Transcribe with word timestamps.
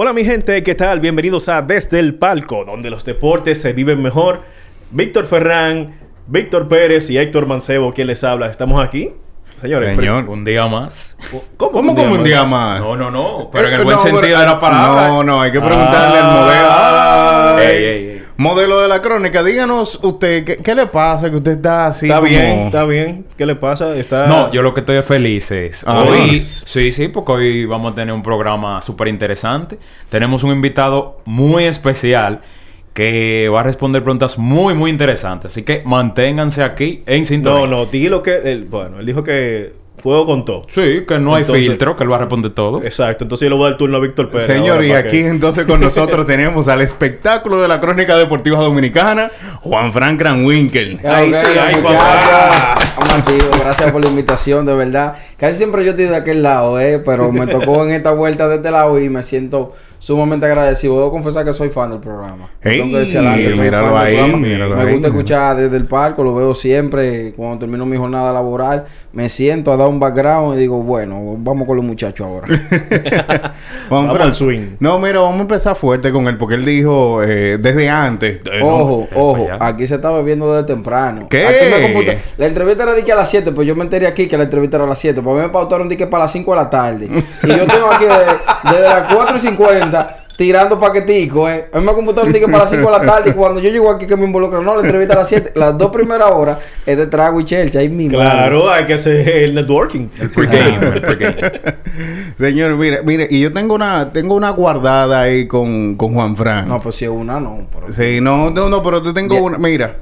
Hola 0.00 0.12
mi 0.12 0.24
gente, 0.24 0.62
¿qué 0.62 0.76
tal? 0.76 1.00
Bienvenidos 1.00 1.48
a 1.48 1.60
Desde 1.60 1.98
el 1.98 2.14
Palco, 2.14 2.64
donde 2.64 2.88
los 2.88 3.04
deportes 3.04 3.60
se 3.60 3.72
viven 3.72 4.00
mejor. 4.00 4.42
Víctor 4.92 5.24
Ferrán, 5.24 5.98
Víctor 6.28 6.68
Pérez 6.68 7.10
y 7.10 7.18
Héctor 7.18 7.46
Mancebo, 7.46 7.92
quien 7.92 8.06
les 8.06 8.22
habla. 8.22 8.46
Estamos 8.46 8.80
aquí. 8.80 9.10
Señores, 9.60 9.96
Señor, 9.96 10.28
un 10.28 10.44
día 10.44 10.68
más. 10.68 11.16
¿cómo, 11.56 11.72
¿Cómo 11.72 11.94
como 11.96 12.14
un 12.14 12.22
día 12.22 12.44
más? 12.44 12.78
No, 12.80 12.96
no, 12.96 13.10
no. 13.10 13.50
Pero 13.52 13.66
en 13.66 13.74
Eh, 13.74 13.76
el 13.78 13.82
buen 13.84 13.96
no, 13.96 14.02
sentido 14.04 14.22
pero- 14.22 14.38
de 14.38 14.46
la 14.46 14.60
palabra. 14.60 15.08
No, 15.08 15.24
no, 15.24 15.40
hay 15.42 15.50
que 15.50 15.60
preguntarle 15.60 16.18
al 16.20 16.32
modelo. 16.32 16.68
Ay. 16.70 17.66
Ey, 17.66 17.84
ey, 17.84 18.08
ey. 18.10 18.17
Modelo 18.40 18.80
de 18.80 18.86
la 18.86 19.02
crónica, 19.02 19.42
díganos 19.42 19.98
usted, 20.00 20.44
¿qué, 20.44 20.56
qué 20.58 20.72
le 20.76 20.86
pasa 20.86 21.28
que 21.28 21.34
usted 21.34 21.52
está 21.56 21.86
así 21.88 22.06
Está 22.06 22.18
como- 22.18 22.28
bien, 22.28 22.44
está 22.66 22.84
bien. 22.84 23.26
¿Qué 23.36 23.44
le 23.44 23.56
pasa? 23.56 23.96
Está... 23.96 24.28
No, 24.28 24.52
yo 24.52 24.62
lo 24.62 24.72
que 24.74 24.80
estoy 24.80 25.02
feliz 25.02 25.50
es. 25.50 25.82
Ah. 25.84 26.04
hoy, 26.04 26.18
Feliz. 26.18 26.64
sí, 26.64 26.92
sí, 26.92 27.08
porque 27.08 27.32
hoy 27.32 27.64
vamos 27.66 27.90
a 27.90 27.94
tener 27.96 28.14
un 28.14 28.22
programa 28.22 28.80
súper 28.80 29.08
interesante. 29.08 29.76
Tenemos 30.08 30.44
un 30.44 30.52
invitado 30.52 31.20
muy 31.24 31.64
especial 31.64 32.40
que 32.94 33.48
va 33.52 33.58
a 33.58 33.62
responder 33.64 34.04
preguntas 34.04 34.38
muy, 34.38 34.72
muy 34.74 34.92
interesantes. 34.92 35.50
Así 35.50 35.64
que 35.64 35.82
manténganse 35.84 36.62
aquí 36.62 37.02
en 37.06 37.26
sintonía. 37.26 37.60
No, 37.60 37.66
no, 37.66 37.86
di 37.86 38.08
lo 38.08 38.22
que... 38.22 38.36
él- 38.36 38.66
bueno, 38.70 39.00
él 39.00 39.06
dijo 39.06 39.24
que 39.24 39.72
fuego 39.98 40.26
con 40.26 40.44
todo. 40.44 40.62
Sí, 40.68 41.04
que 41.06 41.18
no 41.18 41.34
hay 41.34 41.44
filtro, 41.44 41.96
que 41.96 42.04
él 42.04 42.12
va 42.12 42.16
a 42.16 42.20
responder 42.20 42.52
todo. 42.52 42.82
Exacto, 42.82 43.24
entonces 43.24 43.46
yo 43.46 43.50
le 43.50 43.56
voy 43.56 43.64
a 43.64 43.66
dar 43.66 43.72
el 43.72 43.78
turno 43.78 43.96
a 43.96 44.00
Víctor 44.00 44.28
Pérez. 44.28 44.46
Señor, 44.46 44.84
y 44.84 44.92
aquí 44.92 45.22
que- 45.22 45.28
entonces 45.28 45.64
con 45.64 45.80
nosotros 45.80 46.26
tenemos 46.26 46.68
al 46.68 46.80
espectáculo 46.82 47.60
de 47.60 47.68
la 47.68 47.80
crónica 47.80 48.16
deportiva 48.16 48.58
dominicana, 48.60 49.30
Juan 49.62 49.92
Frank 49.92 50.18
Kranwinkel. 50.18 51.00
Ahí 51.04 51.32
sí, 51.34 51.46
ahí. 51.58 51.74
Gracias 53.58 53.90
por 53.92 54.02
la 54.02 54.10
invitación, 54.10 54.64
de 54.66 54.74
verdad. 54.74 55.14
Casi 55.36 55.54
siempre 55.54 55.84
yo 55.84 55.90
estoy 55.90 56.06
de 56.06 56.16
aquel 56.16 56.42
lado, 56.42 56.80
¿eh? 56.80 57.00
Pero 57.04 57.30
me 57.32 57.46
tocó 57.46 57.84
en 57.84 57.90
esta 57.92 58.12
vuelta 58.12 58.48
de 58.48 58.56
este 58.56 58.70
lado 58.70 58.98
y 59.00 59.08
me 59.08 59.22
siento 59.22 59.72
sumamente 59.98 60.46
agradecido. 60.46 60.96
Debo 60.96 61.10
confesar 61.10 61.44
que 61.44 61.52
soy 61.52 61.68
fan 61.70 61.90
del 61.90 62.00
programa. 62.00 62.50
Ey, 62.62 62.78
Tengo 62.78 62.92
que 62.92 62.98
decir 63.00 63.18
adelante, 63.18 63.50
soy 63.50 63.58
míralo 63.60 63.98
ahí, 63.98 64.14
programa. 64.16 64.38
míralo 64.38 64.76
Me 64.76 64.82
ahí. 64.82 64.92
gusta 64.92 65.08
escuchar 65.08 65.56
desde 65.56 65.76
el 65.76 65.86
parco, 65.86 66.22
lo 66.24 66.34
veo 66.34 66.54
siempre. 66.54 67.32
Cuando 67.36 67.58
termino 67.58 67.84
mi 67.86 67.96
jornada 67.96 68.32
laboral, 68.32 68.84
me 69.12 69.28
siento 69.28 69.72
a 69.72 69.76
dar 69.76 69.88
un 69.88 69.98
background 70.00 70.56
y 70.56 70.60
digo, 70.60 70.82
bueno, 70.82 71.34
vamos 71.38 71.66
con 71.66 71.76
los 71.76 71.84
muchachos 71.84 72.26
ahora. 72.26 72.48
Vamos 73.90 74.20
al 74.20 74.34
swing. 74.34 74.76
No, 74.80 74.98
mira, 74.98 75.20
vamos 75.20 75.38
a 75.38 75.42
empezar 75.42 75.74
fuerte 75.76 76.12
con 76.12 76.28
él 76.28 76.36
porque 76.36 76.54
él 76.56 76.64
dijo 76.64 77.22
eh, 77.22 77.56
desde 77.58 77.88
antes. 77.88 78.40
eh, 78.44 78.60
no, 78.60 78.66
Ojo, 78.66 79.08
ojo, 79.14 79.46
aquí 79.60 79.86
se 79.86 79.94
está 79.96 80.10
bebiendo 80.10 80.52
desde 80.54 80.66
temprano. 80.66 81.26
¿Qué? 81.28 81.46
Aquí 81.46 82.04
me 82.04 82.18
La 82.36 82.46
entrevista 82.46 82.82
era 82.82 82.92
de 82.92 83.02
que 83.04 83.12
a 83.12 83.16
las 83.16 83.30
7, 83.30 83.52
pues 83.52 83.66
yo 83.66 83.74
me 83.74 83.82
enteré 83.84 84.06
aquí 84.06 84.26
que 84.28 84.36
la 84.36 84.44
entrevista 84.44 84.76
era 84.76 84.84
a 84.84 84.88
las 84.88 84.98
7. 84.98 85.22
Pues 85.22 85.34
a 85.34 85.36
mí 85.40 85.46
me 85.46 85.52
pautaron 85.52 85.88
de 85.88 85.96
que 85.96 86.06
para 86.06 86.24
las 86.24 86.32
5 86.32 86.50
de 86.50 86.56
la 86.56 86.70
tarde. 86.70 87.06
Y 87.06 87.46
yo 87.48 87.66
tengo 87.66 87.90
aquí 87.90 88.04
de- 88.04 88.70
desde 88.72 88.82
las 88.84 89.12
4 89.14 89.36
y 89.36 89.40
50 89.40 89.87
tirando 90.36 90.78
paqueticos, 90.78 91.50
eh. 91.50 91.66
A 91.72 91.80
mí 91.80 91.84
me 91.86 91.92
computaron 91.92 92.32
que 92.32 92.40
para 92.46 92.58
las 92.58 92.70
5 92.70 92.84
de 92.84 92.98
la 92.98 93.04
tarde. 93.04 93.30
Y 93.30 93.32
cuando 93.32 93.58
yo 93.60 93.70
llego 93.70 93.90
aquí 93.90 94.06
que 94.06 94.16
me 94.16 94.24
involucro, 94.24 94.62
no, 94.62 94.74
la 94.76 94.82
entrevista 94.82 95.14
a 95.14 95.18
las 95.18 95.28
7. 95.28 95.52
Las 95.56 95.76
dos 95.76 95.90
primeras 95.90 96.30
horas 96.30 96.58
es 96.86 96.96
de 96.96 97.06
trago 97.08 97.40
y 97.40 97.44
chelcha. 97.44 97.80
Ahí 97.80 97.88
mismo. 97.88 98.18
Claro, 98.18 98.70
hay 98.70 98.84
que 98.86 98.94
hacer 98.94 99.28
el 99.28 99.54
networking. 99.54 100.08
El 100.20 100.30
pregame. 100.30 101.02
Señor, 102.38 102.76
mire, 102.76 103.02
mire, 103.02 103.26
y 103.30 103.40
yo 103.40 103.52
tengo 103.52 103.74
una, 103.74 104.12
tengo 104.12 104.34
una 104.34 104.50
guardada 104.50 105.22
ahí 105.22 105.46
con, 105.48 105.96
con 105.96 106.14
Juan 106.14 106.36
Fran. 106.36 106.68
No, 106.68 106.80
pues 106.80 106.94
si 106.96 107.04
es 107.04 107.10
una, 107.10 107.40
no. 107.40 107.66
pero- 107.72 107.92
Sí, 107.92 108.20
no, 108.20 108.50
no, 108.50 108.68
no, 108.68 108.82
pero 108.82 109.02
te 109.02 109.12
tengo 109.12 109.36
una. 109.36 109.58
Mira, 109.58 109.96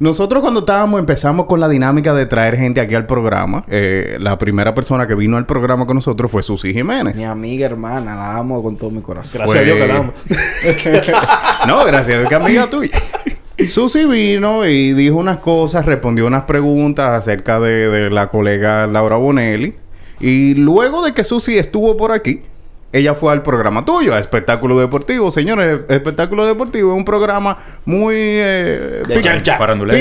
nosotros 0.00 0.40
cuando 0.42 0.60
estábamos, 0.60 1.00
empezamos 1.00 1.46
con 1.46 1.58
la 1.60 1.68
dinámica 1.68 2.14
de 2.14 2.26
traer 2.26 2.56
gente 2.56 2.80
aquí 2.80 2.94
al 2.94 3.06
programa. 3.06 3.64
eh, 3.68 4.16
la 4.20 4.38
primera 4.38 4.74
persona 4.74 5.06
que 5.06 5.14
vino 5.14 5.36
al 5.36 5.46
programa 5.46 5.86
con 5.86 5.96
nosotros 5.96 6.30
fue 6.30 6.42
Susi 6.42 6.72
Jiménez. 6.72 7.16
Mi 7.16 7.24
amiga 7.24 7.66
hermana, 7.66 8.14
la 8.14 8.36
amo 8.36 8.62
con 8.62 8.76
todo 8.76 8.90
mi 8.90 9.00
corazón. 9.00 9.40
Gracias 9.40 9.58
a 9.60 9.64
Dios 9.64 9.78
que 9.78 9.86
la 9.86 9.96
amo. 9.98 10.12
no, 11.66 11.84
gracias 11.84 12.16
a 12.16 12.18
Dios 12.18 12.28
que 12.28 12.34
amiga 12.34 12.70
tuya. 12.70 12.96
Susi 13.70 14.04
vino 14.04 14.66
y 14.66 14.92
dijo 14.92 15.16
unas 15.16 15.38
cosas, 15.38 15.84
respondió 15.84 16.26
unas 16.26 16.44
preguntas 16.44 17.08
acerca 17.08 17.58
de, 17.58 17.90
de 17.90 18.10
la 18.10 18.28
colega 18.28 18.86
Laura 18.86 19.16
Bonelli. 19.16 19.74
Y 20.20 20.54
luego 20.54 21.04
de 21.04 21.12
que 21.12 21.24
Susi 21.24 21.58
estuvo 21.58 21.96
por 21.96 22.12
aquí, 22.12 22.40
ella 22.92 23.14
fue 23.14 23.32
al 23.32 23.42
programa 23.42 23.84
tuyo, 23.84 24.14
a 24.14 24.18
Espectáculo 24.18 24.78
Deportivo. 24.78 25.30
Señores, 25.30 25.80
Espectáculo 25.88 26.46
Deportivo 26.46 26.92
es 26.92 26.98
un 26.98 27.04
programa 27.04 27.58
muy... 27.84 28.14
eh, 28.16 29.02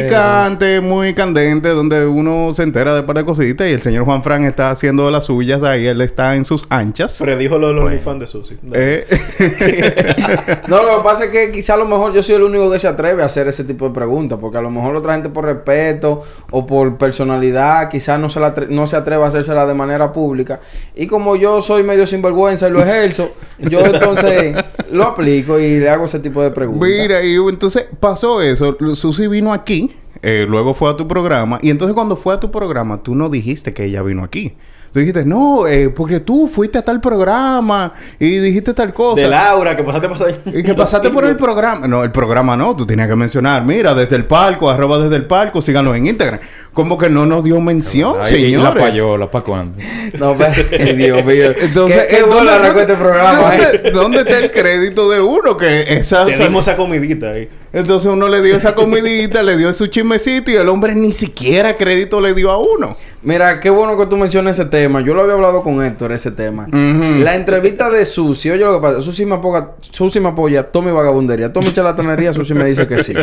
picante, 0.06 0.80
muy 0.82 1.14
candente, 1.14 1.70
donde 1.70 2.06
uno 2.06 2.54
se 2.54 2.64
entera 2.64 2.94
de 2.94 3.02
un 3.02 3.06
par 3.06 3.18
de 3.18 3.26
cositas 3.26 3.68
y 3.68 3.72
el 3.74 3.82
señor 3.82 4.06
Juan 4.06 4.24
Fran 4.24 4.46
está 4.46 4.72
haciendo 4.72 5.12
las 5.12 5.26
suyas 5.26 5.64
ahí, 5.64 5.86
él 5.88 6.00
está 6.02 6.36
en 6.36 6.46
sus 6.46 6.66
anchas. 6.70 7.18
Predijo 7.22 7.58
lo 7.58 7.68
de 7.68 7.74
los 7.74 7.84
Bueno. 7.84 7.96
OnlyFans 7.98 8.20
de 8.22 8.28
Susi. 8.28 8.56
Eh, 8.74 9.06
No, 10.68 10.84
lo 10.84 10.98
que 10.98 11.04
pasa 11.04 11.26
es 11.26 11.32
que 11.32 11.52
quizá 11.52 11.74
a 11.74 11.78
lo 11.78 11.86
mejor 11.86 12.14
yo 12.14 12.22
soy 12.24 12.36
el 12.36 12.44
único 12.44 12.72
que 12.72 12.80
se 12.80 12.88
atreve 12.88 13.22
a 13.24 13.26
hacer 13.26 13.48
ese 13.48 13.64
tipo 13.64 13.88
de 13.88 13.94
preguntas, 13.94 14.38
porque 14.40 14.58
a 14.58 14.62
lo 14.62 14.70
mejor 14.70 14.96
otra 14.96 15.14
gente 15.14 15.30
por 15.30 15.46
respeto 15.46 16.24
o 16.52 16.66
por 16.66 16.98
personalidad 16.98 17.90
quizás 17.90 18.20
no 18.20 18.30
se, 18.30 18.40
la 18.40 18.54
no 18.70 18.88
se 18.88 18.96
atreve 18.96 19.24
a 19.24 19.28
hacérsela 19.28 19.66
de 19.66 19.74
manera 19.74 20.12
pública. 20.12 20.60
Y 20.96 21.08
como 21.08 21.36
yo 21.36 21.62
soy 21.62 21.84
medio 21.84 22.06
sinvergüenza 22.06 22.68
y 22.68 22.72
lo 22.78 22.84
ejerzo, 22.84 23.36
yo 23.60 23.86
entonces 23.86 24.56
lo 24.92 25.04
aplico 25.04 25.60
y 25.60 25.80
le 25.80 25.90
hago 25.90 26.06
ese 26.06 26.20
tipo 26.20 26.42
de 26.42 26.52
preguntas. 26.52 26.88
Mira, 26.88 27.24
y 27.24 27.36
entonces 27.36 27.88
pasó 28.00 28.42
eso. 28.42 28.78
Susi 28.96 29.28
vino 29.28 29.54
aquí, 29.54 29.96
eh, 30.22 30.46
luego 30.48 30.74
fue 30.74 30.90
a 30.90 30.96
tu 30.96 31.08
programa, 31.08 31.60
y 31.62 31.70
entonces 31.70 31.94
cuando 31.94 32.16
fue 32.16 32.34
a 32.34 32.40
tu 32.40 32.52
programa, 32.52 33.04
tú 33.04 33.16
no 33.16 33.30
dijiste 33.30 33.74
que 33.74 33.86
ella 33.86 34.02
vino 34.02 34.24
aquí. 34.24 34.56
Tú 34.92 35.00
dijiste, 35.00 35.26
no, 35.26 35.68
eh, 35.68 35.90
porque 35.90 36.22
tú 36.22 36.48
fuiste 36.48 36.78
a 36.78 36.82
tal 36.82 37.02
programa 37.02 37.94
y 38.20 38.38
dijiste 38.38 38.74
tal 38.74 38.94
cosa. 38.94 39.22
De 39.22 39.28
Laura, 39.28 39.76
que 39.76 39.84
pasaste 39.84 40.08
por 40.08 40.28
ahí. 40.28 40.36
Y 40.46 40.64
que 40.64 40.74
pasaste 40.74 41.10
por 41.10 41.26
el 41.26 41.36
programa. 41.36 41.88
No, 41.88 42.04
el 42.04 42.12
programa 42.12 42.56
no. 42.56 42.76
Tú 42.76 42.86
tenías 42.86 43.10
que 43.10 43.16
mencionar. 43.16 43.66
Mira, 43.66 43.94
desde 43.94 44.16
el 44.16 44.26
palco, 44.26 44.70
arroba 44.70 44.98
desde 44.98 45.18
el 45.18 45.26
palco. 45.26 45.62
Síganos 45.62 45.96
en 45.96 46.08
Instagram. 46.08 46.40
Como 46.78 46.96
que 46.96 47.10
no 47.10 47.26
nos 47.26 47.44
dio 47.44 47.60
mención, 47.60 48.18
Ay, 48.22 48.36
y 48.36 48.52
la 48.56 48.58
señores. 48.70 48.84
payola, 48.84 49.32
¿para 49.32 49.44
cuándo? 49.44 49.80
No, 50.20 50.36
pero, 50.38 50.94
Dios 50.96 51.26
mío. 51.26 51.52
Entonces, 51.60 52.06
qué, 52.08 52.18
qué 52.18 52.22
¿dónde- 52.22 52.52
arrancó 52.52 52.68
dónde- 52.68 52.82
este 52.82 52.96
programa, 52.96 53.56
eh. 53.56 53.60
¿dónde, 53.86 53.92
dónde 53.94 54.18
está 54.20 54.38
el 54.38 54.52
crédito 54.52 55.10
de 55.10 55.20
uno? 55.20 55.58
Que 55.58 55.96
esa... 55.98 56.28
Te 56.28 56.38
dimos 56.38 56.68
esa 56.68 56.78
comidita 56.78 57.32
ahí. 57.32 57.50
Entonces 57.74 58.12
uno 58.12 58.28
le 58.30 58.44
dio 58.44 58.56
esa 58.56 58.76
comidita, 58.76 59.42
le 59.42 59.58
dio 59.58 59.74
su 59.74 59.88
chismecito 59.88 60.52
y 60.52 60.56
el 60.56 60.70
hombre 60.70 60.94
ni 60.94 61.12
siquiera 61.14 61.76
crédito 61.76 62.22
le 62.22 62.36
dio 62.36 62.52
a 62.52 62.60
uno. 62.60 62.96
Mira, 63.24 63.60
qué 63.60 63.72
bueno 63.72 63.98
que 63.98 64.06
tú 64.06 64.16
mencionas 64.16 64.60
ese 64.60 64.70
tema. 64.70 65.02
Yo 65.02 65.16
lo 65.16 65.24
había 65.24 65.34
hablado 65.34 65.64
con 65.64 65.84
Héctor, 65.84 66.12
ese 66.12 66.30
tema. 66.30 66.68
La 66.72 67.34
entrevista 67.34 67.90
de 67.90 68.06
Susi, 68.06 68.52
oye 68.52 68.64
lo 68.64 68.76
que 68.76 68.82
pasa, 68.88 69.02
Susi 69.02 69.26
me 69.26 69.34
apoya, 69.36 69.70
Susi 69.82 70.20
me 70.20 70.30
apoya, 70.30 70.62
toda 70.62 70.86
mi 70.86 70.92
vagabundería, 70.92 71.52
toda 71.52 71.66
mi 71.66 71.74
charlatanería, 71.74 72.34
Susi 72.34 72.54
me 72.54 72.66
dice 72.66 72.88
que 72.88 73.00
sí. 73.00 73.14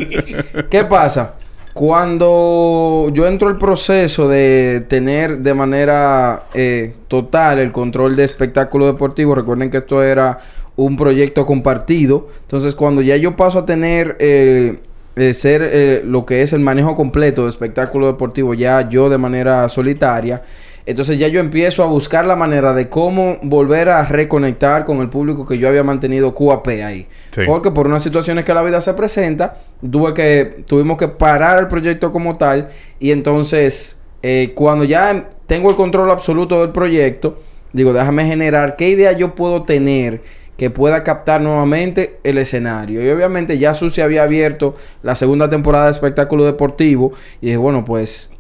¿Qué 0.69 0.85
pasa? 0.85 1.35
Cuando 1.75 3.11
yo 3.13 3.27
entro 3.27 3.49
al 3.49 3.57
proceso 3.57 4.29
de 4.29 4.85
tener 4.89 5.39
de 5.39 5.55
manera 5.55 6.45
eh, 6.55 6.95
total 7.09 7.59
el 7.59 7.73
control 7.73 8.15
de 8.15 8.25
espectáculo 8.25 8.87
deportivo, 8.87 9.35
recuerden 9.35 9.71
que 9.71 9.79
esto 9.79 10.03
era 10.03 10.39
un 10.77 10.97
proyecto 10.97 11.45
compartido. 11.47 12.29
Entonces, 12.43 12.75
cuando 12.75 13.03
ya 13.03 13.17
yo 13.17 13.37
paso 13.37 13.59
a 13.59 13.67
tener 13.67 14.17
eh, 14.21 14.79
eh, 15.17 15.33
ser 15.33 15.63
eh, 15.63 16.03
lo 16.05 16.27
que 16.27 16.43
es 16.43 16.53
el 16.53 16.61
manejo 16.61 16.97
completo 16.97 17.45
de 17.45 17.51
espectáculo 17.51 18.09
deportivo, 18.09 18.53
ya 18.55 18.89
yo 18.89 19.09
de 19.09 19.19
manera 19.19 19.69
solitaria, 19.69 20.43
entonces 20.87 21.19
ya 21.19 21.29
yo 21.29 21.41
empiezo 21.41 21.83
a 21.83 21.87
buscar 21.87 22.27
la 22.27 22.37
manera 22.37 22.75
de 22.75 22.89
cómo 22.89 23.39
volver 23.43 23.89
a 23.89 24.05
reconectar 24.05 24.85
con 24.85 25.01
el 25.01 25.09
público 25.09 25.47
que 25.47 25.57
yo 25.57 25.69
había 25.69 25.83
mantenido 25.83 26.35
QAP 26.35 26.69
ahí. 26.85 27.07
Sí. 27.31 27.43
Porque 27.47 27.71
por 27.71 27.87
unas 27.87 28.03
situaciones 28.03 28.45
que 28.45 28.53
la 28.53 28.63
vida 28.63 28.81
se 28.81 28.93
presenta, 28.93 29.57
tuve 29.91 30.13
que, 30.13 30.65
tuvimos 30.67 30.99
que 30.99 31.09
parar 31.09 31.59
el 31.59 31.69
proyecto 31.69 32.13
como 32.13 32.37
tal. 32.37 32.69
Y 33.01 33.13
entonces, 33.13 34.01
eh, 34.23 34.53
cuando 34.55 34.85
ya 34.85 35.31
tengo 35.47 35.71
el 35.71 35.77
control 35.77 36.11
absoluto 36.11 36.61
del 36.61 36.71
proyecto, 36.71 37.39
digo, 37.73 37.95
déjame 37.95 38.27
generar 38.27 38.77
qué 38.77 38.91
idea 38.91 39.13
yo 39.13 39.35
puedo 39.35 39.63
tener 39.63 40.23
que 40.59 40.71
pueda 40.71 41.03
captar 41.03 41.41
nuevamente 41.41 42.19
el 42.25 42.39
escenario. 42.39 43.03
Y 43.03 43.09
obviamente 43.09 43.59
ya 43.59 43.75
Susi 43.75 44.03
había 44.03 44.23
abierto 44.23 44.77
la 45.03 45.17
segunda 45.17 45.49
temporada 45.49 45.87
de 45.87 45.93
espectáculo 45.93 46.45
deportivo. 46.45 47.13
Y 47.41 47.47
dije, 47.47 47.57
bueno, 47.57 47.85
pues 47.85 48.34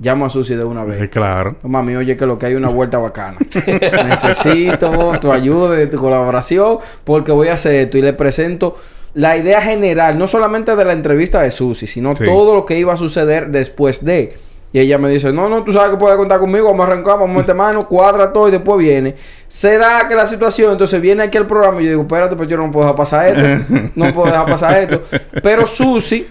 llamo 0.00 0.26
a 0.26 0.30
Susi 0.30 0.54
de 0.54 0.64
una 0.64 0.84
vez. 0.84 0.98
Sí, 1.00 1.08
claro. 1.08 1.56
Mami, 1.62 1.96
oye, 1.96 2.16
que 2.16 2.26
lo 2.26 2.38
que 2.38 2.46
hay 2.46 2.52
es 2.52 2.58
una 2.58 2.68
vuelta 2.70 2.98
bacana. 2.98 3.38
Necesito 4.08 5.18
tu 5.20 5.32
ayuda 5.32 5.82
y 5.82 5.86
tu 5.86 5.98
colaboración 5.98 6.78
porque 7.04 7.32
voy 7.32 7.48
a 7.48 7.54
hacer 7.54 7.74
esto 7.74 7.98
y 7.98 8.02
le 8.02 8.12
presento 8.12 8.76
la 9.14 9.36
idea 9.36 9.60
general, 9.62 10.18
no 10.18 10.26
solamente 10.26 10.76
de 10.76 10.84
la 10.84 10.92
entrevista 10.92 11.40
de 11.42 11.50
Susi, 11.50 11.86
sino 11.86 12.14
Sí. 12.14 12.24
todo 12.24 12.54
lo 12.54 12.64
que 12.64 12.78
iba 12.78 12.92
a 12.92 12.96
suceder 12.96 13.48
después 13.48 14.04
de. 14.04 14.36
Y 14.70 14.80
ella 14.80 14.98
me 14.98 15.08
dice, 15.08 15.32
no, 15.32 15.48
no, 15.48 15.64
tú 15.64 15.72
sabes 15.72 15.92
que 15.92 15.96
puedes 15.96 16.18
contar 16.18 16.38
conmigo, 16.38 16.66
vamos 16.66 16.84
a 16.86 16.92
arrancar, 16.92 17.18
vamos 17.18 17.34
a 17.36 17.38
meter 17.40 17.54
mano, 17.54 17.88
cuadra 17.88 18.30
todo 18.34 18.48
y 18.48 18.50
después 18.50 18.78
viene. 18.78 19.16
Se 19.48 19.78
da 19.78 20.06
que 20.06 20.14
la 20.14 20.26
situación, 20.26 20.72
entonces 20.72 21.00
viene 21.00 21.22
aquí 21.22 21.38
el 21.38 21.46
programa 21.46 21.80
y 21.80 21.84
yo 21.84 21.90
digo, 21.90 22.02
espérate, 22.02 22.36
pues 22.36 22.48
yo 22.50 22.58
no 22.58 22.70
puedo 22.70 22.84
dejar 22.84 22.96
pasar 22.96 23.28
esto, 23.28 23.64
no 23.94 24.12
puedo 24.12 24.26
dejar 24.30 24.44
pasar 24.46 24.76
esto. 24.82 25.02
Pero 25.42 25.66
Susi, 25.66 26.26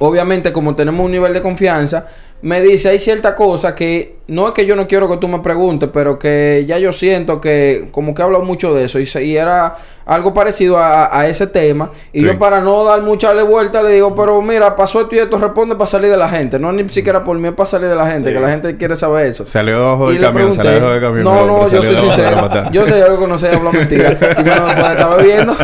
obviamente 0.00 0.52
como 0.52 0.74
tenemos 0.74 1.04
un 1.04 1.12
nivel 1.12 1.32
de 1.32 1.40
confianza, 1.40 2.08
me 2.42 2.60
dice, 2.62 2.90
hay 2.90 2.98
cierta 2.98 3.34
cosa 3.34 3.74
que 3.74 4.16
no 4.28 4.48
es 4.48 4.54
que 4.54 4.66
yo 4.66 4.74
no 4.76 4.86
quiero 4.88 5.08
que 5.08 5.16
tú 5.18 5.28
me 5.28 5.38
preguntes, 5.38 5.88
pero 5.92 6.18
que 6.18 6.64
ya 6.66 6.78
yo 6.78 6.92
siento 6.92 7.40
que 7.40 7.88
como 7.92 8.12
que 8.14 8.22
hablo 8.22 8.42
mucho 8.42 8.74
de 8.74 8.84
eso 8.84 8.98
y, 8.98 9.06
se- 9.06 9.24
y 9.24 9.36
era 9.36 9.76
algo 10.04 10.34
parecido 10.34 10.78
a, 10.78 11.16
a 11.16 11.26
ese 11.28 11.46
tema. 11.46 11.90
Y 12.12 12.20
Sí. 12.20 12.26
yo 12.26 12.38
para 12.38 12.60
no 12.60 12.84
dar 12.84 13.02
mucha 13.02 13.32
vuelta 13.44 13.82
le 13.82 13.92
digo, 13.92 14.14
pero 14.14 14.42
mira, 14.42 14.74
pasó 14.76 15.00
esto 15.02 15.14
y 15.14 15.18
esto, 15.20 15.38
responde 15.38 15.76
para 15.76 15.86
salir 15.86 16.10
de 16.10 16.16
la 16.16 16.28
gente. 16.28 16.58
No 16.58 16.72
ni 16.72 16.88
siquiera 16.88 17.22
por 17.24 17.38
mí, 17.38 17.48
es 17.48 17.54
para 17.54 17.66
salir 17.66 17.88
de 17.88 17.94
la 17.96 18.06
gente, 18.06 18.28
Sí. 18.30 18.34
que 18.34 18.40
la 18.40 18.50
gente 18.50 18.76
quiere 18.76 18.96
saber 18.96 19.26
eso. 19.26 19.46
Salió 19.46 19.78
debajo 19.78 20.08
del 20.08 20.16
camión, 20.20 20.34
pregunté, 20.34 20.56
salió 20.62 20.72
debajo 20.74 20.92
del 20.92 21.02
camión. 21.02 21.24
No, 21.24 21.46
no, 21.46 21.70
yo 21.70 21.82
soy 21.82 21.96
sincero. 21.96 22.48
Yo 22.72 22.84
sé 22.86 23.02
algo 23.02 23.20
que 23.20 23.26
no 23.28 23.38
sé, 23.38 23.48
hablo 23.48 23.72
mentira. 23.72 24.10
Y 24.38 24.42
me 24.44 24.54
lo 24.56 24.68
estaba 24.68 25.16
viendo. 25.18 25.56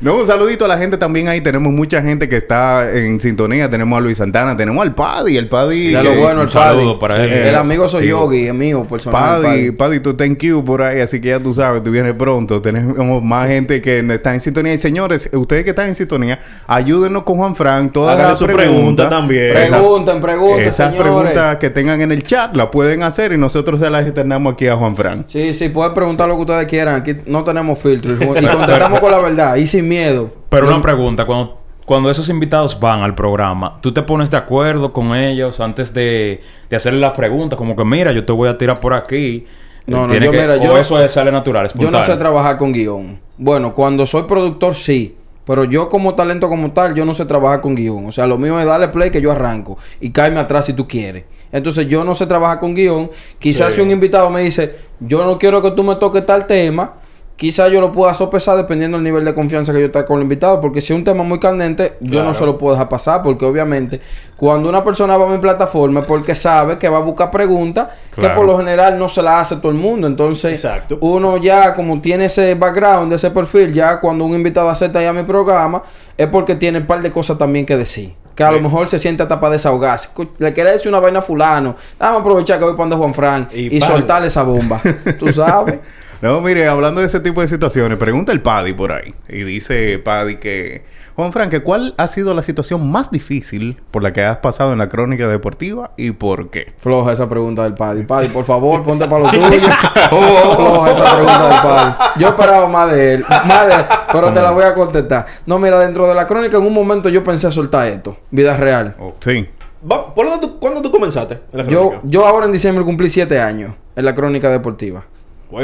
No, 0.00 0.16
un 0.16 0.26
saludito 0.26 0.64
a 0.64 0.68
la 0.68 0.78
gente 0.78 0.96
también 0.96 1.28
ahí. 1.28 1.42
Tenemos 1.42 1.72
mucha 1.72 2.00
gente 2.00 2.26
que 2.28 2.36
está 2.36 2.90
en 2.90 3.20
sintonía. 3.20 3.68
Tenemos 3.68 3.98
a 3.98 4.00
Luis 4.00 4.16
Santana, 4.16 4.56
tenemos 4.56 4.80
al 4.82 4.94
Paddy. 4.94 5.36
El 5.36 5.48
Paddy. 5.48 5.88
De 5.92 6.02
lo 6.02 6.14
bueno, 6.14 6.40
el 6.40 6.46
un 6.46 6.50
saludo 6.50 6.98
Paddy. 6.98 7.14
para 7.14 7.14
Sí. 7.26 7.32
él. 7.32 7.46
El 7.48 7.54
amigo 7.54 7.86
soy 7.88 8.02
Tío. 8.04 8.20
Yogi, 8.20 8.46
es 8.46 8.54
mío, 8.54 8.84
personal. 8.88 9.20
Paddy, 9.20 9.42
Paddy. 9.46 9.70
Paddy, 9.72 10.00
tú 10.00 10.14
thank 10.14 10.38
you 10.38 10.64
por 10.64 10.80
ahí, 10.82 11.00
así 11.00 11.20
que 11.20 11.28
ya 11.28 11.38
tú 11.38 11.52
sabes, 11.52 11.82
tú 11.82 11.90
vienes 11.90 12.14
pronto. 12.14 12.62
Tenemos 12.62 13.22
más 13.22 13.48
gente 13.48 13.82
que 13.82 13.98
está 13.98 14.32
en 14.32 14.40
sintonía. 14.40 14.72
Y 14.72 14.78
señores, 14.78 15.28
ustedes 15.34 15.64
que 15.64 15.70
están 15.70 15.88
en 15.88 15.94
sintonía, 15.94 16.38
ayúdenos 16.66 17.24
con 17.24 17.36
Juan 17.36 17.54
Frank. 17.54 17.92
Todas 17.92 18.14
Háganle 18.14 18.30
las 18.30 18.38
su 18.38 18.46
preguntas 18.46 18.70
pregunta 18.70 19.10
también. 19.10 19.52
Pregunten, 19.52 20.20
pregunten, 20.22 20.60
Esas 20.68 20.76
señores. 20.92 21.02
preguntas 21.02 21.56
que 21.58 21.68
tengan 21.68 22.00
en 22.00 22.10
el 22.12 22.22
chat 22.22 22.56
las 22.56 22.68
pueden 22.68 23.02
hacer 23.02 23.32
y 23.32 23.36
nosotros 23.36 23.78
se 23.80 23.90
las 23.90 24.06
externamos 24.06 24.54
aquí 24.54 24.66
a 24.66 24.76
Juan 24.76 24.96
Frank. 24.96 25.24
Sí, 25.26 25.52
sí, 25.52 25.68
pueden 25.68 25.92
preguntar 25.92 26.26
lo 26.28 26.36
que 26.36 26.40
ustedes 26.40 26.66
quieran. 26.66 26.94
Aquí 26.94 27.16
no 27.26 27.44
tenemos 27.44 27.78
filtro. 27.78 28.12
Y 28.12 28.14
y 28.14 28.46
contestamos 28.46 29.00
con 29.00 29.10
la 29.10 29.18
verdad 29.18 29.56
y 29.56 29.66
sin 29.66 29.89
miedo. 29.90 30.30
Pero 30.48 30.66
No- 30.66 30.72
una 30.72 30.82
pregunta, 30.82 31.26
cuando, 31.26 31.58
cuando 31.84 32.10
esos 32.10 32.28
invitados 32.28 32.78
van 32.80 33.02
al 33.02 33.14
programa, 33.14 33.78
¿tú 33.82 33.92
te 33.92 34.02
pones 34.02 34.30
de 34.30 34.36
acuerdo 34.36 34.92
con 34.92 35.14
ellos 35.14 35.60
antes 35.60 35.92
de, 35.92 36.40
de 36.70 36.76
hacerle 36.76 37.00
las 37.00 37.12
preguntas? 37.16 37.56
Como 37.58 37.74
que, 37.76 37.84
mira, 37.84 38.12
yo 38.12 38.24
te 38.24 38.32
voy 38.32 38.48
a 38.48 38.56
tirar 38.56 38.80
por 38.80 38.94
aquí. 38.94 39.46
No, 39.86 40.02
no, 40.02 40.06
Tiene 40.08 40.26
yo, 40.26 40.32
que- 40.32 40.40
mira, 40.40 40.54
o 40.54 40.62
yo- 40.62 40.78
eso 40.78 41.00
es- 41.02 41.12
sale 41.12 41.32
natural, 41.32 41.68
Yo 41.74 41.90
no 41.90 42.02
sé 42.04 42.16
trabajar 42.16 42.56
con 42.56 42.72
guion. 42.72 43.18
Bueno, 43.36 43.74
cuando 43.74 44.06
soy 44.06 44.22
productor 44.24 44.74
sí. 44.74 45.16
Pero 45.46 45.64
yo 45.64 45.88
como 45.88 46.14
talento 46.14 46.48
como 46.48 46.70
tal, 46.70 46.94
yo 46.94 47.04
no 47.04 47.12
sé 47.12 47.24
trabajar 47.24 47.60
con 47.60 47.74
guion. 47.74 48.06
O 48.06 48.12
sea, 48.12 48.26
lo 48.28 48.38
mío 48.38 48.60
es 48.60 48.66
darle 48.66 48.86
play 48.88 49.10
que 49.10 49.20
yo 49.20 49.32
arranco. 49.32 49.78
Y 50.00 50.10
caerme 50.10 50.38
atrás 50.38 50.66
si 50.66 50.74
tú 50.74 50.86
quieres. 50.86 51.24
Entonces 51.50 51.88
yo 51.88 52.04
no 52.04 52.14
sé 52.14 52.26
trabajar 52.26 52.60
con 52.60 52.72
guion. 52.74 53.10
Quizás 53.40 53.70
Sí. 53.70 53.76
si 53.76 53.80
un 53.80 53.90
invitado 53.90 54.30
me 54.30 54.42
dice, 54.42 54.76
yo 55.00 55.24
no 55.24 55.38
quiero 55.38 55.60
que 55.60 55.72
tú 55.72 55.82
me 55.82 55.96
toques 55.96 56.24
tal 56.24 56.46
tema. 56.46 56.92
Quizás 57.40 57.72
yo 57.72 57.80
lo 57.80 57.90
pueda 57.90 58.12
sopesar 58.12 58.54
dependiendo 58.58 58.98
del 58.98 59.04
nivel 59.04 59.24
de 59.24 59.32
confianza 59.32 59.72
que 59.72 59.80
yo 59.80 59.90
tenga 59.90 60.04
con 60.04 60.18
el 60.18 60.24
invitado. 60.24 60.60
Porque 60.60 60.82
si 60.82 60.92
es 60.92 60.98
un 60.98 61.04
tema 61.04 61.24
muy 61.24 61.40
candente, 61.40 61.94
yo 62.00 62.22
no 62.22 62.34
se 62.34 62.44
lo 62.44 62.58
puedo 62.58 62.74
dejar 62.74 62.90
pasar. 62.90 63.22
Porque 63.22 63.46
obviamente, 63.46 63.98
cuando 64.36 64.68
una 64.68 64.84
persona 64.84 65.16
va 65.16 65.26
a 65.26 65.34
mi 65.34 65.38
plataforma 65.38 66.00
es 66.00 66.06
porque 66.06 66.34
sabe 66.34 66.76
que 66.76 66.86
va 66.90 66.98
a 66.98 67.00
buscar 67.00 67.30
preguntas 67.30 67.88
que 68.14 68.28
por 68.28 68.44
lo 68.44 68.58
general 68.58 68.98
no 68.98 69.08
se 69.08 69.22
las 69.22 69.40
hace 69.40 69.56
todo 69.56 69.72
el 69.72 69.78
mundo. 69.78 70.06
Entonces, 70.06 70.52
Exacto. 70.52 70.98
uno 71.00 71.38
ya 71.38 71.72
como 71.72 71.98
tiene 72.02 72.26
ese 72.26 72.54
background, 72.56 73.10
ese 73.14 73.30
perfil, 73.30 73.72
ya 73.72 73.98
cuando 74.00 74.26
un 74.26 74.34
invitado 74.34 74.68
acepta 74.68 75.00
ya 75.00 75.10
mi 75.14 75.22
programa, 75.22 75.82
es 76.18 76.26
porque 76.26 76.56
tiene 76.56 76.80
un 76.80 76.86
par 76.86 77.00
de 77.00 77.10
cosas 77.10 77.38
también 77.38 77.64
que 77.64 77.74
decir. 77.74 78.12
Que 78.34 78.44
a 78.44 78.52
lo 78.52 78.60
mejor 78.60 78.90
se 78.90 78.98
siente 78.98 79.22
hasta 79.22 79.40
para 79.40 79.52
desahogarse. 79.52 80.10
Le 80.36 80.52
quiere 80.52 80.72
decir 80.72 80.90
una 80.90 81.00
vaina 81.00 81.20
a 81.20 81.22
fulano. 81.22 81.74
Vamos 81.98 82.18
a 82.18 82.20
aprovechar 82.20 82.58
que 82.58 82.66
voy 82.66 82.74
para 82.74 82.90
donde 82.90 82.96
Juan 82.96 83.14
Fran 83.14 83.48
Y 83.50 83.78
y, 83.78 83.80
soltarle 83.80 84.28
esa 84.28 84.42
bomba. 84.42 84.78
Tú 85.18 85.32
sabes. 85.32 85.78
No, 86.22 86.40
mire, 86.42 86.68
hablando 86.68 87.00
de 87.00 87.06
ese 87.06 87.20
tipo 87.20 87.40
de 87.40 87.48
situaciones, 87.48 87.96
pregunta 87.98 88.30
el 88.32 88.42
Paddy 88.42 88.74
por 88.74 88.92
ahí. 88.92 89.14
Y 89.28 89.42
dice 89.42 89.98
Paddy 89.98 90.36
que, 90.36 90.82
Juan 91.16 91.32
Frank, 91.32 91.48
que 91.50 91.62
¿cuál 91.62 91.94
ha 91.96 92.08
sido 92.08 92.34
la 92.34 92.42
situación 92.42 92.90
más 92.90 93.10
difícil 93.10 93.80
por 93.90 94.02
la 94.02 94.12
que 94.12 94.22
has 94.22 94.36
pasado 94.38 94.72
en 94.72 94.78
la 94.78 94.90
crónica 94.90 95.28
deportiva 95.28 95.92
y 95.96 96.10
por 96.10 96.50
qué? 96.50 96.74
Floja 96.76 97.12
esa 97.12 97.26
pregunta 97.26 97.62
del 97.62 97.72
Paddy. 97.72 98.02
Paddy, 98.04 98.28
por 98.28 98.44
favor, 98.44 98.82
ponte 98.84 99.06
para 99.06 99.24
lo 99.24 99.30
tuyo. 99.30 99.48
Floja 100.10 100.90
esa 100.92 101.04
pregunta 101.16 101.48
del 101.48 101.62
Paddy. 101.62 102.20
Yo 102.20 102.28
esperaba 102.28 102.68
más 102.68 102.92
de 102.92 103.14
él. 103.14 103.24
Más 103.46 103.66
de 103.66 103.74
él. 103.74 103.80
Pero 104.12 104.32
te 104.32 104.42
la 104.42 104.50
voy 104.50 104.64
a 104.64 104.74
contestar. 104.74 105.24
No, 105.46 105.58
mira, 105.58 105.78
dentro 105.78 106.06
de 106.06 106.14
la 106.14 106.26
crónica 106.26 106.58
en 106.58 106.64
un 106.64 106.74
momento 106.74 107.08
yo 107.08 107.24
pensé 107.24 107.50
soltar 107.50 107.88
esto. 107.88 108.18
Vida 108.30 108.56
real. 108.58 108.94
Sí. 109.20 109.48
Va- 109.90 110.14
¿Por 110.14 110.26
dónde 110.28 110.46
tú, 110.46 110.58
¿Cuándo 110.58 110.82
tú 110.82 110.90
comenzaste 110.90 111.40
en 111.52 111.58
la 111.58 111.64
Yo, 111.64 112.00
yo 112.02 112.26
ahora 112.26 112.44
en 112.44 112.52
diciembre 112.52 112.84
cumplí 112.84 113.08
siete 113.08 113.40
años 113.40 113.72
en 113.96 114.04
la 114.04 114.14
crónica 114.14 114.50
deportiva. 114.50 115.04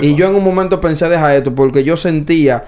Y 0.02 0.14
yo 0.14 0.28
en 0.28 0.34
un 0.34 0.44
momento 0.44 0.80
pensé 0.80 1.08
dejar 1.08 1.36
esto 1.36 1.54
porque 1.54 1.84
yo 1.84 1.96
sentía 1.96 2.64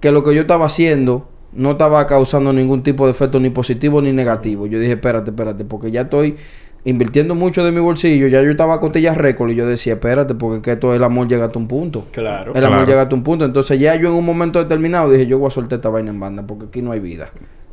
que 0.00 0.10
lo 0.10 0.24
que 0.24 0.34
yo 0.34 0.42
estaba 0.42 0.66
haciendo 0.66 1.28
no 1.52 1.72
estaba 1.72 2.06
causando 2.06 2.52
ningún 2.52 2.82
tipo 2.82 3.06
de 3.06 3.12
efecto 3.12 3.40
ni 3.40 3.50
positivo 3.50 4.00
ni 4.00 4.12
negativo. 4.12 4.66
Yo 4.66 4.78
dije, 4.78 4.92
espérate, 4.92 5.30
espérate, 5.30 5.64
porque 5.64 5.90
ya 5.90 6.02
estoy 6.02 6.36
invirtiendo 6.84 7.34
mucho 7.34 7.64
de 7.64 7.72
mi 7.72 7.80
bolsillo. 7.80 8.28
Ya 8.28 8.42
yo 8.42 8.50
estaba 8.50 8.74
a 8.74 8.80
costillas 8.80 9.16
récord 9.16 9.50
y 9.50 9.54
yo 9.54 9.66
decía, 9.66 9.94
espérate, 9.94 10.34
porque 10.34 10.62
que 10.62 10.72
esto 10.72 10.94
el 10.94 11.04
amor 11.04 11.28
llega 11.28 11.46
hasta 11.46 11.58
un 11.58 11.68
punto. 11.68 12.06
Claro. 12.12 12.54
El 12.54 12.64
amor 12.64 12.86
llega 12.86 13.02
hasta 13.02 13.14
un 13.14 13.22
punto. 13.22 13.44
Entonces 13.44 13.78
ya 13.78 13.94
yo 13.96 14.08
en 14.08 14.14
un 14.14 14.24
momento 14.24 14.58
determinado 14.58 15.10
dije, 15.10 15.26
yo 15.26 15.38
voy 15.38 15.48
a 15.48 15.50
soltar 15.50 15.78
esta 15.78 15.88
vaina 15.88 16.10
en 16.10 16.20
banda 16.20 16.46
porque 16.46 16.66
aquí 16.66 16.82
no 16.82 16.92
hay 16.92 17.00
vida. 17.00 17.30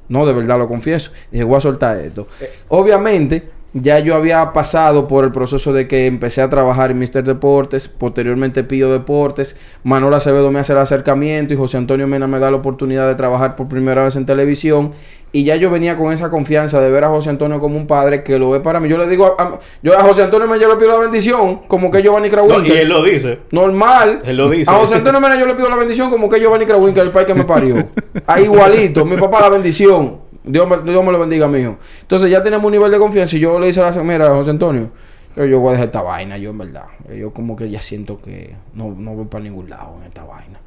No, 0.09 0.25
de 0.25 0.33
verdad 0.33 0.57
lo 0.57 0.67
confieso. 0.67 1.11
Dije, 1.31 1.43
voy 1.43 1.57
a 1.57 1.61
soltar 1.61 1.99
esto. 1.99 2.27
Obviamente, 2.69 3.49
ya 3.81 3.99
yo 3.99 4.15
había 4.15 4.53
pasado 4.53 5.07
por 5.07 5.23
el 5.25 5.31
proceso 5.31 5.73
de 5.73 5.87
que 5.87 6.05
empecé 6.05 6.41
a 6.41 6.49
trabajar 6.49 6.91
en 6.91 6.99
Mister 6.99 7.23
Deportes, 7.23 7.87
posteriormente 7.87 8.63
Pío 8.63 8.91
Deportes, 8.91 9.55
Manuel 9.83 10.13
Acevedo 10.13 10.51
me 10.51 10.59
hace 10.59 10.73
el 10.73 10.79
acercamiento 10.79 11.53
y 11.53 11.57
José 11.57 11.77
Antonio 11.77 12.07
Mena 12.07 12.27
me 12.27 12.39
da 12.39 12.49
la 12.51 12.57
oportunidad 12.57 13.07
de 13.07 13.15
trabajar 13.15 13.55
por 13.55 13.67
primera 13.67 14.03
vez 14.03 14.15
en 14.15 14.25
televisión. 14.25 14.91
Y 15.33 15.43
ya 15.43 15.57
yo 15.57 15.69
venía 15.69 15.97
con 15.97 16.13
esa 16.13 16.29
confianza 16.29 16.79
de 16.81 16.89
ver 16.89 17.03
a 17.03 17.09
José 17.09 17.29
Antonio 17.29 17.59
como 17.59 17.75
un 17.75 17.85
padre 17.85 18.23
que 18.23 18.39
lo 18.39 18.49
ve 18.51 18.61
para 18.61 18.79
mí. 18.79 18.87
Yo 18.87 18.97
le 18.97 19.07
digo, 19.07 19.35
a, 19.37 19.43
a- 19.43 19.59
yo 19.83 19.97
a 19.99 20.01
José 20.01 20.23
Antonio 20.23 20.47
Mena 20.47 20.61
yo 20.61 20.69
le 20.69 20.75
pido 20.77 20.87
la 20.89 20.97
bendición, 20.99 21.63
como 21.67 21.91
que 21.91 22.01
Giovanni 22.01 22.29
No, 22.29 22.45
y 22.45 22.47
Krawinkel. 22.47 22.77
él 22.77 22.87
lo 22.87 23.03
dice. 23.03 23.39
Normal. 23.51 24.21
Él 24.23 24.37
lo 24.37 24.49
dice. 24.49 24.71
A 24.71 24.75
José 24.75 24.95
Antonio 24.95 25.19
Mena 25.19 25.37
yo 25.37 25.45
le 25.45 25.53
pido 25.55 25.69
la 25.69 25.75
bendición 25.75 26.09
como 26.09 26.29
que 26.29 26.39
Giovanni 26.39 26.65
Krawinkel, 26.65 27.07
el 27.07 27.11
país 27.11 27.27
que 27.27 27.33
me 27.33 27.43
parió. 27.43 27.89
Ahí 28.25 28.45
igualito. 28.45 29.03
Mi 29.05 29.17
papá 29.17 29.41
la 29.41 29.49
bendición. 29.49 30.26
Dios 30.47 30.67
me, 30.67 30.77
Dios 30.91 31.03
me 31.05 31.11
lo 31.11 31.19
bendiga, 31.19 31.47
mijo. 31.47 31.77
Entonces 32.01 32.29
ya 32.31 32.41
tenemos 32.41 32.65
un 32.65 32.71
nivel 32.71 32.91
de 32.91 32.97
confianza 32.97 33.35
y 33.35 33.39
yo 33.39 33.59
le 33.59 33.67
hice 33.69 33.81
a 33.81 33.91
la 33.91 34.03
mira, 34.03 34.29
José 34.29 34.51
Antonio, 34.51 34.89
yo, 35.35 35.45
yo 35.45 35.59
voy 35.59 35.69
a 35.69 35.71
dejar 35.73 35.87
esta 35.87 36.01
vaina, 36.01 36.37
yo 36.37 36.49
en 36.51 36.57
verdad. 36.57 36.85
Yo 37.15 37.31
como 37.31 37.55
que 37.55 37.69
ya 37.69 37.79
siento 37.79 38.19
que 38.21 38.55
no, 38.73 38.95
no 38.97 39.13
voy 39.13 39.25
para 39.25 39.43
ningún 39.43 39.69
lado 39.69 39.95
en 40.01 40.07
esta 40.07 40.23
vaina. 40.23 40.59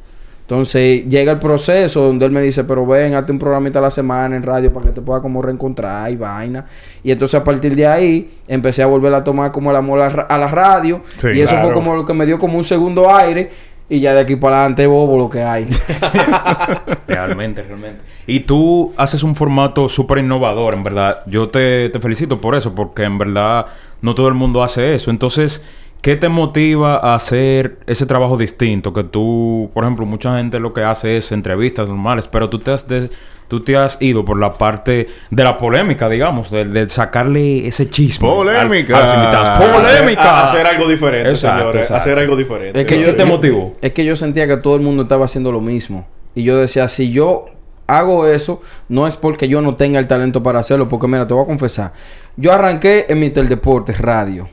Entonces 0.42 1.06
llega 1.06 1.30
el 1.30 1.38
proceso 1.38 2.02
donde 2.02 2.26
él 2.26 2.32
me 2.32 2.42
dice, 2.42 2.64
pero 2.64 2.84
ven, 2.84 3.14
hazte 3.14 3.30
un 3.30 3.38
programita 3.38 3.78
a 3.78 3.82
la 3.82 3.90
semana 3.90 4.34
en 4.34 4.42
radio 4.42 4.72
para 4.72 4.86
que 4.86 4.92
te 4.92 5.00
pueda 5.00 5.20
como 5.22 5.40
reencontrar 5.40 6.10
y 6.10 6.16
vaina. 6.16 6.66
Y 7.04 7.12
entonces 7.12 7.38
a 7.40 7.44
partir 7.44 7.76
de 7.76 7.86
ahí 7.86 8.28
empecé 8.48 8.82
a 8.82 8.86
volver 8.86 9.14
a 9.14 9.22
tomar 9.22 9.52
como 9.52 9.70
el 9.70 9.76
amor 9.76 10.00
a, 10.00 10.04
la 10.04 10.08
ra- 10.08 10.22
a 10.24 10.38
la 10.38 10.48
radio. 10.48 11.02
Sí, 11.18 11.28
y 11.34 11.40
eso 11.40 11.52
claro. 11.52 11.66
fue 11.68 11.74
como 11.74 11.94
lo 11.94 12.04
que 12.04 12.14
me 12.14 12.26
dio 12.26 12.36
como 12.40 12.58
un 12.58 12.64
segundo 12.64 13.14
aire. 13.14 13.48
Y 13.90 13.98
ya 13.98 14.14
de 14.14 14.20
aquí 14.20 14.36
para 14.36 14.60
adelante 14.60 14.86
bobo 14.86 15.18
lo 15.18 15.28
que 15.28 15.42
hay. 15.42 15.64
Realmente, 17.08 17.62
realmente. 17.64 18.04
Y 18.24 18.40
tú 18.40 18.94
haces 18.96 19.24
un 19.24 19.34
formato 19.34 19.88
súper 19.88 20.18
innovador, 20.18 20.74
en 20.74 20.84
verdad. 20.84 21.22
Yo 21.26 21.48
te, 21.48 21.88
te 21.88 21.98
felicito 21.98 22.40
por 22.40 22.54
eso, 22.54 22.72
porque 22.72 23.02
en 23.02 23.18
verdad 23.18 23.66
no 24.00 24.14
todo 24.14 24.28
el 24.28 24.34
mundo 24.34 24.62
hace 24.62 24.94
eso. 24.94 25.10
Entonces, 25.10 25.60
¿qué 26.02 26.16
te 26.16 26.28
motiva 26.28 26.96
a 26.96 27.14
hacer 27.14 27.78
ese 27.86 28.06
trabajo 28.06 28.36
distinto? 28.36 28.92
Que 28.92 29.04
tú, 29.04 29.70
por 29.74 29.84
ejemplo, 29.84 30.06
mucha 30.06 30.36
gente 30.36 30.58
lo 30.60 30.72
que 30.72 30.82
hace 30.82 31.16
es 31.16 31.32
entrevistas 31.32 31.88
normales, 31.88 32.26
pero 32.26 32.48
tú 32.48 32.58
te 32.58 32.72
has, 32.72 32.86
de- 32.88 33.10
tú 33.48 33.60
te 33.64 33.76
has 33.76 33.96
ido 34.00 34.24
por 34.24 34.38
la 34.38 34.54
parte 34.54 35.08
de 35.30 35.44
la 35.44 35.58
polémica, 35.58 36.08
digamos, 36.08 36.50
de, 36.50 36.64
de 36.66 36.88
sacarle 36.88 37.66
ese 37.66 37.90
chisme. 37.90 38.28
al- 38.28 38.34
Polémica. 38.34 38.96
a 38.96 39.04
los 39.06 39.14
invitados. 39.14 39.48
Hacer- 39.48 39.72
¡Polémica! 39.82 40.22
a- 40.22 40.44
hacer 40.46 40.66
algo 40.66 40.88
diferente, 40.88 41.30
Exacto, 41.30 41.58
señores. 41.58 41.82
exacto. 41.82 42.00
Hacer 42.00 42.18
algo 42.18 42.36
diferente. 42.36 42.80
Es 42.80 42.86
que 42.86 42.96
¿Qué 42.98 43.04
yo 43.06 43.16
te 43.16 43.24
motivó? 43.24 43.74
Es 43.82 43.92
que 43.92 44.04
yo 44.04 44.14
sentía 44.16 44.46
que 44.46 44.56
todo 44.56 44.76
el 44.76 44.82
mundo 44.82 45.02
estaba 45.02 45.24
haciendo 45.24 45.50
lo 45.52 45.60
mismo. 45.60 46.06
Y 46.34 46.44
yo 46.44 46.58
decía, 46.58 46.86
si 46.88 47.10
yo 47.10 47.46
hago 47.88 48.28
eso, 48.28 48.62
no 48.88 49.08
es 49.08 49.16
porque 49.16 49.48
yo 49.48 49.60
no 49.62 49.74
tenga 49.74 49.98
el 49.98 50.06
talento 50.06 50.44
para 50.44 50.60
hacerlo. 50.60 50.88
Porque 50.88 51.08
mira, 51.08 51.26
te 51.26 51.34
voy 51.34 51.42
a 51.42 51.46
confesar. 51.46 51.92
Yo 52.36 52.52
arranqué 52.52 53.06
en 53.08 53.18
mi 53.18 53.30
Deportes 53.30 53.98
Radio. 54.00 54.48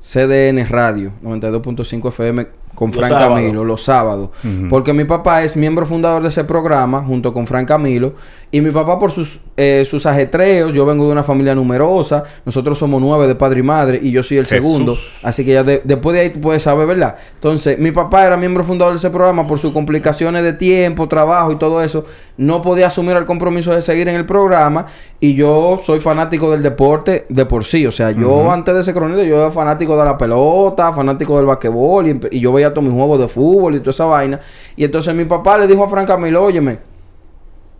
CDN 0.00 0.66
Radio, 0.68 1.12
92.5 1.22 2.08
FM 2.08 2.59
con 2.74 2.88
Los 2.90 2.96
Fran 2.96 3.10
sábados. 3.10 3.34
Camilo, 3.34 3.64
los 3.64 3.82
sábados. 3.84 4.30
Porque 4.70 4.92
mi 4.92 5.04
papá 5.04 5.42
es 5.42 5.56
miembro 5.56 5.84
fundador 5.86 6.22
de 6.22 6.28
ese 6.28 6.44
programa 6.44 7.02
junto 7.06 7.32
con 7.34 7.46
Fran 7.46 7.66
Camilo. 7.66 8.14
Y 8.52 8.60
mi 8.62 8.70
papá 8.72 8.98
por 8.98 9.12
sus, 9.12 9.38
eh, 9.56 9.84
sus 9.88 10.06
ajetreos, 10.06 10.72
yo 10.74 10.84
vengo 10.84 11.04
de 11.06 11.12
una 11.12 11.22
familia 11.22 11.54
numerosa. 11.54 12.24
Nosotros 12.44 12.78
somos 12.78 13.00
nueve 13.00 13.28
de 13.28 13.34
padre 13.36 13.60
y 13.60 13.62
madre 13.62 14.00
y 14.02 14.10
yo 14.10 14.22
soy 14.22 14.38
el 14.38 14.46
Jesús. 14.46 14.64
segundo. 14.66 14.96
Así 15.22 15.44
que 15.44 15.52
ya 15.52 15.62
de- 15.62 15.82
después 15.84 16.14
de 16.14 16.20
ahí 16.22 16.30
tú 16.30 16.40
puedes 16.40 16.62
saber, 16.64 16.86
¿verdad? 16.86 17.16
Entonces, 17.34 17.78
mi 17.78 17.92
papá 17.92 18.26
era 18.26 18.36
miembro 18.36 18.64
fundador 18.64 18.94
de 18.94 18.98
ese 18.98 19.10
programa 19.10 19.46
por 19.46 19.58
sus 19.58 19.72
complicaciones 19.72 20.42
de 20.42 20.52
tiempo, 20.54 21.06
trabajo 21.06 21.52
y 21.52 21.56
todo 21.56 21.80
eso. 21.82 22.04
No 22.38 22.60
podía 22.62 22.88
asumir 22.88 23.14
el 23.16 23.24
compromiso 23.24 23.72
de 23.72 23.82
seguir 23.82 24.08
en 24.08 24.16
el 24.16 24.26
programa. 24.26 24.86
Y 25.20 25.34
yo 25.34 25.78
soy 25.84 26.00
fanático 26.00 26.50
del 26.50 26.62
deporte 26.62 27.26
de 27.28 27.44
por 27.46 27.64
sí. 27.64 27.86
O 27.86 27.92
sea, 27.92 28.10
yo 28.10 28.50
antes 28.50 28.74
de 28.74 28.80
ese 28.80 28.92
cronito, 28.94 29.22
yo 29.22 29.42
era 29.42 29.50
fanático 29.52 29.96
de 29.96 30.04
la 30.06 30.16
pelota, 30.18 30.92
fanático 30.92 31.36
del 31.36 31.46
basquetbol. 31.46 32.08
Y, 32.08 32.20
y 32.32 32.40
yo 32.40 32.52
veía 32.52 32.59
todos 32.68 32.84
mis 32.84 32.92
juegos 32.92 33.18
de 33.18 33.28
fútbol 33.28 33.74
y 33.76 33.78
toda 33.80 33.90
esa 33.90 34.04
vaina. 34.04 34.40
Y 34.76 34.84
entonces 34.84 35.14
mi 35.14 35.24
papá 35.24 35.56
le 35.58 35.66
dijo 35.66 35.82
a 35.82 35.88
Fran 35.88 36.06
Camilo, 36.06 36.44
óyeme, 36.44 36.78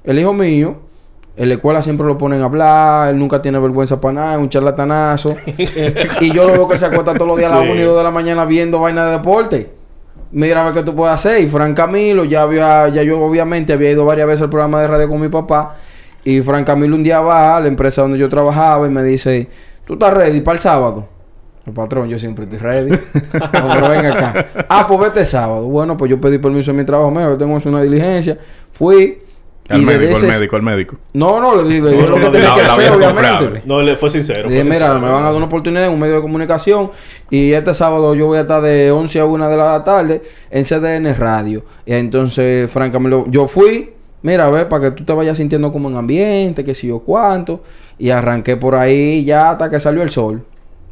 el 0.05 0.19
hijo 0.19 0.33
mío, 0.33 0.77
en 1.37 1.49
la 1.49 1.55
escuela 1.55 1.83
siempre 1.83 2.07
lo 2.07 2.19
ponen 2.19 2.41
a 2.43 2.47
hablar, 2.47 3.11
él 3.11 3.19
nunca 3.19 3.41
tiene 3.41 3.59
vergüenza 3.59 4.01
para 4.01 4.15
nada, 4.15 4.33
es 4.35 4.39
un 4.41 4.49
charlatanazo. 4.49 5.37
y 6.21 6.33
yo 6.33 6.47
lo 6.47 6.53
veo 6.53 6.69
que 6.69 6.79
se 6.79 6.87
acuesta 6.87 7.15
todos 7.15 7.29
los 7.29 7.37
días 7.37 7.51
a 7.53 7.57
las 7.57 7.65
Sí. 7.65 7.71
1 7.71 7.81
y 7.81 7.85
2 7.85 7.97
de 7.97 8.03
la 8.03 8.11
mañana 8.11 8.45
viendo 8.45 8.81
vaina 8.81 9.07
de 9.07 9.13
deporte. 9.13 9.71
Mira 10.33 10.63
a 10.63 10.65
ver 10.65 10.75
qué 10.75 10.83
tú 10.83 10.95
puedes 10.95 11.15
hacer. 11.15 11.41
Y 11.43 11.47
Fran 11.47 11.75
Camilo, 11.75 12.25
ya 12.25 12.43
había, 12.43 12.89
ya 12.89 13.03
yo 13.03 13.21
obviamente 13.21 13.73
había 13.73 13.91
ido 13.91 14.05
varias 14.05 14.27
veces 14.27 14.43
al 14.43 14.51
programa 14.51 14.81
de 14.81 14.87
radio 14.89 15.09
con 15.09 15.21
mi 15.21 15.29
papá. 15.29 15.77
Y 16.25 16.41
Fran 16.43 16.65
Camilo 16.65 16.95
un 16.95 17.03
día 17.03 17.21
va 17.21 17.57
a 17.57 17.61
la 17.61 17.69
empresa 17.69 18.03
donde 18.03 18.19
yo 18.19 18.29
trabajaba 18.29 18.87
y 18.87 18.91
me 18.91 19.03
dice, 19.03 19.49
¿tú 19.87 19.95
estás 19.95 20.13
ready 20.13 20.41
para 20.41 20.55
el 20.55 20.61
sábado? 20.61 21.09
El 21.67 21.75
patrón, 21.75 22.09
yo 22.09 22.19
siempre 22.19 22.45
estoy 22.45 22.59
ready. 22.59 22.90
No, 22.90 23.69
pero 23.75 23.88
ven 23.90 24.07
acá. 24.07 24.47
Ah, 24.69 24.87
pues 24.87 25.00
vete 25.00 25.25
sábado. 25.25 25.67
Bueno, 25.67 25.97
pues 25.97 26.11
yo 26.11 26.21
pedí 26.21 26.38
permiso 26.38 26.71
en 26.71 26.79
mi 26.79 26.85
trabajo. 26.85 27.11
Mira, 27.11 27.29
yo 27.29 27.37
tengo 27.37 27.52
que 27.52 27.59
hacer 27.59 27.73
una 27.73 27.83
diligencia. 27.83 28.38
Fui. 28.73 29.19
Al 29.69 29.83
médico, 29.83 30.17
al 30.17 30.26
médico, 30.26 30.57
al 30.57 30.62
médico. 30.62 30.97
No, 31.12 31.40
no, 31.40 31.55
le 31.55 31.69
dije 31.69 31.81
le 31.81 31.90
dije 31.93 32.02
No, 32.02 32.09
lo 32.09 32.17
que 32.17 32.23
no, 32.23 32.31
tenía 32.33 32.49
no, 32.49 32.55
que 32.57 32.61
hacer, 32.62 32.93
obviamente. 32.93 33.62
No, 33.67 33.83
le 33.83 33.97
fue 33.97 34.11
sincero. 34.11 34.49
Le 34.49 34.55
dije, 34.55 34.62
fue 34.62 34.75
mira, 34.75 34.87
sincero. 34.87 35.07
me 35.07 35.12
van 35.12 35.23
a 35.23 35.26
dar 35.26 35.35
una 35.35 35.47
oportunidad 35.47 35.85
en 35.85 35.93
un 35.93 36.00
medio 36.00 36.17
de 36.17 36.23
comunicación 36.23 36.90
y 37.31 37.52
este 37.52 37.73
sábado 37.73 38.17
yo 38.17 38.26
voy 38.26 38.38
a 38.38 38.40
estar 38.40 38.61
de 38.62 38.90
11 38.90 39.21
a 39.21 39.25
1 39.26 39.49
de 39.49 39.57
la 39.57 39.85
tarde 39.85 40.23
en 40.50 40.64
CDN 40.64 41.14
Radio. 41.14 41.62
Y 41.87 41.93
entonces, 41.93 42.69
francamente, 42.69 43.26
yo 43.29 43.47
fui, 43.47 43.93
mira, 44.23 44.47
a 44.47 44.50
ver, 44.50 44.69
para 44.69 44.88
que 44.88 44.97
tú 44.97 45.05
te 45.05 45.12
vayas 45.12 45.37
sintiendo 45.37 45.71
como 45.71 45.88
en 45.88 45.97
ambiente, 45.97 46.64
que 46.64 46.75
si 46.75 46.88
yo 46.88 46.99
cuánto. 46.99 47.62
Y 47.97 48.11
arranqué 48.11 48.57
por 48.57 48.75
ahí 48.75 49.25
ya 49.25 49.52
hasta 49.52 49.71
que 49.71 49.79
salió 49.79 50.02
el 50.02 50.11
sol. 50.11 50.43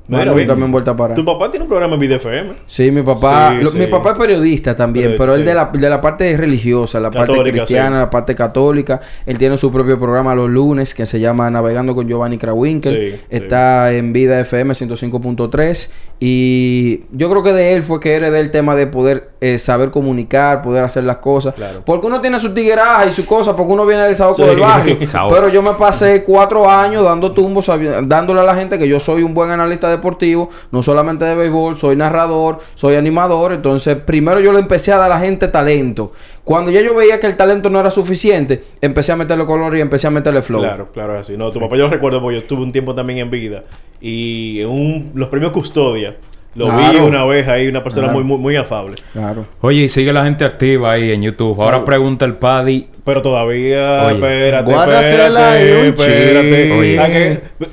Mira, 0.08 0.20
Bueno, 0.24 0.34
bien. 0.36 0.46
nunca 0.48 0.58
me 0.58 0.64
han 0.64 0.72
vuelto 0.72 0.90
a 0.90 0.96
parar. 0.96 1.14
Tu 1.16 1.24
papá 1.24 1.50
tiene 1.50 1.64
un 1.64 1.68
programa 1.68 1.94
en 1.96 2.00
VDFM. 2.00 2.52
Sí, 2.66 2.90
mi 2.90 3.02
papá, 3.02 3.50
Sí, 3.58 3.62
lo- 3.62 3.70
sí. 3.70 3.78
mi 3.78 3.86
papá 3.88 4.12
es 4.12 4.18
periodista 4.18 4.74
también, 4.74 5.08
Pero, 5.08 5.18
pero 5.18 5.34
él 5.34 5.40
sí. 5.42 5.46
de 5.46 5.54
la, 5.54 5.66
de 5.72 5.90
la 5.90 6.00
parte 6.00 6.34
religiosa, 6.36 6.98
la 6.98 7.10
parte 7.10 7.34
cristiana, 7.42 7.96
sí. 7.96 8.00
la 8.00 8.10
parte 8.10 8.34
católica. 8.34 9.00
Él 9.26 9.36
tiene 9.36 9.58
su 9.58 9.70
propio 9.70 9.98
programa 9.98 10.34
los 10.34 10.48
lunes 10.48 10.94
que 10.94 11.04
se 11.06 11.20
llama 11.20 11.50
Navegando 11.50 11.94
con 11.94 12.08
Giovanni 12.08 12.38
Krawinkel. 12.38 13.12
Sí, 13.12 13.20
Está 13.28 13.92
en 13.92 14.12
Vida 14.14 14.40
FM 14.40 14.74
105.3 14.74 15.90
y 16.20 17.02
yo 17.12 17.30
creo 17.30 17.42
que 17.42 17.52
de 17.52 17.74
él 17.74 17.82
fue 17.82 18.00
que 18.00 18.14
heredé 18.16 18.40
el 18.40 18.50
tema 18.50 18.74
de 18.74 18.86
poder 18.86 19.30
eh, 19.40 19.58
saber 19.58 19.90
comunicar, 19.90 20.62
poder 20.62 20.84
hacer 20.84 21.04
las 21.04 21.18
cosas. 21.18 21.54
Claro. 21.54 21.82
Porque 21.84 22.06
uno 22.06 22.20
tiene 22.20 22.40
su 22.40 22.52
tigueraja 22.52 23.06
y 23.06 23.12
su 23.12 23.24
cosa, 23.24 23.54
porque 23.54 23.72
uno 23.72 23.86
viene 23.86 24.02
del 24.04 24.16
saoco 24.16 24.36
Sí. 24.36 24.42
del 24.44 24.60
barrio. 24.60 24.96
Pero 25.28 25.48
yo 25.48 25.62
me 25.62 25.72
pasé 25.74 26.24
cuatro 26.24 26.68
años 26.68 27.04
dando 27.04 27.32
tumbos, 27.32 27.70
dándole 28.04 28.40
a 28.40 28.44
la 28.44 28.54
gente 28.54 28.78
que 28.78 28.88
yo 28.88 28.98
soy 29.00 29.22
un 29.22 29.34
buen 29.34 29.50
analista 29.50 29.88
deportivo, 29.98 30.48
no 30.72 30.82
solamente 30.82 31.24
de 31.24 31.34
béisbol, 31.34 31.76
soy 31.76 31.94
narrador, 31.96 32.58
soy 32.74 32.96
animador. 32.96 33.52
Entonces, 33.52 33.96
primero 33.96 34.40
yo 34.40 34.52
le 34.52 34.60
empecé 34.60 34.92
a 34.92 34.96
dar 34.96 35.12
a 35.12 35.14
la 35.16 35.20
gente 35.20 35.48
talento. 35.48 36.12
Cuando 36.44 36.70
ya 36.70 36.80
yo 36.80 36.94
veía 36.94 37.20
que 37.20 37.26
el 37.26 37.36
talento 37.36 37.68
no 37.68 37.78
era 37.78 37.90
suficiente, 37.90 38.62
empecé 38.80 39.12
a 39.12 39.16
meterle 39.16 39.44
color 39.44 39.76
y 39.76 39.80
empecé 39.82 40.06
a 40.06 40.10
meterle 40.10 40.40
flow. 40.42 40.60
Claro, 40.62 40.88
claro, 40.92 41.18
así. 41.18 41.36
No, 41.36 41.50
tu 41.50 41.60
papá 41.60 41.76
yo 41.76 41.82
lo 41.82 41.90
recuerdo 41.90 42.22
porque 42.22 42.36
yo 42.36 42.40
estuve 42.42 42.62
un 42.62 42.72
tiempo 42.72 42.94
también 42.94 43.18
en 43.18 43.30
vida. 43.30 43.64
Y 44.00 44.60
en 44.60 44.68
un, 44.70 45.10
los 45.14 45.28
premios 45.28 45.52
Custodia, 45.52 46.16
lo 46.54 46.66
vi 46.74 46.96
una 46.98 47.24
vez 47.26 47.46
ahí, 47.48 47.68
una 47.68 47.82
persona 47.84 48.06
Claro. 48.06 48.18
muy, 48.20 48.24
muy, 48.26 48.38
muy 48.38 48.56
afable. 48.56 48.94
Claro. 49.12 49.44
Oye, 49.60 49.82
y 49.82 49.88
sigue 49.88 50.12
la 50.12 50.24
gente 50.24 50.44
activa 50.44 50.92
ahí 50.92 51.10
en 51.12 51.22
YouTube. 51.22 51.60
Ahora 51.60 51.84
pregunta 51.84 52.24
el 52.24 52.36
Paddy. 52.36 52.86
Pero 53.04 53.20
todavía, 53.22 54.04
Oye. 54.06 54.14
espérate, 54.14 54.72
Guárdasela 54.72 55.52
ahí 55.52 55.70
un 55.70 55.86
espérate, 55.86 56.30
espérate. 56.40 56.68
chin. 56.68 57.60
Oye. 57.60 57.68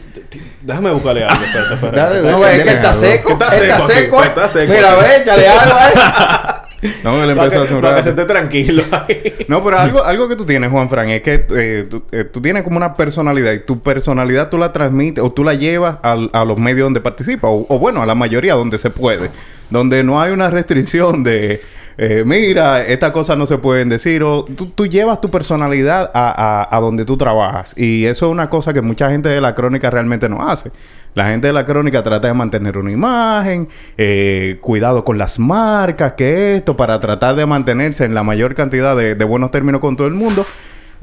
Déjame 0.62 0.92
buscarle 0.92 1.24
algo, 1.26 1.44
espérate, 1.44 1.74
espérate. 1.76 2.00
Dale, 2.00 2.32
No, 2.32 2.40
dale, 2.40 2.56
es 2.58 2.64
que 2.64 2.70
está 2.72 2.94
seco. 2.94 3.38
Que 3.38 3.46
está 3.46 3.80
seco 3.80 4.24
eh. 4.24 4.28
está 4.28 4.50
seco 4.50 4.74
Mira, 4.74 4.96
ve, 4.96 5.16
échale 5.18 5.48
algo 5.50 5.76
a 5.76 5.90
eso. 5.90 6.66
No, 7.04 7.24
él 7.24 7.30
empezó 7.32 7.50
que, 7.50 7.58
hace 7.58 7.74
un 7.76 7.82
para 7.82 7.96
que 7.96 8.04
se 8.04 8.10
rato. 8.12 8.22
esté 8.22 8.34
tranquilo 8.34 8.84
ahí. 8.92 9.34
No, 9.48 9.64
pero 9.64 9.80
algo, 9.80 10.04
algo 10.04 10.28
que 10.30 10.36
tú 10.36 10.46
tienes, 10.46 10.70
Juan 10.70 10.88
Fran, 10.90 11.10
es 11.10 11.22
que 11.24 11.46
eh, 11.56 11.88
tú, 11.90 12.04
eh, 12.12 12.26
tú 12.26 12.42
tienes 12.42 12.62
como 12.64 12.78
una 12.78 12.96
personalidad 12.96 13.54
y 13.54 13.60
tu 13.60 13.82
personalidad 13.82 14.50
tú 14.50 14.58
la 14.60 14.72
transmites 14.72 15.24
o 15.24 15.32
tú 15.32 15.44
la 15.44 15.56
llevas 15.56 15.98
al- 16.04 16.30
a 16.34 16.46
los 16.46 16.58
medios 16.60 16.86
donde 16.86 17.02
participas, 17.02 17.50
o, 17.52 17.66
o 17.70 17.80
bueno, 17.80 18.04
a 18.04 18.06
la 18.06 18.14
mayoría 18.14 18.54
donde 18.54 18.78
se 18.78 18.92
puede, 18.92 19.32
donde 19.72 20.04
no 20.04 20.22
hay 20.22 20.32
una 20.32 20.50
restricción 20.52 21.24
de, 21.24 21.62
eh, 21.98 22.24
mira, 22.26 22.86
estas 22.86 23.12
cosas 23.12 23.38
no 23.38 23.46
se 23.46 23.58
pueden 23.58 23.88
decir, 23.88 24.24
o 24.24 24.44
tú, 24.44 24.86
llevas 24.86 25.22
tu 25.22 25.32
personalidad 25.32 26.12
a, 26.14 26.78
donde 26.82 27.06
tú 27.06 27.18
trabajas 27.18 27.74
y 27.78 28.06
eso 28.06 28.26
es 28.26 28.32
una 28.32 28.50
cosa 28.50 28.74
que 28.74 28.82
mucha 28.82 29.10
gente 29.10 29.30
de 29.30 29.40
la 29.40 29.56
crónica 29.56 29.90
realmente 29.90 30.28
no 30.28 30.48
hace. 30.48 30.72
La 31.14 31.30
gente 31.30 31.48
de 31.48 31.54
la 31.54 31.66
crónica 31.66 32.04
trata 32.04 32.28
de 32.28 32.34
mantener 32.34 32.78
una 32.78 32.92
imagen, 32.92 33.70
eh, 33.98 34.58
cuidado 34.60 35.06
con 35.06 35.18
las 35.18 35.40
marcas, 35.40 36.14
que 36.14 36.58
esto, 36.58 36.76
para 36.76 37.00
tratar 37.00 37.36
de 37.36 37.46
mantenerse 37.46 38.04
en 38.04 38.14
la 38.14 38.24
mayor 38.24 38.54
cantidad 38.54 38.98
de, 38.98 39.16
de 39.16 39.26
buenos 39.26 39.52
términos 39.52 39.80
con 39.80 39.96
todo 39.96 40.08
el 40.08 40.14
mundo. 40.14 40.46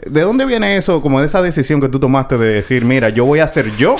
¿De 0.04 0.20
dónde 0.20 0.44
viene 0.44 0.76
eso? 0.76 1.00
Como 1.00 1.20
de 1.20 1.26
esa 1.26 1.40
decisión 1.40 1.80
que 1.80 1.88
tú 1.88 1.98
tomaste 1.98 2.36
de 2.36 2.54
decir, 2.54 2.84
mira, 2.84 3.08
yo 3.08 3.24
voy 3.24 3.40
a 3.40 3.48
ser 3.48 3.74
yo 3.76 3.96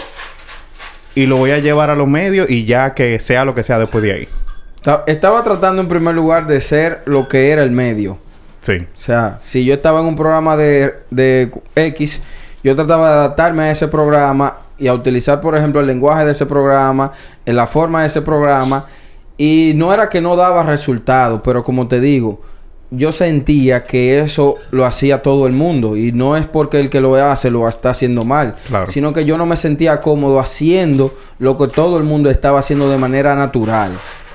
y 1.15 1.27
lo 1.27 1.37
voy 1.37 1.53
a 1.53 1.59
llevar 1.59 1.89
a 1.89 1.95
los 1.95 2.09
medios 2.09 2.51
y 2.51 2.65
ya 2.65 2.95
que 2.95 3.19
sea 3.19 3.45
lo 3.45 3.55
que 3.55 3.63
sea 3.63 3.79
después 3.79 4.03
de 4.03 4.13
ahí. 4.13 4.29
Ta- 4.83 5.05
Estaba 5.07 5.43
tratando 5.45 5.81
en 5.83 5.89
primer 5.89 6.15
lugar 6.15 6.47
de 6.47 6.61
ser 6.61 7.03
lo 7.07 7.29
que 7.29 7.51
era 7.51 7.63
el 7.63 7.71
medio. 7.71 8.19
Sí. 8.61 8.75
O 8.75 9.01
sea, 9.01 9.39
si 9.41 9.65
yo 9.65 9.75
estaba 9.75 10.01
en 10.01 10.07
un 10.07 10.17
programa 10.17 10.57
de, 10.57 10.95
de 11.11 11.51
X, 11.75 12.21
yo 12.63 12.77
trataba 12.77 13.09
de 13.09 13.15
adaptarme 13.15 13.65
a 13.65 13.71
ese 13.71 13.89
programa 13.89 14.57
y 14.79 14.87
a 14.89 14.95
utilizar, 14.95 15.41
por 15.41 15.57
ejemplo, 15.57 15.81
el 15.81 15.87
lenguaje 15.87 16.25
de 16.25 16.33
ese 16.33 16.47
programa, 16.47 17.13
en 17.47 17.57
la 17.57 17.67
forma 17.67 18.01
de 18.03 18.07
ese 18.09 18.23
programa. 18.23 18.87
Y 19.39 19.73
no 19.77 19.93
era 19.93 20.09
que 20.09 20.21
no 20.21 20.37
daba 20.37 20.63
resultados, 20.63 21.41
pero 21.43 21.65
como 21.65 21.89
te 21.89 22.01
digo, 22.01 22.41
yo 22.91 23.11
sentía 23.11 23.85
que 23.85 24.21
eso 24.21 24.57
lo 24.71 24.85
hacía 24.85 25.23
todo 25.23 25.47
el 25.47 25.53
mundo. 25.53 25.97
Y 25.97 26.13
no 26.13 26.37
es 26.37 26.47
porque 26.47 26.79
el 26.79 26.91
que 26.91 27.01
lo 27.01 27.15
hace 27.17 27.51
lo 27.51 27.67
está 27.69 27.91
haciendo 27.91 28.25
mal, 28.25 28.55
Claro. 28.69 28.87
sino 28.93 29.13
que 29.13 29.25
yo 29.25 29.37
no 29.39 29.47
me 29.47 29.57
sentía 29.57 30.01
cómodo 30.01 30.39
haciendo 30.39 31.15
lo 31.39 31.57
que 31.57 31.67
todo 31.69 31.97
el 31.97 32.05
mundo 32.05 32.31
estaba 32.31 32.59
haciendo 32.61 32.89
de 32.91 32.99
manera 32.99 33.35
natural. 33.35 33.93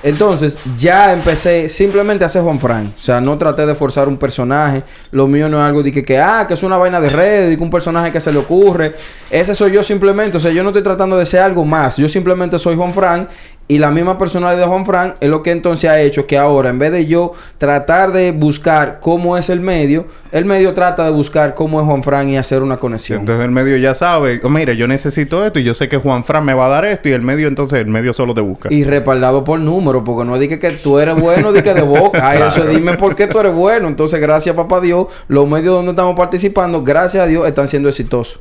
Entonces, 0.08 0.58
ya 0.78 1.12
empecé 1.12 1.68
simplemente 1.68 2.24
a 2.24 2.26
hacer 2.26 2.42
Juan 2.42 2.58
Fran. 2.58 2.94
O 2.96 3.00
sea, 3.00 3.20
no 3.20 3.36
traté 3.36 3.66
de 3.66 3.74
forzar 3.74 4.08
un 4.08 4.16
personaje. 4.16 4.82
Lo 5.10 5.26
mío 5.26 5.50
no 5.50 5.60
es 5.60 5.66
algo 5.66 5.82
de 5.82 5.92
que, 5.92 6.02
que, 6.02 6.18
ah, 6.18 6.46
que 6.48 6.54
es 6.54 6.62
una 6.62 6.78
vaina 6.78 6.98
de 6.98 7.10
red, 7.10 7.50
y 7.50 7.56
que 7.58 7.62
un 7.62 7.70
personaje 7.70 8.10
que 8.10 8.18
se 8.18 8.32
le 8.32 8.38
ocurre. 8.38 8.94
Ese 9.30 9.54
soy 9.54 9.72
yo 9.72 9.82
simplemente. 9.82 10.38
O 10.38 10.40
sea, 10.40 10.50
yo 10.50 10.62
no 10.62 10.70
estoy 10.70 10.82
tratando 10.82 11.18
de 11.18 11.26
ser 11.26 11.40
algo 11.40 11.64
más. 11.64 11.98
Yo 11.98 12.08
simplemente 12.08 12.58
soy 12.58 12.74
Juan 12.74 12.94
Fran. 12.94 13.28
Y 13.70 13.76
la 13.76 13.90
misma 13.90 14.16
personalidad 14.16 14.62
de 14.62 14.66
Juan 14.66 14.86
Fran 14.86 15.14
es 15.20 15.28
lo 15.28 15.42
que 15.42 15.50
entonces 15.50 15.90
ha 15.90 16.00
hecho 16.00 16.26
que 16.26 16.38
ahora, 16.38 16.70
en 16.70 16.78
vez 16.78 16.90
de 16.90 17.04
yo 17.06 17.34
tratar 17.58 18.12
de 18.12 18.32
buscar 18.32 18.98
cómo 18.98 19.36
es 19.36 19.50
el 19.50 19.60
medio, 19.60 20.06
el 20.32 20.46
medio 20.46 20.72
trata 20.72 21.04
de 21.04 21.10
buscar 21.10 21.54
cómo 21.54 21.78
es 21.78 21.86
Juan 21.86 22.02
Fran 22.02 22.30
y 22.30 22.38
hacer 22.38 22.62
una 22.62 22.78
conexión. 22.78 23.20
Entonces 23.20 23.44
el 23.44 23.50
medio 23.50 23.76
ya 23.76 23.94
sabe, 23.94 24.40
oh, 24.42 24.48
mira, 24.48 24.72
yo 24.72 24.88
necesito 24.88 25.44
esto 25.44 25.58
y 25.58 25.64
yo 25.64 25.74
sé 25.74 25.86
que 25.86 25.98
Juan 25.98 26.24
Fran 26.24 26.46
me 26.46 26.54
va 26.54 26.64
a 26.64 26.68
dar 26.70 26.86
esto 26.86 27.10
y 27.10 27.12
el 27.12 27.20
medio 27.20 27.46
entonces 27.46 27.78
el 27.78 27.88
medio 27.88 28.14
solo 28.14 28.32
te 28.34 28.40
busca. 28.40 28.72
Y 28.72 28.84
respaldado 28.84 29.44
por 29.44 29.60
número, 29.60 30.02
porque 30.02 30.24
no 30.24 30.34
es 30.34 30.40
de 30.40 30.58
que, 30.58 30.70
tú 30.70 30.98
eres 30.98 31.20
bueno, 31.20 31.52
que 31.52 31.74
de 31.74 31.82
boca. 31.82 32.26
Ay, 32.26 32.40
Eso 32.48 32.64
dime 32.64 32.94
por 32.94 33.14
qué 33.14 33.26
tú 33.26 33.38
eres 33.38 33.54
bueno. 33.54 33.88
Entonces, 33.88 34.18
gracias, 34.18 34.56
papá 34.56 34.80
Dios, 34.80 35.08
los 35.28 35.46
medios 35.46 35.74
donde 35.74 35.90
estamos 35.90 36.16
participando, 36.16 36.82
gracias 36.82 37.24
a 37.24 37.26
Dios, 37.26 37.46
están 37.46 37.68
siendo 37.68 37.90
exitosos. 37.90 38.40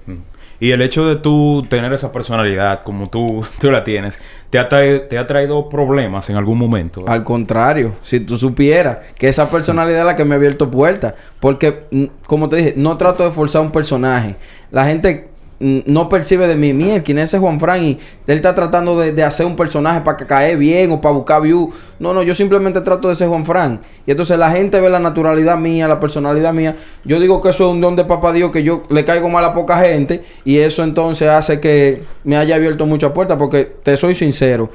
Y 0.60 0.72
el 0.72 0.82
hecho 0.82 1.08
de 1.08 1.18
tú 1.18 1.66
tener 1.70 1.94
esa 1.94 2.12
personalidad 2.12 2.84
como 2.84 3.08
tú, 3.08 3.46
tú 3.60 3.72
la 3.72 3.84
tienes, 3.84 4.20
¿te 4.50 4.60
ha, 4.60 4.68
¿te 4.68 5.18
ha 5.18 5.28
traído 5.28 5.70
problemas 5.70 6.30
en 6.30 6.36
algún 6.36 6.58
momento? 6.58 7.06
Al 7.08 7.24
contrario, 7.24 7.96
si 8.02 8.20
tú 8.20 8.38
supieras 8.38 8.98
que 9.16 9.28
esa 9.28 9.50
personalidad 9.50 10.00
es 10.00 10.06
la 10.06 10.16
que 10.16 10.26
me 10.26 10.36
ha 10.36 10.38
abierto 10.38 10.72
puertas. 10.72 11.14
Porque, 11.40 11.86
mm, 11.92 12.06
como 12.26 12.50
te 12.50 12.56
dije, 12.58 12.74
no 12.76 12.98
trato 12.98 13.24
de 13.24 13.32
forzar 13.32 13.62
un 13.62 13.72
personaje. 13.72 14.36
La 14.72 14.86
gente 14.86 15.30
no 15.60 16.08
percibe 16.08 16.48
de 16.48 16.56
mí, 16.56 16.74
mira, 16.74 17.02
quién 17.02 17.18
es 17.18 17.26
ese 17.26 17.40
Juan 17.40 17.60
Fran 17.60 17.84
y 17.84 18.00
él 18.28 18.36
está 18.36 18.54
tratando 18.54 19.00
de, 19.00 19.12
de 19.12 19.24
hacer 19.24 19.46
un 19.46 19.56
personaje 19.56 20.02
para 20.02 20.16
que 20.16 20.26
cae 20.26 20.56
bien 20.56 20.92
o 20.92 21.02
para 21.02 21.16
buscar 21.16 21.42
view. 21.42 21.72
No, 22.00 22.14
no, 22.14 22.22
yo 22.22 22.36
simplemente 22.36 22.82
trato 22.82 23.10
de 23.10 23.16
ser 23.16 23.28
Juan 23.28 23.46
Fran. 23.46 23.80
Y 24.06 24.12
entonces 24.12 24.38
la 24.38 24.52
gente 24.52 24.80
ve 24.80 24.90
la 24.90 25.00
naturalidad 25.00 25.58
mía, 25.58 25.88
la 25.88 26.00
personalidad 26.00 26.54
mía. 26.54 26.76
Yo 27.04 27.20
digo 27.20 27.42
que 27.42 27.50
eso 27.50 27.66
es 27.66 27.72
un 27.72 27.82
don 27.82 27.96
de 27.96 28.06
papá 28.06 28.34
Dios 28.34 28.52
que 28.52 28.62
yo 28.62 28.84
le 28.90 29.04
caigo 29.04 29.30
mal 29.30 29.44
a 29.46 29.54
poca 29.54 29.80
gente 29.80 30.24
y 30.46 30.60
eso 30.60 30.84
entonces 30.84 31.28
hace 31.28 31.60
que 31.60 32.04
me 32.24 32.38
haya 32.38 32.56
abierto 32.56 32.86
muchas 32.86 33.12
puertas 33.12 33.38
porque 33.38 33.66
te 33.84 33.98
soy 33.98 34.14
sincero 34.14 34.70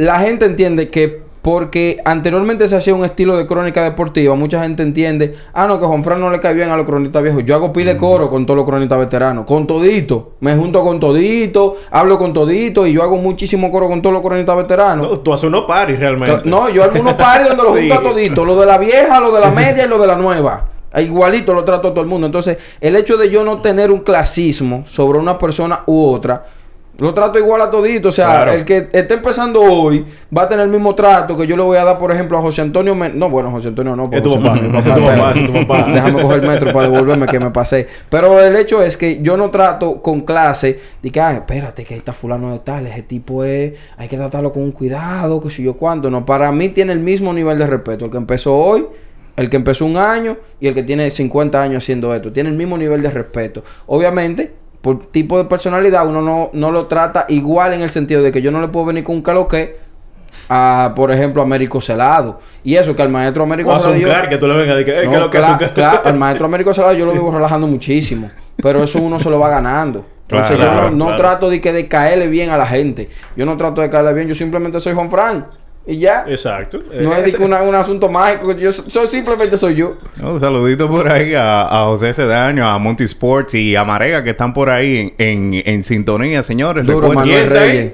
la 0.00 0.18
gente 0.18 0.46
entiende 0.46 0.88
que 0.88 1.20
porque 1.42 2.00
anteriormente 2.04 2.68
se 2.68 2.76
hacía 2.76 2.94
un 2.94 3.04
estilo 3.04 3.36
de 3.36 3.46
crónica 3.46 3.82
deportiva, 3.82 4.34
mucha 4.34 4.62
gente 4.62 4.82
entiende, 4.82 5.36
ah, 5.54 5.66
no, 5.66 5.80
que 5.80 5.86
Juan 5.86 6.04
Fran 6.04 6.20
no 6.20 6.30
le 6.30 6.38
cae 6.40 6.54
bien 6.54 6.70
a 6.70 6.76
los 6.76 6.84
cronistas 6.86 7.22
viejos. 7.22 7.44
Yo 7.44 7.54
hago 7.54 7.72
pile 7.72 7.96
coro 7.96 8.28
con 8.28 8.44
todos 8.44 8.58
los 8.58 8.66
cronistas 8.66 8.98
veteranos, 8.98 9.46
con 9.46 9.66
todito. 9.66 10.32
Me 10.40 10.54
junto 10.54 10.82
con 10.82 11.00
todito, 11.00 11.76
hablo 11.90 12.18
con 12.18 12.32
todito 12.32 12.86
y 12.86 12.92
yo 12.92 13.02
hago 13.02 13.16
muchísimo 13.16 13.70
coro 13.70 13.88
con 13.88 14.02
todos 14.02 14.12
los 14.12 14.22
cronistas 14.22 14.56
veteranos. 14.56 15.10
No, 15.10 15.18
tú 15.20 15.32
haces 15.32 15.44
unos 15.44 15.64
paris 15.64 15.98
realmente. 15.98 16.48
No, 16.48 16.68
yo 16.68 16.84
hago 16.84 17.00
unos 17.00 17.14
pares 17.14 17.48
donde 17.48 17.62
los 17.62 17.72
Sí. 17.80 17.88
junto 17.88 17.94
a 17.94 18.12
todito, 18.12 18.44
lo 18.44 18.60
de 18.60 18.66
la 18.66 18.78
vieja, 18.78 19.20
lo 19.20 19.32
de 19.32 19.40
la 19.40 19.50
media 19.52 19.84
y 19.84 19.88
lo 19.88 19.98
de 19.98 20.06
la 20.06 20.16
nueva. 20.16 20.66
Igualito 20.96 21.54
lo 21.54 21.64
trato 21.64 21.88
a 21.88 21.90
todo 21.92 22.00
el 22.02 22.08
mundo. 22.08 22.26
Entonces, 22.26 22.58
el 22.80 22.96
hecho 22.96 23.16
de 23.16 23.30
yo 23.30 23.44
no 23.44 23.60
tener 23.62 23.90
un 23.92 24.00
clasismo 24.00 24.82
sobre 24.86 25.18
una 25.18 25.38
persona 25.38 25.84
u 25.86 26.04
otra, 26.10 26.44
lo 27.00 27.12
trato 27.14 27.38
igual 27.38 27.60
a 27.62 27.70
todito. 27.70 28.10
O 28.10 28.12
sea, 28.12 28.26
Claro. 28.26 28.52
el 28.52 28.64
que 28.64 28.88
esté 28.92 29.14
empezando 29.14 29.60
hoy 29.62 30.04
va 30.36 30.42
a 30.42 30.48
tener 30.48 30.64
el 30.66 30.70
mismo 30.70 30.94
trato 30.94 31.36
que 31.36 31.46
yo 31.46 31.56
le 31.56 31.62
voy 31.62 31.76
a 31.78 31.84
dar, 31.84 31.98
por 31.98 32.12
ejemplo, 32.12 32.38
a 32.38 32.42
José 32.42 32.60
Antonio. 32.62 32.94
Men- 32.94 33.18
no, 33.18 33.28
bueno, 33.30 33.50
José 33.50 33.68
Antonio 33.68 33.96
no. 33.96 34.04
porque 34.10 34.16
Es 34.18 34.22
tu 34.22 34.32
papá. 35.66 35.84
Déjame 35.92 36.22
coger 36.22 36.42
el 36.42 36.48
metro 36.48 36.72
para 36.72 36.88
devolverme 36.88 37.26
que 37.26 37.38
me 37.40 37.50
pasé. 37.50 37.86
Pero 38.08 38.40
el 38.40 38.54
hecho 38.56 38.82
es 38.82 38.96
que 38.96 39.20
yo 39.22 39.36
no 39.36 39.50
trato 39.50 40.02
con 40.02 40.20
clase 40.22 40.78
de 41.02 41.10
que, 41.10 41.20
ah, 41.20 41.32
espérate, 41.32 41.84
que 41.84 41.94
ahí 41.94 41.98
está 41.98 42.12
fulano 42.12 42.52
de 42.52 42.58
tal, 42.60 42.86
ese 42.86 43.02
tipo 43.02 43.44
es, 43.44 43.72
hay 43.96 44.08
que 44.08 44.16
tratarlo 44.16 44.52
con 44.52 44.62
un 44.62 44.72
cuidado, 44.72 45.40
que 45.40 45.50
si 45.50 45.62
yo 45.62 45.74
cuánto. 45.74 46.10
No, 46.10 46.24
para 46.24 46.50
mí 46.52 46.68
tiene 46.70 46.92
el 46.92 47.00
mismo 47.00 47.32
nivel 47.32 47.58
de 47.58 47.66
respeto. 47.66 48.04
El 48.06 48.10
que 48.10 48.16
empezó 48.18 48.54
hoy, 48.56 48.86
el 49.36 49.48
que 49.48 49.56
empezó 49.56 49.86
un 49.86 49.96
año 49.96 50.36
y 50.60 50.66
el 50.68 50.74
que 50.74 50.82
tiene 50.82 51.10
50 51.10 51.62
años 51.62 51.82
haciendo 51.84 52.14
esto. 52.14 52.32
Tiene 52.32 52.50
el 52.50 52.56
mismo 52.56 52.76
nivel 52.76 53.00
de 53.02 53.10
respeto. 53.10 53.62
Obviamente, 53.86 54.52
por 54.82 55.10
tipo 55.10 55.36
de 55.38 55.44
personalidad, 55.44 56.06
uno 56.06 56.22
no, 56.22 56.50
no 56.52 56.70
lo 56.70 56.86
trata 56.86 57.26
igual 57.28 57.74
en 57.74 57.82
el 57.82 57.90
sentido 57.90 58.22
de 58.22 58.32
que 58.32 58.40
yo 58.42 58.50
no 58.50 58.60
le 58.60 58.68
puedo 58.68 58.86
venir 58.86 59.04
con 59.04 59.16
un 59.16 59.22
caloque 59.22 59.76
a, 60.48 60.92
por 60.96 61.12
ejemplo, 61.12 61.42
a 61.42 61.44
Américo 61.44 61.80
Celado. 61.80 62.40
Y 62.64 62.76
eso, 62.76 62.96
que 62.96 63.02
al 63.02 63.08
maestro 63.08 63.44
Américo 63.44 63.70
O 63.70 63.74
a 63.74 63.80
Celado... 63.80 63.98
yo- 64.00 64.28
que 64.28 64.38
tú 64.38 64.46
le 64.48 64.54
vengas 64.56 64.76
decir, 64.78 64.94
eh, 64.94 65.06
¿qué 65.08 65.14
es 65.14 65.20
no, 65.20 65.30
que 65.30 65.38
es 65.38 65.44
cla- 65.44 65.48
Zuncar? 65.50 65.74
claro, 65.74 66.00
al 66.04 66.18
maestro 66.18 66.46
Américo 66.46 66.72
Salado 66.74 66.94
yo 66.94 67.06
lo 67.06 67.12
vivo 67.12 67.30
relajando 67.30 67.66
muchísimo. 67.66 68.30
Pero 68.56 68.82
eso 68.82 69.00
uno 69.00 69.18
se 69.18 69.30
lo 69.30 69.38
va 69.38 69.48
ganando. 69.48 70.04
Entonces 70.22 70.56
Claro, 70.56 70.74
yo 70.84 70.90
no, 70.90 70.96
no 70.96 71.04
claro. 71.06 71.22
trato 71.22 71.50
de 71.50 71.60
que 71.60 71.72
de 71.72 71.88
caerle 71.88 72.28
bien 72.28 72.50
a 72.50 72.56
la 72.56 72.66
gente. 72.66 73.08
Yo 73.36 73.44
no 73.46 73.56
trato 73.56 73.80
de 73.80 73.90
caerle 73.90 74.12
bien, 74.14 74.28
yo 74.28 74.34
simplemente 74.34 74.80
soy 74.80 74.94
Juan 74.94 75.10
Fran. 75.10 75.46
Y 75.86 75.98
ya. 75.98 76.24
Exacto. 76.28 76.78
No 77.00 77.14
Eh, 77.16 77.22
es 77.26 77.34
que 77.36 77.42
una- 77.42 77.62
un 77.62 77.74
asunto 77.74 78.08
mágico. 78.08 78.52
Yo 78.52 78.72
so- 78.72 78.84
soy, 78.88 79.08
simplemente 79.08 79.56
soy 79.56 79.76
yo. 79.76 79.96
No, 80.20 80.32
un 80.34 80.40
saludito 80.40 80.88
por 80.88 81.10
ahí 81.10 81.34
a, 81.34 81.62
a 81.62 81.84
José 81.86 82.12
Cedaño, 82.14 82.68
a 82.68 82.78
Monty 82.78 83.04
Sports 83.04 83.54
y 83.54 83.74
a 83.74 83.84
Marega 83.84 84.22
que 84.22 84.30
están 84.30 84.52
por 84.52 84.68
ahí 84.70 85.14
en, 85.18 85.54
en, 85.54 85.62
en 85.66 85.82
sintonía, 85.82 86.42
señores. 86.42 86.84
Duro, 86.86 87.08
Recuerden- 87.08 87.14
Manuel. 87.14 87.46
Reyes. 87.50 87.92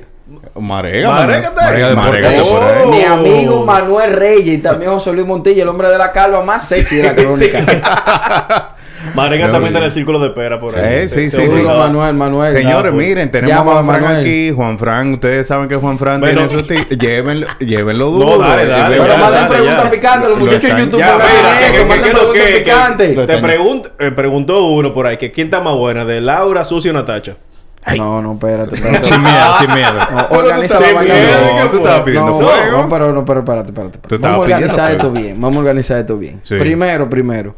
Marega, 0.59 1.11
Marega. 1.11 1.95
Marega 1.95 2.29
ahí. 2.31 2.39
Oh. 2.43 2.91
Mi 2.91 3.05
amigo 3.05 3.65
Manuel 3.65 4.13
Reyes 4.15 4.59
y 4.59 4.63
también 4.63 4.91
José 4.91 5.13
Luis 5.13 5.27
Montilla, 5.27 5.63
el 5.63 5.69
hombre 5.69 5.89
de 5.89 5.99
la 5.99 6.11
calva 6.11 6.43
más 6.43 6.67
sexy 6.67 6.97
de 6.97 7.03
la 7.05 7.15
crónica. 7.15 8.75
Marega 9.15 9.47
No, 9.47 9.53
también 9.53 9.73
está 9.73 9.79
en 9.79 9.85
el 9.85 9.93
círculo 9.93 10.19
de 10.19 10.29
espera 10.29 10.59
por 10.59 10.77
ahí. 10.79 11.09
sí, 11.09 11.31
sí, 11.31 11.51
sí. 11.51 11.63
Manuel, 11.63 12.15
Manuel. 12.15 12.57
Señores, 12.57 12.93
pues. 12.93 13.07
miren, 13.07 13.31
tenemos 13.31 13.57
a 13.57 13.63
Juan 13.63 13.87
Fran 13.87 14.17
aquí. 14.17 14.51
Juan 14.53 14.79
Fran, 14.79 15.13
ustedes 15.15 15.47
saben 15.47 15.69
que 15.69 15.77
Juan 15.77 15.99
Fran 15.99 16.21
tiene 16.21 16.49
su 16.49 16.59
llévenlo, 16.99 17.47
llévenlo 17.61 18.11
duro. 18.11 18.37
No, 18.37 18.39
dale, 18.39 18.67
dale. 18.67 18.97
Pero 18.99 19.17
manden 19.19 19.49
preguntas 19.49 19.91
picantes, 19.91 20.29
los 20.31 20.39
Lo 20.39 20.45
muchachos 20.45 20.71
en 20.71 20.77
YouTube 20.79 20.99
Ya, 20.99 21.17
mira. 22.99 23.27
Te 23.27 23.39
pregunto, 23.39 23.91
eh, 23.99 24.11
preguntó 24.11 24.67
uno 24.67 24.93
por 24.93 25.07
ahí 25.07 25.17
que 25.17 25.31
quién 25.31 25.49
está 25.49 25.61
más 25.61 25.75
buena, 25.75 26.05
de 26.05 26.21
Laura, 26.21 26.65
Susi 26.65 26.89
o 26.89 26.93
Natacha. 26.93 27.37
No, 27.95 28.21
no, 28.21 28.33
espérate, 28.33 28.75
espérate. 28.75 29.07
sin 29.07 29.23
miedo, 29.23 29.59
sin 29.61 29.75
miedo. 29.75 29.93
No, 30.11 30.39
organiza 30.39 30.81
la 30.81 30.93
vaina 30.93 31.15
bien. 31.15 31.71
tú 31.71 31.77
estabas 31.77 32.01
pidiendo 32.01 32.31
no, 32.33 32.39
fuego. 32.41 32.83
No, 32.83 32.89
pero 32.89 33.13
no, 33.13 33.25
pero 33.25 33.41
espérate, 33.41 33.69
espérate. 33.69 33.99
Espérate. 33.99 34.23
Vamos 34.27 34.39
a 34.39 34.43
organizar 34.43 34.91
esto 34.91 35.11
bien. 35.13 35.41
Vamos 35.41 35.57
a 35.57 35.61
organizar 35.61 35.99
esto 35.99 36.19
bien. 36.19 36.41
Sí. 36.43 36.57
Primero, 36.57 37.09
primero. 37.09 37.55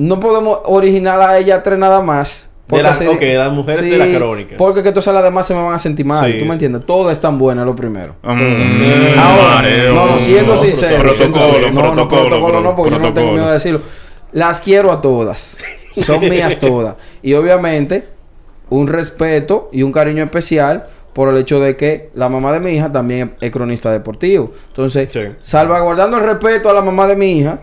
No 0.00 0.18
podemos 0.18 0.60
originar 0.64 1.20
a 1.20 1.36
ella 1.38 1.62
tres 1.62 1.78
nada 1.78 2.00
más. 2.00 2.50
De 2.68 2.82
las- 2.82 2.98
sería- 2.98 3.12
ok, 3.12 3.20
las 3.36 3.52
mujeres 3.52 3.82
de 3.84 3.98
la 3.98 4.16
crónica. 4.16 4.54
Porque 4.56 4.82
que 4.82 4.88
entonces 4.88 5.12
las 5.12 5.22
demás 5.24 5.46
se 5.46 5.54
me 5.54 5.62
van 5.62 5.74
a 5.74 5.78
sentir 5.78 6.06
mal. 6.06 6.24
Sí, 6.24 6.38
¿Tú 6.38 6.44
me 6.44 6.50
sí. 6.50 6.52
entiendes? 6.54 6.86
Todas 6.86 7.12
están 7.16 7.36
buenas, 7.36 7.66
lo 7.66 7.74
primero. 7.74 8.14
Mm, 8.22 9.18
Ahora, 9.18 9.54
mareo. 9.56 9.92
no, 9.94 10.06
no, 10.06 10.18
siendo 10.18 10.56
sincero. 10.56 11.00
Protocolo, 11.02 11.14
siendo 11.14 11.38
sincero. 11.40 11.72
no, 11.72 11.82
no, 11.82 12.08
protocolo, 12.08 12.28
protocolo 12.28 12.60
no, 12.60 12.76
porque 12.76 12.90
yo 12.92 12.96
no 12.98 13.02
tengo 13.02 13.12
protocolo. 13.14 13.32
miedo 13.32 13.46
de 13.48 13.52
decirlo. 13.52 13.80
Las 14.32 14.60
quiero 14.60 14.92
a 14.92 15.00
todas. 15.00 15.58
Son 15.92 16.20
mías 16.20 16.58
todas. 16.60 16.94
Y 17.22 17.34
obviamente, 17.34 18.06
un 18.70 18.86
respeto 18.86 19.68
y 19.72 19.82
un 19.82 19.90
cariño 19.92 20.22
especial 20.24 20.86
por 21.12 21.28
el 21.28 21.36
hecho 21.38 21.58
de 21.58 21.76
que 21.76 22.10
la 22.14 22.28
mamá 22.28 22.52
de 22.52 22.60
mi 22.60 22.70
hija 22.70 22.92
también 22.92 23.34
es 23.40 23.50
cronista 23.50 23.90
deportivo. 23.90 24.52
Entonces, 24.68 25.08
Sí. 25.12 25.20
salvaguardando 25.40 26.16
el 26.18 26.22
respeto 26.24 26.70
a 26.70 26.72
la 26.72 26.82
mamá 26.82 27.08
de 27.08 27.16
mi 27.16 27.32
hija, 27.38 27.58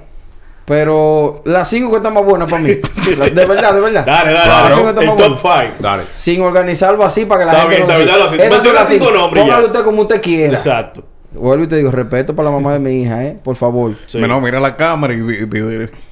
pero 0.67 1.41
las 1.45 1.69
cinco 1.69 1.89
que 1.91 1.95
están 1.97 2.13
más 2.13 2.25
buenas 2.25 2.49
para 2.51 2.61
mí. 2.61 2.69
De 3.07 3.45
verdad, 3.45 3.73
de 3.73 3.79
verdad. 3.79 4.05
Dale, 4.05 4.33
dale, 4.33 4.47
Las 4.49 4.73
cinco 4.75 4.89
están 4.89 5.03
El 5.03 5.09
más 5.09 5.17
top 5.17 5.39
buenas. 5.41 5.41
five. 5.41 5.71
Dale. 5.79 6.03
Sin 6.11 6.41
organizarlo 6.41 7.03
así 7.05 7.23
para 7.23 7.39
que 7.39 7.45
la 7.45 7.51
Está 7.53 7.61
gente 7.69 7.75
bien, 7.77 7.87
no 7.87 7.93
está 7.93 8.17
lo 8.17 8.29
bien, 8.29 8.41
son 8.41 8.49
Menciona 8.51 8.79
las 8.81 8.89
cinco 8.89 9.11
nombres 9.11 9.43
ya. 9.45 9.49
Póngalo 9.49 9.67
usted 9.67 9.83
como 9.85 10.01
usted 10.01 10.21
quiera. 10.21 10.57
Exacto. 10.57 11.03
Vuelvo 11.31 11.63
y 11.63 11.67
te 11.67 11.77
digo, 11.77 11.89
respeto 11.91 12.35
para 12.35 12.49
la 12.49 12.55
mamá 12.55 12.73
de 12.73 12.79
mi 12.79 13.01
hija, 13.01 13.23
¿eh? 13.23 13.37
Por 13.41 13.55
favor. 13.55 13.93
Sí. 14.07 14.17
No, 14.19 14.41
mira 14.41 14.59
la 14.59 14.75
cámara 14.75 15.13
y 15.13 15.21
vi- 15.21 15.37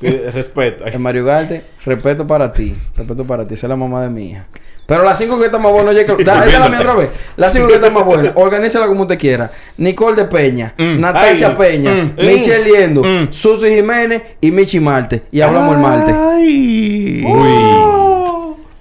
Eh, 0.02 0.32
Respeto. 0.34 0.86
En 0.88 1.02
Mario 1.02 1.26
Garte, 1.26 1.62
respeto 1.84 2.26
para 2.26 2.50
ti. 2.52 2.76
Respeto 2.96 3.26
para 3.26 3.46
ti. 3.46 3.56
Esa 3.56 3.66
es 3.66 3.70
la 3.70 3.76
mamá 3.76 4.04
de 4.04 4.10
mi 4.10 4.30
hija. 4.32 4.48
Pero 4.88 5.04
las 5.04 5.18
cinco 5.18 5.40
que 5.40 5.46
están 5.46 5.62
más 5.64 5.72
buenas, 5.72 5.96
oye, 5.96 6.06
que- 6.06 6.24
da- 6.24 6.46
esa 6.46 6.48
es 6.48 6.60
la 6.60 6.70
mía 6.70 6.80
otra 6.82 6.94
vez. 6.96 7.10
Las 7.38 7.52
cinco 7.54 7.68
que 7.68 7.76
están 7.76 7.94
más 7.94 8.06
buenas, 8.06 8.34
organízala 8.36 8.88
como 8.88 9.02
usted 9.02 9.18
quiera. 9.18 9.50
Nicole 9.78 10.16
de 10.16 10.26
Peña, 10.26 10.74
Natacha 10.78 11.48
Ay. 11.50 11.56
Peña, 11.58 11.92
Mm. 11.92 12.16
Michelle 12.26 12.64
Liendo, 12.64 13.02
Mm. 13.04 13.28
Susi 13.32 13.70
Jiménez 13.76 14.22
y 14.42 14.52
Michi 14.52 14.80
Marte. 14.80 15.24
Y 15.32 15.42
hablamos 15.42 15.76
el 15.76 15.82
martes. 15.82 16.16
Ay. 16.16 17.26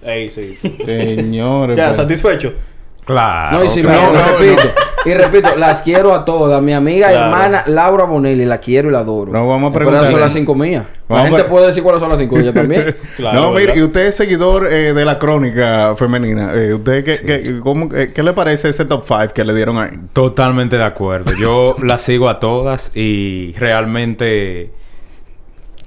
Ey, 0.06 0.28
sí. 0.28 0.58
Señores. 0.84 1.76
ya, 1.76 1.86
pues. 1.86 1.96
satisfecho. 1.96 2.52
Claro. 3.06 3.58
No, 3.58 3.64
y 3.64 3.68
si 3.68 3.82
claro. 3.82 4.12
me 4.12 4.22
repito, 4.46 4.62
y 5.04 5.14
repito, 5.14 5.54
las 5.56 5.82
quiero 5.82 6.14
a 6.14 6.24
todas. 6.24 6.62
Mi 6.62 6.72
amiga 6.72 7.08
Claro. 7.08 7.24
hermana 7.26 7.64
Laura 7.66 8.04
Bonelli, 8.04 8.44
la 8.44 8.58
quiero 8.58 8.88
y 8.88 8.92
la 8.92 9.00
adoro. 9.00 9.32
No, 9.32 9.46
vamos 9.48 9.62
a 9.62 9.66
esas 9.68 9.76
preguntarle. 9.76 10.10
son 10.10 10.20
las 10.20 10.32
cinco 10.32 10.54
mías. 10.54 10.84
La 11.08 11.24
gente 11.26 11.44
puede 11.44 11.66
decir 11.66 11.82
cuáles 11.82 12.00
son 12.00 12.08
las 12.10 12.18
cinco 12.18 12.36
de 12.36 12.42
ella 12.42 12.52
también. 12.52 12.96
Claro, 13.16 13.40
no, 13.40 13.52
mire, 13.52 13.76
y 13.76 13.82
usted 13.82 14.06
es 14.06 14.16
seguidor 14.16 14.66
eh, 14.72 14.92
de 14.94 15.04
la 15.04 15.18
crónica 15.18 15.94
femenina. 15.96 16.52
Eh, 16.54 16.74
¿Usted 16.74 17.04
qué, 17.04 17.18
qué, 17.24 17.60
cómo- 17.60 17.88
eh, 17.94 18.12
qué 18.14 18.22
le 18.22 18.32
parece 18.32 18.68
ese 18.70 18.84
top 18.86 19.04
5 19.06 19.34
que 19.34 19.44
le 19.44 19.54
dieron 19.54 19.78
ahí? 19.78 19.90
Totalmente 20.12 20.76
de 20.78 20.84
acuerdo. 20.84 21.34
Yo 21.38 21.76
las 21.82 22.02
sigo 22.02 22.28
a 22.28 22.40
todas 22.40 22.90
y 22.94 23.54
realmente... 23.58 24.70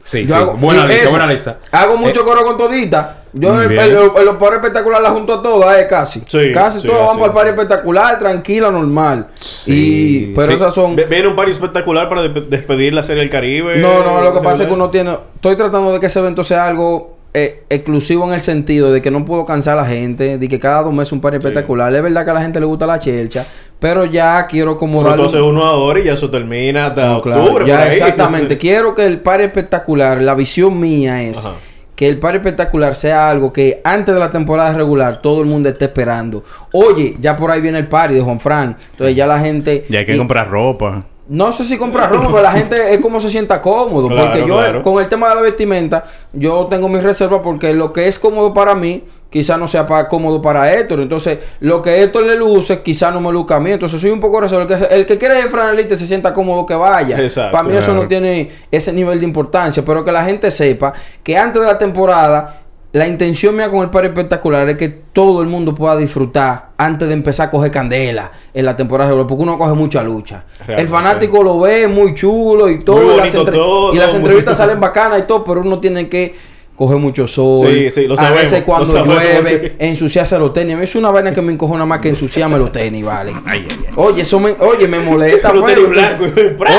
Sí, 0.03 0.25
Yo 0.25 0.35
sí. 0.35 0.41
hago- 0.41 0.53
buena 0.55 0.85
y 0.85 0.87
lista, 0.87 1.01
eso, 1.01 1.09
buena 1.09 1.27
lista. 1.27 1.57
Hago 1.71 1.97
mucho 1.97 2.21
Eh, 2.21 2.23
coro 2.23 2.43
con 2.45 2.57
todita. 2.57 3.16
Yo 3.39 3.61
en, 3.61 3.69
bien. 3.69 3.81
en 3.81 3.93
lo- 3.95 4.19
en 4.19 4.25
los 4.25 4.35
pares 4.37 4.55
espectaculares 4.57 5.03
la 5.07 5.13
junto 5.13 5.33
a 5.35 5.41
todas, 5.43 5.79
eh, 5.81 5.87
casi. 5.87 6.21
Sí, 6.27 6.51
casi 6.53 6.81
sí, 6.81 6.87
todas 6.87 7.01
van 7.01 7.09
así 7.09 7.17
para 7.19 7.27
el 7.27 7.33
par 7.33 7.47
es. 7.47 7.53
espectacular, 7.53 8.19
tranquila, 8.19 8.71
normal. 8.71 9.27
Sí, 9.35 10.29
y 10.29 10.33
pero 10.35 10.47
sí. 10.49 10.53
esas 10.55 10.73
son. 10.73 10.95
Viene 10.95 11.27
un 11.27 11.35
par 11.35 11.49
espectacular 11.49 12.09
para 12.09 12.23
de- 12.23 12.41
despedir 12.41 12.93
la 12.93 13.03
Serie 13.03 13.21
del 13.21 13.29
Caribe. 13.29 13.77
No, 13.77 14.03
no, 14.03 14.21
lo 14.21 14.33
que 14.33 14.39
pasa 14.41 14.63
es 14.63 14.67
que 14.69 14.73
uno 14.73 14.89
tiene. 14.89 15.17
Estoy 15.35 15.55
tratando 15.55 15.91
de 15.93 15.99
que 15.99 16.05
ese 16.07 16.19
evento 16.19 16.43
sea 16.43 16.67
algo 16.67 17.15
eh, 17.33 17.63
exclusivo 17.69 18.25
en 18.25 18.33
el 18.33 18.41
sentido 18.41 18.91
de 18.91 19.01
que 19.01 19.11
no 19.11 19.23
puedo 19.23 19.45
cansar 19.45 19.77
a 19.77 19.81
la 19.83 19.87
gente, 19.87 20.37
de 20.39 20.47
que 20.47 20.59
cada 20.59 20.81
dos 20.81 20.93
meses 20.93 21.11
un 21.11 21.21
par 21.21 21.35
espectacular. 21.35 21.93
Es 21.93 22.01
verdad 22.01 22.25
que 22.25 22.31
a 22.31 22.33
la 22.33 22.41
gente 22.41 22.59
le 22.59 22.65
gusta 22.65 22.87
la 22.87 22.97
chelcha, 22.97 23.45
pero 23.79 24.05
ya 24.05 24.47
quiero 24.47 24.75
como 24.77 25.03
darle 25.03 25.17
entonces 25.23 25.41
uno 25.41 25.63
ahora 25.63 25.99
y 25.99 26.05
ya 26.05 26.13
eso 26.13 26.31
termina 26.31 26.85
hasta 26.87 27.05
No, 27.05 27.21
claro. 27.21 27.43
octubre. 27.43 27.67
Ya, 27.67 27.75
por 27.75 27.83
ahí. 27.83 27.89
exactamente. 27.91 28.57
Quiero 28.59 28.95
que 28.95 29.05
el 29.05 29.19
par 29.19 29.41
espectacular, 29.41 30.19
la 30.21 30.33
visión 30.33 30.79
mía 30.79 31.21
es 31.21 31.45
Ajá. 31.45 31.55
Que 31.97 32.07
el 32.07 32.19
par 32.19 32.35
espectacular 32.35 32.93
sea 32.93 33.27
algo 33.27 33.51
que 33.51 33.81
antes 33.83 34.13
de 34.13 34.19
la 34.21 34.31
temporada 34.31 34.71
regular 34.71 35.19
todo 35.19 35.41
el 35.41 35.47
mundo 35.47 35.67
esté 35.67 35.85
esperando. 35.85 36.43
Oye, 36.71 37.17
ya 37.19 37.35
por 37.35 37.49
ahí 37.49 37.59
viene 37.59 37.79
el 37.79 37.87
party 37.87 38.13
de 38.13 38.21
Juan 38.21 38.39
Fran. 38.39 38.77
Entonces 38.91 39.15
ya 39.15 39.25
la 39.25 39.39
gente. 39.39 39.83
Ya 39.89 39.99
hay 39.99 40.05
que 40.05 40.13
y- 40.13 40.17
comprar 40.17 40.47
ropa. 40.49 41.03
No 41.27 41.51
sé 41.51 41.65
si 41.65 41.77
comprar 41.77 42.09
ropa, 42.09 42.27
pero 42.27 42.41
la 42.41 42.51
gente 42.51 42.93
es 42.93 43.01
como 43.01 43.19
se 43.19 43.29
sienta 43.29 43.59
cómodo. 43.59 44.07
Claro, 44.07 44.23
porque 44.31 44.47
yo, 44.47 44.59
claro. 44.59 44.81
con 44.81 45.01
el 45.01 45.09
tema 45.09 45.27
de 45.27 45.35
la 45.35 45.41
vestimenta, 45.41 46.05
yo 46.31 46.67
tengo 46.67 46.87
mis 46.87 47.03
reservas 47.03 47.41
porque 47.43 47.73
lo 47.73 47.91
que 47.91 48.07
es 48.07 48.17
cómodo 48.17 48.53
para 48.53 48.75
mí, 48.75 49.03
quizás 49.29 49.59
no 49.59 49.67
sea 49.67 49.85
para, 49.85 50.07
cómodo 50.07 50.41
para 50.41 50.73
Héctor. 50.73 51.01
Entonces, 51.01 51.39
lo 51.59 51.81
que 51.81 52.03
Héctor 52.03 52.23
le 52.23 52.35
luce, 52.35 52.81
quizás 52.81 53.13
no 53.13 53.21
me 53.21 53.31
luzca 53.31 53.55
a 53.55 53.59
mí. 53.59 53.71
Entonces, 53.71 53.99
soy 53.99 54.09
un 54.09 54.19
poco 54.19 54.41
reservado. 54.41 54.73
El 54.73 54.79
que, 54.79 54.95
el 54.95 55.05
que 55.05 55.17
quiere 55.17 55.39
en 55.39 55.49
franelita 55.49 55.93
y 55.93 55.97
se 55.97 56.05
sienta 56.05 56.33
cómodo 56.33 56.65
que 56.65 56.75
vaya. 56.75 57.19
Exacto, 57.19 57.51
para 57.51 57.67
mí 57.67 57.75
eso 57.75 57.93
no 57.93 58.07
tiene 58.07 58.49
ese 58.71 58.93
nivel 58.93 59.19
de 59.19 59.25
importancia. 59.25 59.83
Pero 59.83 60.03
que 60.03 60.11
la 60.11 60.23
gente 60.23 60.51
sepa 60.51 60.93
que 61.23 61.37
antes 61.37 61.61
de 61.61 61.67
la 61.67 61.77
temporada, 61.77 62.61
la 62.93 63.07
intención 63.07 63.55
mía 63.55 63.69
con 63.69 63.83
el 63.83 63.89
par 63.89 64.05
espectacular 64.05 64.67
es 64.69 64.77
que 64.77 64.87
todo 64.87 65.41
el 65.41 65.47
mundo 65.47 65.75
pueda 65.75 65.97
disfrutar 65.97 66.69
antes 66.77 67.07
de 67.07 67.13
empezar 67.13 67.47
a 67.47 67.51
coger 67.51 67.69
candela 67.69 68.31
en 68.53 68.65
la 68.65 68.75
temporada 68.75 69.09
regular, 69.09 69.27
porque 69.27 69.43
uno 69.43 69.57
coge 69.57 69.73
mucha 69.73 70.01
lucha. 70.03 70.45
Realmente. 70.59 70.81
El 70.81 70.87
fanático 70.87 71.43
lo 71.43 71.59
ve 71.59 71.87
muy 71.87 72.15
chulo 72.15 72.69
y 72.69 72.79
todo, 72.79 73.15
y, 73.15 73.17
las 73.17 73.33
bonito 73.33 73.51
todo, 73.51 73.93
y 73.93 73.97
las 73.97 74.09
muy 74.09 74.17
entrevistas 74.17 74.53
bonito. 74.53 74.55
salen 74.55 74.79
bacanas 74.79 75.19
y 75.19 75.23
todo, 75.23 75.43
pero 75.43 75.61
uno 75.61 75.79
tiene 75.79 76.07
que 76.07 76.56
coger 76.77 76.97
mucho 76.97 77.27
sol. 77.27 77.67
Sí, 77.67 77.89
sí, 77.89 78.07
lo 78.07 78.17
a 78.19 78.29
veces 78.29 78.61
cuando 78.63 78.85
sabemos, 78.85 79.15
llueve, 79.15 79.69
sí. 79.69 79.75
ensuciarse 79.79 80.37
los 80.37 80.53
tenis. 80.53 80.75
A 80.75 80.77
mí 80.77 80.83
es 80.83 80.95
una 80.95 81.09
vaina 81.09 81.33
que 81.33 81.41
me 81.41 81.51
encojona 81.51 81.85
más 81.87 81.99
que 81.99 82.09
ensuciarme 82.09 82.57
los 82.59 82.71
tenis, 82.71 83.03
vale. 83.03 83.33
Oye, 83.95 84.21
eso 84.21 84.39
me, 84.39 84.51
oye, 84.51 84.87
me 84.87 84.99
molesta. 84.99 85.51
Los 85.53 85.65
tenis. 85.65 85.87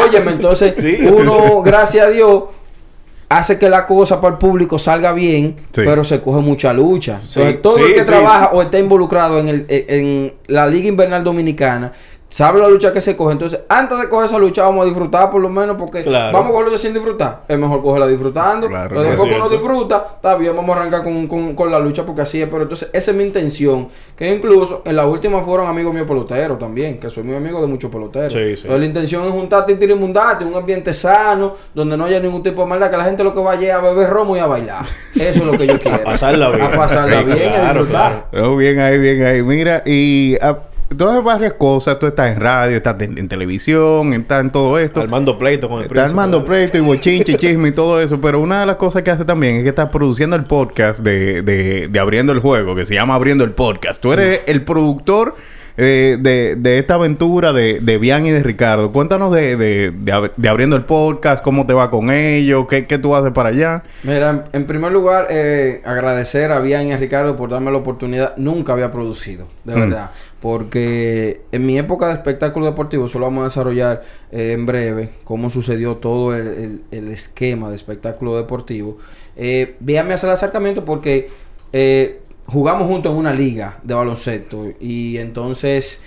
Óyeme, 0.07 0.31
entonces, 0.31 0.75
Sí. 0.77 0.99
uno, 1.03 1.63
gracias 1.63 2.07
a 2.07 2.11
Dios, 2.11 2.45
hace 3.29 3.59
que 3.59 3.69
la 3.69 3.87
cosa 3.87 4.21
para 4.21 4.35
el 4.35 4.39
público 4.39 4.79
salga 4.79 5.13
bien, 5.13 5.57
Sí. 5.73 5.83
pero 5.85 6.05
se 6.05 6.21
coge 6.21 6.41
mucha 6.43 6.73
lucha. 6.73 7.19
Entonces, 7.19 7.61
todo 7.61 7.79
el 7.79 7.93
que 7.95 8.05
trabaja 8.05 8.51
o 8.53 8.63
está 8.63 8.79
involucrado 8.79 9.41
en, 9.41 9.49
el, 9.49 9.67
en 9.69 10.33
la 10.47 10.69
Liga 10.69 10.87
Invernal 10.87 11.25
Dominicana 11.25 11.93
sabe 12.29 12.61
la 12.61 12.69
lucha 12.69 12.93
que 12.93 13.01
se 13.01 13.17
coge. 13.17 13.33
Entonces, 13.33 13.61
antes 13.69 13.99
de 13.99 14.09
coger 14.09 14.27
esa 14.27 14.39
lucha, 14.39 14.63
vamos 14.63 14.83
a 14.83 14.85
disfrutar 14.87 15.31
por 15.31 15.41
lo 15.41 15.49
menos, 15.49 15.77
porque 15.79 16.03
Claro. 16.03 16.33
vamos 16.37 16.51
a 16.51 16.53
coger 16.53 16.67
lucha 16.67 16.79
sin 16.79 16.93
disfrutar. 16.95 17.43
Es 17.49 17.59
mejor 17.59 17.83
cogerla 17.83 18.07
disfrutando. 18.07 18.69
Claro, 18.69 18.89
pero 18.91 19.03
es 19.03 19.09
después 19.11 19.31
que 19.31 19.37
uno 19.37 19.49
cierto. 19.49 19.65
disfruta, 19.67 20.07
está 20.17 20.35
bien, 20.37 20.55
vamos 20.55 20.77
a 20.77 20.81
arrancar 20.81 21.05
con, 21.05 21.27
con- 21.27 21.55
con 21.55 21.71
la 21.71 21.79
lucha, 21.79 22.05
porque 22.05 22.23
así 22.23 22.43
es. 22.43 22.49
Pero 22.49 22.63
entonces, 22.63 22.91
esa 22.93 23.11
es 23.11 23.17
mi 23.17 23.25
intención. 23.25 23.89
Que 24.17 24.33
incluso 24.35 24.83
en 24.85 24.97
la 24.97 25.07
última 25.07 25.43
fueron 25.43 25.67
amigos 25.69 25.95
míos 25.95 26.07
peloteros 26.07 26.59
también, 26.59 26.99
que 27.01 27.09
soy 27.09 27.23
muy 27.23 27.35
amigo 27.37 27.61
de 27.61 27.67
muchos 27.67 27.91
peloteros. 27.91 28.33
Sí, 28.33 28.39
sí. 28.57 28.63
Entonces, 28.63 28.81
la 28.81 28.87
intención 28.87 29.25
es 29.25 29.31
juntar 29.31 29.65
Tintiri 29.67 29.95
Mundate, 29.95 30.45
un 30.45 30.55
ambiente 30.55 30.93
sano, 30.93 31.55
donde 31.75 31.97
no 31.97 32.05
haya 32.05 32.21
ningún 32.21 32.43
tipo 32.43 32.63
de 32.63 32.69
maldad, 32.69 32.91
que 32.91 32.97
la 32.97 33.05
gente 33.05 33.25
lo 33.25 33.33
que 33.35 33.41
vaya 33.41 33.69
es 33.69 33.75
a 33.75 33.79
beber 33.79 34.11
romo 34.11 34.37
y 34.37 34.41
a 34.41 34.47
bailar. 34.47 34.85
Eso 35.15 35.41
es 35.41 35.45
lo 35.45 35.53
que 35.53 35.67
yo 35.67 35.79
quiero. 35.81 36.03
pasarla 36.05 36.51
bien. 36.51 36.63
A 36.63 36.71
pasarla 36.73 37.23
bien, 37.23 37.49
a 37.49 37.53
claro, 37.55 37.81
disfrutar. 37.85 38.27
claro. 38.31 38.53
Oh, 38.53 38.57
bien 38.57 38.79
ahí, 38.81 38.99
bien 38.99 39.25
ahí. 39.27 39.43
Mira, 39.43 39.83
y 39.87 40.37
ah, 40.43 40.59
tú 40.97 41.09
haces 41.09 41.23
varias 41.25 41.53
cosas. 41.55 41.99
Tú 41.99 42.07
estás 42.07 42.35
en 42.35 42.41
radio, 42.41 42.77
estás 42.77 43.01
en, 43.03 43.19
en 43.19 43.29
televisión, 43.29 44.13
estás 44.15 44.41
en 44.41 44.51
todo 44.51 44.79
esto. 44.79 45.01
Armando 45.01 45.37
pleito 45.39 45.69
con 45.69 45.79
el 45.79 45.85
Está 45.85 45.95
príncipe. 45.95 46.11
armando 46.11 46.45
pleito 46.45 46.79
y 46.79 46.81
bochinche, 46.81 47.37
chisme 47.39 47.69
y 47.69 47.73
todo 47.73 48.01
eso. 48.01 48.21
Pero 48.21 48.41
una 48.41 48.61
de 48.61 48.67
las 48.67 48.77
cosas 48.77 49.03
que 49.03 49.11
hace 49.11 49.25
también 49.25 49.57
es 49.57 49.63
que 49.65 49.69
está 49.71 49.91
produciendo 49.91 50.37
el 50.37 50.45
podcast 50.45 51.01
de, 51.01 51.43
de, 51.43 51.89
de 51.89 51.99
Abriendo 52.01 52.33
el 52.33 52.41
Juego, 52.41 52.75
que 52.75 52.87
se 52.87 52.95
llama 52.95 53.15
Abriendo 53.15 53.45
el 53.45 53.53
Podcast. 53.53 54.01
Tú 54.01 54.13
eres 54.13 54.41
el 54.47 54.65
productor 54.65 55.37
eh, 55.79 56.19
de, 56.21 56.57
de 56.57 56.79
esta 56.79 56.95
aventura 56.95 57.53
de, 57.55 57.79
de 57.81 57.99
Bian 57.99 58.27
y 58.27 58.31
de 58.31 58.43
Ricardo. 58.43 58.93
Cuéntanos 58.93 59.33
de, 59.33 59.57
de, 59.57 59.93
de 59.93 60.13
ab- 60.13 60.33
de 60.37 60.49
Abriendo 60.49 60.77
el 60.77 60.85
Podcast, 60.85 61.43
cómo 61.43 61.65
te 61.67 61.73
va 61.73 61.91
con 61.91 62.11
ellos, 62.11 62.67
qué, 62.69 62.87
qué 62.87 62.99
tú 62.99 63.15
haces 63.15 63.33
para 63.33 63.49
allá. 63.51 63.85
Mira, 64.03 64.31
en, 64.31 64.43
en 64.53 64.67
primer 64.67 64.93
lugar, 64.93 65.29
eh, 65.31 65.81
agradecer 65.87 66.53
a 66.53 66.61
Bian 66.61 66.89
y 66.89 66.93
a 66.93 66.97
Ricardo 66.97 67.37
por 67.37 67.49
darme 67.49 67.71
la 67.71 67.79
oportunidad. 67.79 68.37
Nunca 68.37 68.73
había 68.75 68.91
producido, 68.91 69.47
de 69.65 69.75
Mm. 69.77 69.81
verdad. 69.81 70.11
Porque 70.41 71.43
en 71.53 71.67
mi 71.67 71.79
época 71.79 72.09
de 72.09 72.15
espectáculo 72.15 72.67
deportivo, 72.67 73.07
eso 73.07 73.19
lo 73.19 73.27
vamos 73.27 73.43
a 73.43 73.45
desarrollar 73.45 74.03
eh, 74.33 74.53
en 74.53 74.67
breve, 74.67 75.11
cómo 75.25 75.49
sucedió 75.51 75.97
todo 75.97 76.35
el, 76.35 76.47
el- 76.49 76.81
el 76.91 77.09
esquema 77.13 77.69
de 77.71 77.77
espectáculo 77.77 78.37
deportivo. 78.37 78.99
Eh, 79.37 79.77
Bian 79.81 80.09
me 80.09 80.15
hace 80.15 80.27
el 80.27 80.33
acercamiento 80.33 80.85
porque 80.85 81.29
eh, 81.73 82.21
jugamos 82.49 82.89
juntos 82.89 83.13
en 83.13 83.19
una 83.19 83.33
liga 83.33 83.79
de 83.83 83.95
baloncesto. 83.95 84.67
Y 84.81 85.19
entonces 85.19 86.01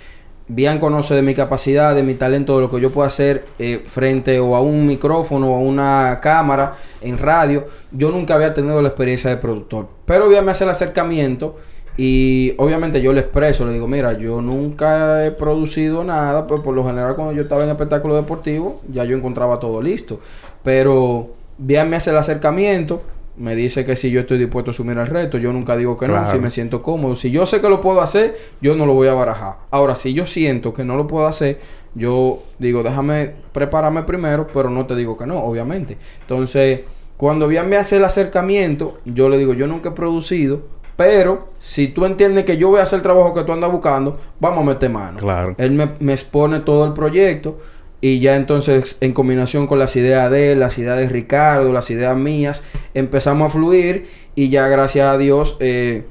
Bian 0.48 0.78
conoce 0.78 1.14
de 1.14 1.22
mi 1.22 1.34
capacidad, 1.34 1.94
de 1.94 2.02
mi 2.02 2.14
talento, 2.14 2.56
de 2.56 2.62
lo 2.62 2.70
que 2.70 2.80
yo 2.80 2.90
puedo 2.90 3.06
hacer 3.06 3.46
eh, 3.58 3.82
frente 3.86 4.38
o 4.40 4.56
a 4.56 4.60
un 4.60 4.86
micrófono 4.86 5.52
o 5.52 5.56
a 5.56 5.60
una 5.60 6.18
cámara 6.20 6.74
en 7.00 7.16
radio. 7.16 7.66
Yo 7.92 8.10
nunca 8.10 8.34
había 8.34 8.52
tenido 8.52 8.82
la 8.82 8.88
experiencia 8.88 9.30
de 9.30 9.36
productor. 9.36 9.88
Pero 10.04 10.28
Bian 10.28 10.44
me 10.44 10.50
hace 10.50 10.64
el 10.64 10.70
acercamiento 10.70 11.56
y 11.96 12.54
obviamente 12.58 13.00
yo 13.00 13.12
le 13.12 13.20
expreso, 13.20 13.66
le 13.66 13.72
digo, 13.74 13.86
mira, 13.86 14.14
yo 14.14 14.40
nunca 14.40 15.26
he 15.26 15.30
producido 15.30 16.02
nada, 16.04 16.46
pues 16.46 16.62
por 16.62 16.74
lo 16.74 16.84
general 16.86 17.14
cuando 17.14 17.34
yo 17.34 17.42
estaba 17.42 17.64
en 17.64 17.70
espectáculo 17.70 18.16
deportivo 18.16 18.80
ya 18.90 19.04
yo 19.04 19.16
encontraba 19.16 19.60
todo 19.60 19.80
listo. 19.80 20.20
Pero 20.64 21.30
Bian 21.56 21.88
me 21.88 21.96
hace 21.96 22.10
el 22.10 22.16
acercamiento. 22.16 23.02
Me 23.36 23.56
dice 23.56 23.86
que 23.86 23.96
si 23.96 24.10
yo 24.10 24.20
estoy 24.20 24.38
dispuesto 24.38 24.70
a 24.70 24.72
asumir 24.72 24.98
el 24.98 25.06
reto, 25.06 25.38
yo 25.38 25.52
nunca 25.52 25.76
digo 25.76 25.96
que 25.96 26.06
no, 26.06 26.30
si 26.30 26.38
me 26.38 26.50
siento 26.50 26.82
cómodo. 26.82 27.16
Si 27.16 27.30
yo 27.30 27.46
sé 27.46 27.60
que 27.62 27.68
lo 27.68 27.80
puedo 27.80 28.02
hacer, 28.02 28.36
yo 28.60 28.76
no 28.76 28.84
lo 28.84 28.92
voy 28.92 29.08
a 29.08 29.14
barajar. 29.14 29.56
Ahora, 29.70 29.94
si 29.94 30.12
yo 30.12 30.26
siento 30.26 30.74
que 30.74 30.84
no 30.84 30.96
lo 30.96 31.06
puedo 31.06 31.26
hacer, 31.26 31.58
yo 31.94 32.42
digo, 32.58 32.82
déjame 32.82 33.32
prepararme 33.52 34.02
primero, 34.02 34.46
pero 34.52 34.68
no 34.68 34.86
te 34.86 34.94
digo 34.94 35.16
que 35.16 35.26
no, 35.26 35.38
obviamente. 35.38 35.96
Entonces, 36.20 36.80
cuando 37.16 37.48
bien 37.48 37.68
me 37.68 37.76
hace 37.76 37.96
el 37.96 38.04
acercamiento, 38.04 38.98
yo 39.04 39.28
le 39.28 39.38
digo, 39.38 39.54
yo 39.54 39.66
nunca 39.66 39.90
he 39.90 39.92
producido, 39.92 40.62
pero 40.96 41.48
si 41.58 41.88
tú 41.88 42.04
entiendes 42.04 42.44
que 42.44 42.58
yo 42.58 42.68
voy 42.68 42.80
a 42.80 42.82
hacer 42.82 42.98
el 42.98 43.02
trabajo 43.02 43.32
que 43.32 43.44
tú 43.44 43.52
andas 43.52 43.72
buscando, 43.72 44.18
vamos 44.40 44.62
a 44.62 44.66
meter 44.66 44.90
mano. 44.90 45.18
Claro. 45.18 45.54
Él 45.56 45.72
me, 45.72 45.92
me 46.00 46.12
expone 46.12 46.60
todo 46.60 46.84
el 46.84 46.92
proyecto 46.92 47.58
y 48.02 48.18
ya 48.20 48.36
entonces 48.36 48.96
en 49.00 49.12
combinación 49.12 49.66
con 49.66 49.78
las 49.78 49.96
ideas 49.96 50.30
de 50.30 50.52
él, 50.52 50.60
las 50.60 50.76
ideas 50.76 50.98
de 50.98 51.08
Ricardo, 51.08 51.72
las 51.72 51.88
ideas 51.90 52.14
mías, 52.16 52.62
empezamos 52.92 53.48
a 53.48 53.50
fluir 53.50 54.10
y 54.34 54.50
ya 54.50 54.68
gracias 54.68 55.06
a 55.06 55.16
Dios 55.16 55.56
eh, 55.60 56.02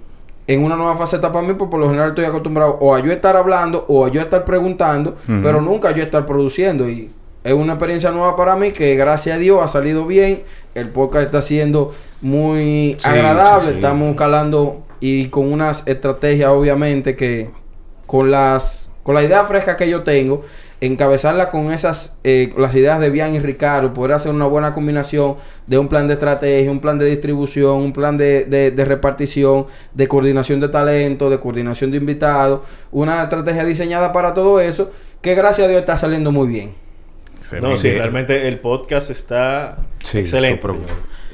en 0.48 0.64
una 0.64 0.76
nueva 0.78 0.98
faceta 0.98 1.32
para 1.32 1.46
mí, 1.48 1.54
pues 1.54 1.70
por 1.70 1.80
lo 1.80 1.88
general 1.88 2.10
estoy 2.10 2.26
acostumbrado 2.26 2.78
o 2.82 2.96
a 2.96 3.00
yo 3.02 3.12
estar 3.12 3.36
hablando 3.38 3.86
o 3.88 4.06
a 4.06 4.10
yo 4.10 4.22
estar 4.22 4.44
preguntando, 4.46 5.18
pero 5.44 5.62
nunca 5.62 5.92
yo 5.92 6.02
estar 6.02 6.26
produciendo. 6.26 6.90
Y 6.90 7.12
es 7.44 7.54
una 7.54 7.74
experiencia 7.74 8.12
nueva 8.12 8.36
para 8.36 8.56
mí 8.56 8.72
que 8.72 8.96
gracias 8.96 9.36
a 9.36 9.40
Dios 9.40 9.60
ha 9.62 9.68
salido 9.68 10.06
bien, 10.08 10.44
el 10.76 10.90
podcast 10.90 11.26
está 11.26 11.42
siendo 11.42 11.94
muy 12.22 12.98
Sí, 13.00 13.08
agradable, 13.08 13.70
sí. 13.72 13.76
estamos 13.76 14.16
calando 14.16 14.84
y 15.00 15.28
con 15.28 15.52
unas 15.52 15.86
estrategias 15.88 16.50
obviamente 16.52 17.16
que 17.16 17.50
con 18.08 18.32
las 18.32 18.92
con 19.04 19.16
la 19.16 19.24
idea 19.24 19.44
fresca 19.46 19.76
que 19.78 19.90
yo 19.90 20.04
tengo 20.04 20.44
encabezarla 20.82 21.50
con 21.52 21.72
esas 21.72 22.18
eh, 22.24 22.54
las 22.58 22.76
ideas 22.76 23.00
de 23.00 23.10
Bian 23.12 23.36
y 23.36 23.40
Ricardo 23.40 23.94
poder 23.94 24.14
hacer 24.14 24.32
una 24.34 24.46
buena 24.48 24.74
combinación 24.74 25.36
de 25.68 25.78
un 25.78 25.88
plan 25.88 26.08
de 26.08 26.14
estrategia 26.16 26.72
un 26.72 26.80
plan 26.80 26.98
de 26.98 27.06
distribución 27.06 27.78
un 27.78 27.94
plan 27.94 28.18
de, 28.18 28.46
de- 28.46 28.72
de 28.72 28.86
repartición 28.86 29.68
de 29.94 30.08
coordinación 30.08 30.60
de 30.60 30.70
talento 30.70 31.30
de 31.30 31.40
coordinación 31.40 31.92
de 31.92 31.98
invitados 31.98 32.62
una 32.92 33.24
estrategia 33.24 33.64
diseñada 33.64 34.12
para 34.12 34.34
todo 34.34 34.60
eso 34.60 34.92
que 35.22 35.36
gracias 35.36 35.66
a 35.68 35.70
Dios 35.70 35.82
está 35.82 35.98
saliendo 36.00 36.32
muy 36.32 36.48
bien 36.48 36.74
No, 37.62 37.78
sí, 37.78 37.92
realmente 37.92 38.48
el 38.48 38.60
podcast 38.60 39.12
está 39.12 39.78
Sí, 40.04 40.18
excelente. 40.20 40.68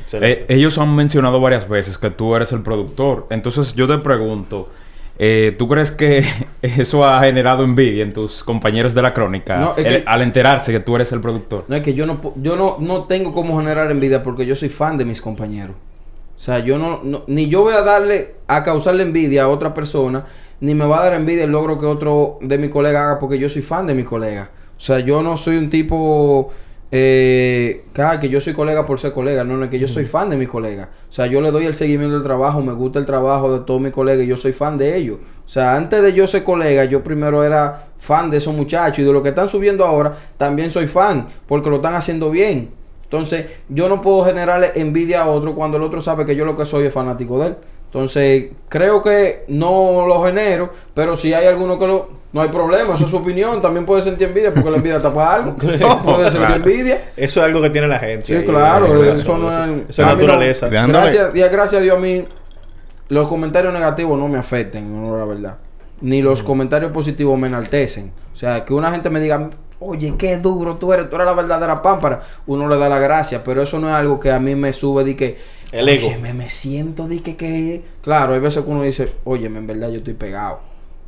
Excelente. 0.01 0.41
Eh, 0.43 0.45
ellos 0.57 0.77
han 0.77 0.95
mencionado 0.95 1.39
varias 1.41 1.67
veces 1.67 1.97
que 1.97 2.09
tú 2.09 2.33
eres 2.35 2.53
el 2.53 2.61
productor. 2.61 3.27
Entonces 3.29 3.73
yo 3.75 3.87
te 3.87 3.97
pregunto, 3.97 4.69
eh, 5.19 5.55
¿tú 5.57 5.67
crees 5.67 5.91
que 5.91 6.23
eso 6.61 7.03
ha 7.05 7.21
generado 7.23 7.63
envidia 7.63 8.03
en 8.03 8.13
tus 8.13 8.43
compañeros 8.43 8.93
de 8.93 9.01
la 9.01 9.13
crónica 9.13 9.57
No, 9.57 9.73
es 9.75 9.85
el- 9.85 10.03
que- 10.03 10.03
al 10.09 10.21
enterarse 10.21 10.71
que 10.71 10.79
tú 10.79 10.95
eres 10.95 11.11
el 11.11 11.21
productor? 11.21 11.65
No 11.67 11.75
es 11.75 11.81
que 11.83 11.93
yo 11.93 12.05
no 12.05 12.19
yo 12.35 12.55
no, 12.55 12.77
no 12.79 13.03
tengo 13.05 13.33
cómo 13.33 13.57
generar 13.59 13.89
envidia 13.91 14.21
porque 14.23 14.45
yo 14.45 14.55
soy 14.55 14.69
fan 14.69 14.97
de 14.97 15.05
mis 15.05 15.21
compañeros. 15.21 15.75
O 16.35 16.39
sea, 16.39 16.59
yo 16.59 16.77
no, 16.77 17.01
no- 17.03 17.23
ni 17.27 17.47
yo 17.47 17.63
voy 17.63 17.73
a 17.73 17.81
darle 17.81 18.35
a 18.47 18.63
causarle 18.63 19.01
envidia 19.03 19.43
a 19.43 19.47
otra 19.47 19.73
persona, 19.73 20.25
ni 20.59 20.75
me 20.75 20.85
va 20.85 20.99
a 21.01 21.03
dar 21.05 21.13
envidia 21.15 21.43
el 21.45 21.51
logro 21.51 21.79
que 21.79 21.85
otro 21.87 22.37
de 22.41 22.57
mi 22.59 22.69
colega 22.69 23.03
haga 23.03 23.19
porque 23.19 23.39
yo 23.39 23.49
soy 23.49 23.61
fan 23.63 23.87
de 23.87 23.95
mi 23.95 24.03
colega. 24.03 24.49
O 24.77 24.79
sea, 24.79 24.99
yo 24.99 25.23
no 25.23 25.35
soy 25.37 25.57
un 25.57 25.71
tipo 25.71 26.51
eh, 26.89 27.85
ah, 27.97 28.19
que 28.19 28.29
yo 28.29 28.39
soy 28.39 28.53
colega 28.53 28.85
por 28.85 28.99
ser 28.99 29.11
colega, 29.11 29.43
no, 29.43 29.57
no 29.57 29.65
es 29.65 29.69
que 29.69 29.79
yo 29.79 29.87
soy 29.87 30.05
fan 30.05 30.29
de 30.29 30.37
mi 30.37 30.47
colega. 30.47 30.89
O 31.09 31.11
sea, 31.11 31.27
yo 31.27 31.41
le 31.41 31.51
doy 31.51 31.65
el 31.65 31.73
seguimiento 31.73 32.15
del 32.15 32.23
trabajo, 32.23 32.61
me 32.61 32.73
gusta 32.73 32.99
el 32.99 33.05
trabajo 33.05 33.51
de 33.51 33.65
todos 33.65 33.81
mis 33.81 33.91
colegas 33.91 34.25
y 34.25 34.27
yo 34.27 34.37
soy 34.37 34.53
fan 34.53 34.77
de 34.77 34.95
ellos. 34.95 35.17
O 35.45 35.49
sea, 35.49 35.75
antes 35.75 36.01
de 36.01 36.13
yo 36.13 36.27
ser 36.27 36.43
colega, 36.43 36.85
yo 36.85 37.03
primero 37.03 37.43
era 37.43 37.87
fan 37.97 38.29
de 38.29 38.37
esos 38.37 38.53
muchachos 38.53 38.99
y 38.99 39.03
de 39.03 39.11
lo 39.11 39.21
que 39.21 39.29
están 39.29 39.49
subiendo 39.49 39.85
ahora, 39.85 40.17
también 40.37 40.71
soy 40.71 40.87
fan 40.87 41.27
porque 41.45 41.69
lo 41.69 41.77
están 41.77 41.95
haciendo 41.95 42.29
bien. 42.29 42.69
Entonces, 43.03 43.45
yo 43.69 43.87
no 43.87 44.01
puedo 44.01 44.25
generarle 44.25 44.71
envidia 44.75 45.23
a 45.23 45.27
otro 45.27 45.55
cuando 45.55 45.77
el 45.77 45.83
otro 45.83 46.01
sabe 46.01 46.25
que 46.25 46.35
yo 46.35 46.43
lo 46.43 46.57
que 46.57 46.65
soy 46.65 46.87
es 46.87 46.93
fanático 46.93 47.39
de 47.39 47.47
él. 47.47 47.55
Entonces, 47.87 48.51
creo 48.69 49.01
que 49.01 49.45
no 49.47 50.05
lo 50.05 50.23
genero, 50.23 50.71
pero 50.93 51.15
si 51.15 51.33
hay 51.33 51.47
alguno 51.47 51.79
que 51.79 51.87
lo... 51.87 52.17
No 52.33 52.41
hay 52.41 52.49
problema, 52.49 52.93
eso 52.93 53.05
es 53.05 53.09
su 53.09 53.17
opinión. 53.17 53.61
También 53.61 53.85
puede 53.85 54.01
sentir 54.01 54.27
envidia 54.27 54.51
porque 54.51 54.69
la 54.69 54.77
envidia 54.77 55.01
tapa 55.01 55.33
algo. 55.33 55.55
puede 55.55 56.29
sentir 56.29 56.55
envidia. 56.57 57.11
Eso 57.15 57.39
es 57.39 57.45
algo 57.45 57.61
que 57.61 57.69
tiene 57.69 57.87
la 57.87 57.99
gente. 57.99 58.25
Sí, 58.25 58.35
ahí, 58.35 58.45
claro, 58.45 59.03
eso 59.13 59.37
no 59.37 59.49
es... 59.49 59.89
Esa 59.89 60.03
no- 60.03 60.09
naturaleza. 60.09 60.69
Dándole- 60.69 60.99
Gracias, 61.11 61.35
y 61.35 61.39
gracias 61.39 61.73
a 61.73 61.83
Dios 61.83 61.97
a 61.97 61.99
mí 61.99 62.25
los 63.07 63.27
comentarios 63.27 63.73
negativos 63.73 64.19
no 64.19 64.27
me 64.27 64.37
afectan, 64.37 64.83
en 64.83 64.97
honor 64.97 65.15
a 65.15 65.19
la 65.19 65.25
verdad. 65.25 65.55
Ni 66.01 66.21
los 66.21 66.43
comentarios 66.43 66.91
positivos 66.91 67.39
me 67.39 67.47
enaltecen. 67.47 68.11
O 68.33 68.35
sea, 68.35 68.65
que 68.65 68.73
una 68.73 68.91
gente 68.91 69.09
me 69.09 69.19
diga, 69.21 69.49
Oye, 69.79 70.15
qué 70.17 70.37
duro 70.37 70.77
tú 70.77 70.91
eres, 70.91 71.07
tú 71.09 71.15
eres 71.17 71.27
la 71.27 71.33
verdadera 71.33 71.81
pámpara. 71.81 72.21
Uno 72.47 72.67
le 72.67 72.77
da 72.77 72.89
la 72.89 72.97
gracia, 72.97 73.43
pero 73.43 73.61
eso 73.61 73.79
no 73.79 73.87
es 73.87 73.93
algo 73.93 74.19
que 74.19 74.31
a 74.31 74.39
mí 74.39 74.55
me 74.55 74.73
sube 74.73 75.03
de 75.03 75.15
que. 75.15 75.37
El 75.71 75.89
ego. 75.89 76.07
Oye, 76.07 76.17
me, 76.17 76.33
me 76.33 76.49
siento 76.49 77.07
de 77.07 77.21
que, 77.21 77.35
que. 77.35 77.83
Claro, 78.01 78.33
hay 78.33 78.39
veces 78.39 78.63
que 78.63 78.69
uno 78.69 78.83
dice, 78.83 79.13
oye, 79.23 79.47
en 79.47 79.67
verdad 79.67 79.89
yo 79.89 79.97
estoy 79.97 80.13
pegado. 80.13 80.61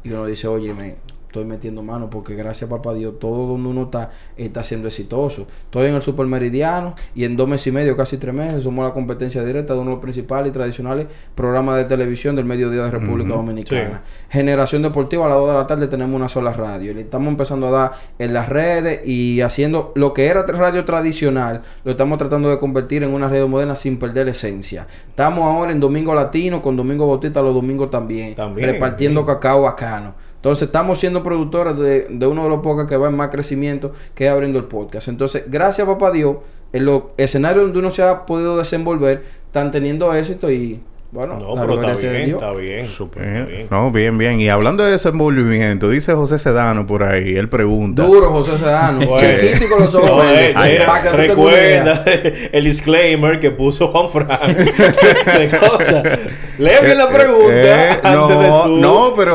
Y 0.04 0.12
uno 0.12 0.26
dice, 0.26 0.48
oye, 0.48 0.74
me 0.74 0.96
estoy 1.30 1.46
metiendo 1.46 1.84
mano 1.84 2.10
porque 2.10 2.34
gracias 2.34 2.70
a 2.70 2.76
papá 2.76 2.94
Dios, 2.96 3.20
todo 3.20 3.48
donde 3.50 3.70
uno 3.70 3.84
está, 3.84 4.10
está 4.36 4.64
siendo 4.64 4.88
exitoso. 4.88 5.46
Estoy 5.66 5.88
en 5.88 5.96
el 5.96 6.02
Supermeridiano 6.02 6.96
y 7.14 7.24
en 7.24 7.38
dos 7.38 7.48
meses 7.48 7.68
y 7.68 7.72
medio, 7.72 7.96
casi 7.96 8.18
tres 8.18 8.34
meses, 8.34 8.64
somos 8.64 8.84
la 8.84 8.94
competencia 8.94 9.44
directa 9.44 9.74
de 9.74 9.80
uno 9.80 9.92
de 9.92 9.96
los 9.98 10.02
principales 10.02 10.50
y 10.50 10.54
tradicionales 10.54 11.08
programas 11.36 11.78
de 11.78 11.86
televisión 11.86 12.36
del 12.36 12.46
mediodía 12.46 12.84
de 12.84 12.92
República 12.92 13.36
Dominicana. 13.36 14.02
Generación 14.30 14.82
Deportiva 14.82 15.28
a 15.28 15.30
las 15.30 15.38
2 15.38 15.50
de 15.50 15.54
la 15.54 15.68
tarde 15.68 15.88
tenemos 15.88 16.16
una 16.16 16.30
sola 16.30 16.52
radio. 16.52 16.96
Le 16.96 17.02
estamos 17.02 17.28
empezando 17.28 17.68
a 17.68 17.72
dar 17.72 17.92
en 18.18 18.34
las 18.34 18.50
redes 18.50 19.08
y 19.08 19.42
haciendo 19.42 19.92
lo 19.96 20.14
que 20.14 20.26
era 20.26 20.44
radio 20.48 20.84
tradicional, 20.84 21.62
lo 21.84 21.92
estamos 21.92 22.18
tratando 22.18 22.50
de 22.50 22.58
convertir 22.58 23.04
en 23.04 23.14
una 23.14 23.30
radio 23.30 23.48
moderna 23.48 23.76
sin 23.76 24.00
perder 24.00 24.26
la 24.26 24.32
esencia. 24.32 24.88
Estamos 25.08 25.46
ahora 25.46 25.72
en 25.72 25.80
Domingo 25.80 26.16
Latino 26.16 26.60
con 26.62 26.76
Domingo 26.76 27.08
Bautista 27.08 27.40
los 27.44 27.54
domingos 27.54 27.92
también, 27.92 28.34
También, 28.34 28.68
repartiendo 28.68 29.24
cacao 29.26 29.62
bacano. 29.62 30.16
Entonces 30.40 30.68
estamos 30.68 31.00
siendo 31.00 31.22
productores 31.22 31.78
de, 31.78 32.08
de 32.10 32.28
uno 32.28 32.44
de 32.44 32.50
los 32.50 32.62
podcasts 32.62 32.90
que 32.90 32.96
va 32.96 33.10
en 33.10 33.16
más 33.18 33.28
crecimiento 33.28 33.92
que 34.16 34.26
es 34.26 34.32
abriendo 34.32 34.58
el 34.58 34.66
podcast. 34.66 35.10
Entonces, 35.10 35.44
gracias 35.48 35.86
papá 35.86 36.12
Dios, 36.12 36.38
en 36.72 36.86
los 36.86 37.04
escenarios 37.18 37.66
donde 37.66 37.80
uno 37.80 37.92
se 37.92 38.04
ha 38.04 38.26
podido 38.26 38.58
desenvolver, 38.58 39.26
están 39.48 39.72
teniendo 39.72 40.14
éxito 40.14 40.50
y 40.50 40.82
bueno, 41.12 41.40
No, 41.40 41.56
pero 41.56 41.80
está 41.82 41.96
de 41.96 42.10
bien, 42.20 42.30
está 42.36 42.52
bien. 42.54 42.80
Está 42.86 43.04
Eh, 43.18 43.46
bien. 43.50 43.68
No, 43.72 43.90
bien, 43.92 44.18
bien. 44.18 44.40
Y 44.40 44.48
hablando 44.50 44.84
de 44.84 44.92
desenvolvimiento, 44.92 45.90
dice 45.90 46.14
José 46.14 46.38
Sedano 46.38 46.86
por 46.86 47.02
ahí, 47.04 47.36
él 47.36 47.50
pregunta. 47.50 48.04
Duro, 48.04 48.30
José 48.30 48.58
Sedano. 48.58 49.00
Chiquito 49.18 49.68
con 49.70 49.86
los 49.86 49.96
ojos 49.96 50.08
No, 50.24 50.30
eh, 50.32 50.54
mira, 50.56 50.86
Para 50.86 51.02
que 51.02 51.10
recuerda 51.18 52.04
el 52.52 52.64
disclaimer 52.64 53.40
que 53.40 53.50
puso 53.50 53.88
Juan 53.88 54.10
Fran 54.10 54.56
de 54.56 55.48
cosas. 55.60 56.04
Lee 56.60 56.72
bien 56.84 56.98
la 56.98 57.10
pregunta 57.10 57.54
Eh, 57.54 58.00
antes 58.04 58.40
de 58.40 58.48
no, 58.48 58.64
tú 58.66 58.78
no, 58.78 59.14
pero 59.16 59.32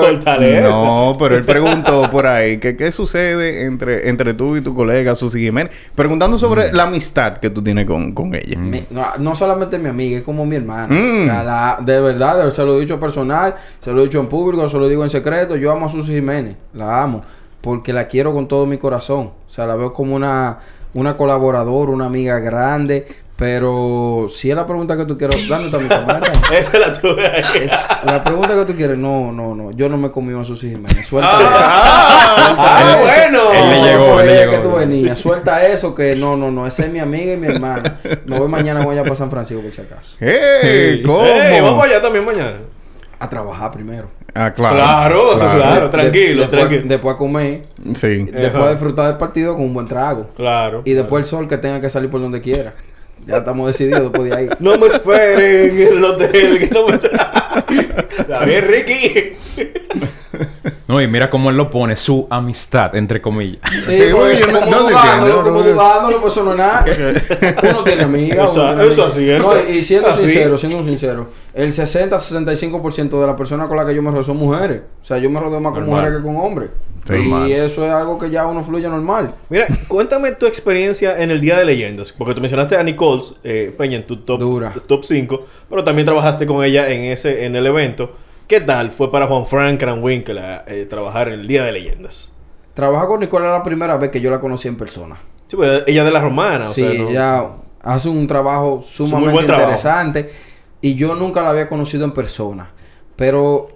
no, 0.70 1.16
pero 1.18 1.34
él 1.36 1.44
preguntó 1.44 2.08
por 2.10 2.26
ahí 2.26 2.58
que 2.58 2.76
qué 2.76 2.92
sucede 2.92 3.64
entre, 3.64 4.08
entre 4.08 4.34
tú 4.34 4.56
y 4.56 4.60
tu 4.60 4.74
colega 4.74 5.14
Susi 5.16 5.40
Jiménez, 5.40 5.72
preguntando 5.94 6.38
sobre 6.38 6.54
Mm. 6.70 6.74
la 6.76 6.82
amistad 6.84 7.38
que 7.38 7.50
tú 7.50 7.62
tienes 7.64 7.86
con, 7.86 8.12
con 8.12 8.34
ella. 8.34 8.56
Mi- 8.58 8.84
no, 8.90 9.04
no 9.18 9.34
solamente 9.34 9.78
mi 9.78 9.88
amiga, 9.88 10.18
es 10.18 10.22
como 10.22 10.44
mi 10.46 10.56
hermana. 10.56 10.86
Mm. 10.94 11.22
O 11.22 11.24
sea, 11.24 11.42
la- 11.42 11.63
de 11.80 12.00
verdad, 12.00 12.48
se 12.50 12.64
lo 12.64 12.76
he 12.76 12.80
dicho 12.80 12.98
personal, 12.98 13.54
se 13.80 13.92
lo 13.92 14.00
he 14.00 14.04
dicho 14.04 14.20
en 14.20 14.28
público, 14.28 14.68
se 14.68 14.78
lo 14.78 14.88
digo 14.88 15.04
en 15.04 15.10
secreto. 15.10 15.56
Yo 15.56 15.72
amo 15.72 15.86
a 15.86 15.88
Susi 15.88 16.14
Jiménez, 16.14 16.56
la 16.72 17.02
amo, 17.02 17.22
porque 17.60 17.92
la 17.92 18.06
quiero 18.08 18.32
con 18.32 18.48
todo 18.48 18.66
mi 18.66 18.78
corazón. 18.78 19.32
O 19.46 19.50
sea, 19.50 19.66
la 19.66 19.76
veo 19.76 19.92
como 19.92 20.14
una, 20.14 20.58
una 20.94 21.16
colaboradora, 21.16 21.90
una 21.90 22.06
amiga 22.06 22.38
grande. 22.38 23.06
Pero 23.36 24.26
si 24.28 24.48
es 24.50 24.54
la 24.56 24.64
pregunta 24.64 24.96
que 24.96 25.04
tú 25.06 25.18
quieres, 25.18 25.48
¿dónde 25.48 25.66
está 25.66 25.78
mi 25.78 25.88
cámara? 25.88 26.30
Esa 26.52 26.72
es 26.72 26.78
la 26.78 26.92
tuya. 26.92 27.26
Es- 27.54 27.72
la 28.04 28.22
pregunta 28.22 28.54
que 28.54 28.64
tú 28.64 28.76
quieres, 28.76 28.96
no, 28.96 29.32
no, 29.32 29.56
no. 29.56 29.72
Yo 29.72 29.88
no 29.88 29.96
me 29.96 30.10
comí 30.12 30.38
a 30.40 30.44
Susi 30.44 30.68
Jiménez. 30.70 31.04
Suelta 31.04 31.30
Ah, 31.32 32.54
ah, 32.56 32.82
eso. 32.90 33.00
bueno. 33.00 33.52
Él 33.52 33.70
le 33.70 33.82
llegó, 33.90 34.20
él 34.20 34.26
le 34.26 34.32
creía 34.32 34.40
llegó. 34.46 34.52
que 34.52 34.58
tú 34.68 34.72
venías. 34.76 35.18
Suelta 35.18 35.66
eso 35.66 35.94
que 35.96 36.14
no, 36.14 36.36
no, 36.36 36.52
no. 36.52 36.64
Esa 36.66 36.84
es 36.84 36.92
mi 36.92 37.00
amiga 37.00 37.32
y 37.32 37.36
mi 37.36 37.48
hermana. 37.48 37.98
Me 38.26 38.38
voy 38.38 38.48
mañana 38.48 38.84
voy 38.84 38.98
a 38.98 39.02
para 39.02 39.16
San 39.16 39.30
Francisco 39.30 39.62
por 39.62 39.72
si 39.72 39.80
acaso. 39.80 40.16
¡Hey! 40.20 41.02
¿Cómo? 41.04 41.24
Ey, 41.24 41.60
vamos 41.60 41.84
allá 41.84 42.00
también 42.00 42.24
mañana. 42.24 42.58
A 43.18 43.28
trabajar 43.28 43.72
primero. 43.72 44.08
Ah, 44.34 44.52
claro. 44.52 44.76
Claro, 44.76 45.30
claro, 45.38 45.90
tranquilo, 45.90 46.42
después, 46.42 46.60
tranquilo. 46.60 46.82
Después 46.88 47.14
a 47.14 47.18
comer. 47.18 47.62
Sí. 47.96 48.24
Después 48.30 48.64
a 48.64 48.70
disfrutar 48.70 49.06
del 49.06 49.16
partido 49.16 49.54
con 49.54 49.64
un 49.64 49.74
buen 49.74 49.86
trago. 49.88 50.28
Claro. 50.36 50.82
Y 50.84 50.92
después 50.92 51.22
el 51.24 51.28
sol 51.28 51.48
que 51.48 51.56
tenga 51.58 51.80
que 51.80 51.88
salir 51.90 52.10
por 52.10 52.20
donde 52.20 52.40
quiera. 52.40 52.74
Ya 53.26 53.38
estamos 53.38 53.66
decididos 53.68 54.02
después 54.02 54.30
de 54.30 54.36
ahí. 54.36 54.48
No 54.58 54.76
me 54.76 54.86
esperen 54.86 55.80
en 55.80 55.96
el 55.96 56.04
hotel. 56.04 56.58
Que 56.58 56.74
no 56.74 56.86
me... 56.86 56.94
Está 58.18 58.44
bien, 58.44 58.66
Ricky. 58.66 59.32
No, 60.86 61.00
y 61.00 61.06
mira 61.08 61.30
cómo 61.30 61.48
él 61.50 61.56
lo 61.56 61.70
pone, 61.70 61.96
su 61.96 62.26
amistad, 62.28 62.94
entre 62.94 63.22
comillas. 63.22 63.58
Sí, 63.70 63.78
Sí, 63.86 64.02
pues, 64.12 64.38
yo 64.46 64.52
no- 64.52 64.60
como 64.60 64.90
entiendo, 64.90 65.42
como 65.42 65.60
no, 65.60 65.64
no. 65.64 65.72
dudándolo, 65.72 66.20
pues 66.20 66.32
eso 66.34 66.44
no 66.44 66.50
es 66.52 66.58
nada. 66.58 66.84
Uno 67.70 67.84
tiene 67.84 68.02
amigas. 68.02 68.50
Eso- 68.50 69.04
así 69.06 69.30
es. 69.30 69.38
No, 69.42 69.52
y 69.68 69.82
siendo 69.82 70.08
Así. 70.08 70.20
sincero, 70.22 70.58
siendo 70.58 70.84
sincero, 70.84 71.28
el 71.54 71.72
60-65% 71.72 73.20
de 73.20 73.26
las 73.26 73.36
personas 73.36 73.68
con 73.68 73.76
las 73.76 73.86
que 73.86 73.94
yo 73.94 74.02
me 74.02 74.10
rodeo 74.10 74.22
son 74.24 74.36
mujeres. 74.36 74.82
O 75.02 75.04
sea, 75.04 75.18
yo 75.18 75.30
me 75.30 75.40
rodeo 75.40 75.60
más 75.60 75.72
con 75.72 75.86
mujeres 75.86 76.16
que 76.18 76.22
con 76.22 76.36
hombres. 76.36 76.70
Normal. 77.08 77.48
Y 77.48 77.52
eso 77.52 77.84
es 77.86 77.92
algo 77.92 78.18
que 78.18 78.30
ya 78.30 78.46
uno 78.46 78.62
fluye 78.62 78.88
normal. 78.88 79.34
Mira, 79.50 79.66
cuéntame 79.88 80.32
tu 80.32 80.46
experiencia 80.46 81.20
en 81.22 81.30
el 81.30 81.40
Día 81.40 81.58
de 81.58 81.66
Leyendas. 81.66 82.12
Porque 82.12 82.34
tú 82.34 82.40
mencionaste 82.40 82.76
a 82.76 82.82
Nicole 82.82 83.22
eh, 83.42 83.74
Peña 83.76 83.96
en 83.98 84.04
tu 84.06 84.16
top, 84.18 84.40
Dura. 84.40 84.72
tu 84.72 84.80
top 84.80 85.04
5, 85.04 85.46
pero 85.68 85.84
también 85.84 86.06
trabajaste 86.06 86.46
con 86.46 86.64
ella 86.64 86.88
en 86.88 87.02
ese 87.12 87.44
en 87.44 87.56
el 87.56 87.66
evento. 87.66 88.12
¿Qué 88.46 88.60
tal 88.60 88.90
fue 88.90 89.10
para 89.10 89.26
Juan 89.26 89.46
Frank 89.46 89.80
Kranwinkel 89.80 90.38
eh, 90.66 90.86
trabajar 90.88 91.28
en 91.28 91.40
el 91.40 91.46
Día 91.46 91.64
de 91.64 91.72
Leyendas? 91.72 92.30
Trabajar 92.74 93.06
con 93.08 93.20
Nicole 93.20 93.44
era 93.46 93.54
la 93.58 93.62
primera 93.62 93.96
vez 93.96 94.10
que 94.10 94.20
yo 94.20 94.30
la 94.30 94.40
conocí 94.40 94.68
en 94.68 94.76
persona. 94.76 95.16
Sí, 95.46 95.56
pues 95.56 95.84
ella 95.86 96.04
de 96.04 96.10
la 96.10 96.20
romana, 96.20 96.68
o 96.68 96.72
sí, 96.72 96.80
sea, 96.82 96.92
¿no? 97.02 97.08
ella 97.10 97.46
hace 97.82 98.08
un 98.08 98.26
trabajo 98.26 98.82
sumamente 98.82 99.44
trabajo. 99.44 99.62
interesante 99.70 100.30
y 100.80 100.94
yo 100.94 101.14
nunca 101.14 101.42
la 101.42 101.50
había 101.50 101.68
conocido 101.68 102.04
en 102.04 102.12
persona. 102.12 102.70
Pero 103.16 103.68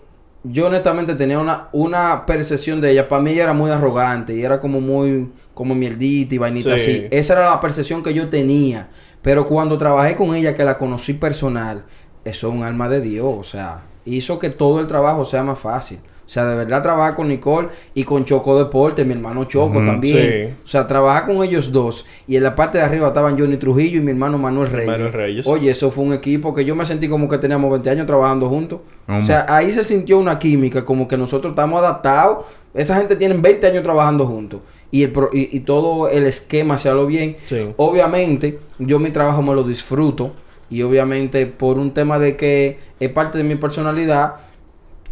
yo 0.42 0.66
honestamente 0.66 1.14
tenía 1.14 1.38
una, 1.38 1.68
una 1.72 2.26
percepción 2.26 2.80
de 2.80 2.90
ella. 2.90 3.08
Para 3.08 3.22
mí 3.22 3.30
ella 3.30 3.44
era 3.44 3.52
muy 3.54 3.70
arrogante 3.70 4.34
y 4.34 4.42
era 4.42 4.60
como 4.60 4.80
muy 4.80 5.30
como 5.54 5.74
mierdita 5.74 6.34
y 6.34 6.38
vainita 6.38 6.76
Sí. 6.78 6.90
así. 6.90 7.06
Esa 7.10 7.34
era 7.34 7.50
la 7.50 7.60
percepción 7.60 8.02
que 8.02 8.12
yo 8.12 8.28
tenía. 8.28 8.88
Pero 9.22 9.46
cuando 9.46 9.78
trabajé 9.78 10.14
con 10.16 10.34
ella, 10.34 10.54
que 10.54 10.64
la 10.64 10.76
conocí 10.78 11.14
personal, 11.14 11.84
eso 12.24 12.48
es 12.48 12.54
un 12.54 12.62
alma 12.64 12.88
de 12.88 13.00
Dios. 13.00 13.34
O 13.38 13.44
sea, 13.44 13.82
hizo 14.14 14.38
que 14.38 14.50
todo 14.50 14.80
el 14.80 14.86
trabajo 14.86 15.24
sea 15.24 15.42
más 15.42 15.58
fácil. 15.58 15.98
O 15.98 16.30
sea, 16.30 16.44
de 16.44 16.56
verdad 16.56 16.82
trabajar 16.82 17.14
con 17.14 17.26
Nicole 17.28 17.68
y 17.94 18.04
con 18.04 18.26
Choco 18.26 18.58
Deporte, 18.58 19.02
mi 19.02 19.14
hermano 19.14 19.44
Choco 19.44 19.78
también. 19.82 20.48
sí. 20.48 20.54
O 20.62 20.66
sea, 20.66 20.86
trabajar 20.86 21.24
con 21.24 21.42
ellos 21.42 21.72
dos. 21.72 22.04
Y 22.26 22.36
en 22.36 22.42
la 22.42 22.54
parte 22.54 22.76
de 22.76 22.84
arriba 22.84 23.08
estaban 23.08 23.38
Johnny 23.38 23.56
Trujillo 23.56 23.96
y 23.96 24.02
mi 24.02 24.10
hermano 24.10 24.36
Manuel 24.36 24.68
Reyes. 24.68 24.90
Manuel 24.90 25.12
Reyes. 25.14 25.46
Oye, 25.46 25.70
eso 25.70 25.90
fue 25.90 26.04
un 26.04 26.12
equipo 26.12 26.52
que 26.54 26.66
yo 26.66 26.74
me 26.76 26.84
sentí 26.84 27.08
como 27.08 27.28
que 27.30 27.38
teníamos 27.38 27.70
20 27.70 27.88
años 27.88 28.06
trabajando 28.06 28.46
juntos. 28.50 28.80
Hombre. 29.06 29.22
O 29.22 29.26
sea, 29.26 29.46
ahí 29.48 29.70
se 29.70 29.82
sintió 29.82 30.18
una 30.18 30.38
química, 30.38 30.84
como 30.84 31.08
que 31.08 31.16
nosotros 31.16 31.52
estamos 31.52 31.78
adaptados. 31.78 32.44
Esa 32.74 32.96
gente 32.98 33.16
tiene 33.16 33.34
20 33.34 33.66
años 33.66 33.82
trabajando 33.82 34.26
juntos. 34.26 34.60
Y, 34.90 35.04
el 35.04 35.12
pro- 35.12 35.30
y, 35.32 35.48
y 35.56 35.60
todo 35.60 36.10
el 36.10 36.26
esquema 36.26 36.76
se 36.76 36.92
lo 36.92 37.06
bien. 37.06 37.38
Sí. 37.46 37.70
Obviamente, 37.78 38.58
yo 38.78 38.98
mi 38.98 39.10
trabajo 39.10 39.40
me 39.40 39.54
lo 39.54 39.62
disfruto. 39.62 40.32
Y 40.70 40.82
obviamente, 40.82 41.46
por 41.46 41.78
un 41.78 41.92
tema 41.92 42.18
de 42.18 42.36
que 42.36 42.78
es 43.00 43.08
parte 43.10 43.38
de 43.38 43.44
mi 43.44 43.54
personalidad, 43.56 44.34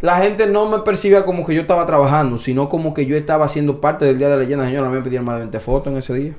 la 0.01 0.17
gente 0.17 0.45
no 0.47 0.69
me 0.69 0.79
percibía 0.79 1.23
como 1.25 1.45
que 1.45 1.55
yo 1.55 1.61
estaba 1.61 1.85
trabajando, 1.87 2.37
sino 2.37 2.69
como 2.69 2.93
que 2.93 3.05
yo 3.07 3.17
estaba 3.17 3.45
haciendo 3.45 3.81
parte 3.81 4.05
del 4.05 4.17
Día 4.19 4.29
de 4.29 4.37
Leyenda. 4.37 4.65
Señora, 4.65 4.87
a 4.87 4.89
mí 4.91 4.97
me 4.97 5.01
pidieron 5.03 5.25
más 5.25 5.35
de 5.35 5.39
20 5.41 5.59
fotos 5.59 5.91
en 5.91 5.97
ese 5.97 6.13
día. 6.13 6.33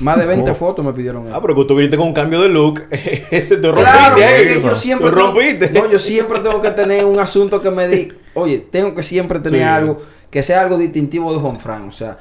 Más 0.00 0.18
de 0.18 0.26
20 0.26 0.50
Oh. 0.50 0.54
fotos 0.54 0.84
me 0.84 0.92
pidieron. 0.92 1.32
Ah, 1.32 1.38
pero 1.40 1.54
que 1.54 1.64
tú 1.66 1.76
viniste 1.76 1.96
con 1.96 2.08
un 2.08 2.14
cambio 2.14 2.40
de 2.42 2.48
look. 2.48 2.82
Ese 2.90 3.58
te 3.58 3.68
rompiste. 3.68 3.90
Claro, 3.92 4.16
es 4.18 4.58
que 4.58 4.74
siempre 4.74 5.10
Te 5.10 5.14
tengo- 5.16 5.26
rompiste. 5.26 5.70
no, 5.70 5.90
yo 5.90 5.98
siempre 5.98 6.40
tengo 6.40 6.60
que 6.60 6.70
tener 6.72 7.04
un 7.04 7.20
asunto 7.20 7.60
que 7.62 7.70
me 7.70 7.86
di. 7.86 8.08
Oye, 8.34 8.58
tengo 8.70 8.92
que 8.94 9.02
siempre 9.04 9.38
tener 9.38 9.60
Sí. 9.60 9.64
algo 9.64 9.98
que 10.30 10.42
sea 10.42 10.62
algo 10.62 10.76
distintivo 10.78 11.32
de 11.32 11.38
Juan 11.38 11.54
Fran. 11.56 11.88
O 11.88 11.92
sea, 11.92 12.18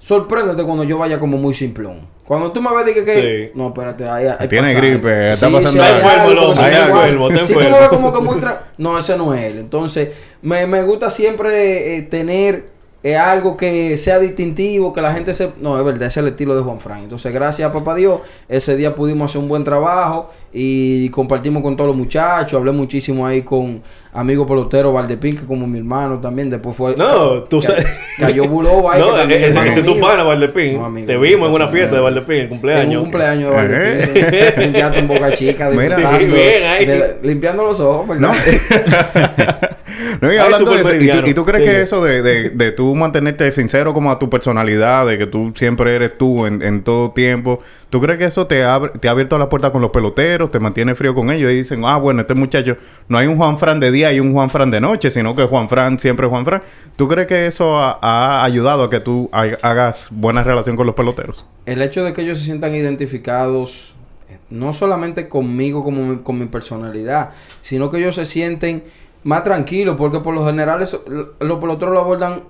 sorpréndete 0.00 0.64
cuando 0.64 0.82
yo 0.82 0.98
vaya 0.98 1.20
como 1.20 1.36
muy 1.36 1.54
simplón. 1.54 2.08
Cuando 2.24 2.52
tú 2.52 2.60
me 2.62 2.70
ves 2.84 2.94
que, 2.94 3.04
que 3.04 3.14
Sí. 3.52 3.58
no, 3.58 3.68
espérate, 3.68 4.08
ahí, 4.08 4.26
ahí 4.38 4.48
Tiene 4.48 4.68
pasa 4.72 4.80
gripe, 4.86 5.08
algo. 5.12 5.32
está 5.34 5.46
Sí, 5.46 5.52
pasando 5.52 5.70
sí, 5.70 5.78
algo. 5.78 6.08
enfermo, 6.08 7.28
está 7.28 7.42
si 7.44 7.52
tú 7.52 7.58
me 7.58 7.64
ves- 7.66 7.74
tú 7.74 7.80
me 7.82 7.88
como 7.90 8.12
que 8.12 8.20
muy 8.20 8.36
tra- 8.40 8.60
no, 8.78 8.98
ese 8.98 9.16
no 9.16 9.34
es 9.34 9.42
él. 9.44 9.58
Entonces, 9.58 10.08
me, 10.42 10.66
me 10.66 10.82
gusta 10.84 11.10
siempre 11.10 11.96
eh, 11.96 12.02
tener 12.02 12.66
eh, 13.02 13.16
algo 13.16 13.56
que 13.56 13.96
sea 13.96 14.18
distintivo, 14.18 14.92
que 14.92 15.00
la 15.00 15.12
gente 15.14 15.32
se... 15.32 15.50
No, 15.60 15.78
es 15.78 15.84
verdad, 15.84 16.02
ese 16.02 16.20
es 16.20 16.24
el 16.24 16.28
estilo 16.28 16.54
de 16.54 16.62
Juan 16.62 16.80
Fran. 16.80 16.98
Entonces, 16.98 17.32
gracias 17.32 17.68
a 17.68 17.72
Papá 17.72 17.94
Dios, 17.94 18.20
ese 18.48 18.76
día 18.76 18.94
pudimos 18.94 19.30
hacer 19.30 19.40
un 19.40 19.48
buen 19.48 19.64
trabajo 19.64 20.30
y 20.52 21.08
compartimos 21.10 21.62
con 21.62 21.76
todos 21.76 21.88
los 21.88 21.96
muchachos. 21.96 22.58
Hablé 22.58 22.72
muchísimo 22.72 23.26
ahí 23.26 23.40
con 23.42 23.82
amigo 24.12 24.46
pelotero 24.46 24.92
Valdepín, 24.92 25.36
que 25.38 25.46
como 25.46 25.66
mi 25.66 25.78
hermano 25.78 26.18
también. 26.20 26.50
Después 26.50 26.76
fue... 26.76 26.94
No, 26.96 27.44
tú 27.44 27.60
ca- 27.60 27.68
sabes. 27.68 27.86
Cayó 28.18 28.46
Bulova 28.48 28.94
ahí. 28.94 29.00
No, 29.06 29.12
que 29.12 29.18
también 29.18 29.40
ese, 29.40 29.48
hermano 29.50 29.68
ese 29.70 29.80
es 29.80 29.86
tu 29.86 29.98
pana, 30.00 30.22
Valdepín. 30.24 30.74
No, 30.78 30.84
amigo, 30.84 31.06
Te 31.06 31.16
vimos 31.16 31.48
en 31.48 31.54
una 31.54 31.68
fiesta 31.68 31.94
de 31.96 32.02
Valdepín, 32.02 32.36
el 32.36 32.42
En 32.42 32.48
cumpleaños. 32.50 32.96
un 32.96 33.02
cumpleaños 33.04 33.50
de 33.50 33.56
Valdepín. 33.56 34.24
Eh. 34.34 34.54
Limpiaste 34.58 34.98
en 34.98 35.08
Boca 35.08 35.32
Chica. 35.32 35.70
Mira. 35.70 35.82
disfrutando 35.84 36.18
Sí, 36.18 36.24
bien 36.26 36.64
ahí. 36.64 36.84
de- 36.86 37.16
limpiando 37.22 37.62
los 37.64 37.80
ojos, 37.80 38.08
¿verdad? 38.08 38.28
No. 38.28 38.34
No, 40.20 40.32
y 40.32 40.36
hablando 40.36 40.70
de 40.72 40.78
súper 40.78 40.94
eso, 41.02 41.04
¿y, 41.18 41.22
tú, 41.22 41.30
y 41.30 41.34
tú 41.34 41.44
crees 41.44 41.62
que 41.62 41.82
eso 41.82 42.02
de, 42.02 42.22
de, 42.22 42.50
de 42.50 42.72
tú 42.72 42.94
mantenerte 42.94 43.50
sincero 43.52 43.92
como 43.94 44.10
a 44.10 44.18
tu 44.18 44.28
personalidad, 44.30 45.06
de 45.06 45.18
que 45.18 45.26
tú 45.26 45.52
siempre 45.54 45.94
eres 45.94 46.16
tú 46.18 46.46
en, 46.46 46.62
en 46.62 46.82
todo 46.82 47.10
tiempo, 47.12 47.60
¿tú 47.90 48.00
crees 48.00 48.18
que 48.18 48.24
eso 48.26 48.46
te, 48.46 48.64
abre, 48.64 48.92
te 49.00 49.08
ha 49.08 49.10
abierto 49.12 49.38
la 49.38 49.48
puerta 49.48 49.70
con 49.72 49.80
los 49.82 49.90
peloteros, 49.90 50.50
te 50.50 50.58
mantiene 50.60 50.94
frío 50.94 51.14
con 51.14 51.30
ellos 51.30 51.50
y 51.52 51.56
dicen, 51.56 51.82
ah, 51.84 51.96
bueno, 51.98 52.20
este 52.22 52.34
muchacho, 52.34 52.76
no 53.08 53.18
hay 53.18 53.26
un 53.26 53.36
Juan 53.36 53.58
Fran 53.58 53.78
de 53.80 53.90
día 53.90 54.12
y 54.12 54.20
un 54.20 54.32
Juan 54.32 54.50
Fran 54.50 54.70
de 54.70 54.80
noche, 54.80 55.10
sino 55.10 55.34
que 55.36 55.44
Juan 55.44 55.68
Fran 55.68 55.98
siempre 55.98 56.26
es 56.26 56.30
Juan 56.30 56.44
Fran? 56.44 56.62
¿Tú 56.96 57.08
crees 57.08 57.26
que 57.26 57.46
eso 57.46 57.78
ha, 57.78 57.98
ha 58.00 58.44
ayudado 58.44 58.84
a 58.84 58.90
que 58.90 59.00
tú 59.00 59.28
ha- 59.32 59.56
hagas 59.62 60.08
buena 60.10 60.42
relación 60.42 60.76
con 60.76 60.86
los 60.86 60.94
peloteros? 60.94 61.44
el 61.66 61.82
hecho 61.82 62.02
de 62.04 62.12
que 62.12 62.22
ellos 62.22 62.38
se 62.38 62.44
sientan 62.46 62.74
identificados 62.74 63.94
eh, 64.28 64.38
no 64.50 64.72
solamente 64.72 65.28
conmigo 65.28 65.82
como 65.84 66.04
mi- 66.04 66.18
con 66.22 66.38
mi 66.38 66.46
personalidad, 66.46 67.30
sino 67.60 67.90
que 67.90 67.98
ellos 67.98 68.14
se 68.16 68.24
sienten 68.26 68.82
más 69.24 69.44
tranquilos 69.44 69.96
porque 69.98 70.20
por 70.20 70.34
lo 70.34 70.44
general 70.46 70.82
eso- 70.82 71.04
lo- 71.06 71.34
los 71.40 71.58
peloteros 71.58 71.92
lo 71.94 72.00
abordan 72.00 72.42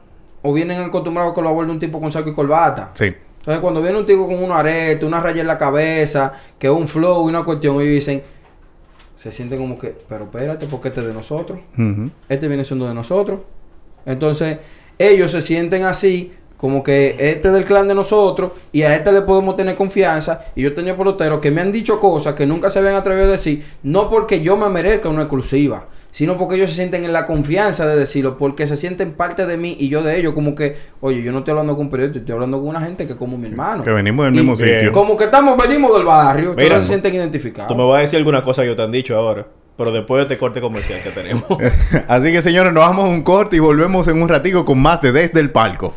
o 0.43 0.53
vienen 0.53 0.81
acostumbrados 0.81 1.33
a 1.33 1.35
que 1.35 1.43
lo 1.43 1.49
aborde 1.49 1.71
un 1.71 1.81
tipo 1.81 2.01
con 2.01 2.11
saco 2.13 2.31
y 2.31 2.33
corbata. 2.35 2.91
Sí. 2.95 3.07
Entonces 3.41 3.61
cuando 3.61 3.81
viene 3.83 3.99
un 3.99 4.07
tipo 4.07 4.27
con 4.27 4.43
un 4.43 4.53
arete, 4.53 5.05
una 5.07 5.21
raya 5.21 5.41
en 5.41 5.47
la 5.47 5.57
cabeza, 5.59 6.33
que 6.59 6.67
es 6.67 6.73
un 6.73 6.87
flow 6.87 7.27
y 7.27 7.31
una 7.31 7.43
cuestión, 7.45 7.77
ellos 7.77 7.87
dicen, 7.95 8.23
se 9.17 9.31
sienten 9.33 9.59
como 9.59 9.79
que, 9.79 9.97
pero 10.09 10.25
espérate, 10.25 10.67
porque 10.67 10.89
este 10.89 11.01
es 11.01 11.07
de 11.07 11.13
nosotros 11.15 11.61
este 12.29 12.49
viene 12.49 12.65
siendo 12.65 12.87
de 12.89 12.95
nosotros. 12.95 13.41
Entonces, 14.07 14.59
ellos 14.99 15.31
se 15.31 15.41
sienten 15.43 15.85
así, 15.85 16.33
como 16.57 16.83
que 16.83 17.17
este 17.19 17.49
es 17.49 17.55
del 17.55 17.65
clan 17.65 17.89
de 17.89 17.95
nosotros, 17.95 18.53
y 18.73 18.83
a 18.83 18.95
este 18.95 19.13
le 19.13 19.23
podemos 19.23 19.57
tener 19.57 19.77
confianza. 19.77 20.45
Y 20.55 20.63
yo 20.63 20.75
tenido 20.75 20.97
peloteros 20.97 21.41
que 21.41 21.51
me 21.51 21.61
han 21.61 21.73
dicho 21.73 22.01
cosas 22.01 22.35
que 22.35 22.47
nunca 22.47 22.71
se 22.71 22.79
habían 22.79 22.95
atrevido 22.95 23.27
a 23.29 23.31
decir, 23.33 23.65
no 23.83 24.09
porque 24.11 24.41
yo 24.41 24.57
me 24.57 24.69
merezca 24.69 25.09
una 25.09 25.23
exclusiva, 25.23 25.87
sino 26.11 26.37
porque 26.37 26.57
ellos 26.57 26.71
se 26.71 26.77
sienten 26.77 27.05
en 27.05 27.13
la 27.13 27.27
confianza 27.27 27.87
de 27.87 27.97
decirlo, 27.97 28.37
porque 28.37 28.67
se 28.67 28.77
sienten 28.77 29.13
parte 29.13 29.47
de 29.47 29.57
mí 29.57 29.77
y 29.79 29.89
yo 29.89 30.03
de 30.03 30.19
ellos, 30.19 30.35
como 30.35 30.55
que, 30.55 30.77
oye, 31.01 31.23
yo 31.23 31.33
no 31.33 31.39
estoy 31.39 31.53
hablando 31.53 31.77
con 31.77 31.87
un 31.87 31.91
periodista, 31.91 32.19
estoy 32.19 32.35
hablando 32.35 32.59
con 32.59 32.69
una 32.69 32.81
gente 32.81 33.07
que 33.07 33.13
es 33.13 33.19
como 33.19 33.39
mi 33.39 33.49
hermano. 33.49 33.85
Que 33.85 33.91
venimos 33.91 34.27
del 34.27 34.35
Y 34.35 34.39
mismo 34.39 34.57
sitio. 34.57 34.93
Como 34.93 35.17
que 35.17 35.25
estamos, 35.25 35.57
venimos 35.57 35.95
del 35.95 36.05
barrio, 36.05 36.55
Mira, 36.57 36.69
todos 36.71 36.83
se 36.83 36.89
sienten 36.89 37.15
identificados. 37.15 37.69
Tú 37.69 37.75
me 37.75 37.85
vas 37.85 37.99
a 37.99 38.01
decir 38.01 38.17
alguna 38.19 38.43
cosa 38.43 38.63
que 38.63 38.69
yo 38.69 38.77
te 38.77 38.83
han 38.83 38.93
dicho 38.93 39.17
ahora. 39.17 39.47
Pero 39.77 39.93
después 39.93 40.19
de 40.19 40.23
este 40.25 40.39
corte 40.39 40.61
comercial 40.61 41.01
que 41.03 41.09
tenemos. 41.09 41.45
Así 42.09 42.31
que 42.33 42.43
señores, 42.43 42.71
nos 42.71 42.87
vamos 42.87 43.05
a 43.07 43.09
un 43.09 43.23
corte 43.23 43.57
y 43.57 43.61
volvemos 43.61 44.09
en 44.09 44.21
un 44.21 44.29
ratico 44.29 44.67
con 44.67 44.79
más 44.79 45.01
de 45.01 45.11
Desde 45.11 45.41
el 45.41 45.53
Palco. 45.53 45.95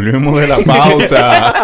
Volvimos, 0.00 0.40
de 0.40 0.46
la 0.48 0.58
pausa. 0.58 1.54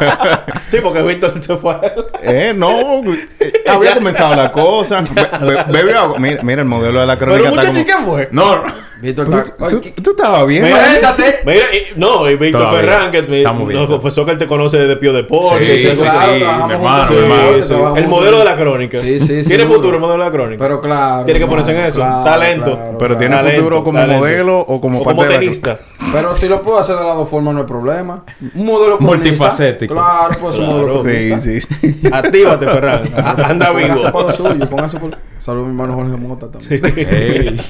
sí, 0.68 0.78
porque 0.82 1.02
Víctor 1.02 1.42
se 1.42 1.56
fue. 1.56 1.76
eh, 2.22 2.52
no, 2.56 3.02
eh, 3.04 3.52
había 3.68 3.94
comenzado 3.94 4.34
la 4.36 4.52
cosa. 4.52 5.00
Be- 5.00 5.46
be- 5.46 5.64
bebe 5.72 5.94
agua. 5.94 6.18
Mira, 6.18 6.42
mira, 6.42 6.62
el 6.62 6.68
modelo 6.68 7.00
de 7.00 7.06
la 7.06 7.18
Pero 7.18 7.32
crónica 7.32 7.48
está 7.48 7.72
muchacho, 7.72 7.72
como... 7.72 7.80
¿y 7.80 7.84
qué 7.84 8.26
fue? 8.26 8.28
No, 8.32 8.64
Víctor, 9.00 9.26
¿Tú, 9.28 9.36
está- 9.36 9.68
tú- 10.02 10.10
estabas 10.10 10.46
bien? 10.46 10.64
Mira, 10.64 10.84
Suéltate. 10.88 11.40
Mira, 11.44 11.60
y- 11.74 11.98
no, 11.98 12.30
y 12.30 12.36
Víctor. 12.36 12.74
Ferran, 12.76 13.10
que 13.10 13.22
me, 13.22 13.42
nos 13.42 13.90
confesó 13.90 14.24
que 14.24 14.32
él 14.32 14.38
te 14.38 14.46
conoce 14.46 14.78
de 14.78 14.96
Pío 14.96 15.12
Deporte. 15.12 15.78
Sí, 15.78 15.88
sí, 15.90 15.96
sí, 15.96 16.02
claro, 16.02 16.32
sí, 16.32 16.38
trabajamos 16.40 16.68
mi 16.68 16.74
hermano, 16.74 17.10
mi 17.10 17.16
hermano. 17.18 17.62
sí. 17.62 17.74
El 17.96 18.08
modelo 18.08 18.38
de 18.38 18.44
la 18.44 18.56
crónica. 18.56 18.98
Sí, 19.00 19.20
sí, 19.20 19.26
¿Tiene 19.26 19.44
seguro. 19.44 19.74
futuro 19.76 19.94
el 19.96 20.00
modelo 20.00 20.22
de 20.24 20.30
la 20.30 20.34
crónica? 20.34 20.64
Pero 20.64 20.80
claro. 20.80 21.24
Tiene 21.24 21.40
que 21.40 21.46
ponerse 21.46 21.72
en 21.72 21.80
eso. 21.84 22.00
claro, 22.00 22.24
Talento. 22.24 22.64
claro, 22.64 22.84
Pero 22.84 22.98
claro. 22.98 23.16
tiene 23.18 23.36
Talento, 23.36 23.60
futuro 23.60 23.84
como 23.84 23.98
talento. 23.98 24.18
modelo 24.20 24.60
o 24.60 24.80
como 24.80 25.00
O 25.00 25.04
parte 25.04 25.14
como 25.16 25.22
de 25.24 25.34
la- 25.34 25.40
tenista. 25.40 25.78
Pero 26.12 26.36
si 26.36 26.48
lo 26.48 26.62
puedo 26.62 26.78
hacer 26.78 26.96
de 26.96 27.04
las 27.04 27.16
dos 27.16 27.28
formas, 27.28 27.52
no 27.54 27.60
hay 27.60 27.66
problema. 27.66 28.24
Un 28.54 28.64
modelo. 28.66 28.98
Multifacético. 28.98 29.92
Claro, 29.94 30.34
pues 30.40 30.58
un 30.58 30.66
modelo. 30.68 31.04
Sí, 31.40 31.60
sí. 31.60 32.00
Actívate, 32.12 32.66
Ferran. 32.66 33.02
Anda 33.44 33.72
vivo. 33.72 33.88
Póngase 33.88 34.10
para 34.12 34.26
lo 34.28 34.32
suyo, 34.32 34.70
póngase 34.70 34.98
por... 34.98 35.10
Saludos 35.38 35.66
a 35.66 35.68
mi 35.68 35.74
hermano 35.82 35.94
Jorge 35.94 36.16
Mota 36.16 36.46
también. 36.50 37.60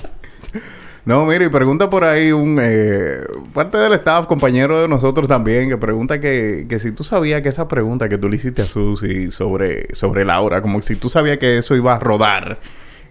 No, 1.07 1.25
mire, 1.25 1.45
y 1.45 1.49
pregunta 1.49 1.89
por 1.89 2.03
ahí 2.03 2.33
un... 2.33 2.59
eh, 2.61 3.21
parte 3.55 3.79
del 3.79 3.93
staff, 3.93 4.27
compañero 4.27 4.83
de 4.83 4.89
nosotros 4.89 5.29
también, 5.29 5.69
que 5.69 5.77
pregunta 5.77 6.21
que, 6.21 6.67
que 6.69 6.81
si 6.81 6.91
tú 6.91 7.05
sabías 7.05 7.43
que 7.43 7.49
esa 7.49 7.69
pregunta 7.69 8.09
que 8.09 8.19
tú 8.19 8.29
le 8.29 8.35
hiciste 8.37 8.63
a 8.63 8.67
Susi 8.67 9.31
sobre, 9.31 9.95
sobre 9.95 10.25
Laura, 10.25 10.61
como 10.63 10.83
si 10.83 10.97
tú 10.97 11.09
sabías 11.09 11.39
que 11.39 11.59
eso 11.59 11.77
iba 11.77 11.95
a 11.95 12.01
rodar 12.01 12.59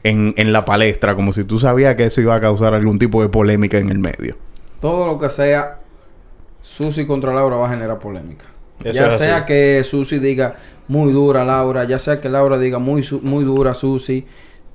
en, 0.03 0.33
en 0.35 0.51
la 0.51 0.65
palestra, 0.65 1.15
como 1.15 1.31
si 1.31 1.45
tú 1.45 1.57
sabías 1.57 1.95
que 1.95 2.03
eso 2.07 2.19
iba 2.19 2.35
a 2.35 2.41
causar 2.41 2.73
algún 2.73 2.99
tipo 2.99 3.21
de 3.21 3.29
polémica 3.29 3.77
en 3.77 3.89
el 3.89 3.99
medio. 3.99 4.35
Todo 4.81 5.07
lo 5.07 5.17
que 5.17 5.29
sea 5.29 5.79
Susi 6.61 7.05
contra 7.05 7.33
Laura 7.33 7.55
va 7.55 7.67
a 7.67 7.69
generar 7.69 7.97
polémica. 7.99 8.45
Eso 8.83 8.91
ya 8.91 9.09
sea 9.09 9.37
así. 9.37 9.45
que 9.45 9.81
Susi 9.85 10.19
diga 10.19 10.57
muy 10.89 11.13
dura 11.13 11.45
Laura, 11.45 11.85
ya 11.85 11.97
sea 11.97 12.19
que 12.19 12.27
Laura 12.27 12.59
diga 12.59 12.77
muy, 12.77 13.07
muy 13.21 13.45
dura 13.45 13.73
Susi. 13.73 14.25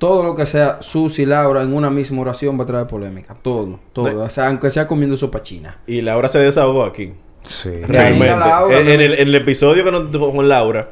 Todo 0.01 0.23
lo 0.23 0.33
que 0.35 0.47
sea 0.47 0.79
Susi 0.81 1.21
y 1.21 1.25
Laura 1.27 1.61
en 1.61 1.73
una 1.75 1.91
misma 1.91 2.21
oración 2.21 2.57
va 2.59 2.63
a 2.63 2.65
traer 2.65 2.87
polémica. 2.87 3.35
Todo, 3.39 3.79
todo. 3.93 4.05
De- 4.05 4.15
O 4.15 4.29
sea, 4.29 4.47
aunque 4.47 4.71
sea 4.71 4.87
comiendo 4.87 5.15
sopa 5.15 5.43
china. 5.43 5.77
Y 5.85 6.01
Laura 6.01 6.27
se 6.27 6.39
desahogó 6.39 6.83
aquí. 6.83 7.13
Sí. 7.43 7.69
Realmente. 7.83 8.35
Laura, 8.35 8.79
en, 8.79 8.85
¿no? 8.87 8.91
en 8.93 8.99
el, 9.01 9.13
en 9.13 9.27
el 9.27 9.35
episodio 9.35 9.83
que 9.83 9.91
nos 9.91 10.09
tuvo 10.09 10.33
con 10.35 10.49
Laura, 10.49 10.89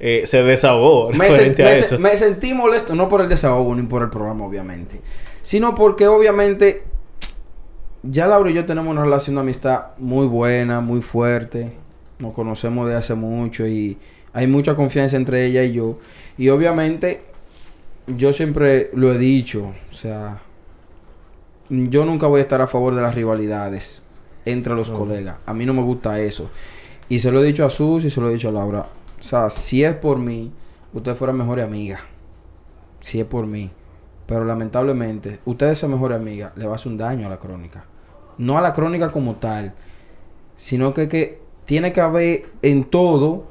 eh, 0.00 0.22
se 0.24 0.42
desahogó 0.42 1.10
Me, 1.12 1.26
sen- 1.26 1.30
referente 1.30 1.62
me 1.62 1.68
a 1.68 1.74
se- 1.74 1.84
eso. 1.84 1.98
me 2.00 2.16
sentí 2.16 2.52
molesto, 2.52 2.96
no 2.96 3.08
por 3.08 3.20
el 3.20 3.28
desahogo 3.28 3.76
ni 3.76 3.82
por 3.82 4.02
el 4.02 4.10
programa, 4.10 4.44
obviamente, 4.44 5.00
sino 5.40 5.76
porque 5.76 6.08
obviamente 6.08 6.82
ya 8.02 8.26
Laura 8.26 8.50
y 8.50 8.54
yo 8.54 8.64
tenemos 8.66 8.90
una 8.90 9.04
relación 9.04 9.36
de 9.36 9.42
amistad 9.42 9.82
muy 9.98 10.26
buena, 10.26 10.80
muy 10.80 11.00
fuerte. 11.00 11.72
Nos 12.18 12.32
conocemos 12.32 12.88
de 12.88 12.96
hace 12.96 13.14
mucho 13.14 13.66
y 13.68 13.98
hay 14.32 14.46
mucha 14.46 14.74
confianza 14.74 15.16
entre 15.16 15.46
ella 15.46 15.62
y 15.62 15.72
yo. 15.72 15.98
Y 16.36 16.48
obviamente 16.48 17.22
yo 18.16 18.32
siempre 18.32 18.90
lo 18.94 19.12
he 19.12 19.18
dicho, 19.18 19.72
o 19.90 19.94
sea, 19.94 20.40
yo 21.68 22.04
nunca 22.04 22.26
voy 22.26 22.40
a 22.40 22.42
estar 22.42 22.60
a 22.60 22.66
favor 22.66 22.94
de 22.94 23.02
las 23.02 23.14
rivalidades 23.14 24.02
entre 24.44 24.74
los 24.74 24.90
colegas. 24.90 25.36
A 25.44 25.52
mí 25.52 25.66
no 25.66 25.74
me 25.74 25.82
gusta 25.82 26.18
eso. 26.20 26.50
Y 27.08 27.18
se 27.18 27.30
lo 27.30 27.42
he 27.42 27.46
dicho 27.46 27.64
a 27.64 27.70
Sus 27.70 28.04
y 28.04 28.10
se 28.10 28.20
lo 28.20 28.30
he 28.30 28.32
dicho 28.32 28.48
a 28.48 28.52
Laura. 28.52 28.86
O 29.18 29.22
sea, 29.22 29.50
si 29.50 29.84
es 29.84 29.94
por 29.94 30.18
mí, 30.18 30.52
ustedes 30.92 31.18
fueran 31.18 31.36
mejores 31.36 31.64
amigas. 31.64 32.00
Si 33.00 33.20
es 33.20 33.26
por 33.26 33.46
mí. 33.46 33.70
Pero 34.26 34.44
lamentablemente, 34.44 35.40
ustedes 35.44 35.78
ser 35.78 35.88
mejores 35.88 36.18
amigas 36.18 36.52
le 36.56 36.66
va 36.66 36.72
a 36.72 36.74
hacer 36.74 36.92
un 36.92 36.98
daño 36.98 37.26
a 37.26 37.30
la 37.30 37.38
crónica. 37.38 37.84
No 38.36 38.58
a 38.58 38.60
la 38.60 38.72
crónica 38.72 39.10
como 39.10 39.36
tal, 39.36 39.74
sino 40.54 40.94
que, 40.94 41.08
que 41.08 41.40
tiene 41.64 41.92
que 41.92 42.00
haber 42.00 42.46
en 42.62 42.84
todo 42.84 43.46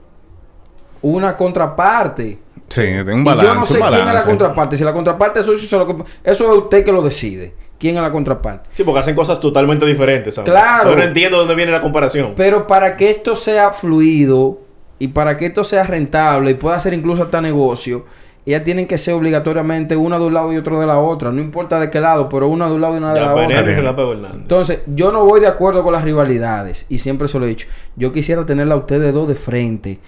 una 1.01 1.35
contraparte. 1.35 2.39
Sí, 2.69 2.81
un 2.81 3.21
Y 3.21 3.23
balance. 3.23 3.45
yo 3.45 3.55
no 3.55 3.63
sé 3.65 3.81
un 3.81 3.87
quién 3.89 4.07
es 4.07 4.13
la 4.13 4.23
contraparte. 4.23 4.77
Si 4.77 4.83
la 4.83 4.93
contraparte 4.93 5.39
es 5.39 5.45
eso, 5.45 5.53
eso, 5.53 5.65
es 5.81 5.87
lo 5.87 5.87
que- 5.97 6.03
eso 6.23 6.51
es 6.51 6.57
usted 6.57 6.83
que 6.83 6.91
lo 6.91 7.01
decide. 7.01 7.53
¿Quién 7.79 7.95
es 7.95 8.01
la 8.01 8.11
contraparte? 8.11 8.69
Sí, 8.73 8.83
porque 8.83 8.99
hacen 9.01 9.15
cosas 9.15 9.39
totalmente 9.39 9.85
diferentes, 9.85 10.35
¿sabes? 10.35 10.49
Claro. 10.49 10.89
Yo 10.89 10.95
no 10.97 11.03
entiendo 11.03 11.37
dónde 11.37 11.55
viene 11.55 11.71
la 11.71 11.79
comparación. 11.81 12.33
Pero 12.35 12.65
para 12.67 12.95
que 12.97 13.09
esto 13.11 13.35
sea 13.35 13.71
fluido 13.71 14.59
y 14.99 15.09
para 15.09 15.37
que 15.37 15.45
esto 15.45 15.63
sea 15.63 15.83
rentable 15.83 16.51
y 16.51 16.53
pueda 16.55 16.79
ser 16.79 16.93
incluso 16.93 17.21
hasta 17.23 17.39
negocio, 17.39 18.05
ellas 18.47 18.63
tienen 18.63 18.87
que 18.87 18.97
ser 18.97 19.13
obligatoriamente 19.13 19.95
una 19.95 20.17
de 20.17 20.25
un 20.25 20.33
lado 20.33 20.51
y 20.53 20.57
otro 20.57 20.79
de 20.79 20.87
la 20.87 20.97
otra. 20.97 21.31
No 21.31 21.39
importa 21.39 21.79
de 21.79 21.91
qué 21.91 21.99
lado, 22.01 22.27
pero 22.29 22.47
una 22.47 22.67
de 22.67 22.73
un 22.73 22.81
lado 22.81 22.95
y 22.95 22.97
una 22.97 23.13
de 23.13 23.19
Ya, 23.19 23.25
la 23.27 23.33
otra. 23.35 23.45
y 23.61 23.63
Relámpago 23.75 24.13
Hernández. 24.13 24.41
Entonces, 24.41 24.79
yo 24.87 25.11
no 25.11 25.23
voy 25.25 25.39
de 25.39 25.47
acuerdo 25.47 25.83
con 25.83 25.93
las 25.93 26.03
rivalidades. 26.03 26.85
Y 26.89 26.97
siempre 26.99 27.27
se 27.27 27.37
lo 27.39 27.45
he 27.45 27.49
dicho. 27.49 27.67
Yo 27.95 28.11
quisiera 28.11 28.45
tenerla 28.45 28.73
a 28.73 28.77
ustedes 28.77 29.13
dos 29.13 29.27
de 29.27 29.35
frente. 29.35 29.99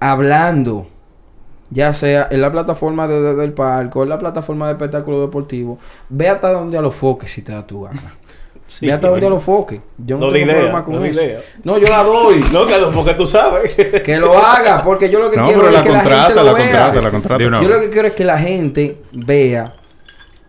Hablando. 0.00 0.88
Ya 1.70 1.94
sea 1.94 2.26
en 2.30 2.40
la 2.40 2.50
plataforma 2.50 3.06
de- 3.06 3.22
de- 3.22 3.34
del 3.36 3.52
palco, 3.52 4.02
en 4.02 4.08
la 4.08 4.18
plataforma 4.18 4.66
de 4.66 4.72
espectáculo 4.72 5.20
deportivo. 5.20 5.78
Ve 6.08 6.28
hasta 6.28 6.50
donde 6.52 6.76
a 6.76 6.80
los 6.82 6.94
foques 6.94 7.30
si 7.30 7.42
te 7.42 7.52
da 7.52 7.66
tu 7.66 7.82
gana. 7.82 8.14
Sí. 8.66 8.86
Ve 8.86 8.92
hasta 8.92 9.08
donde 9.08 9.28
los 9.28 9.42
foques. 9.42 9.80
Yo 9.98 10.16
no, 10.16 10.26
No 10.26 10.32
tengo 10.32 10.46
de 10.46 10.52
idea, 10.52 10.54
problema 10.58 10.84
con 10.84 10.94
no 10.94 11.04
eso. 11.04 11.20
idea. 11.20 11.40
No, 11.64 11.76
yo 11.78 11.88
la 11.88 12.04
doy. 12.04 12.36
No, 12.52 12.66
claro, 12.68 12.92
porque 12.94 13.14
tú 13.14 13.26
sabes. 13.26 13.74
que 14.04 14.16
lo 14.16 14.38
haga, 14.38 14.80
porque 14.84 15.10
yo 15.10 15.18
lo 15.18 15.28
que 15.28 15.36
No, 15.38 15.46
quiero 15.46 15.58
pero 15.62 15.68
es 15.72 15.74
la 15.76 15.82
que 15.82 15.88
la 15.90 15.94
gente 15.98 16.10
contrata, 16.14 16.34
lo 16.34 16.44
la 16.44 16.52
vea. 16.52 16.62
contrata, 16.66 17.00
la 17.00 17.10
contrata. 17.10 17.42
Yo 17.62 17.68
lo 17.68 17.80
que 17.80 17.90
quiero 17.90 18.06
es 18.06 18.14
que 18.14 18.24
la 18.24 18.38
gente 18.38 19.02
vea 19.12 19.72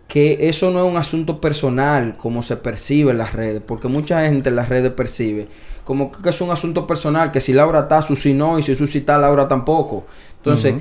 que 0.08 0.38
eso 0.50 0.70
no 0.70 0.86
es 0.86 0.92
un 0.92 0.98
asunto 0.98 1.42
personal 1.42 2.16
como 2.16 2.44
se 2.44 2.58
percibe 2.58 3.10
en 3.12 3.18
las 3.18 3.34
redes, 3.34 3.62
porque 3.66 3.88
mucha 3.88 4.20
gente 4.26 4.50
en 4.50 4.56
las 4.56 4.70
redes 4.70 4.92
percibe 4.92 5.48
como 5.84 6.12
que 6.12 6.30
es 6.30 6.42
un 6.42 6.52
asunto 6.52 6.86
personal, 6.86 7.32
que 7.32 7.42
si 7.42 7.54
Laura 7.54 7.80
está, 7.80 8.04
Susi 8.04 8.36
no, 8.36 8.60
y 8.60 8.62
si 8.64 8.76
Susi 8.76 9.00
está, 9.00 9.18
Laura 9.18 9.48
tampoco. 9.48 10.04
Entonces, 10.38 10.76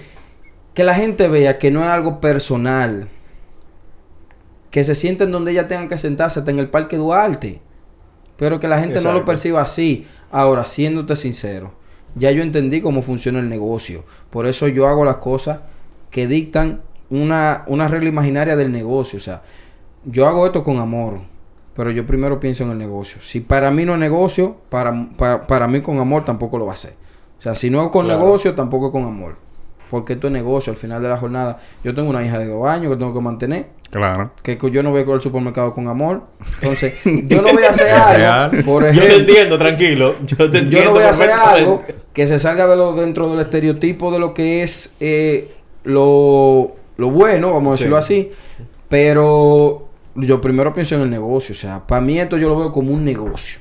que 0.81 0.85
la 0.85 0.95
gente 0.95 1.29
vea 1.29 1.59
que 1.59 1.71
no 1.71 1.83
es 1.83 1.89
algo 1.89 2.21
personal, 2.23 3.09
que 4.71 4.83
se 4.83 4.95
sienten 4.95 5.31
donde 5.31 5.51
ella 5.51 5.69
tenga 5.69 5.89
que 5.89 5.99
sentarse, 5.99 6.39
hasta 6.39 6.51
en 6.51 6.59
el 6.59 6.71
Parque 6.71 6.97
Duarte, 6.97 7.61
pero 8.39 8.61
que 8.61 8.67
la 8.67 8.81
gente 8.81 9.03
no 9.03 9.13
lo 9.13 9.27
perciba 9.27 9.61
así. 9.61 10.07
Ahora, 10.33 10.65
siéndote 10.65 11.17
sincero, 11.17 11.73
ya 12.15 12.31
yo 12.31 12.43
entendí 12.43 12.81
cómo 12.81 13.03
funciona 13.03 13.41
el 13.41 13.51
negocio, 13.51 14.05
por 14.31 14.47
eso 14.47 14.69
yo 14.69 14.89
hago 14.89 15.05
las 15.05 15.17
cosas 15.17 15.61
que 16.11 16.27
dictan 16.27 16.81
una, 17.11 17.65
una 17.67 17.87
regla 17.87 18.09
imaginaria 18.09 18.57
del 18.57 18.73
negocio. 18.73 19.19
O 19.19 19.21
sea, 19.21 19.43
yo 20.07 20.27
hago 20.29 20.47
esto 20.47 20.65
con 20.65 20.79
amor, 20.79 21.21
pero 21.77 21.91
yo 21.91 22.07
primero 22.07 22.41
pienso 22.41 22.65
en 22.65 22.71
el 22.71 22.79
negocio. 22.79 23.21
Si 23.21 23.41
para 23.41 23.71
mí 23.71 23.85
no 23.85 23.93
es 23.93 24.01
negocio, 24.01 24.57
para, 24.71 25.09
para, 25.19 25.47
para 25.47 25.69
mí 25.69 25.83
con 25.83 25.99
amor 25.99 26.25
tampoco 26.25 26.57
lo 26.57 26.65
va 26.65 26.73
a 26.73 26.77
ser. 26.77 26.95
O 27.39 27.43
sea, 27.43 27.55
si 27.55 27.69
no 27.69 27.85
es 27.85 27.91
con 27.91 28.07
Claro. 28.07 28.19
negocio, 28.19 28.55
tampoco 28.55 28.87
es 28.87 28.93
con 28.93 29.05
amor. 29.05 29.50
Porque 29.91 30.13
esto 30.13 30.29
es 30.29 30.33
negocio 30.33 30.71
al 30.73 30.77
final 30.77 31.03
de 31.03 31.09
la 31.09 31.17
jornada. 31.17 31.59
Yo 31.83 31.95
tengo 31.95 32.09
una 32.11 32.25
hija 32.25 32.39
de 32.39 32.47
dos 32.47 32.67
años 32.67 32.93
que 32.93 32.97
tengo 32.97 33.13
que 33.13 33.21
mantener. 33.21 33.67
Claro. 33.91 34.31
Que 34.43 34.57
yo 34.71 34.83
no 34.85 34.91
voy 34.93 35.03
al 35.03 35.21
supermercado 35.21 35.73
con 35.75 35.89
amor. 35.89 36.23
Entonces, 36.63 36.95
yo 37.05 37.43
no 37.43 37.53
voy 37.53 37.65
a 37.65 37.71
hacer 37.71 37.93
algo. 37.95 38.81
Yo 38.93 39.03
te 39.03 39.17
entiendo, 39.17 39.59
tranquilo. 39.59 40.15
Yo 40.25 40.37
te 40.49 40.59
entiendo. 40.59 40.71
yo 40.71 40.85
no 40.85 40.91
voy 40.93 41.03
a 41.03 41.11
hacer 41.11 41.31
algo 41.31 41.83
que 42.13 42.27
se 42.29 42.39
salga 42.39 42.69
de 42.69 42.77
lo 42.77 42.93
dentro 42.95 43.29
del 43.31 43.41
estereotipo 43.41 44.13
de 44.13 44.19
lo 44.21 44.33
que 44.33 44.63
es 44.63 44.95
eh, 45.01 45.53
lo, 45.83 46.77
lo 46.97 47.11
bueno, 47.11 47.53
vamos 47.53 47.71
a 47.71 47.73
decirlo 47.73 48.01
Sí. 48.03 48.31
así. 48.31 48.67
Pero 48.89 49.89
yo 50.15 50.41
primero 50.41 50.73
pienso 50.73 50.95
en 50.95 51.01
el 51.03 51.11
negocio. 51.11 51.53
O 51.53 51.59
sea, 51.59 51.85
para 51.87 52.01
mí 52.01 52.19
esto 52.21 52.37
yo 52.37 52.49
lo 52.49 52.57
veo 52.57 52.71
como 52.73 52.93
un 52.93 53.05
negocio. 53.05 53.59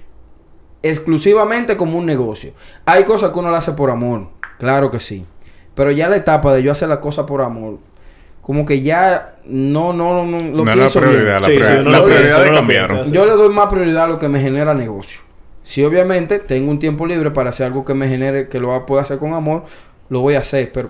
Exclusivamente 0.83 1.75
como 1.75 1.97
un 1.97 2.05
negocio. 2.05 2.51
Hay 2.85 3.03
cosas 3.03 3.31
que 3.31 3.39
uno 3.39 3.51
le 3.51 3.57
hace 3.57 3.73
por 3.73 3.89
amor. 3.91 4.27
Claro 4.59 4.91
que 4.91 4.99
sí. 4.99 5.25
Pero 5.79 5.91
ya 5.91 6.09
la 6.09 6.17
etapa 6.17 6.53
de 6.53 6.61
yo 6.61 6.73
hacer 6.73 6.89
las 6.89 6.97
cosas 6.97 7.23
por 7.25 7.41
amor. 7.41 7.77
Como 8.41 8.65
que 8.65 8.81
ya 8.81 9.35
no, 9.45 9.93
no, 9.93 10.25
no, 10.25 10.39
lo 10.39 10.41
No 10.41 10.59
es 10.59 10.65
la 10.67 10.73
pienso 10.73 10.99
bien. 10.99 11.11
prioridad. 11.13 11.39
La, 11.39 11.47
Sí, 11.47 11.55
sí, 11.55 11.59
prior- 11.63 11.79
uno 11.81 11.89
las 11.91 11.99
lo 12.01 12.05
piensa, 12.07 12.19
prioridades 12.19 12.43
uno 12.47 12.51
lo 12.51 12.57
cambiaron. 12.59 13.11
Yo 13.13 13.25
le 13.25 13.31
doy 13.33 13.49
más 13.49 13.67
prioridad 13.67 14.03
a 14.03 14.07
lo 14.07 14.19
que 14.19 14.27
me 14.27 14.41
genera 14.41 14.73
negocio. 14.73 15.21
Si 15.63 15.81
obviamente 15.85 16.39
tengo 16.39 16.69
un 16.69 16.79
tiempo 16.79 17.05
libre 17.07 17.31
para 17.31 17.51
hacer 17.51 17.67
algo 17.67 17.85
que 17.85 17.93
me 17.93 18.09
genere, 18.09 18.49
que 18.49 18.59
lo 18.59 18.85
pueda 18.85 19.03
hacer 19.03 19.19
con 19.19 19.33
amor, 19.33 19.63
lo 20.09 20.19
voy 20.19 20.33
a 20.35 20.39
hacer. 20.39 20.69
Pero 20.73 20.89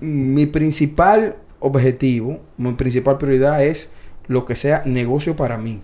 mi 0.00 0.46
principal 0.46 1.36
objetivo, 1.60 2.40
mi 2.56 2.72
principal 2.72 3.18
prioridad 3.18 3.62
es 3.62 3.92
lo 4.26 4.44
que 4.46 4.56
sea 4.56 4.82
negocio 4.84 5.36
para 5.36 5.58
mí. 5.58 5.80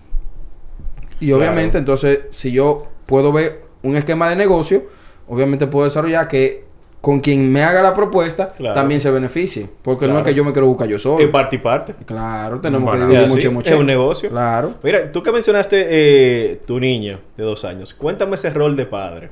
Y 1.21 1.27
Claro. 1.27 1.37
obviamente, 1.41 1.77
entonces, 1.77 2.19
si 2.31 2.51
yo 2.51 2.87
puedo 3.05 3.31
ver 3.31 3.61
un 3.83 3.95
esquema 3.95 4.27
de 4.29 4.35
negocio, 4.35 4.83
obviamente 5.29 5.67
puedo 5.67 5.85
desarrollar 5.85 6.27
que 6.27 6.65
con 7.01 7.19
quien 7.19 7.51
me 7.51 7.63
haga 7.63 7.81
la 7.81 7.93
propuesta 7.95 8.51
Claro. 8.53 8.75
también 8.75 9.01
se 9.01 9.09
beneficie. 9.09 9.67
Porque 9.81 10.07
no 10.07 10.19
es 10.19 10.23
que 10.23 10.33
yo 10.35 10.45
me 10.45 10.51
quiero 10.53 10.67
buscar 10.67 10.87
yo 10.87 10.99
solo. 10.99 11.19
En 11.23 11.31
parte 11.31 11.55
y 11.55 11.59
parte. 11.59 11.95
Claro, 12.05 12.61
tenemos 12.61 12.93
que 12.93 12.99
dividir 13.01 13.21
mucho 13.27 13.37
así, 13.39 13.47
y 13.47 13.49
mucho. 13.49 13.73
es 13.73 13.79
un 13.79 13.85
negocio. 13.87 14.29
Claro. 14.29 14.75
Mira, 14.83 15.11
tú 15.11 15.23
que 15.23 15.31
mencionaste 15.31 15.87
eh, 15.89 16.61
tu 16.67 16.79
niño 16.79 17.19
de 17.37 17.43
dos 17.43 17.65
años, 17.65 17.93
cuéntame 17.95 18.35
ese 18.35 18.51
rol 18.51 18.75
de 18.75 18.85
padre. 18.85 19.29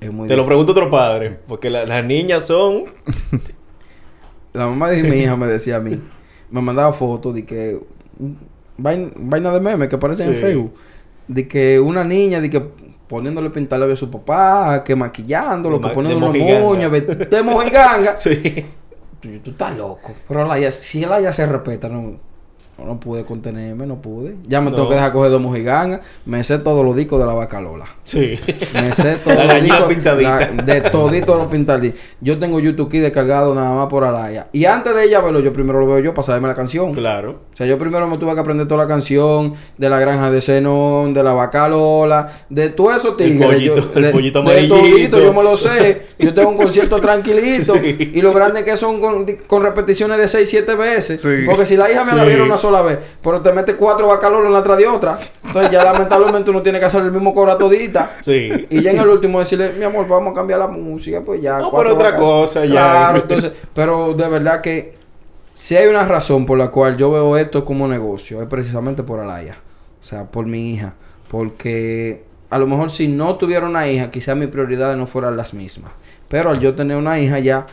Es 0.00 0.12
muy 0.12 0.26
Te 0.28 0.36
lo 0.36 0.44
pregunto 0.44 0.72
otro 0.72 0.90
padre, 0.90 1.38
porque 1.46 1.70
la- 1.70 1.86
las 1.86 2.04
niñas 2.04 2.44
son... 2.46 2.84
La 4.52 4.66
mamá 4.66 4.88
de 4.90 5.02
mi 5.02 5.16
hija 5.16 5.36
me 5.36 5.46
decía 5.46 5.76
a 5.76 5.80
mí, 5.80 5.98
me 6.50 6.60
mandaba 6.60 6.92
fotos 6.92 7.34
de 7.34 7.44
que 7.44 7.80
mm, 8.18 8.32
vain- 8.78 9.12
vaina 9.16 9.50
de 9.52 9.60
meme 9.60 9.88
que 9.88 9.96
aparecen 9.96 10.28
en 10.28 10.34
Sí. 10.36 10.40
Facebook, 10.40 10.74
de 11.26 11.48
que 11.48 11.80
una 11.80 12.04
niña, 12.04 12.40
de 12.40 12.50
que 12.50 12.62
poniéndole 13.14 13.50
pintalabio 13.50 13.94
a 13.94 13.96
su 13.96 14.10
papá, 14.10 14.82
que 14.82 14.96
maquillándolo, 14.96 15.80
que 15.80 15.88
poniéndole 15.90 16.26
mojiganga. 16.26 16.60
moños, 16.60 16.92
de 17.30 17.42
mojiganga. 17.44 18.16
Sí. 18.24 18.66
tú, 19.20 19.38
tú 19.38 19.50
estás 19.52 19.76
loco. 19.76 20.12
Pero 20.26 20.44
la 20.44 20.72
si 20.72 21.04
ella 21.04 21.20
ya 21.20 21.32
se 21.32 21.46
respeta, 21.46 21.88
no, 21.88 22.18
no, 22.78 22.84
no 22.86 23.00
pude 23.00 23.24
contenerme, 23.24 23.86
no 23.86 23.96
pude. 24.02 24.34
Ya 24.48 24.60
me 24.60 24.70
No. 24.70 24.76
tengo 24.76 24.88
que 24.88 24.94
dejar 24.96 25.12
coger 25.12 25.30
dos 25.30 25.40
mojigangas. 25.40 26.00
Me 26.24 26.42
sé 26.42 26.58
todos 26.58 26.84
los 26.84 26.96
discos 26.96 27.20
de 27.20 27.26
la 27.26 27.32
vaca 27.34 27.60
Lola. 27.60 27.86
Sí. 28.02 28.38
Me 28.74 28.92
sé 28.92 29.16
todos 29.24 29.36
La 29.36 29.54
los 29.54 29.62
discos 29.62 29.84
pintadita. 29.88 30.50
la- 30.54 30.62
de 30.62 30.80
todito 30.82 31.36
los 31.36 31.46
pintaditos. 31.48 32.00
Yo 32.20 32.38
tengo 32.38 32.58
YouTube 32.60 32.88
Key 32.90 33.00
descargado 33.00 33.54
nada 33.54 33.74
más 33.74 33.86
por 33.88 34.04
Alaya. 34.04 34.48
Y 34.52 34.64
antes 34.64 34.94
de 34.94 35.04
ella 35.04 35.20
verlo, 35.20 35.40
yo 35.40 35.52
primero 35.52 35.78
lo 35.80 35.86
veo 35.86 35.98
yo 36.00 36.14
para 36.14 36.24
saberme 36.26 36.48
la 36.48 36.54
canción. 36.54 36.92
Claro. 36.94 37.40
O 37.52 37.56
sea, 37.56 37.66
yo 37.66 37.78
primero 37.78 38.06
me 38.08 38.18
tuve 38.18 38.34
que 38.34 38.40
aprender 38.40 38.66
toda 38.66 38.82
la 38.82 38.88
canción 38.88 39.54
de 39.78 39.88
la 39.88 40.00
granja 40.00 40.30
de 40.30 40.40
Zenón, 40.40 41.14
de 41.14 41.22
la 41.22 41.32
vaca 41.32 41.68
Lola, 41.68 42.28
de 42.48 42.68
todo 42.70 42.94
eso 42.94 43.14
tigres. 43.14 43.46
pollito, 43.46 43.76
yo, 43.76 43.90
el 43.94 44.02
de, 44.02 44.10
pollito 44.10 44.42
de 44.42 44.50
amarillito. 44.50 44.76
todito, 44.76 45.20
yo 45.20 45.32
me 45.32 45.42
lo 45.42 45.56
sé. 45.56 46.02
Yo 46.18 46.32
tengo 46.34 46.50
un 46.50 46.56
concierto 46.56 47.00
tranquilito. 47.00 47.74
Sí. 47.74 48.12
Y 48.14 48.20
lo 48.22 48.32
grande 48.32 48.64
que 48.64 48.76
son 48.76 49.00
con, 49.00 49.26
con 49.46 49.62
repeticiones 49.62 50.16
de 50.18 50.26
6, 50.28 50.48
7 50.48 50.74
veces. 50.74 51.20
Sí. 51.20 51.28
Porque 51.46 51.66
si 51.66 51.76
la 51.76 51.90
hija 51.90 52.04
me 52.04 52.12
la 52.16 52.24
vieron 52.24 52.46
una 52.46 52.56
sola 52.64 52.80
vez, 52.80 52.98
pero 53.22 53.42
te 53.42 53.52
mete 53.52 53.76
cuatro 53.76 54.08
vacalolos 54.08 54.48
una 54.48 54.62
tras 54.62 54.78
de 54.78 54.86
otra. 54.86 55.18
Entonces 55.44 55.70
ya 55.70 55.84
lamentablemente 55.84 56.50
uno 56.50 56.62
tiene 56.62 56.80
que 56.80 56.86
hacer 56.86 57.02
el 57.02 57.12
mismo 57.12 57.34
cobra 57.34 57.58
todita. 57.58 58.16
Sí. 58.22 58.66
Y 58.70 58.80
ya 58.80 58.92
en 58.92 59.00
el 59.00 59.08
último 59.08 59.38
decirle, 59.38 59.74
mi 59.78 59.84
amor, 59.84 60.08
vamos 60.08 60.32
a 60.32 60.34
cambiar 60.34 60.60
la 60.60 60.66
música, 60.66 61.20
pues 61.20 61.42
ya. 61.42 61.58
No, 61.58 61.70
pero 61.70 61.92
otra 61.92 62.16
cosa, 62.16 62.64
ya. 62.64 62.72
Claro, 62.72 63.18
entonces, 63.18 63.52
pero 63.74 64.14
de 64.14 64.28
verdad 64.28 64.62
que 64.62 64.94
si 65.52 65.76
hay 65.76 65.88
una 65.88 66.06
razón 66.06 66.46
por 66.46 66.56
la 66.56 66.68
cual 66.68 66.96
yo 66.96 67.10
veo 67.10 67.36
esto 67.36 67.64
como 67.64 67.86
negocio, 67.86 68.40
es 68.40 68.48
precisamente 68.48 69.02
por 69.02 69.20
Alaya. 69.20 69.56
O 70.00 70.04
sea, 70.04 70.24
por 70.24 70.46
mi 70.46 70.72
hija. 70.72 70.94
Porque 71.28 72.24
a 72.48 72.58
lo 72.58 72.66
mejor 72.66 72.90
si 72.90 73.08
no 73.08 73.36
tuviera 73.36 73.66
una 73.66 73.86
hija, 73.88 74.10
quizás 74.10 74.36
mis 74.36 74.48
prioridades 74.48 74.96
no 74.96 75.06
fueran 75.06 75.36
las 75.36 75.52
mismas. 75.52 75.92
Pero 76.28 76.48
al 76.48 76.60
yo 76.60 76.74
tener 76.74 76.96
una 76.96 77.20
hija 77.20 77.38
ya 77.40 77.66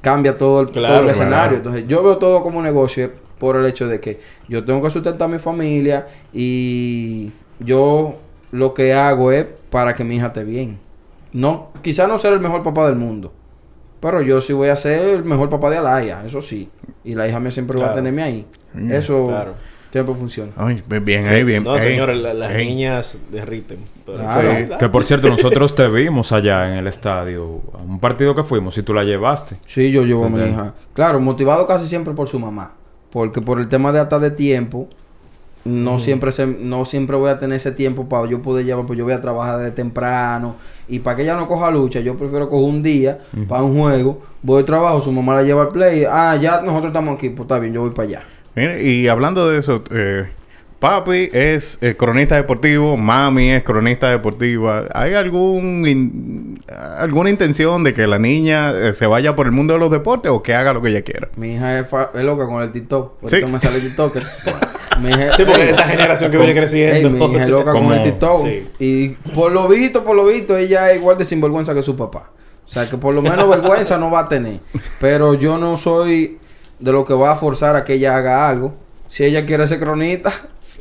cambia 0.00 0.36
todo 0.36 0.60
el, 0.60 0.70
Claro, 0.70 0.94
todo 0.94 1.04
el 1.04 1.10
escenario. 1.10 1.58
Entonces, 1.58 1.84
yo 1.86 2.02
veo 2.02 2.16
todo 2.16 2.42
como 2.42 2.62
negocio 2.62 3.10
por 3.44 3.56
el 3.56 3.66
hecho 3.66 3.86
de 3.86 4.00
que 4.00 4.20
yo 4.48 4.64
tengo 4.64 4.80
que 4.82 4.88
sustentar 4.88 5.28
a 5.28 5.32
mi 5.32 5.38
familia 5.38 6.06
y 6.32 7.30
yo 7.60 8.16
lo 8.52 8.72
que 8.72 8.94
hago 8.94 9.32
es 9.32 9.44
para 9.68 9.94
que 9.94 10.02
mi 10.02 10.16
hija 10.16 10.28
esté 10.28 10.44
bien. 10.44 10.78
No, 11.32 11.68
quizás 11.82 12.08
no 12.08 12.16
ser 12.16 12.32
el 12.32 12.40
mejor 12.40 12.62
papá 12.62 12.86
del 12.86 12.96
mundo, 12.96 13.34
pero 14.00 14.22
yo 14.22 14.40
sí 14.40 14.54
voy 14.54 14.70
a 14.70 14.76
ser 14.76 15.10
el 15.10 15.24
mejor 15.24 15.50
papá 15.50 15.68
de 15.68 15.76
Alaya, 15.76 16.22
eso 16.24 16.40
sí. 16.40 16.70
Y 17.04 17.14
la 17.14 17.28
hija 17.28 17.38
mía 17.38 17.50
siempre 17.50 17.78
va 17.78 17.90
a 17.90 17.94
tenerme 17.94 18.22
ahí. 18.22 18.46
Mm, 18.72 18.92
eso 18.92 19.26
claro. 19.26 19.54
siempre 19.90 20.14
funciona. 20.14 20.52
Ay, 20.56 20.82
bien 21.02 21.26
ahí, 21.26 21.44
bien. 21.44 21.64
No, 21.64 21.78
señores, 21.78 22.16
la- 22.16 22.32
las 22.32 22.52
ey. 22.54 22.66
niñas 22.66 23.18
derriten. 23.30 23.80
Claro. 24.06 24.48
verdad. 24.48 24.78
Que 24.78 24.88
por 24.88 25.02
cierto, 25.02 25.28
nosotros 25.28 25.74
te 25.74 25.86
vimos 25.88 26.32
allá 26.32 26.66
en 26.70 26.78
el 26.78 26.86
estadio. 26.86 27.60
A 27.78 27.82
un 27.82 27.98
partido 28.00 28.34
que 28.34 28.42
fuimos 28.42 28.78
y 28.78 28.82
tú 28.82 28.94
la 28.94 29.04
llevaste. 29.04 29.56
Sí, 29.66 29.90
yo 29.92 30.04
llevo 30.04 30.24
a 30.26 30.28
mi 30.30 30.40
hija. 30.40 30.72
Claro, 30.94 31.20
motivado 31.20 31.66
casi 31.66 31.86
siempre 31.86 32.14
por 32.14 32.26
su 32.28 32.38
mamá. 32.38 32.72
Porque 33.14 33.40
por 33.40 33.60
el 33.60 33.68
tema 33.68 33.92
de 33.92 34.00
hasta 34.00 34.18
de 34.18 34.32
tiempo, 34.32 34.88
no 35.64 36.00
siempre 36.00 36.32
se, 36.32 36.48
no 36.48 36.84
siempre 36.84 37.16
voy 37.16 37.30
a 37.30 37.38
tener 37.38 37.56
ese 37.56 37.70
tiempo 37.70 38.08
para 38.08 38.28
yo 38.28 38.42
poder 38.42 38.66
llevar, 38.66 38.86
pues 38.86 38.98
yo 38.98 39.04
voy 39.04 39.14
a 39.14 39.20
trabajar 39.20 39.60
de 39.60 39.70
temprano. 39.70 40.56
Y 40.88 40.98
para 40.98 41.14
que 41.14 41.22
ella 41.22 41.36
no 41.36 41.46
coja 41.46 41.70
lucha, 41.70 42.00
yo 42.00 42.16
prefiero 42.16 42.50
coger 42.50 42.68
un 42.68 42.82
día 42.82 43.20
para 43.48 43.62
un 43.62 43.78
juego, 43.78 44.20
voy 44.42 44.58
al 44.58 44.64
trabajo, 44.64 45.00
su 45.00 45.12
mamá 45.12 45.36
la 45.36 45.44
lleva 45.44 45.62
al 45.62 45.68
play, 45.68 46.04
ah, 46.10 46.34
ya 46.34 46.60
nosotros 46.60 46.86
estamos 46.86 47.14
aquí, 47.14 47.30
pues 47.30 47.42
está 47.42 47.60
bien, 47.60 47.72
yo 47.72 47.82
voy 47.82 47.90
para 47.90 48.08
allá. 48.08 48.22
Mire, 48.56 48.82
y 48.82 49.06
hablando 49.06 49.48
de 49.48 49.58
eso, 49.60 49.84
eh, 49.92 50.26
papi 50.84 51.30
es 51.32 51.78
eh, 51.80 51.96
cronista 51.96 52.36
deportivo, 52.36 52.96
mami 52.98 53.50
es 53.52 53.62
cronista 53.64 54.10
deportiva. 54.10 54.84
¿Hay 54.92 55.14
algún 55.14 55.86
in- 55.88 56.62
alguna 56.98 57.30
intención 57.30 57.82
de 57.84 57.94
que 57.94 58.06
la 58.06 58.18
niña 58.18 58.70
eh, 58.72 58.92
se 58.92 59.06
vaya 59.06 59.34
por 59.34 59.46
el 59.46 59.52
mundo 59.52 59.72
de 59.72 59.80
los 59.80 59.90
deportes 59.90 60.30
o 60.30 60.42
que 60.42 60.52
haga 60.54 60.74
lo 60.74 60.82
que 60.82 60.90
ella 60.90 61.00
quiera? 61.00 61.28
Mi 61.36 61.54
hija 61.54 61.78
es, 61.78 61.88
fa- 61.88 62.10
es 62.14 62.22
loca 62.22 62.44
con 62.46 62.62
el 62.62 62.70
TikTok. 62.70 63.14
Sí. 63.22 63.36
Ahorita 63.36 63.46
me 63.50 63.58
sale 63.58 63.80
TikToker. 63.80 64.22
Mi 65.00 65.08
hija- 65.08 65.32
Sí, 65.34 65.44
porque 65.46 65.62
Ey, 65.62 65.68
esta 65.70 65.84
generación 65.84 66.30
que 66.30 66.36
viene 66.36 66.54
creciendo. 66.54 67.08
Ey, 67.08 67.14
mi 67.14 67.24
hija 67.34 67.42
es 67.44 67.48
loca 67.48 67.72
con 67.72 67.90
el 67.90 68.02
TikTok. 68.02 68.44
Sí. 68.46 68.68
Y 68.78 69.08
por 69.34 69.52
lo 69.52 69.66
visto, 69.66 70.04
por 70.04 70.14
lo 70.14 70.26
visto, 70.26 70.54
ella 70.56 70.90
es 70.90 70.98
igual 70.98 71.16
de 71.16 71.24
sinvergüenza 71.24 71.72
que 71.74 71.82
su 71.82 71.96
papá. 71.96 72.30
O 72.66 72.68
sea, 72.68 72.90
que 72.90 72.98
por 72.98 73.14
lo 73.14 73.22
menos 73.22 73.48
vergüenza 73.48 73.96
no 73.96 74.10
va 74.10 74.20
a 74.20 74.28
tener. 74.28 74.60
Pero 75.00 75.32
yo 75.32 75.56
no 75.56 75.78
soy 75.78 76.38
de 76.78 76.92
lo 76.92 77.04
que 77.06 77.14
va 77.14 77.32
a 77.32 77.36
forzar 77.36 77.74
a 77.74 77.84
que 77.84 77.94
ella 77.94 78.16
haga 78.16 78.46
algo. 78.48 78.74
Si 79.08 79.24
ella 79.24 79.44
quiere 79.46 79.66
ser 79.66 79.80
cronista, 79.80 80.32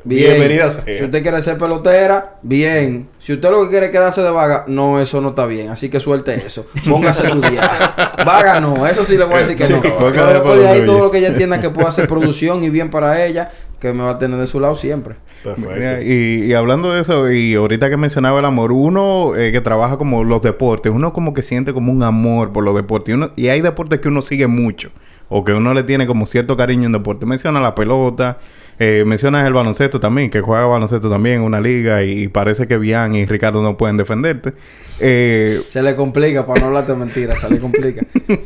bien. 0.04 0.32
Bienvenida 0.36 0.70
sea. 0.70 0.84
Si 0.86 1.04
usted 1.04 1.22
quiere 1.22 1.42
ser 1.42 1.58
pelotera, 1.58 2.36
bien. 2.42 3.08
Si 3.20 3.34
usted 3.34 3.50
lo 3.50 3.64
que 3.64 3.70
quiere 3.70 3.86
es 3.88 3.92
quedarse 3.92 4.22
de 4.22 4.30
vaga, 4.30 4.66
no, 4.68 5.00
eso 5.00 5.22
no 5.22 5.30
está 5.30 5.46
bien. 5.46 5.70
Así 5.70 5.90
que 5.90 6.00
suelte 6.00 6.36
eso. 6.36 6.66
Póngase 6.90 7.28
a 7.28 7.30
estudiar. 7.30 7.94
Vaga 8.26 8.60
no, 8.60 8.88
eso 8.88 9.04
sí 9.06 9.18
le 9.18 9.26
voy 9.26 9.36
a 9.36 9.38
decir 9.40 9.56
que 9.56 9.66
Sí, 9.66 9.74
no. 9.74 9.82
póngase 9.82 9.98
Pero 9.98 10.44
por 10.44 10.58
después 10.58 10.58
de 10.58 10.64
lo 10.64 10.70
ahí 10.70 10.86
todo 10.86 11.00
lo 11.00 11.12
que 11.12 11.18
ella 11.20 11.30
entienda 11.30 11.60
que 11.60 11.70
pueda 11.70 11.90
hacer 11.90 12.08
producción 12.08 12.64
y 12.64 12.70
bien 12.70 12.90
para 12.90 13.26
ella, 13.26 13.52
que 13.80 13.94
me 13.94 14.04
va 14.04 14.12
a 14.12 14.20
tener 14.20 14.40
de 14.40 14.48
su 14.48 14.60
lado 14.60 14.76
siempre. 14.76 15.16
Perfecto. 15.44 16.02
Y, 16.04 16.46
y 16.46 16.54
hablando 16.54 16.94
de 16.94 17.02
eso, 17.02 17.30
y 17.32 17.54
ahorita 17.56 17.90
que 17.90 17.98
mencionaba 17.98 18.40
el 18.40 18.46
amor, 18.46 18.72
uno 18.72 19.36
eh, 19.36 19.52
que 19.52 19.60
trabaja 19.60 19.98
como 19.98 20.24
los 20.24 20.42
deportes, 20.42 20.92
uno 20.94 21.12
como 21.12 21.34
que 21.34 21.42
siente 21.44 21.74
como 21.74 21.92
un 21.92 22.02
amor 22.04 22.54
por 22.54 22.64
los 22.64 22.76
deportes. 22.76 23.14
Y, 23.14 23.16
uno, 23.16 23.32
y 23.36 23.50
hay 23.50 23.60
deportes 23.62 24.00
que 24.00 24.08
uno 24.08 24.22
sigue 24.22 24.48
mucho, 24.48 24.92
o 25.28 25.44
que 25.44 25.54
uno 25.54 25.74
le 25.74 25.84
tiene 25.84 26.08
como 26.08 26.26
cierto 26.26 26.56
cariño 26.56 26.86
en 26.86 26.94
deporte. 26.94 27.26
Menciona 27.26 27.60
la 27.60 27.76
pelota, 27.76 28.38
eh, 28.80 29.04
mencionas 29.06 29.46
el 29.46 29.54
baloncesto 29.54 30.00
también, 30.00 30.30
que 30.30 30.42
juega 30.42 30.66
baloncesto 30.66 31.10
también 31.10 31.36
en 31.36 31.42
una 31.42 31.62
liga, 31.62 32.04
y, 32.04 32.28
parece 32.28 32.68
que 32.68 32.78
Bian 32.78 33.16
y 33.16 33.26
Ricardo 33.26 33.62
no 33.62 33.78
pueden 33.78 33.98
defenderte. 33.98 34.54
Eh, 35.00 35.62
Se 35.66 35.82
le 35.82 35.96
complica, 35.96 36.46
para 36.46 36.62
no 36.62 36.68
hablarte 36.68 36.94
mentiras, 36.96 37.40
se 37.40 37.50
le 37.50 37.60
complica. 37.60 38.06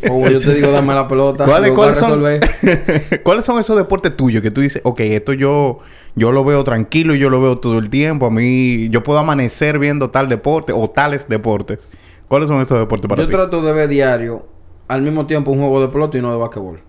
O 0.10 0.28
yo 0.30 0.40
te 0.40 0.54
digo, 0.54 0.72
dame 0.72 0.94
la 0.94 1.08
pelota, 1.08 1.46
¿Cuáles, 1.46 1.70
yo 1.70 1.76
cuáles 1.76 1.98
son, 2.00 2.24
resolver. 2.24 3.22
¿Cuáles 3.24 3.46
son 3.46 3.60
esos 3.60 3.78
deportes 3.78 4.16
tuyos 4.16 4.42
que 4.42 4.52
tú 4.52 4.62
dices, 4.62 4.82
ok, 4.84 5.00
esto 5.02 5.34
yo, 5.34 5.80
yo 6.16 6.32
lo 6.32 6.44
veo 6.44 6.64
tranquilo 6.64 7.16
y 7.16 7.20
yo 7.20 7.30
lo 7.30 7.42
veo 7.42 7.58
todo 7.60 7.78
el 7.78 7.90
tiempo? 7.90 8.26
A 8.26 8.32
mí, 8.32 8.90
yo 8.90 9.04
puedo 9.04 9.20
amanecer 9.20 9.80
viendo 9.80 10.10
tal 10.10 10.30
deporte 10.30 10.74
o 10.74 10.90
tales 10.90 11.28
deportes. 11.28 11.90
¿Cuáles 12.28 12.50
son 12.50 12.62
esos 12.62 12.78
deportes 12.78 13.08
para 13.08 13.22
Yo 13.22 13.28
ti? 13.28 13.34
trato 13.34 13.62
de 13.62 13.72
ver 13.72 13.88
diario, 13.88 14.46
al 14.88 15.02
mismo 15.02 15.26
tiempo, 15.26 15.52
un 15.52 15.60
juego 15.60 15.82
de 15.82 15.88
pelota 15.88 16.18
y 16.18 16.20
uno 16.20 16.32
de 16.32 16.38
basquetbol. 16.38 16.82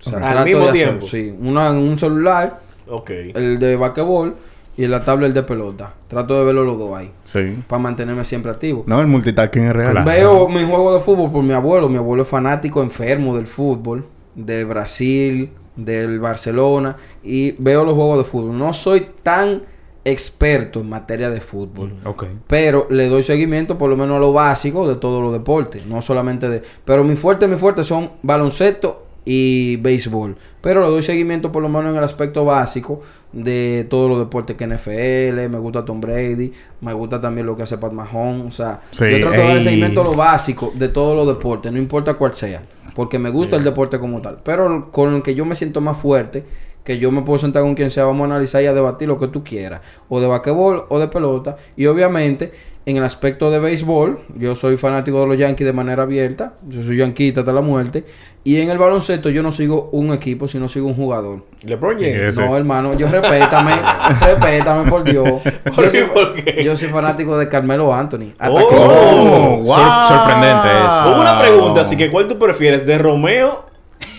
O 0.00 0.08
sea, 0.08 0.18
¿Al 0.18 0.32
trato 0.32 0.46
mismo 0.46 0.66
de 0.66 0.72
tiempo? 0.72 1.06
Sí. 1.06 1.34
Una 1.40 1.68
en 1.68 1.76
un 1.76 1.98
celular, 1.98 2.60
Ok. 2.90 3.10
el 3.10 3.58
de 3.58 3.76
basquetbol, 3.76 4.36
y 4.76 4.84
en 4.84 4.90
la 4.90 5.04
tabla 5.04 5.26
el 5.26 5.34
de 5.34 5.42
pelota. 5.42 5.94
Trato 6.08 6.38
de 6.38 6.44
verlo 6.44 6.64
los 6.64 6.78
dos 6.78 6.96
ahí. 6.96 7.10
Sí. 7.24 7.62
Para 7.66 7.80
mantenerme 7.80 8.24
siempre 8.24 8.50
activo. 8.50 8.84
No, 8.86 9.00
el 9.00 9.06
multitasking 9.08 9.64
es 9.64 9.72
real. 9.72 9.92
Claro. 9.92 10.10
Veo 10.10 10.48
mi 10.48 10.64
juego 10.64 10.94
de 10.94 11.00
fútbol 11.00 11.30
por 11.30 11.42
mi 11.42 11.52
abuelo. 11.52 11.88
Mi 11.88 11.98
abuelo 11.98 12.22
es 12.22 12.28
fanático 12.28 12.82
enfermo 12.82 13.36
del 13.36 13.46
fútbol, 13.46 14.06
de 14.34 14.64
Brasil, 14.64 15.50
del 15.76 16.18
Barcelona. 16.20 16.96
Y 17.22 17.52
veo 17.58 17.84
los 17.84 17.94
juegos 17.94 18.18
de 18.18 18.24
fútbol. 18.24 18.56
No 18.56 18.72
soy 18.72 19.08
tan 19.22 19.62
experto 20.04 20.80
en 20.80 20.88
materia 20.88 21.28
de 21.28 21.42
fútbol. 21.42 21.96
Ok. 22.04 22.24
Pero 22.46 22.86
le 22.90 23.08
doy 23.08 23.22
seguimiento 23.22 23.76
por 23.76 23.90
lo 23.90 23.98
menos 23.98 24.16
a 24.16 24.20
lo 24.20 24.32
básico 24.32 24.88
de 24.88 24.96
todos 24.96 25.20
los 25.22 25.32
deportes. 25.32 25.84
No 25.84 26.00
solamente 26.00 26.48
de... 26.48 26.62
Pero 26.86 27.04
mi 27.04 27.16
fuerte, 27.16 27.46
mi 27.48 27.56
fuerte 27.56 27.84
son 27.84 28.12
baloncesto 28.22 29.09
y 29.24 29.76
béisbol. 29.76 30.36
Pero 30.60 30.82
le 30.82 30.88
doy 30.88 31.02
seguimiento 31.02 31.52
por 31.52 31.62
lo 31.62 31.68
menos 31.68 31.90
en 31.90 31.96
el 31.96 32.04
aspecto 32.04 32.44
básico 32.44 33.02
de 33.32 33.86
todos 33.88 34.08
los 34.10 34.18
deportes 34.18 34.56
que 34.56 34.66
NFL, 34.66 35.48
me 35.48 35.58
gusta 35.58 35.84
Tom 35.84 36.00
Brady, 36.00 36.52
me 36.80 36.92
gusta 36.92 37.20
también 37.20 37.46
lo 37.46 37.56
que 37.56 37.62
hace 37.62 37.78
Pat 37.78 37.92
Mahomes. 37.92 38.46
O 38.46 38.50
sea, 38.50 38.80
Sí, 38.90 39.04
yo 39.10 39.20
trato 39.20 39.42
de 39.42 39.48
dar 39.48 39.62
seguimiento 39.62 40.00
a 40.00 40.04
lo 40.04 40.14
básico 40.14 40.72
de 40.74 40.88
todos 40.88 41.16
los 41.16 41.26
deportes, 41.26 41.72
no 41.72 41.78
importa 41.78 42.14
cuál 42.14 42.34
sea. 42.34 42.62
Porque 42.94 43.18
me 43.18 43.30
gusta 43.30 43.56
el 43.56 43.64
deporte 43.64 43.98
como 43.98 44.20
tal. 44.20 44.40
Pero 44.42 44.90
con 44.90 45.14
el 45.14 45.22
que 45.22 45.34
yo 45.34 45.44
me 45.44 45.54
siento 45.54 45.80
más 45.80 45.96
fuerte, 45.96 46.44
que 46.84 46.98
yo 46.98 47.12
me 47.12 47.22
puedo 47.22 47.38
sentar 47.38 47.62
con 47.62 47.74
quien 47.74 47.90
sea, 47.90 48.04
vamos 48.04 48.22
a 48.22 48.24
analizar 48.24 48.62
y 48.62 48.66
a 48.66 48.72
debatir 48.72 49.06
lo 49.06 49.18
que 49.18 49.28
tú 49.28 49.44
quieras. 49.44 49.80
O 50.08 50.20
de 50.20 50.26
basquetbol 50.26 50.86
o 50.88 50.98
de 50.98 51.08
pelota. 51.08 51.56
Y 51.76 51.86
obviamente, 51.86 52.52
en 52.86 52.96
el 52.96 53.04
aspecto 53.04 53.50
de 53.50 53.58
béisbol, 53.60 54.20
yo 54.36 54.56
soy 54.56 54.76
fanático 54.76 55.20
de 55.20 55.26
los 55.26 55.36
Yankees 55.38 55.66
de 55.66 55.72
manera 55.72 56.02
abierta. 56.04 56.54
Yo 56.68 56.82
soy 56.82 56.96
yanquita 56.96 57.40
hasta 57.40 57.52
la 57.52 57.60
muerte. 57.60 58.04
Y 58.42 58.58
en 58.60 58.70
el 58.70 58.78
baloncesto 58.78 59.28
yo 59.28 59.42
no 59.42 59.52
sigo 59.52 59.90
un 59.92 60.12
equipo, 60.14 60.48
sino 60.48 60.66
sigo 60.66 60.86
un 60.88 60.94
jugador. 60.94 61.44
LeBron 61.62 61.96
James. 62.00 62.34
No, 62.36 62.56
hermano, 62.56 62.96
yo 62.96 63.06
respétame, 63.08 63.72
respétame 64.22 64.90
por 64.90 65.04
Dios. 65.04 65.26
Yo 65.44 65.72
¿Por 65.74 65.90
qué? 65.90 66.00
soy, 66.00 66.08
¿Por 66.08 66.34
qué? 66.34 66.64
yo 66.64 66.74
soy 66.74 66.88
fanático 66.88 67.36
de 67.36 67.48
Carmelo 67.48 67.92
Anthony. 67.92 68.32
Hasta 68.38 68.50
Oh. 68.64 68.68
que- 68.68 68.74
Oh, 68.76 69.56
Sor- 69.56 69.62
wow. 69.62 70.08
sorprendente 70.08 70.68
eso. 70.68 71.02
Hubo 71.12 71.20
una 71.20 71.38
pregunta, 71.40 71.80
así 71.82 71.96
que 71.98 72.10
¿cuál 72.10 72.28
tú 72.28 72.38
prefieres? 72.38 72.86
¿De 72.86 72.96
Romeo 72.96 73.66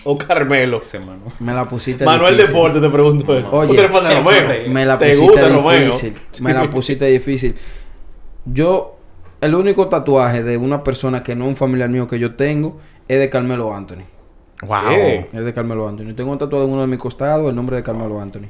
o 0.04 0.18
Carmelo? 0.20 0.82
Me 1.40 1.54
la 1.54 1.66
pusiste 1.68 2.06
Manuel 2.06 2.36
difícil. 2.38 2.56
Deporte 2.56 2.80
te 2.80 2.90
pregunto 2.90 3.38
eso. 3.38 3.50
Oye, 3.52 3.74
¿Tú 3.74 3.80
eres 3.80 3.92
fan 3.92 4.04
de 4.08 4.16
Romeo? 4.18 4.70
Me 4.70 4.86
la 4.86 4.98
¿Te 5.00 5.08
pusiste 5.10 5.26
gusta 5.32 5.50
Romeo? 5.50 5.80
difícil. 5.88 6.14
Me 6.42 6.54
la 6.54 6.70
pusiste 6.70 7.06
difícil. 7.08 7.56
Yo, 8.46 8.96
el 9.42 9.56
único 9.56 9.88
tatuaje 9.88 10.44
de 10.44 10.58
una 10.58 10.84
persona 10.84 11.24
que 11.24 11.36
no 11.36 11.46
es 11.46 11.50
un 11.50 11.56
familiar 11.56 11.90
mío 11.90 12.08
que 12.08 12.20
yo 12.20 12.36
tengo 12.36 12.78
es 13.08 13.20
de 13.20 13.30
Carmelo 13.30 13.74
Anthony. 13.74 14.04
Wow. 14.64 14.90
¿Qué? 14.90 15.30
Es 15.34 15.46
de 15.46 15.54
Carmelo 15.54 15.88
Anthony. 15.88 16.14
Tengo 16.16 16.32
un 16.32 16.38
tatuado 16.38 16.66
en 16.66 16.72
uno 16.72 16.82
de 16.82 16.88
mis 16.88 17.00
costados 17.00 17.50
el 17.50 17.56
nombre 17.56 17.76
de 17.78 17.84
Carmelo 17.84 18.20
Anthony. 18.22 18.48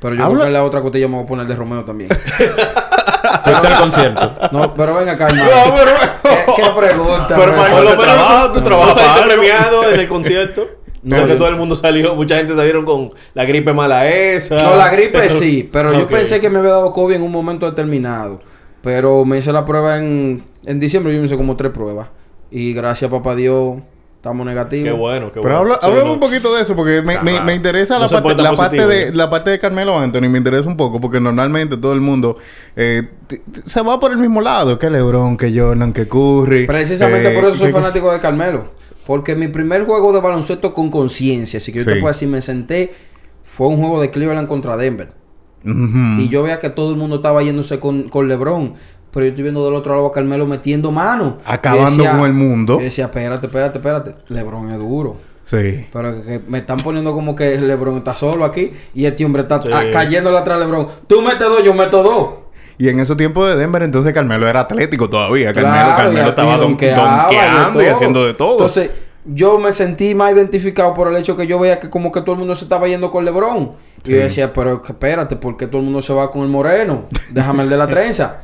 Pero 0.00 0.14
yo 0.14 0.22
Habla- 0.24 0.34
creo 0.34 0.40
que 0.42 0.46
en 0.48 0.52
la 0.52 0.64
otra 0.64 0.82
costilla 0.82 1.08
me 1.08 1.14
voy 1.16 1.24
a 1.24 1.26
poner 1.26 1.46
de 1.46 1.54
Romeo 1.56 1.84
también. 1.84 2.10
Fuiste 3.44 3.66
al 3.66 3.80
concierto. 3.80 4.32
No, 4.52 4.74
pero 4.74 4.94
venga 4.94 5.12
acá, 5.12 5.26
hermano. 5.28 5.50
No, 5.66 5.74
pero... 5.74 5.90
¿Qué, 6.22 6.62
qué 6.62 6.68
pregunta? 6.76 7.26
Pero, 7.28 7.52
Michael, 7.52 7.72
Por 7.72 7.82
lo 7.84 7.90
menos 7.90 8.04
trabajo, 8.04 8.52
tú 8.52 8.60
trabajas 8.62 8.94
saliste 8.94 9.22
premiado 9.28 9.90
en 9.92 10.00
el 10.00 10.08
concierto. 10.08 10.66
No, 11.00 11.14
Creo 11.14 11.26
que 11.28 11.32
yo- 11.34 11.38
todo 11.38 11.48
el 11.48 11.54
mundo 11.56 11.76
salió, 11.76 12.16
mucha 12.16 12.36
gente 12.38 12.56
salieron 12.56 12.84
con 12.84 13.12
la 13.32 13.44
gripe 13.44 13.72
mala 13.72 14.08
esa. 14.08 14.56
No, 14.60 14.76
la 14.76 14.88
gripe 14.90 15.30
sí, 15.30 15.68
pero 15.72 15.92
yo 15.92 16.08
pensé 16.08 16.40
que 16.40 16.50
me 16.50 16.58
había 16.58 16.72
dado 16.72 16.92
COVID 16.92 17.14
en 17.14 17.22
un 17.22 17.30
momento 17.30 17.66
determinado. 17.70 18.40
Pero 18.88 19.26
me 19.26 19.36
hice 19.36 19.52
la 19.52 19.66
prueba 19.66 19.98
en, 19.98 20.42
en 20.64 20.80
diciembre, 20.80 21.12
yo 21.12 21.20
me 21.20 21.26
hice 21.26 21.36
como 21.36 21.56
tres 21.56 21.72
pruebas. 21.72 22.08
Y 22.50 22.72
gracias, 22.72 23.10
papá 23.10 23.34
Dios, 23.34 23.76
estamos 24.16 24.46
negativos. 24.46 24.84
Qué 24.86 24.90
bueno, 24.92 25.26
qué 25.30 25.40
Pero 25.42 25.58
bueno. 25.58 25.58
habla, 25.58 25.74
Sí, 25.82 25.86
háblame 25.88 26.06
no. 26.08 26.14
un 26.14 26.20
poquito 26.20 26.54
de 26.56 26.62
eso 26.62 26.74
porque 26.74 27.02
me, 27.02 27.20
me, 27.20 27.38
me 27.42 27.54
interesa 27.54 27.98
No 27.98 28.06
la, 28.06 28.22
parte, 28.22 28.42
la, 28.42 28.52
parte 28.54 28.86
de, 28.86 29.02
¿eh? 29.08 29.12
la 29.12 29.28
parte 29.28 29.50
de 29.50 29.58
Carmelo 29.58 29.98
Anthony. 29.98 30.22
Me 30.30 30.38
interesa 30.38 30.66
un 30.70 30.76
poco 30.78 31.02
porque 31.02 31.20
normalmente 31.20 31.76
todo 31.76 31.92
el 31.92 32.00
mundo 32.00 32.38
eh, 32.76 33.02
se 33.66 33.82
va 33.82 34.00
por 34.00 34.10
el 34.12 34.16
mismo 34.16 34.40
lado. 34.40 34.78
Que 34.78 34.88
LeBron, 34.88 35.36
que 35.36 35.52
Jordan, 35.54 35.92
que 35.92 36.08
Curry. 36.08 36.66
Precisamente 36.66 37.30
eh, 37.30 37.34
por 37.34 37.44
eso 37.44 37.58
soy 37.58 37.66
que- 37.66 37.72
fanático 37.74 38.10
de 38.10 38.20
Carmelo. 38.20 38.68
Porque 39.06 39.36
mi 39.36 39.48
primer 39.48 39.84
juego 39.84 40.14
de 40.14 40.20
baloncesto 40.22 40.72
con 40.72 40.90
conciencia, 40.90 41.58
así 41.58 41.70
que 41.72 41.80
yo 41.80 41.84
te 41.84 41.94
Sí. 41.94 42.00
puedo 42.00 42.12
decir, 42.12 42.28
me 42.28 42.40
senté, 42.40 42.94
fue 43.42 43.66
un 43.68 43.76
juego 43.78 44.00
de 44.00 44.10
Cleveland 44.10 44.48
contra 44.48 44.78
Denver. 44.78 45.12
Y 45.64 46.28
yo 46.28 46.42
veía 46.42 46.58
que 46.58 46.70
todo 46.70 46.90
el 46.90 46.96
mundo 46.96 47.16
estaba 47.16 47.42
yéndose 47.42 47.78
con, 47.78 48.04
con 48.04 48.28
LeBron. 48.28 48.74
Pero 49.10 49.24
yo 49.24 49.30
estoy 49.30 49.42
viendo 49.42 49.64
del 49.64 49.74
otro 49.74 49.94
lado 49.94 50.06
a 50.06 50.12
Carmelo 50.12 50.46
metiendo 50.46 50.92
mano. 50.92 51.38
Acabando 51.44 52.04
con 52.04 52.24
el 52.26 52.32
mundo. 52.34 52.76
Yo 52.78 52.84
decía, 52.84 53.06
espérate, 53.06 53.46
espérate, 53.46 53.78
espérate. 53.78 54.14
LeBron 54.28 54.70
es 54.70 54.78
duro. 54.78 55.16
Sí. 55.44 55.86
Pero 55.90 56.22
que 56.24 56.40
me 56.46 56.58
están 56.58 56.76
poniendo 56.78 57.14
como 57.14 57.34
que 57.34 57.58
LeBron 57.58 57.96
está 57.96 58.14
solo 58.14 58.44
aquí 58.44 58.70
y 58.94 59.06
este 59.06 59.24
hombre 59.24 59.42
está 59.42 59.62
Sí. 59.62 59.68
cayéndole 59.92 60.36
atrás 60.36 60.58
a 60.58 60.60
LeBron. 60.60 60.86
Tú 61.06 61.22
metes 61.22 61.40
dos, 61.48 61.62
yo 61.64 61.72
meto 61.72 62.02
dos. 62.02 62.28
Y 62.76 62.88
en 62.90 63.00
esos 63.00 63.16
tiempos 63.16 63.48
de 63.48 63.56
Denver, 63.56 63.82
entonces 63.82 64.12
Carmelo 64.12 64.46
era 64.46 64.60
atlético 64.60 65.08
todavía. 65.08 65.52
Carmelo, 65.54 65.74
Claro, 65.74 65.96
Carmelo 65.96 66.26
y- 66.26 66.28
estaba 66.28 66.48
y 66.48 66.58
don- 66.58 66.60
donkeaba 66.68 67.22
donkeando 67.24 67.82
y 67.82 67.86
haciendo 67.86 68.24
de 68.26 68.34
todo. 68.34 68.52
Entonces, 68.52 68.90
yo 69.24 69.58
me 69.58 69.72
sentí 69.72 70.14
más 70.14 70.32
identificado 70.34 70.92
por 70.94 71.08
el 71.08 71.16
hecho 71.16 71.36
que 71.36 71.46
yo 71.46 71.58
veía 71.58 71.80
que 71.80 71.88
como 71.90 72.12
que 72.12 72.20
todo 72.20 72.34
el 72.34 72.38
mundo 72.40 72.54
se 72.54 72.64
estaba 72.64 72.86
yendo 72.86 73.10
con 73.10 73.24
LeBron. 73.24 73.72
Y 74.04 74.10
yo 74.12 74.16
decía, 74.18 74.52
pero 74.52 74.82
espérate, 74.86 75.36
¿por 75.36 75.56
qué 75.56 75.66
todo 75.66 75.78
el 75.78 75.84
mundo 75.84 76.00
se 76.02 76.12
va 76.12 76.30
con 76.30 76.42
el 76.42 76.48
moreno? 76.48 77.06
Déjame 77.30 77.64
el 77.64 77.68
de 77.70 77.76
la 77.76 77.86
trenza. 77.88 78.42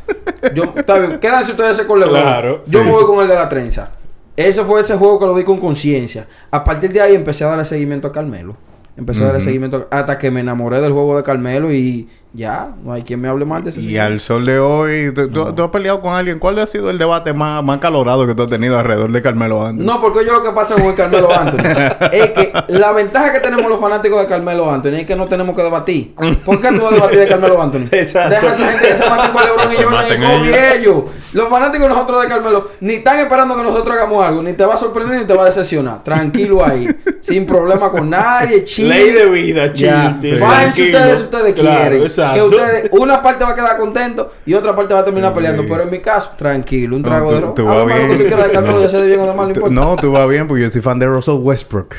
Yo, 0.55 0.72
está 0.76 0.98
bien, 0.98 1.18
quédense 1.18 1.52
ustedes 1.52 1.80
con 1.82 1.98
LeBron. 2.00 2.20
Claro, 2.20 2.62
yo 2.66 2.80
sí. 2.80 2.84
me 2.84 2.90
voy 2.90 3.05
con 3.07 3.20
el 3.20 3.28
de 3.28 3.34
la 3.34 3.48
trenza. 3.48 3.92
Ese 4.36 4.64
fue 4.64 4.80
ese 4.80 4.96
juego 4.96 5.18
que 5.18 5.26
lo 5.26 5.34
vi 5.34 5.44
con 5.44 5.59
conciencia. 5.59 6.26
A 6.50 6.64
partir 6.64 6.92
de 6.92 7.00
ahí 7.00 7.14
empecé 7.14 7.44
a 7.44 7.48
darle 7.48 7.64
seguimiento 7.64 8.09
a 8.09 8.12
Carmelo. 8.12 8.57
Empecé 8.96 9.22
a 9.22 9.26
darle 9.26 9.40
seguimiento 9.40 9.88
a- 9.90 9.98
hasta 9.98 10.18
que 10.18 10.30
me 10.30 10.40
enamoré 10.40 10.80
del 10.80 10.92
juego 10.92 11.16
de 11.16 11.22
Carmelo 11.22 11.72
y 11.72 12.09
ya, 12.35 12.70
no 12.82 12.93
hay 12.93 13.03
quien 13.03 13.20
me 13.20 13.28
hable 13.28 13.45
mal 13.45 13.62
de 13.62 13.70
ese 13.70 13.80
Y 13.80 13.85
señor. 13.87 14.01
al 14.07 14.20
sol 14.20 14.45
de 14.45 14.59
hoy, 14.59 15.14
¿tú, 15.14 15.28
tú- 15.30 15.53
tú 15.55 15.62
has 15.62 15.70
peleado 15.70 16.01
con 16.01 16.12
alguien? 16.14 16.41
¿Cuál 16.41 16.59
ha 16.59 16.66
sido 16.66 16.91
el 16.91 16.99
debate 16.99 17.32
más, 17.32 17.62
más 17.62 17.78
calorado 17.78 18.26
que 18.26 18.35
tú 18.35 18.43
has 18.43 18.49
tenido 18.49 18.76
alrededor 18.76 19.12
de 19.12 19.22
Carmelo 19.22 19.64
Anthony? 19.64 19.85
No, 19.85 20.01
porque 20.01 20.24
yo 20.26 20.32
lo 20.32 20.43
que 20.43 20.51
pasa 20.51 20.74
con 20.74 20.87
el 20.87 20.95
Carmelo 20.97 21.32
Anthony 21.32 21.62
es 22.12 22.30
que 22.30 22.53
la 22.68 22.91
ventaja 22.93 23.32
que 23.32 23.39
tenemos 23.39 23.66
los 23.68 23.78
fanáticos 23.80 24.20
de 24.20 24.26
Carmelo 24.26 24.68
Anthony 24.70 24.95
es 24.95 25.07
que 25.07 25.14
no 25.14 25.26
tenemos 25.26 25.55
que 25.55 25.62
debatir. 25.62 26.14
¿Por 26.45 26.61
qué 26.61 26.68
tú 26.68 26.76
vas 26.78 26.87
a 26.87 26.95
debatir 26.95 27.18
de 27.20 27.28
Carmelo 27.28 27.62
Anthony? 27.62 27.85
Exacto. 27.93 28.30
Deja 28.35 28.49
a 28.49 28.53
esa 28.53 28.66
gente 28.72 28.89
que 28.89 28.95
se 28.97 29.09
maten 29.09 29.30
con 29.32 29.43
LeBron 29.45 29.72
y 29.72 29.76
Se 29.76 29.82
Jordan 29.85 30.03
maten 30.03 30.22
y 30.22 30.26
Kobe 30.26 30.49
ellos. 30.49 30.57
y 30.59 30.78
ellos. 30.80 31.05
Los 31.35 31.49
fanáticos 31.49 31.89
nosotros 31.89 32.22
de 32.22 32.28
Carmelo 32.28 32.68
ni 32.80 32.95
están 32.95 33.18
esperando 33.20 33.57
que 33.57 33.62
nosotros 33.62 33.97
hagamos 33.97 34.24
algo, 34.26 34.43
ni 34.43 34.53
te 34.55 34.64
va 34.64 34.74
a 34.74 34.78
sorprender 34.78 35.20
ni 35.20 35.24
te 35.24 35.35
va 35.35 35.43
a 35.43 35.47
decepcionar. 35.47 36.03
Tranquilo 36.03 36.64
ahí, 36.64 36.89
sin 37.20 37.45
problema 37.47 37.91
con 37.91 38.11
nadie, 38.11 38.64
chill. 38.64 38.89
Ley 38.89 39.11
de 39.12 39.26
vida, 39.28 39.72
chill. 39.72 39.91
Fájense 40.39 40.85
ustedes 40.87 41.18
si 41.18 41.24
ustedes 41.24 41.53
Claro, 41.55 41.80
quieren. 41.80 42.03
exacto. 42.03 42.23
Que 42.32 42.42
ustedes, 42.42 42.88
una 42.92 43.22
parte 43.22 43.44
va 43.44 43.50
a 43.50 43.54
quedar 43.54 43.76
contento 43.76 44.32
y 44.46 44.54
otra 44.54 44.74
parte 44.74 44.94
va 44.94 45.00
a 45.00 45.04
terminar 45.04 45.32
Sí. 45.32 45.36
peleando. 45.36 45.64
Pero 45.68 45.82
en 45.82 45.90
mi 45.90 46.00
caso, 46.00 46.30
tranquilo, 46.36 46.96
un 46.96 47.02
No, 47.02 47.08
trago 47.08 47.28
tú- 47.28 47.34
de 47.34 47.40
ron. 47.40 47.54
tú 47.54 47.66
de 47.66 49.06
de 49.26 49.32
mal, 49.34 49.48
no 49.48 49.52
Tú- 49.54 49.70
no, 49.70 49.96
vas 50.12 50.28
bien 50.28 50.48
porque 50.48 50.62
yo 50.62 50.70
soy 50.70 50.80
fan 50.80 50.98
de 50.98 51.06
Russell 51.06 51.34
Westbrook. 51.40 51.94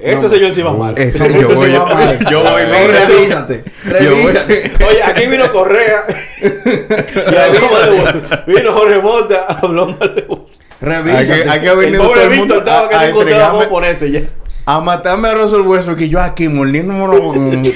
Ese 0.00 0.22
No. 0.22 0.28
señor 0.28 0.54
sí 0.54 0.62
va 0.62 0.72
mal. 0.74 0.96
Ese 0.96 1.18
¿Cómo 1.18 1.40
yo 1.40 1.48
voy, 1.56 1.72
yo, 1.72 1.84
va 1.84 1.92
mal? 1.94 2.18
yo 2.30 2.42
voy 2.44 2.50
No, 2.50 2.56
bien. 2.68 2.90
revísate. 2.92 3.64
Revísate. 3.84 4.72
Oye, 4.88 5.02
aquí 5.02 5.26
vino 5.26 5.50
Correa. 5.50 6.04
y 6.40 7.34
habló 7.34 7.60
mal 7.72 7.90
de 7.90 7.98
Wolf. 7.98 8.46
Vino 8.46 8.72
Jorge 8.72 9.00
Mota, 9.00 9.44
habló 9.48 9.86
mal 9.86 10.14
de 10.14 10.22
Wolf. 10.22 10.40
Revísate. 10.80 11.48
Haber 11.50 11.68
El 11.68 11.76
venido 11.78 12.02
todo 12.04 12.12
pobre 12.12 12.22
el 12.24 12.30
mundo 12.30 12.54
Víctor 12.54 12.58
estaba 12.58 12.88
que 12.88 12.94
a- 12.94 12.98
no 12.98 13.04
a 13.04 13.08
encontraba 13.08 13.44
entregarme- 13.64 13.68
ponerse 13.68 14.10
ya. 14.12 14.20
A 14.70 14.80
matarme 14.82 15.28
a 15.28 15.34
Russell 15.34 15.62
Westbrook 15.62 15.98
y 16.02 16.10
yo 16.10 16.20
aquí 16.20 16.46
mordiéndome. 16.46 16.98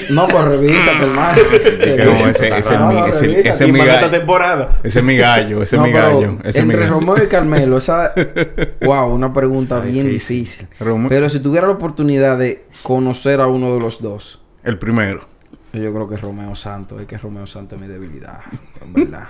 No, 0.11 0.27
pues 0.27 0.45
revísate, 0.45 1.03
hermano. 1.03 1.41
ese- 3.07 3.39
es 3.49 3.61
mi- 3.71 3.79
es 3.79 3.85
gallo. 3.87 4.09
temporada. 4.11 4.69
Ese 4.83 4.99
es 4.99 5.05
mi 5.05 5.17
gallo, 5.17 5.63
ese 5.63 5.75
es 5.77 5.81
mi 5.81 5.91
gallo. 5.91 6.37
Es 6.43 6.55
entre. 6.55 6.85
Romeo 6.87 7.23
y 7.23 7.27
Carmelo, 7.27 7.77
esa... 7.77 8.13
wow, 8.85 9.11
una 9.11 9.33
pregunta 9.33 9.79
bien 9.79 10.07
difícil. 10.09 10.67
Pero 11.09 11.29
si 11.29 11.39
tuviera 11.39 11.65
la 11.65 11.73
oportunidad 11.73 12.37
de 12.37 12.65
conocer 12.83 13.41
a 13.41 13.47
uno 13.47 13.73
de 13.73 13.79
los 13.79 13.99
dos, 13.99 14.39
El 14.63 14.77
primero. 14.77 15.27
Yo 15.73 15.91
creo 15.91 16.07
que 16.07 16.17
Romeo 16.17 16.53
Santos, 16.55 17.01
es 17.01 17.07
que 17.07 17.17
Romeo 17.17 17.47
Santos 17.47 17.81
es 17.81 17.87
mi 17.87 17.91
debilidad, 17.91 18.41
en 18.85 18.93
verdad. 18.93 19.29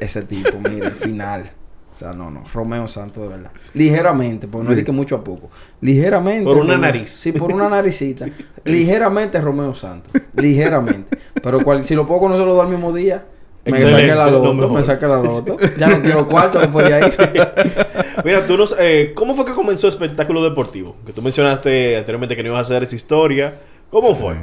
Ese 0.00 0.22
tipo, 0.22 0.58
mira, 0.68 0.88
el 0.88 0.96
final. 0.96 1.52
O 1.96 1.98
sea, 1.98 2.12
no, 2.12 2.30
no, 2.30 2.44
Romeo 2.52 2.86
Santos 2.88 3.22
de 3.22 3.28
verdad. 3.30 3.50
Ligeramente, 3.72 4.46
porque 4.48 4.68
no 4.68 4.74
Sí. 4.74 4.80
es 4.80 4.84
que 4.84 4.92
mucho 4.92 5.16
a 5.16 5.24
poco. 5.24 5.48
Ligeramente. 5.80 6.44
Por 6.44 6.58
una 6.58 6.74
Romeo- 6.74 6.78
nariz. 6.78 7.08
Sí, 7.10 7.32
por 7.32 7.50
una 7.54 7.70
naricita. 7.70 8.26
Ligeramente 8.66 9.40
Romeo 9.40 9.72
Santos. 9.72 10.12
Ligeramente. 10.34 11.16
Pero 11.42 11.64
cual, 11.64 11.82
si 11.84 11.94
lo 11.94 12.06
puedo 12.06 12.20
conocer 12.20 12.44
los 12.44 12.54
dos 12.54 12.64
al 12.66 12.70
mismo 12.70 12.92
día, 12.92 13.24
me 13.64 13.78
saqué 13.78 14.14
la 14.14 14.30
lo 14.30 14.44
loto, 14.44 14.68
me 14.68 14.82
saqué 14.82 15.06
la 15.06 15.16
loto. 15.22 15.56
Ya 15.78 15.88
no 15.88 16.02
quiero 16.02 16.28
cuarto 16.28 16.58
después 16.58 16.86
de 16.86 16.94
ahí. 16.96 17.10
Mira, 18.26 18.46
tú 18.46 18.58
nos, 18.58 18.76
eh, 18.78 19.12
¿cómo 19.16 19.34
fue 19.34 19.46
que 19.46 19.52
comenzó 19.54 19.88
espectáculo 19.88 20.44
deportivo? 20.44 20.96
Que 21.06 21.14
tú 21.14 21.22
mencionaste 21.22 21.96
anteriormente 21.96 22.36
que 22.36 22.42
no 22.42 22.50
ibas 22.50 22.58
a 22.58 22.62
hacer 22.74 22.82
esa 22.82 22.94
historia. 22.94 23.58
¿Cómo 23.90 24.14
fue? 24.14 24.34
Sí. 24.34 24.40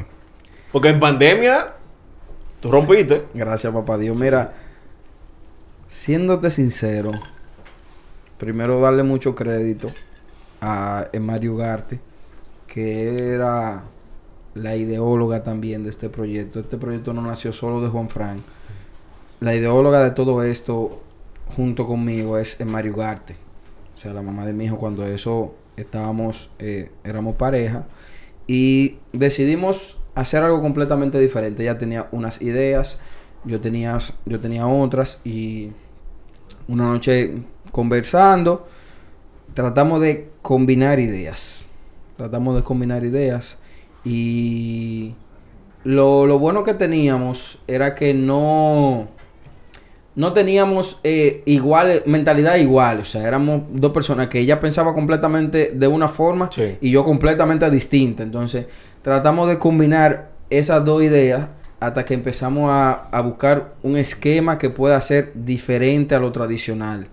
Porque 0.72 0.90
en 0.90 1.00
pandemia 1.00 1.74
tú 2.62 2.72
rompiste. 2.72 3.26
Gracias, 3.36 3.72
papá 3.72 4.00
Dios. 4.00 4.20
Mira, 4.20 4.54
siéndote 5.88 6.50
sincero, 6.50 7.12
primero 8.38 8.80
darle 8.80 9.04
mucho 9.04 9.36
crédito 9.36 9.90
a 10.62 11.08
Mario 11.20 11.54
Ugarte, 11.54 12.00
que 12.68 13.34
era 13.34 13.84
la 14.56 14.76
ideóloga 14.76 15.44
también 15.44 15.84
de 15.84 15.90
este 15.90 16.10
proyecto. 16.10 16.60
Este 16.60 16.78
proyecto 16.78 17.14
no 17.14 17.22
nació 17.22 17.52
solo 17.52 17.82
de 17.82 17.90
Juan 17.90 18.10
Frank. 18.10 18.42
La 19.40 19.56
ideóloga 19.56 20.04
de 20.04 20.12
todo 20.12 20.44
esto, 20.44 21.02
junto 21.56 21.86
conmigo, 21.86 22.38
es 22.38 22.64
Mario 22.66 22.94
Ugarte. 22.94 23.36
O 23.94 23.98
sea, 23.98 24.14
la 24.14 24.22
mamá 24.22 24.46
de 24.46 24.54
mi 24.54 24.66
hijo, 24.66 24.78
cuando 24.78 25.06
eso 25.06 25.54
estábamos, 25.76 26.50
eh, 26.60 26.92
éramos 27.04 27.36
pareja. 27.36 27.86
Y 28.48 28.98
decidimos 29.12 29.98
hacer 30.16 30.44
algo 30.44 30.62
completamente 30.62 31.20
diferente. 31.20 31.64
Ella 31.64 31.78
tenía 31.78 32.08
unas 32.12 32.42
ideas, 32.42 33.00
yo 33.46 33.60
yo 34.26 34.40
tenía 34.40 34.68
otras. 34.68 35.20
Y 35.24 35.72
una 36.68 36.86
noche 36.86 37.44
conversando, 37.74 38.66
tratamos 39.54 40.00
de 40.00 40.30
combinar 40.42 41.02
ideas. 41.02 41.66
Tratamos 42.16 42.56
de 42.56 42.64
combinar 42.64 43.04
ideas. 43.04 43.58
Y 44.06 45.16
lo, 45.84 46.26
lo 46.26 46.40
bueno 46.40 46.64
que 46.64 46.74
teníamos 46.74 47.60
era 47.68 47.96
que 47.96 48.14
no 48.14 49.10
no 50.16 50.32
teníamos 50.34 51.00
eh, 51.04 51.42
igual, 51.46 52.04
mentalidad 52.06 52.58
igual. 52.58 53.00
O 53.00 53.06
sea, 53.06 53.28
éramos 53.28 53.64
dos 53.72 53.92
personas 53.92 54.28
que 54.28 54.40
ella 54.40 54.60
pensaba 54.60 54.94
completamente 54.94 55.72
de 55.74 55.88
una 55.88 56.08
forma 56.08 56.50
Sí. 56.54 56.78
y 56.82 56.92
yo 56.92 57.04
completamente 57.04 57.70
distinta. 57.72 58.22
Entonces, 58.22 58.68
tratamos 59.02 59.50
de 59.50 59.58
combinar 59.58 60.30
esas 60.52 60.86
dos 60.86 61.02
ideas 61.02 61.48
hasta 61.80 62.06
que 62.06 62.14
empezamos 62.14 62.70
a, 62.70 63.08
a 63.12 63.22
buscar 63.22 63.74
un 63.82 63.98
esquema 63.98 64.60
que 64.60 64.70
pueda 64.70 65.02
ser 65.02 65.32
diferente 65.34 66.14
a 66.14 66.20
lo 66.20 66.32
tradicional. 66.32 67.08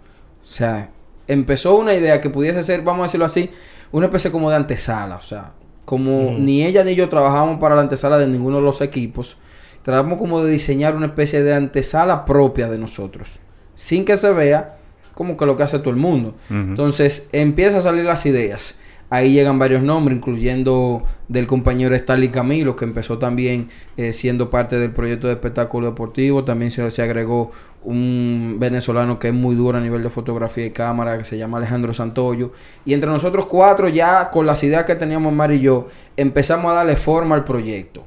O 0.50 0.52
sea, 0.52 0.90
empezó 1.28 1.76
una 1.76 1.94
idea 1.94 2.20
que 2.20 2.28
pudiese 2.28 2.64
ser, 2.64 2.82
vamos 2.82 3.02
a 3.02 3.04
decirlo 3.04 3.24
así, 3.24 3.50
una 3.92 4.06
especie 4.06 4.32
como 4.32 4.50
de 4.50 4.56
antesala. 4.56 5.14
O 5.14 5.22
sea, 5.22 5.52
como 5.84 6.32
ni 6.36 6.64
ella 6.64 6.82
ni 6.82 6.96
yo 6.96 7.08
trabajamos 7.08 7.60
para 7.60 7.76
la 7.76 7.82
antesala 7.82 8.18
de 8.18 8.26
ninguno 8.26 8.56
de 8.56 8.64
los 8.64 8.80
equipos, 8.80 9.36
tratamos 9.84 10.18
como 10.18 10.42
de 10.42 10.50
diseñar 10.50 10.96
una 10.96 11.06
especie 11.06 11.44
de 11.44 11.54
antesala 11.54 12.24
propia 12.24 12.68
de 12.68 12.78
nosotros, 12.78 13.28
sin 13.76 14.04
que 14.04 14.16
se 14.16 14.32
vea 14.32 14.76
como 15.14 15.36
que 15.36 15.46
lo 15.46 15.56
que 15.56 15.62
hace 15.62 15.78
todo 15.78 15.90
el 15.90 15.96
mundo. 15.96 16.34
Entonces 16.50 17.28
empiezan 17.30 17.78
a 17.78 17.82
salir 17.82 18.04
las 18.04 18.26
ideas. 18.26 18.80
Ahí 19.10 19.32
llegan 19.32 19.58
varios 19.58 19.82
nombres, 19.82 20.16
incluyendo 20.16 21.02
del 21.26 21.48
compañero 21.48 21.96
Stanley 21.96 22.28
Camilo, 22.28 22.76
que 22.76 22.84
empezó 22.84 23.18
también 23.18 23.68
eh, 23.96 24.12
siendo 24.12 24.50
parte 24.50 24.78
del 24.78 24.92
proyecto 24.92 25.26
de 25.26 25.32
espectáculo 25.32 25.88
deportivo. 25.88 26.44
También 26.44 26.70
se, 26.70 26.88
se 26.92 27.02
agregó 27.02 27.50
un 27.82 28.58
venezolano 28.60 29.18
que 29.18 29.28
es 29.28 29.34
muy 29.34 29.56
duro 29.56 29.78
a 29.78 29.80
nivel 29.80 30.04
de 30.04 30.10
fotografía 30.10 30.64
y 30.64 30.70
cámara, 30.70 31.18
que 31.18 31.24
se 31.24 31.36
llama 31.36 31.58
Alejandro 31.58 31.92
Santoyo. 31.92 32.52
Y 32.84 32.94
entre 32.94 33.10
nosotros 33.10 33.46
cuatro, 33.46 33.88
ya 33.88 34.30
con 34.30 34.46
las 34.46 34.62
ideas 34.62 34.84
que 34.84 34.94
teníamos 34.94 35.32
Mar 35.32 35.50
y 35.50 35.58
yo, 35.58 35.88
empezamos 36.16 36.70
a 36.70 36.76
darle 36.76 36.94
forma 36.94 37.34
al 37.34 37.42
proyecto. 37.42 38.04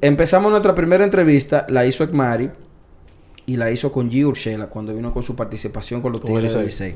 Empezamos 0.00 0.50
nuestra 0.50 0.74
primera 0.74 1.04
entrevista, 1.04 1.66
la 1.68 1.86
hizo 1.86 2.02
Ekmari 2.02 2.50
y 3.46 3.56
la 3.56 3.70
hizo 3.70 3.92
con 3.92 4.10
G. 4.10 4.26
Urshela 4.26 4.66
cuando 4.66 4.92
vino 4.92 5.12
con 5.12 5.22
su 5.22 5.36
participación 5.36 6.00
con 6.00 6.12
los 6.12 6.20
Tigres 6.20 6.54
del. 6.54 6.64
Licey. 6.64 6.94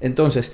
Entonces, 0.00 0.52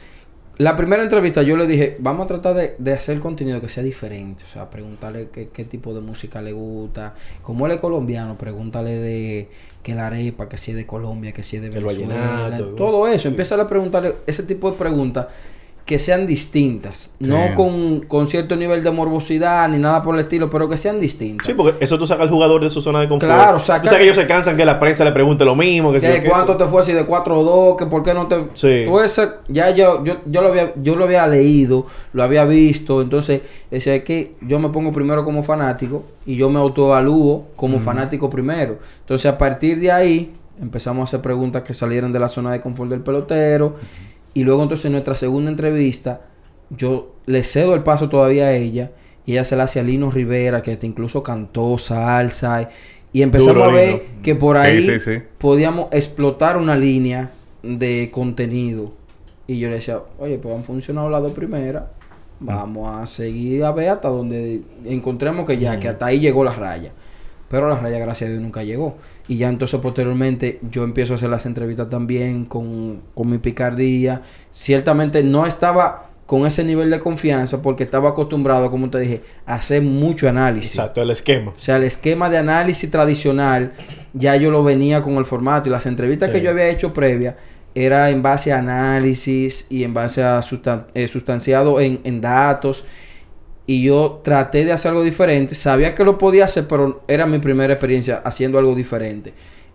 la 0.58 0.76
primera 0.76 1.02
entrevista 1.02 1.42
yo 1.42 1.56
le 1.56 1.66
dije, 1.66 1.96
vamos 1.98 2.24
a 2.24 2.26
tratar 2.28 2.54
de, 2.54 2.74
de 2.78 2.92
hacer 2.92 3.20
contenido 3.20 3.60
que 3.60 3.68
sea 3.68 3.82
diferente. 3.82 4.44
O 4.44 4.46
sea, 4.46 4.70
preguntarle 4.70 5.28
qué, 5.32 5.48
qué 5.48 5.64
tipo 5.64 5.94
de 5.94 6.00
música 6.00 6.40
le 6.42 6.52
gusta. 6.52 7.14
Como 7.42 7.66
él 7.66 7.72
es 7.72 7.78
colombiano, 7.80 8.38
pregúntale 8.38 8.96
de 8.98 9.48
que 9.82 9.94
la 9.94 10.06
arepa, 10.06 10.48
que 10.48 10.56
si 10.56 10.70
es 10.70 10.76
de 10.76 10.86
Colombia, 10.86 11.32
que 11.32 11.42
si 11.42 11.56
es 11.56 11.62
de 11.62 11.68
El 11.68 11.84
Venezuela. 11.84 12.58
todo 12.76 13.06
eso. 13.08 13.22
sí. 13.22 13.28
Empieza 13.28 13.60
a 13.60 13.68
preguntarle 13.68 14.16
ese 14.26 14.42
tipo 14.44 14.70
de 14.70 14.76
preguntas 14.76 15.26
que 15.84 15.98
sean 15.98 16.26
distintas. 16.26 17.10
Sí. 17.20 17.28
No 17.28 17.52
con, 17.54 18.00
con 18.00 18.26
cierto 18.26 18.56
nivel 18.56 18.82
de 18.82 18.90
morbosidad 18.90 19.68
ni 19.68 19.76
nada 19.76 20.02
por 20.02 20.14
el 20.14 20.22
estilo, 20.22 20.48
pero 20.48 20.66
que 20.68 20.78
sean 20.78 20.98
distintas. 20.98 21.46
Sí, 21.46 21.52
porque 21.52 21.84
eso 21.84 21.98
tú 21.98 22.06
sacas 22.06 22.22
al 22.24 22.30
jugador 22.30 22.62
de 22.64 22.70
su 22.70 22.80
zona 22.80 23.00
de 23.00 23.08
confort. 23.08 23.30
Claro, 23.32 23.58
saca- 23.58 23.82
Tú 23.82 23.86
sabes 23.88 23.98
que 23.98 24.04
ellos 24.04 24.16
se 24.16 24.26
cansan 24.26 24.56
que 24.56 24.64
la 24.64 24.80
prensa 24.80 25.04
le 25.04 25.12
pregunte 25.12 25.44
lo 25.44 25.54
mismo. 25.54 25.92
Que, 25.92 26.00
Que 26.00 26.12
si- 26.14 26.20
que- 26.22 26.28
cuánto 26.28 26.56
te 26.56 26.64
fue 26.64 26.82
de 26.84 27.04
4 27.04 27.38
o 27.38 27.44
2, 27.44 27.76
que 27.76 27.86
por 27.86 28.02
qué 28.02 28.14
no 28.14 28.26
te... 28.28 28.46
Sí. 28.54 28.84
Tú 28.86 28.98
ya 29.48 29.70
yo, 29.70 30.02
yo, 30.04 30.16
yo, 30.24 30.40
lo 30.42 30.48
había, 30.48 30.72
yo 30.82 30.96
lo 30.96 31.04
había 31.04 31.26
leído, 31.26 31.86
lo 32.12 32.22
había 32.22 32.44
visto, 32.46 33.02
entonces 33.02 33.42
decía 33.70 33.94
es 33.94 34.04
que 34.04 34.34
yo 34.40 34.58
me 34.58 34.70
pongo 34.70 34.92
primero 34.92 35.24
como 35.24 35.42
fanático 35.42 36.04
y 36.24 36.36
yo 36.36 36.48
me 36.50 36.58
autoevalúo 36.60 37.44
como 37.56 37.78
fanático 37.78 38.30
primero. 38.30 38.78
Entonces 39.00 39.26
a 39.30 39.36
partir 39.36 39.80
de 39.80 39.92
ahí 39.92 40.34
empezamos 40.60 41.02
a 41.02 41.04
hacer 41.04 41.20
preguntas 41.20 41.62
que 41.62 41.74
salieran 41.74 42.12
de 42.12 42.20
la 42.20 42.28
zona 42.28 42.52
de 42.52 42.60
confort 42.60 42.88
del 42.90 43.00
pelotero 43.00 43.76
y 44.34 44.44
luego 44.44 44.62
entonces 44.62 44.86
en 44.86 44.92
nuestra 44.92 45.16
segunda 45.16 45.50
entrevista 45.50 46.22
yo 46.70 47.14
le 47.26 47.42
cedo 47.42 47.74
el 47.74 47.82
paso 47.82 48.08
todavía 48.08 48.46
a 48.46 48.52
ella 48.52 48.90
y 49.26 49.32
ella 49.32 49.44
se 49.44 49.56
la 49.56 49.64
hace 49.64 49.80
a 49.80 49.82
Lino 49.82 50.10
Rivera 50.10 50.60
que 50.62 50.72
hasta 50.72 50.86
incluso 50.86 51.22
cantó 51.22 51.78
salsa 51.78 52.62
y, 52.62 52.66
y 53.18 53.22
empezamos 53.22 53.54
Duro, 53.54 53.64
a 53.64 53.72
ver 53.72 53.88
Lino. 53.88 54.22
que 54.22 54.34
por 54.34 54.56
ahí 54.56 54.84
sí, 54.84 55.00
sí. 55.00 55.22
podíamos 55.38 55.88
explotar 55.92 56.56
una 56.56 56.76
línea 56.76 57.30
de 57.64 58.10
contenido. 58.12 58.92
Y 59.46 59.58
yo 59.58 59.68
le 59.68 59.76
decía, 59.76 60.00
oye, 60.18 60.38
pues 60.38 60.54
han 60.54 60.64
funcionado 60.64 61.10
las 61.10 61.22
dos 61.22 61.32
primeras. 61.32 61.84
Vamos 62.40 62.90
a 62.94 63.06
seguir 63.06 63.64
a 63.64 63.72
ver 63.72 63.88
hasta 63.90 64.08
donde 64.08 64.62
encontremos 64.84 65.46
que 65.46 65.58
ya, 65.58 65.78
que 65.78 65.88
hasta 65.88 66.06
ahí 66.06 66.20
llegó 66.20 66.44
la 66.44 66.54
raya. 66.54 66.92
Pero 67.48 67.68
la 67.68 67.76
raya, 67.78 67.98
gracias 67.98 68.28
a 68.28 68.30
Dios, 68.32 68.42
nunca 68.42 68.62
llegó. 68.62 68.96
Y 69.28 69.36
ya 69.36 69.48
entonces 69.48 69.78
posteriormente 69.80 70.58
yo 70.70 70.82
empiezo 70.84 71.12
a 71.12 71.16
hacer 71.16 71.28
las 71.30 71.46
entrevistas 71.46 71.88
también 71.90 72.44
con, 72.46 73.00
con 73.14 73.30
mi 73.30 73.38
picardía. 73.38 74.22
Ciertamente 74.50 75.22
no 75.22 75.46
estaba 75.46 76.10
con 76.26 76.46
ese 76.46 76.64
nivel 76.64 76.90
de 76.90 77.00
confianza 77.00 77.60
porque 77.60 77.84
estaba 77.84 78.08
acostumbrado, 78.10 78.70
como 78.70 78.88
te 78.88 78.98
dije, 78.98 79.20
a 79.44 79.56
hacer 79.56 79.82
mucho 79.82 80.26
análisis. 80.28 80.70
Exacto, 80.76 81.02
el 81.02 81.10
esquema. 81.10 81.50
O 81.54 81.58
sea, 81.58 81.76
el 81.76 81.84
esquema 81.84 82.30
de 82.30 82.38
análisis 82.38 82.90
tradicional, 82.90 83.72
ya 84.14 84.34
yo 84.36 84.50
lo 84.50 84.64
venía 84.64 85.02
con 85.02 85.14
el 85.16 85.26
formato 85.26 85.68
y 85.68 85.72
las 85.72 85.84
entrevistas 85.84 86.30
Sí. 86.30 86.36
que 86.36 86.40
yo 86.42 86.50
había 86.50 86.68
hecho 86.70 86.94
previa 86.94 87.36
era 87.74 88.08
en 88.08 88.22
base 88.22 88.52
a 88.52 88.58
análisis 88.58 89.66
y 89.68 89.84
en 89.84 89.92
base 89.92 90.22
a 90.22 90.40
sustan- 90.40 90.84
eh, 90.94 91.08
sustanciado 91.08 91.80
en, 91.80 92.00
en 92.04 92.20
datos. 92.20 92.84
Y 93.66 93.82
yo 93.82 94.20
traté 94.22 94.64
de 94.64 94.72
hacer 94.72 94.90
algo 94.90 95.02
diferente. 95.02 95.54
Sabía 95.54 95.94
que 95.94 96.04
lo 96.04 96.18
podía 96.18 96.44
hacer, 96.44 96.66
pero 96.68 97.00
era 97.08 97.26
mi 97.26 97.38
primera 97.38 97.72
experiencia 97.72 98.20
haciendo 98.24 98.58
algo 98.58 98.74
diferente. 98.74 99.32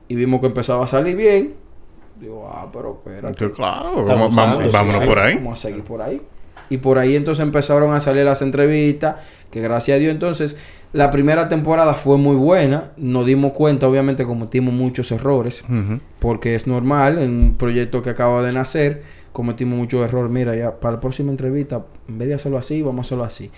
Y 0.07 0.15
vimos 0.15 0.39
que 0.41 0.45
empezaba 0.47 0.83
a 0.83 0.87
salir 0.87 1.15
bien. 1.15 1.53
Digo, 2.19 2.49
ah, 2.53 2.67
pero 2.71 2.97
espérate. 3.03 3.49
Claro, 3.51 4.03
vamos- 4.05 4.35
vamos- 4.35 4.71
vámonos 4.71 5.03
por 5.07 5.19
ahí. 5.19 5.35
Vamos 5.35 5.59
a 5.59 5.61
seguir 5.69 5.83
por 5.83 6.01
ahí. 6.01 6.21
Y 6.71 6.77
por 6.77 6.99
ahí 6.99 7.15
entonces 7.15 7.41
empezaron 7.41 7.93
a 7.95 7.99
salir 7.99 8.25
las 8.25 8.43
entrevistas, 8.43 9.15
que 9.49 9.59
gracias 9.59 9.95
a 9.95 9.99
Dios 9.99 10.11
entonces 10.11 10.55
la 10.93 11.09
primera 11.09 11.49
temporada 11.49 11.95
fue 11.95 12.17
muy 12.17 12.35
buena. 12.35 12.91
Nos 12.97 13.25
dimos 13.25 13.53
cuenta, 13.53 13.87
obviamente 13.87 14.23
cometimos 14.23 14.71
muchos 14.71 15.11
errores, 15.11 15.63
porque 16.19 16.53
es 16.53 16.67
normal 16.67 17.17
en 17.17 17.31
un 17.31 17.55
proyecto 17.55 18.03
que 18.03 18.11
acaba 18.11 18.43
de 18.43 18.51
nacer, 18.51 19.01
cometimos 19.31 19.79
muchos 19.79 20.03
errores. 20.05 20.31
Mira, 20.31 20.55
ya 20.55 20.79
para 20.79 20.95
la 20.95 20.99
próxima 20.99 21.31
entrevista, 21.31 21.85
en 22.07 22.19
vez 22.19 22.27
de 22.27 22.35
hacerlo 22.35 22.59
así, 22.59 22.83
vamos 22.83 22.99
a 22.99 23.01
hacerlo 23.07 23.23
así. 23.23 23.49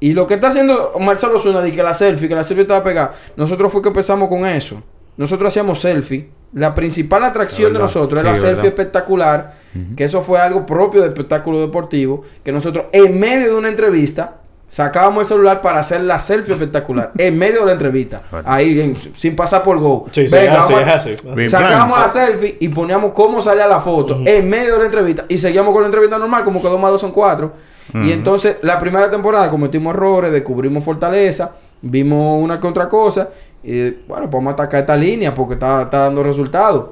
Y 0.00 0.14
lo 0.14 0.26
que 0.26 0.34
está 0.34 0.48
haciendo 0.48 0.92
Marcelo 0.98 1.38
Zuna, 1.38 1.60
de 1.60 1.72
que 1.72 1.82
la 1.82 1.94
selfie, 1.94 2.28
que 2.28 2.34
la 2.34 2.42
selfie 2.42 2.62
estaba 2.62 2.82
pegada, 2.82 3.14
nosotros 3.36 3.70
fue 3.70 3.82
que 3.82 3.88
empezamos 3.88 4.28
con 4.28 4.46
eso. 4.46 4.82
Nosotros 5.16 5.48
hacíamos 5.48 5.80
selfie. 5.80 6.30
La 6.52 6.74
principal 6.74 7.22
atracción 7.22 7.72
de 7.72 7.78
nosotros 7.78 8.20
Sí, 8.20 8.26
es 8.26 8.32
la 8.32 8.40
selfie 8.40 8.68
espectacular, 8.70 9.54
que 9.96 10.02
eso 10.02 10.22
fue 10.22 10.40
algo 10.40 10.66
propio 10.66 11.02
del 11.02 11.10
espectáculo 11.10 11.60
deportivo, 11.60 12.22
que 12.42 12.50
nosotros 12.50 12.86
en 12.92 13.20
medio 13.20 13.50
de 13.50 13.54
una 13.54 13.68
entrevista 13.68 14.39
sacábamos 14.72 15.22
el 15.22 15.26
celular 15.26 15.60
para 15.60 15.80
hacer 15.80 16.00
la 16.02 16.20
selfie 16.20 16.54
espectacular, 16.54 17.10
en 17.18 17.36
medio 17.36 17.60
de 17.60 17.66
la 17.66 17.72
entrevista, 17.72 18.22
ahí 18.44 18.80
en- 18.80 18.96
sin 19.14 19.34
pasar 19.34 19.64
por 19.64 19.78
go. 19.80 20.06
Sí, 20.12 20.28
sí, 20.28 20.34
Venga, 20.34 20.60
es 20.60 20.88
así, 20.88 21.16
vamos. 21.24 21.36
Bien. 21.36 21.50
Sacábamos 21.50 21.98
la 21.98 22.08
selfie 22.08 22.56
y 22.60 22.68
poníamos 22.68 23.10
cómo 23.10 23.40
salía 23.40 23.66
la 23.66 23.80
foto 23.80 24.20
en 24.24 24.48
medio 24.48 24.74
de 24.74 24.78
la 24.78 24.84
entrevista 24.86 25.24
y 25.28 25.36
seguíamos 25.38 25.72
con 25.72 25.82
la 25.82 25.88
entrevista 25.88 26.18
normal, 26.18 26.44
como 26.44 26.62
que 26.62 26.68
dos 26.68 26.80
más 26.80 26.92
dos 26.92 27.00
son 27.00 27.10
cuatro. 27.10 27.52
Y 27.92 28.12
entonces, 28.12 28.58
la 28.62 28.78
primera 28.78 29.10
temporada 29.10 29.50
cometimos 29.50 29.92
errores, 29.92 30.30
descubrimos 30.30 30.84
fortaleza 30.84 31.50
vimos 31.82 32.40
una 32.40 32.60
que 32.60 32.66
otra 32.68 32.88
cosa. 32.88 33.30
Y 33.64 33.90
bueno, 34.06 34.30
pues 34.30 34.32
vamos 34.32 34.50
a 34.52 34.54
atacar 34.54 34.80
esta 34.80 34.94
línea 34.96 35.34
porque 35.34 35.54
está, 35.54 35.82
está 35.82 35.98
dando 36.04 36.22
resultados. 36.22 36.90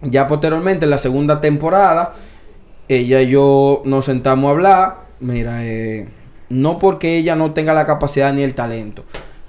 Ya 0.00 0.26
posteriormente, 0.26 0.84
en 0.84 0.90
la 0.90 0.98
segunda 0.98 1.40
temporada, 1.42 2.14
ella 2.88 3.20
y 3.20 3.28
yo 3.28 3.82
nos 3.84 4.06
sentamos 4.06 4.48
a 4.48 4.50
hablar. 4.52 4.96
Mira, 5.20 5.64
eh, 5.64 6.08
no 6.48 6.78
porque 6.78 7.16
ella 7.16 7.34
no 7.36 7.52
tenga 7.52 7.72
la 7.74 7.86
capacidad 7.86 8.32
ni 8.32 8.42
el 8.42 8.54
talento, 8.54 9.04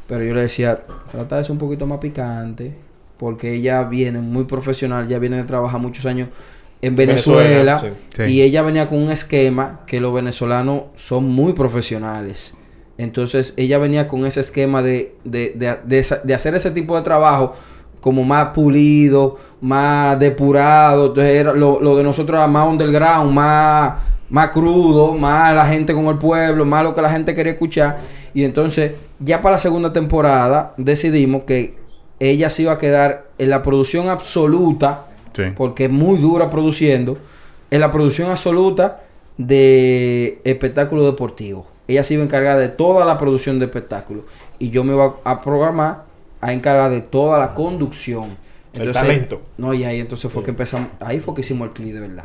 pero 0.08 0.24
yo 0.24 0.34
le 0.34 0.42
decía, 0.42 0.84
trata 1.12 1.38
de 1.38 1.44
ser 1.44 1.52
un 1.52 1.58
poquito 1.58 1.86
más 1.88 2.00
picante, 2.00 2.74
porque 3.18 3.54
ella 3.54 3.84
viene 3.84 4.20
muy 4.20 4.44
profesional, 4.46 5.08
ya 5.08 5.20
viene 5.20 5.38
de 5.38 5.44
trabajar 5.44 5.80
muchos 5.80 6.06
años 6.06 6.30
en 6.82 6.96
Venezuela, 6.96 7.78
Venezuela, 7.82 7.98
sí. 8.16 8.24
y 8.34 8.42
ella 8.42 8.62
venía 8.62 8.88
con 8.88 9.00
un 9.02 9.10
esquema 9.12 9.82
que 9.88 10.00
los 10.02 10.14
venezolanos 10.14 10.84
son 10.96 11.26
muy 11.30 11.54
profesionales. 11.54 12.54
Entonces 12.98 13.54
ella 13.58 13.78
venía 13.78 14.08
con 14.08 14.26
ese 14.26 14.40
esquema 14.40 14.82
de, 14.82 15.16
de, 15.24 15.54
de- 15.56 16.06
de 16.24 16.34
hacer 16.34 16.56
ese 16.56 16.72
tipo 16.72 16.96
de 16.96 17.02
trabajo 17.02 17.54
como 18.00 18.24
más 18.24 18.50
pulido, 18.50 19.38
más 19.62 20.20
depurado. 20.20 21.08
Entonces 21.08 21.36
era 21.36 21.54
lo, 21.54 21.82
lo 21.82 21.96
de 21.98 22.04
nosotros 22.04 22.38
era 22.38 22.48
más 22.48 22.68
underground, 22.68 23.32
más, 23.34 23.94
más 24.30 24.50
crudo, 24.50 25.14
más 25.14 25.56
la 25.56 25.66
gente 25.66 25.94
con 25.94 26.06
el 26.08 26.18
pueblo, 26.18 26.66
más 26.66 26.84
lo 26.84 26.94
que 26.96 27.02
la 27.02 27.10
gente 27.12 27.36
quería 27.36 27.54
escuchar. 27.54 28.00
Y 28.34 28.44
entonces 28.44 28.94
ya 29.20 29.42
para 29.42 29.54
la 29.54 29.60
segunda 29.60 29.94
temporada 29.94 30.74
decidimos 30.78 31.44
que 31.44 31.78
ella 32.20 32.50
se 32.50 32.64
iba 32.64 32.74
a 32.74 32.78
quedar 32.78 33.26
en 33.38 33.50
la 33.50 33.62
producción 33.62 34.10
absoluta 34.10 35.06
Sí. 35.34 35.44
porque 35.56 35.86
es 35.86 35.92
muy 35.92 36.18
dura 36.18 36.50
produciendo, 36.50 37.18
en 37.70 37.82
la 37.82 37.92
producción 37.92 38.30
absoluta 38.30 39.02
de 39.38 40.40
espectáculos 40.46 41.06
deportivos. 41.06 41.66
Ella 41.90 42.04
se 42.04 42.14
iba 42.14 42.24
a 42.24 42.26
encargar 42.26 42.58
de 42.58 42.70
toda 42.70 43.04
la 43.04 43.18
producción 43.18 43.60
de 43.60 43.66
espectáculos 43.66 44.24
y 44.60 44.70
yo 44.70 44.86
me 44.86 44.94
iba 44.94 45.16
a 45.26 45.42
programar 45.42 46.06
a 46.40 46.54
encargar 46.54 46.90
de 46.90 47.02
toda 47.02 47.38
la 47.38 47.54
conducción. 47.54 48.38
El 48.74 48.92
talento. 48.92 49.42
No, 49.58 49.74
y 49.74 49.84
ahí 49.84 50.00
entonces 50.00 50.32
fue 50.32 50.44
que 50.44 50.52
empezamos, 50.52 50.90
ahí 51.00 51.20
fue 51.20 51.34
que 51.34 51.42
hicimos 51.42 51.68
el 51.68 51.74
clip 51.74 51.94
de 51.94 52.00
verdad. 52.02 52.24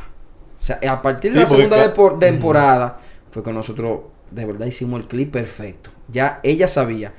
O 0.61 0.63
sea, 0.63 0.79
a 0.91 1.01
partir 1.01 1.33
de 1.33 1.39
Sí, 1.39 1.41
la 1.41 1.47
segunda 1.47 2.19
temporada 2.19 3.01
fue 3.31 3.43
que 3.43 3.51
nosotros 3.51 4.01
de 4.31 4.45
verdad 4.45 4.67
hicimos 4.67 5.01
el 5.01 5.09
clip 5.09 5.33
perfecto. 5.33 5.91
Ya 6.09 6.39
ella 6.43 6.69
sabía 6.69 7.15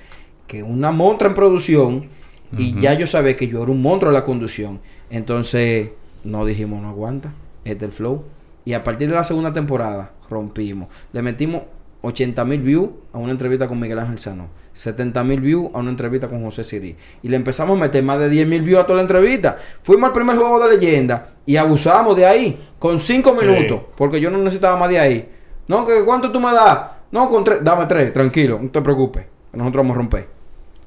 que 0.45 0.61
una 0.61 0.91
montra 0.91 1.27
en 1.27 1.33
producción 1.33 2.09
y 2.55 2.79
ya 2.79 2.93
yo 2.93 3.07
sabía 3.07 3.35
que 3.35 3.47
yo 3.47 3.63
era 3.63 3.71
un 3.71 3.81
monstruo 3.81 4.11
en 4.11 4.13
la 4.13 4.23
conducción. 4.23 4.79
Entonces, 5.09 5.89
no 6.23 6.45
dijimos, 6.45 6.81
no 6.81 6.89
aguanta, 6.89 7.33
es 7.65 7.79
del 7.79 7.91
flow. 7.91 8.23
Y 8.63 8.73
a 8.73 8.83
partir 8.83 9.09
de 9.09 9.15
la 9.15 9.23
segunda 9.23 9.53
temporada, 9.53 10.11
rompimos. 10.29 10.89
Le 11.11 11.21
metimos 11.23 11.63
80 12.02 12.43
mil 12.45 12.62
views 12.62 12.89
a 13.14 13.18
una 13.20 13.32
entrevista 13.32 13.68
con 13.68 13.80
Miguel 13.80 13.99
Ángel 13.99 14.20
Sano. 14.20 14.47
70 14.74 15.24
mil 15.24 15.39
views 15.41 15.70
a 15.74 15.80
una 15.80 15.89
entrevista 15.91 16.28
con 16.28 16.43
José 16.43 16.64
Siri. 16.64 16.95
Y 17.22 17.28
le 17.30 17.36
empezamos 17.36 17.78
a 17.78 17.82
meter 17.82 18.04
más 18.04 18.20
de 18.20 18.30
10 18.30 18.47
mil 18.47 18.62
views 18.64 18.82
a 18.82 18.86
toda 18.86 18.97
la 18.97 19.02
entrevista. 19.04 19.58
Fuimos 19.84 20.08
al 20.08 20.14
primer 20.14 20.36
juego 20.38 20.60
de 20.66 20.78
leyenda 20.78 21.30
y 21.45 21.58
abusamos 21.58 22.16
de 22.18 22.26
ahí 22.26 22.60
con 22.80 22.99
5 22.99 23.36
Sí. 23.39 23.45
minutos. 23.45 23.82
Porque 23.95 24.20
yo 24.20 24.30
no 24.32 24.38
necesitaba 24.39 24.78
más 24.78 24.89
de 24.89 24.99
ahí. 24.99 25.30
No, 25.68 25.86
que 25.86 26.04
¿cuánto 26.04 26.32
tú 26.32 26.39
me 26.39 26.52
das? 26.52 26.80
No, 27.12 27.30
con 27.30 27.43
tres. 27.43 27.60
Dame 27.64 27.86
tres, 27.86 28.14
tranquilo, 28.14 28.60
no 28.62 28.70
te 28.70 28.82
preocupes. 28.82 29.26
que 29.52 29.58
Nosotros 29.58 29.84
vamos 29.84 29.95
a 29.95 29.97
romper. 29.99 30.28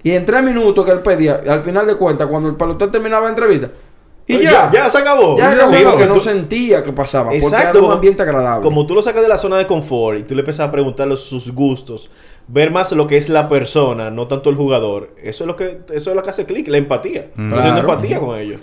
Y 0.03 0.11
en 0.13 0.27
tres 0.27 0.43
minutos 0.43 0.85
que 0.85 0.91
él 0.91 1.01
pedía, 1.01 1.43
al 1.49 1.63
final 1.63 1.87
de 1.87 1.95
cuentas, 1.97 2.27
cuando 2.27 2.49
el 2.49 2.57
pelotero 2.57 2.91
terminaba 2.91 3.25
la 3.25 3.31
entrevista, 3.31 3.71
y 4.27 4.41
ya, 4.43 4.71
ya 4.73 4.89
se 4.89 4.99
acabó. 4.99 5.37
Ya 5.37 5.51
acabó 5.51 5.69
Sí, 5.71 5.75
lo 5.77 5.81
que 5.83 5.87
porque 5.91 6.07
no 6.07 6.15
tú- 6.15 6.21
sentía 6.21 6.83
que 6.83 6.93
pasaba. 6.93 7.25
Porque 7.27 7.39
Exacto. 7.39 7.79
era 7.79 7.87
un 7.89 7.93
ambiente 7.93 8.23
agradable. 8.23 8.63
Como 8.63 8.87
tú 8.87 8.95
lo 8.95 9.03
sacas 9.03 9.23
de 9.23 9.29
la 9.29 9.37
zona 9.39 9.59
de 9.59 9.67
confort 9.67 10.19
y 10.19 10.23
tú 10.23 10.35
le 10.35 10.41
empiezas 10.41 10.67
a 10.69 10.71
preguntarle 10.73 11.17
sus 11.17 11.53
gustos, 11.53 12.09
ver 12.49 12.71
más 12.71 12.91
lo 12.93 13.07
que 13.07 13.17
es 13.17 13.29
la 13.29 13.49
persona, 13.49 14.11
no 14.11 14.27
tanto 14.27 14.49
el 14.51 14.57
jugador. 14.57 15.11
Eso 15.23 15.45
es 15.45 15.49
lo 15.49 15.57
que 15.57 15.81
eso 15.93 16.11
es 16.11 16.17
lo 16.17 16.23
que 16.23 16.31
hace 16.31 16.47
clic, 16.47 16.69
la 16.69 16.79
empatía. 16.79 17.31
Mm. 17.37 17.55
Haciendo 17.55 17.81
empatía 17.81 18.19
con 18.19 18.39
ellos. 18.39 18.61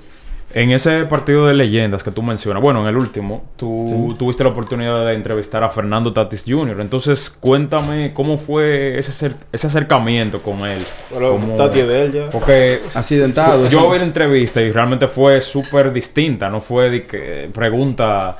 En 0.54 0.72
ese 0.72 1.06
partido 1.06 1.48
de 1.48 1.54
leyendas 1.54 2.04
que 2.04 2.12
tú 2.12 2.22
mencionas, 2.22 2.62
bueno, 2.62 2.82
en 2.82 2.88
el 2.88 2.98
último, 2.98 3.44
tú 3.56 4.16
tuviste 4.20 4.44
la 4.44 4.50
oportunidad 4.50 5.06
de 5.06 5.14
entrevistar 5.14 5.64
a 5.64 5.70
Fernando 5.70 6.12
Tatis 6.14 6.44
Jr. 6.48 6.80
Entonces, 6.82 7.30
cuéntame 7.30 8.14
cómo 8.14 8.38
fue 8.38 9.00
ese, 9.00 9.12
acer- 9.12 9.36
ese 9.52 9.68
acercamiento 9.68 10.40
con 10.40 10.66
él. 10.66 10.84
Pero 11.10 11.32
Cómo- 11.34 11.56
Tati 11.56 11.80
es 11.80 11.88
de 11.88 12.06
él 12.06 12.12
ya. 12.14 12.30
Porque 12.30 12.82
Accidentado. 12.94 13.68
yo 13.68 13.90
vi 13.92 13.98
la 14.00 14.04
entrevista 14.04 14.62
y 14.62 14.72
realmente 14.72 15.08
fue 15.08 15.42
súper 15.42 15.94
distinta, 15.94 16.50
no 16.50 16.60
fue 16.62 16.90
de 16.90 17.06
que 17.06 17.50
pregunta 17.54 18.36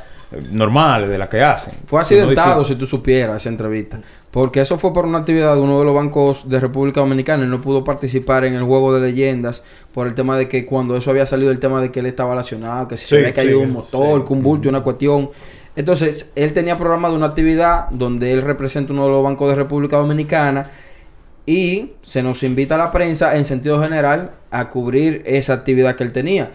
normales 0.52 1.10
de 1.10 1.18
la 1.18 1.28
que 1.30 1.42
hacen. 1.44 1.74
Fue 1.86 2.00
accidentado, 2.00 2.64
si 2.64 2.76
tú 2.76 2.86
supieras, 2.86 3.36
esa 3.38 3.50
entrevista. 3.50 4.00
Porque 4.32 4.62
eso 4.62 4.78
fue 4.78 4.94
por 4.94 5.06
una 5.06 5.20
actividad 5.20 5.56
de 5.56 5.62
uno 5.62 5.80
de 5.80 5.86
los 5.86 5.94
bancos 5.94 6.50
de 6.50 6.60
República 6.60 7.02
Dominicana. 7.02 7.44
Él 7.44 7.50
no 7.50 7.60
pudo 7.60 7.84
participar 7.84 8.46
en 8.46 8.54
el 8.54 8.64
juego 8.64 8.94
de 8.94 9.02
leyendas 9.02 9.64
por 9.94 10.08
el 10.08 10.16
tema 10.16 10.38
de 10.38 10.48
que 10.48 10.66
cuando 10.66 10.96
eso 10.96 11.12
había 11.12 11.26
salido 11.26 11.52
el 11.52 11.60
tema 11.60 11.82
de 11.82 11.92
que 11.92 12.00
él 12.00 12.06
estaba 12.06 12.32
relacionado, 12.32 12.88
que 12.88 12.96
si 12.96 13.04
Sí, 13.04 13.10
se 13.10 13.18
había 13.18 13.34
caído 13.34 13.60
sí, 13.60 13.66
un 13.66 13.74
motor, 13.74 14.26
que 14.26 14.34
un 14.34 14.42
bulto, 14.42 14.70
una 14.70 14.82
cuestión. 14.82 15.32
Entonces, 15.76 16.32
él 16.36 16.54
tenía 16.54 16.78
programado 16.78 17.16
una 17.16 17.28
actividad 17.28 17.90
donde 17.92 18.32
él 18.32 18.42
representa 18.42 18.94
uno 18.94 19.06
de 19.06 19.12
los 19.12 19.24
bancos 19.24 19.50
de 19.50 19.56
República 19.56 19.98
Dominicana 19.98 20.72
y 21.46 21.94
se 22.02 22.24
nos 22.24 22.44
invita 22.44 22.76
a 22.76 22.78
la 22.78 22.92
prensa 22.92 23.36
en 23.36 23.46
sentido 23.46 23.82
general 23.82 24.32
a 24.52 24.70
cubrir 24.70 25.24
esa 25.26 25.54
actividad 25.54 25.96
que 25.96 26.04
él 26.04 26.12
tenía. 26.12 26.52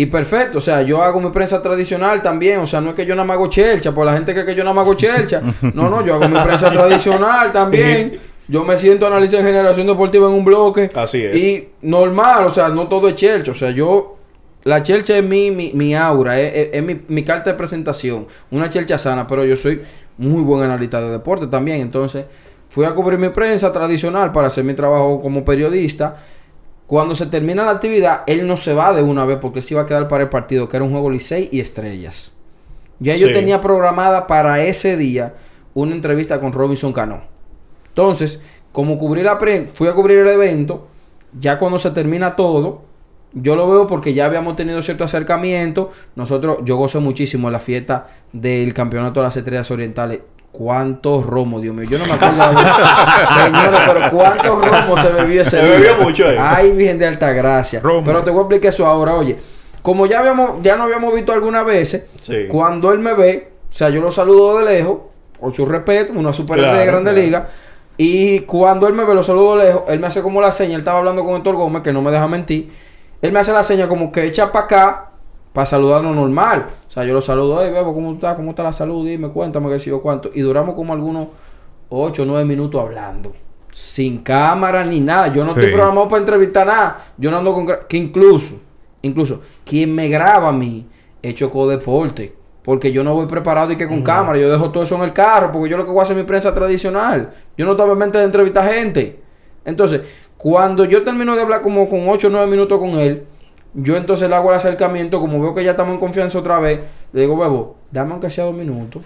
Y 0.00 0.06
perfecto, 0.06 0.58
o 0.58 0.60
sea, 0.60 0.82
yo 0.82 1.02
hago 1.02 1.20
mi 1.20 1.30
prensa 1.30 1.60
tradicional 1.60 2.22
también, 2.22 2.60
o 2.60 2.66
sea, 2.66 2.80
no 2.80 2.90
es 2.90 2.94
que 2.94 3.04
yo 3.04 3.14
nada 3.16 3.26
más 3.26 3.34
hago 3.34 3.48
chelcha, 3.48 3.92
por 3.92 4.06
la 4.06 4.12
gente 4.12 4.32
cree 4.32 4.46
que 4.46 4.54
yo 4.54 4.62
nada 4.62 4.74
más 4.74 4.82
hago 4.82 4.94
chelcha. 4.94 5.42
No, 5.74 5.88
no, 5.90 6.04
yo 6.06 6.14
hago 6.14 6.28
mi 6.28 6.38
prensa 6.38 6.70
tradicional 6.70 7.50
también. 7.52 8.18
Yo 8.46 8.64
me 8.64 8.76
siento 8.76 9.04
a 9.06 9.08
analizar 9.08 9.42
generación 9.42 9.86
deportiva 9.88 10.28
en 10.28 10.34
un 10.34 10.44
bloque. 10.44 10.90
Así 10.94 11.22
es. 11.24 11.36
Y 11.36 11.68
normal, 11.82 12.46
o 12.46 12.50
sea, 12.50 12.68
no 12.68 12.86
todo 12.88 13.08
es 13.08 13.14
chelcha, 13.16 13.50
o 13.50 13.54
sea, 13.54 13.70
yo 13.72 14.16
la 14.64 14.82
chelcha 14.84 15.18
es 15.18 15.24
mi, 15.24 15.50
mi, 15.50 15.72
mi 15.74 15.94
aura, 15.96 16.38
es, 16.40 16.52
es- 16.54 16.68
es 16.74 16.82
mi, 16.82 17.00
mi 17.08 17.24
carta 17.24 17.50
de 17.50 17.56
presentación. 17.56 18.26
Una 18.52 18.68
chelcha 18.68 18.98
sana, 18.98 19.26
pero 19.26 19.44
yo 19.44 19.56
soy 19.56 19.82
muy 20.16 20.42
buen 20.42 20.62
analista 20.62 21.00
de 21.00 21.10
deporte 21.10 21.46
también. 21.48 21.80
Entonces, 21.80 22.24
fui 22.70 22.84
a 22.84 22.94
cubrir 22.94 23.18
mi 23.18 23.30
prensa 23.30 23.72
tradicional 23.72 24.30
para 24.30 24.46
hacer 24.46 24.62
mi 24.64 24.74
trabajo 24.74 25.20
como 25.20 25.44
periodista. 25.44 26.16
Cuando 26.88 27.14
se 27.14 27.26
termina 27.26 27.66
la 27.66 27.72
actividad, 27.72 28.22
él 28.26 28.46
no 28.46 28.56
se 28.56 28.72
va 28.72 28.94
de 28.94 29.02
una 29.02 29.26
vez 29.26 29.36
porque 29.42 29.60
se 29.60 29.74
iba 29.74 29.82
a 29.82 29.86
quedar 29.86 30.08
para 30.08 30.22
el 30.22 30.30
partido, 30.30 30.70
que 30.70 30.78
era 30.78 30.84
un 30.86 30.90
juego 30.90 31.10
Licey 31.10 31.50
y 31.52 31.60
Estrellas. 31.60 32.34
Ya 32.98 33.14
yo 33.14 33.30
tenía 33.30 33.60
programada 33.60 34.26
para 34.26 34.64
ese 34.64 34.96
día 34.96 35.34
una 35.74 35.94
entrevista 35.94 36.40
con 36.40 36.54
Robinson 36.54 36.94
Cano. 36.94 37.24
Entonces, 37.88 38.40
como 38.72 38.96
cubrí 38.96 39.22
la 39.22 39.36
prensa, 39.36 39.70
fui 39.74 39.86
a 39.86 39.92
cubrir 39.92 40.16
el 40.16 40.28
evento, 40.28 40.88
ya 41.38 41.58
cuando 41.58 41.78
se 41.78 41.90
termina 41.90 42.36
todo, 42.36 42.84
yo 43.34 43.54
lo 43.54 43.68
veo 43.68 43.86
porque 43.86 44.14
ya 44.14 44.24
habíamos 44.24 44.56
tenido 44.56 44.80
cierto 44.80 45.04
acercamiento. 45.04 45.90
Nosotros, 46.16 46.60
yo 46.64 46.78
gocé 46.78 47.00
muchísimo 47.00 47.48
en 47.48 47.52
la 47.52 47.60
fiesta 47.60 48.08
del 48.32 48.72
campeonato 48.72 49.20
de 49.20 49.24
las 49.24 49.36
estrellas 49.36 49.70
orientales. 49.70 50.20
¿Cuántos 50.58 51.24
romos, 51.24 51.62
Dios 51.62 51.72
mío? 51.72 51.88
Yo 51.88 51.98
no 51.98 52.06
me 52.06 52.12
acuerdo. 52.14 52.36
Señores, 53.44 53.80
pero 53.86 54.10
¿cuántos 54.10 54.66
romos 54.66 55.00
se 55.00 55.08
bebió 55.12 55.42
ese 55.42 55.50
Se 55.50 55.62
día? 55.62 55.70
bebió 55.76 55.96
mucho 55.98 56.26
ahí. 56.26 56.36
Ay, 56.36 56.72
Virgen 56.72 56.98
de 56.98 57.06
Alta 57.06 57.32
Gracia. 57.32 57.78
Romo. 57.80 58.02
Pero 58.04 58.24
te 58.24 58.30
voy 58.30 58.40
a 58.40 58.42
explicar 58.42 58.72
eso 58.72 58.84
ahora. 58.84 59.14
Oye, 59.14 59.38
como 59.82 60.06
ya 60.06 60.18
habíamos, 60.18 60.60
ya 60.62 60.76
no 60.76 60.82
habíamos 60.82 61.14
visto 61.14 61.32
algunas 61.32 61.64
veces, 61.64 62.06
Sí. 62.20 62.46
cuando 62.48 62.92
él 62.92 62.98
me 62.98 63.14
ve, 63.14 63.52
o 63.70 63.72
sea, 63.72 63.88
yo 63.90 64.00
lo 64.00 64.10
saludo 64.10 64.58
de 64.58 64.64
lejos, 64.64 64.98
por 65.38 65.54
su 65.54 65.64
respeto, 65.64 66.12
una 66.16 66.32
super 66.32 66.56
Claro, 66.58 66.76
de 66.76 66.84
Grande 66.86 67.10
claro. 67.12 67.24
Liga. 67.24 67.48
Y 67.96 68.40
cuando 68.40 68.88
él 68.88 68.94
me 68.94 69.04
ve, 69.04 69.14
lo 69.14 69.22
saludo 69.22 69.56
de 69.58 69.66
lejos, 69.66 69.82
él 69.86 70.00
me 70.00 70.08
hace 70.08 70.22
como 70.22 70.40
la 70.40 70.50
seña, 70.50 70.74
él 70.74 70.80
estaba 70.80 70.98
hablando 70.98 71.24
con 71.24 71.36
Héctor 71.36 71.54
Gómez, 71.54 71.82
que 71.82 71.92
no 71.92 72.02
me 72.02 72.10
deja 72.10 72.26
mentir. 72.26 72.72
Él 73.22 73.30
me 73.30 73.38
hace 73.38 73.52
la 73.52 73.62
seña 73.62 73.86
como 73.88 74.10
que 74.10 74.24
echa 74.24 74.50
para 74.50 74.64
acá, 74.64 75.10
para 75.52 75.66
saludarnos 75.66 76.14
normal. 76.14 76.66
O 76.86 76.90
sea, 76.90 77.04
yo 77.04 77.12
lo 77.14 77.20
saludo, 77.20 77.60
hey, 77.62 77.70
Bebo, 77.72 77.94
¿cómo 77.94 78.12
estás? 78.12 78.36
¿Cómo 78.36 78.50
está 78.50 78.62
la 78.62 78.72
salud? 78.72 79.06
Dime, 79.06 79.28
cuéntame 79.30 79.68
qué 79.70 79.78
sé 79.78 79.90
yo 79.90 80.00
cuánto. 80.00 80.30
Y 80.34 80.40
duramos 80.40 80.74
como 80.74 80.92
algunos 80.92 81.28
8 81.88 82.22
o 82.22 82.24
9 82.24 82.44
minutos 82.44 82.80
hablando. 82.80 83.32
Sin 83.70 84.18
cámara 84.18 84.84
ni 84.84 85.00
nada. 85.00 85.28
Yo 85.28 85.44
no 85.44 85.54
Sí. 85.54 85.60
estoy 85.60 85.74
programado 85.74 86.08
para 86.08 86.20
entrevistar 86.20 86.66
nada. 86.66 87.06
Yo 87.16 87.30
no 87.30 87.38
ando 87.38 87.54
con... 87.54 87.66
Que 87.88 87.96
incluso, 87.96 88.56
incluso, 89.02 89.40
quien 89.64 89.94
me 89.94 90.08
graba 90.08 90.48
a 90.48 90.52
mí 90.52 90.86
es 91.22 91.34
Choco 91.34 91.68
Deporte. 91.68 92.34
Porque 92.62 92.92
yo 92.92 93.02
no 93.02 93.14
voy 93.14 93.26
preparado 93.26 93.72
y 93.72 93.76
que 93.76 93.88
con 93.88 94.02
cámara. 94.02 94.38
Yo 94.38 94.50
dejo 94.50 94.70
todo 94.70 94.82
eso 94.82 94.94
en 94.96 95.02
el 95.02 95.12
carro. 95.12 95.50
Porque 95.52 95.70
yo 95.70 95.76
lo 95.76 95.84
que 95.84 95.90
voy 95.90 96.00
a 96.00 96.02
hacer 96.02 96.16
es 96.16 96.22
mi 96.22 96.26
prensa 96.26 96.52
tradicional. 96.54 97.32
Yo 97.56 97.64
no 97.64 97.92
en 97.92 97.98
mente 97.98 98.18
de 98.18 98.24
entrevistar 98.24 98.70
gente. 98.70 99.20
Entonces, 99.64 100.02
cuando 100.36 100.84
yo 100.84 101.02
termino 101.02 101.34
de 101.34 101.42
hablar 101.42 101.62
como 101.62 101.88
con 101.88 102.08
8 102.08 102.26
o 102.26 102.30
9 102.30 102.46
minutos 102.46 102.78
con 102.78 102.90
él, 102.90 103.24
yo 103.74 103.96
entonces 103.96 104.28
le 104.28 104.34
hago 104.36 104.50
el 104.50 104.56
acercamiento. 104.56 105.20
Como 105.20 105.40
veo 105.40 105.54
que 105.54 105.64
ya 105.64 105.72
estamos 105.72 105.94
en 105.94 106.00
confianza 106.00 106.38
otra 106.38 106.58
vez, 106.58 106.80
le 107.12 107.20
digo, 107.22 107.36
Bebo, 107.36 107.76
dame 107.90 108.12
aunque 108.12 108.30
sea 108.30 108.44
dos 108.44 108.54
minutos. 108.54 109.02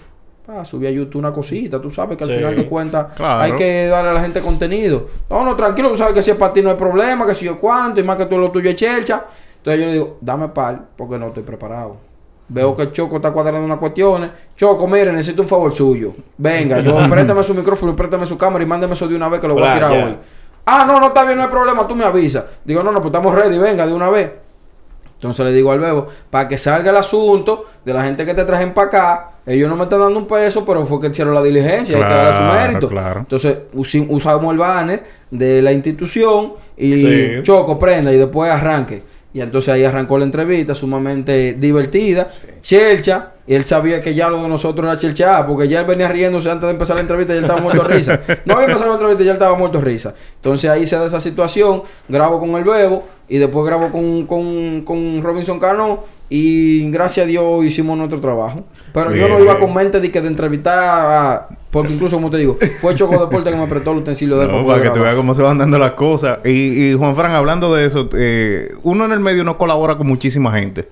Para 0.47 0.65
subir 0.65 0.89
a 0.89 0.91
YouTube 0.91 1.19
una 1.21 1.33
cosita. 1.33 1.81
Tú 1.81 1.89
sabes 1.89 2.17
que 2.19 2.25
al 2.25 2.31
Sí. 2.31 2.37
final 2.37 2.57
de 2.57 2.67
cuentas 2.67 3.07
Claro. 3.15 3.43
hay 3.43 3.53
que 3.53 3.87
darle 3.87 4.11
a 4.11 4.13
la 4.15 4.21
gente 4.21 4.41
contenido. 4.41 5.07
No, 5.31 5.45
no, 5.45 5.55
tranquilo. 5.55 5.89
Tú 5.91 5.97
sabes 5.97 6.15
que 6.15 6.23
si 6.23 6.33
es 6.33 6.37
para 6.37 6.53
ti 6.53 6.61
no 6.63 6.71
hay 6.71 6.77
problema. 6.77 7.25
Que 7.25 7.33
si 7.35 7.45
yo 7.45 7.57
cuánto. 7.59 8.01
Y 8.01 8.03
más 8.03 8.17
que 8.17 8.27
tú 8.27 8.37
lo 8.39 8.51
tuyo 8.51 8.69
es 8.71 8.75
chelcha. 8.75 9.25
Entonces 9.59 9.81
yo 9.81 9.87
le 9.87 9.93
digo, 9.93 10.17
dame 10.21 10.49
par 10.49 10.81
porque 10.97 11.17
no 11.17 11.29
estoy 11.29 11.45
preparado. 11.45 11.97
Veo 12.49 12.75
que 12.77 12.83
el 12.83 12.93
Choco 12.93 13.17
está 13.17 13.31
cuadrando 13.31 13.65
unas 13.65 13.79
cuestiones. 13.79 14.31
Choco, 14.57 14.87
mire, 14.89 15.13
necesito 15.13 15.43
un 15.43 15.49
favor 15.49 15.73
suyo. 15.73 16.13
Venga, 16.37 16.81
yo 16.81 16.97
préstame 17.09 17.43
su 17.45 17.55
micrófono, 17.55 17.95
préstame 17.95 18.27
su 18.27 18.37
cámara 18.37 18.65
y 18.65 18.67
mándeme 18.67 18.95
eso 18.95 19.07
de 19.07 19.15
una 19.15 19.29
vez 19.29 19.41
que 19.41 19.47
lo 19.47 19.55
voy 19.55 19.63
a 19.65 19.75
tirar 19.75 19.93
hoy. 19.93 20.17
Ah, 20.67 20.85
no, 20.87 20.99
no 20.99 21.07
está 21.07 21.25
bien, 21.25 21.37
no 21.39 21.45
hay 21.45 21.49
problema, 21.51 21.87
tú 21.87 21.95
me 21.95 22.05
avisas. 22.05 22.45
Digo, 22.65 22.83
no, 22.83 22.91
no, 22.91 22.99
pues 23.01 23.07
estamos 23.15 23.33
ready, 23.35 23.59
venga 23.59 23.87
de 23.87 23.93
una 23.95 24.11
vez. 24.11 24.31
Entonces 25.23 25.47
le 25.47 25.53
digo 25.53 25.71
al 25.71 25.79
bebo, 25.79 26.09
para 26.31 26.49
que 26.49 26.59
salga 26.59 26.91
el 26.91 26.97
asunto 26.97 27.67
de 27.85 27.95
la 27.95 28.03
gente 28.03 28.27
que 28.27 28.35
te 28.35 28.45
trajen 28.45 28.75
para 28.75 28.87
acá, 28.89 29.31
ellos 29.47 29.69
no 29.71 29.77
me 29.77 29.85
están 29.85 30.01
dando 30.01 30.19
un 30.19 30.27
peso, 30.27 30.65
pero 30.65 30.85
fue 30.85 31.01
que 31.01 31.07
hicieron 31.07 31.33
la 31.33 31.41
diligencia, 31.41 31.97
hay 31.97 32.03
que 32.03 32.09
darle 32.11 32.33
su 32.33 32.39
Claro, 32.43 32.67
mérito. 32.69 32.89
claro. 32.89 33.21
Entonces 33.21 33.57
usamos 33.73 34.53
el 34.53 34.59
banner 34.59 35.05
de 35.31 35.63
la 35.63 35.71
institución 35.73 36.55
y 36.77 36.93
Sí. 36.95 37.31
choco, 37.45 37.79
prenda 37.79 38.13
y 38.13 38.17
después 38.19 38.51
arranque. 38.51 39.05
Y 39.35 39.41
entonces 39.41 39.73
ahí 39.73 39.83
arrancó 39.85 40.19
la 40.19 40.25
entrevista, 40.25 40.75
sumamente 40.75 41.55
divertida, 41.59 42.29
chelcha, 42.61 43.31
y 43.47 43.55
él 43.55 43.65
sabía 43.65 44.01
que 44.01 44.15
ya 44.15 44.29
lo 44.29 44.43
de 44.43 44.49
nosotros 44.49 44.85
era 44.87 44.99
chelcha, 44.99 45.47
porque 45.47 45.67
ya 45.69 45.81
él 45.81 45.87
venía 45.87 46.07
riéndose 46.09 46.51
antes 46.51 46.67
de 46.67 46.73
empezar 46.73 46.97
la 46.97 47.01
entrevista 47.03 47.33
y 47.35 47.39
él 47.39 47.45
estaba 47.45 47.61
muerto 47.61 47.83
de 47.83 47.95
risa. 47.95 48.21
No 48.45 48.55
había 48.55 48.67
empezado 48.67 48.91
la 48.91 48.95
entrevista 48.97 49.23
y 49.23 49.27
ya 49.27 49.31
él 49.33 49.37
estaba 49.37 49.57
muerto 49.57 49.79
de 49.79 49.85
risa. 49.85 50.15
Entonces 50.37 50.71
ahí 50.71 50.85
se 50.85 50.97
da 50.97 51.07
esa 51.07 51.19
situación, 51.19 51.83
grabo 52.09 52.39
con 52.39 52.51
el 52.51 52.65
Bebo 52.65 53.05
y 53.35 53.39
después 53.39 53.65
grabo 53.65 53.91
con, 53.91 54.27
con, 54.27 54.83
con 54.83 55.23
Robinson 55.23 55.59
Cano 55.59 56.05
y 56.29 56.91
gracias 56.91 57.25
a 57.25 57.27
Dios 57.27 57.65
hicimos 57.65 57.97
nuestro 57.97 58.21
trabajo. 58.21 58.65
Pero 58.93 59.07
yo 59.11 59.15
Bien, 59.15 59.29
no 59.31 59.41
iba 59.41 59.55
bien. 59.55 59.65
con 59.67 59.75
mente 59.75 60.01
de 60.01 60.11
que 60.11 60.21
de 60.21 60.29
entrevistar 60.29 60.79
a- 60.79 61.49
Porque 61.71 61.95
incluso, 61.95 62.17
como 62.17 62.29
te 62.29 62.37
digo, 62.37 62.59
fue 62.81 62.95
Choco 62.95 63.19
Deporte 63.19 63.51
que 63.51 63.57
me 63.57 63.67
prestó 63.67 63.93
el 63.93 63.99
utensilio 63.99 64.37
de 64.39 64.45
él 64.45 64.51
No, 64.51 64.57
para 64.59 64.67
para 64.67 64.79
que 64.83 64.89
grabar. 64.89 65.03
veas 65.05 65.17
cómo 65.17 65.35
se 65.35 65.41
van 65.43 65.57
dando 65.59 65.79
las 65.79 65.93
cosas. 65.93 66.41
Y, 66.45 66.91
y 66.91 66.93
Juan 66.95 67.17
Fran, 67.17 67.33
hablando 67.33 67.75
de 67.75 67.87
eso, 67.87 68.09
eh, 68.15 68.73
uno 68.83 69.05
en 69.07 69.13
el 69.13 69.21
medio 69.21 69.45
no 69.45 69.57
colabora 69.57 69.97
con 69.97 70.07
muchísima 70.07 70.53
gente. 70.53 70.89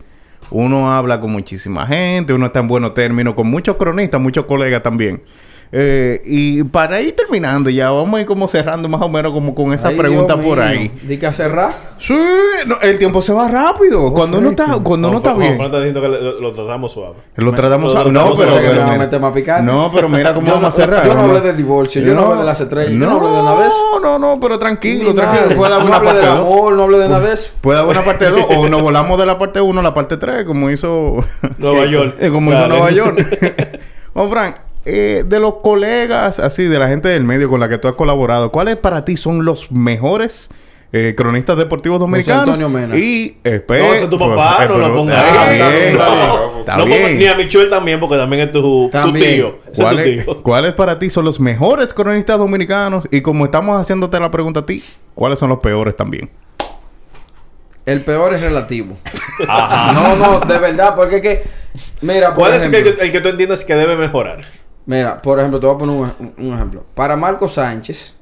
Uno 0.51 0.91
habla 0.93 1.21
con 1.21 1.31
muchísima 1.31 1.87
gente, 1.87 2.33
uno 2.33 2.47
está 2.47 2.61
en 2.61 2.69
buenos 2.69 2.95
términos 2.95 3.35
con 3.35 3.49
muchos 3.49 3.77
cronistas, 3.77 4.21
muchos 4.21 4.47
colegas 4.47 4.83
también. 4.83 5.23
Eh, 5.73 6.21
y 6.25 6.65
para 6.65 7.01
ir 7.01 7.15
terminando 7.15 7.71
ya, 7.71 7.91
vamos 7.91 8.19
a 8.19 8.21
ir 8.23 8.27
como 8.27 8.49
cerrando 8.49 8.89
más 8.89 9.01
o 9.03 9.09
menos 9.09 9.33
como 9.33 9.55
con 9.55 9.73
esa 9.73 9.89
Ay, 9.89 9.97
pregunta 9.97 10.35
Dios 10.35 10.45
por 10.47 10.59
mío. 10.59 10.67
ahí. 10.67 10.91
Di 11.03 11.17
que 11.17 11.33
cerrar. 11.33 11.71
Sí, 11.97 12.19
no, 12.67 12.75
el 12.83 12.99
tiempo 12.99 13.23
se 13.23 13.33
va 13.33 13.47
rápido. 13.49 14.13
cuando 14.13 14.39
uno 14.39 14.51
está, 14.51 14.67
cuando 14.83 15.09
uno 15.09 15.19
está 15.19 15.31
Juan 15.31 15.41
bien. 15.43 15.57
Fran 15.57 15.67
está 15.67 15.79
diciendo 15.79 16.01
que 16.01 16.09
lo, 16.09 16.41
lo 16.41 16.53
tratamos 16.53 16.91
suave. 16.91 17.15
Lo 17.37 17.53
tratamos 17.53 17.93
tratamos 17.93 18.13
No, 18.13 18.35
pero... 18.37 18.51
suave, 18.51 18.69
mira-. 18.73 19.63
No, 19.63 19.91
pero 19.95 20.09
mira 20.09 20.35
cómo 20.35 20.47
vamos 20.49 20.63
no- 20.63 20.69
a 20.69 20.73
cerrar. 20.73 21.07
yo 21.07 21.15
no 21.15 21.21
hablé 21.23 21.41
de 21.41 21.53
divorcio, 21.53 22.03
yo 22.03 22.15
no 22.15 22.23
hablé 22.23 22.39
de 22.41 22.45
las 22.47 22.61
estrellas, 22.61 22.91
yo 22.93 22.99
no 22.99 23.13
hablé 23.13 23.29
de 23.29 23.43
nada 23.43 23.61
de 23.63 23.69
eso. 23.69 24.01
No, 24.03 24.19
no, 24.19 24.19
no, 24.19 24.41
pero 24.41 24.59
tranquilo, 24.59 25.15
tranquilo. 25.15 25.57
Puede 25.57 25.73
haber 25.75 25.85
no 25.85 25.91
una 25.91 25.97
hable 25.99 26.09
parte 26.11 26.27
del 26.27 26.37
2. 26.37 26.39
amor, 26.41 26.73
no 26.73 26.83
hable 26.83 26.99
de 26.99 27.09
nada 27.09 27.21
de 27.29 27.33
eso. 27.35 27.53
Puede 27.61 27.79
haber 27.79 27.97
una 27.97 28.05
parte 28.05 28.25
2 28.29 28.47
o 28.57 28.69
nos 28.69 28.83
volamos 28.83 29.19
de 29.21 29.27
la 29.27 29.39
parte 29.39 29.61
1 29.61 29.79
a 29.79 29.83
la 29.85 29.95
parte 29.95 30.17
3, 30.17 30.45
como 30.45 30.69
hizo 30.69 31.19
Nueva 31.59 31.85
York. 31.91 32.17
eh, 32.19 32.29
como 32.29 32.51
hizo. 32.53 32.67
Nueva 32.67 32.91
York. 32.91 33.81
Juan 34.15 34.31
Fran, 34.31 34.55
eh, 34.85 35.25
de 35.27 35.41
los 35.41 35.57
colegas, 35.57 36.39
así, 36.39 36.65
de 36.65 36.79
la 36.79 36.89
gente 36.89 37.09
del 37.09 37.25
medio 37.25 37.49
con 37.49 37.61
la 37.61 37.69
que 37.69 37.79
tú 37.79 37.89
has 37.89 37.95
colaborado, 37.95 38.51
¿cuáles 38.51 38.77
para 38.77 39.05
ti 39.05 39.17
son 39.17 39.45
los 39.45 39.71
mejores 39.71 40.51
eh, 40.93 41.15
cronistas 41.17 41.57
deportivos 41.59 42.01
dominicanos? 42.01 42.45
Antonio 42.45 42.69
Mena. 42.69 42.97
Y 42.97 43.37
espera. 43.45 43.87
No, 43.87 43.93
ese 43.95 44.05
es 44.05 44.11
tu 44.11 44.19
papá, 44.19 44.67
no 44.67 44.79
lo 44.79 44.93
pongas 44.95 45.23
Está 45.25 45.49
ahí. 45.49 45.57
bien, 45.59 45.99
No, 45.99 46.59
está 46.61 46.77
no 46.77 46.85
ponga- 46.85 46.97
bien. 46.97 47.19
ni 47.19 47.27
a 47.27 47.35
Michelle 47.35 47.69
también, 47.71 48.01
porque 48.01 48.17
también 48.17 48.43
es 48.43 48.53
tu, 48.53 48.89
También. 48.91 49.35
tío. 49.37 49.57
Es 49.67 49.73
tu 49.75 49.83
¿Cuáles, 49.83 50.25
tío. 50.25 50.43
cuáles 50.43 50.73
para 50.73 50.99
ti 50.99 51.11
son 51.11 51.25
los 51.27 51.39
mejores 51.41 51.93
cronistas 51.95 52.39
dominicanos? 52.39 53.05
Y 53.11 53.21
como 53.21 53.45
estamos 53.45 53.81
haciéndote 53.81 54.19
la 54.19 54.31
pregunta 54.31 54.61
a 54.61 54.67
ti, 54.67 54.83
¿cuáles 55.15 55.39
son 55.39 55.51
los 55.51 55.59
peores 55.61 55.95
también? 55.95 56.31
El 57.87 58.03
peor 58.03 58.35
es 58.35 58.41
relativo. 58.43 58.97
Ajá. 59.49 59.93
No, 59.93 60.17
no, 60.17 60.41
de 60.41 60.59
verdad, 60.59 60.95
porque 60.95 61.17
es 61.17 61.23
que. 61.23 61.43
Mira, 62.03 62.29
por 62.29 62.41
¿Cuál 62.41 62.55
es 62.55 62.65
el 62.65 62.75
ejemplo, 62.75 62.97
que, 62.97 63.05
el 63.05 63.13
que 63.13 63.21
tú 63.21 63.29
entiendes 63.31 63.65
que 63.65 63.75
debe 63.75 63.97
mejorar? 63.97 64.41
Mira, 64.91 65.23
por 65.23 65.39
ejemplo, 65.39 65.61
te 65.61 65.67
voy 65.67 65.77
a 65.77 65.79
poner 65.79 65.97
un, 66.19 66.33
un 66.47 66.53
ejemplo. 66.55 66.85
Para 66.95 67.17
Marco 67.17 67.47
Sánchez, 67.47 68.17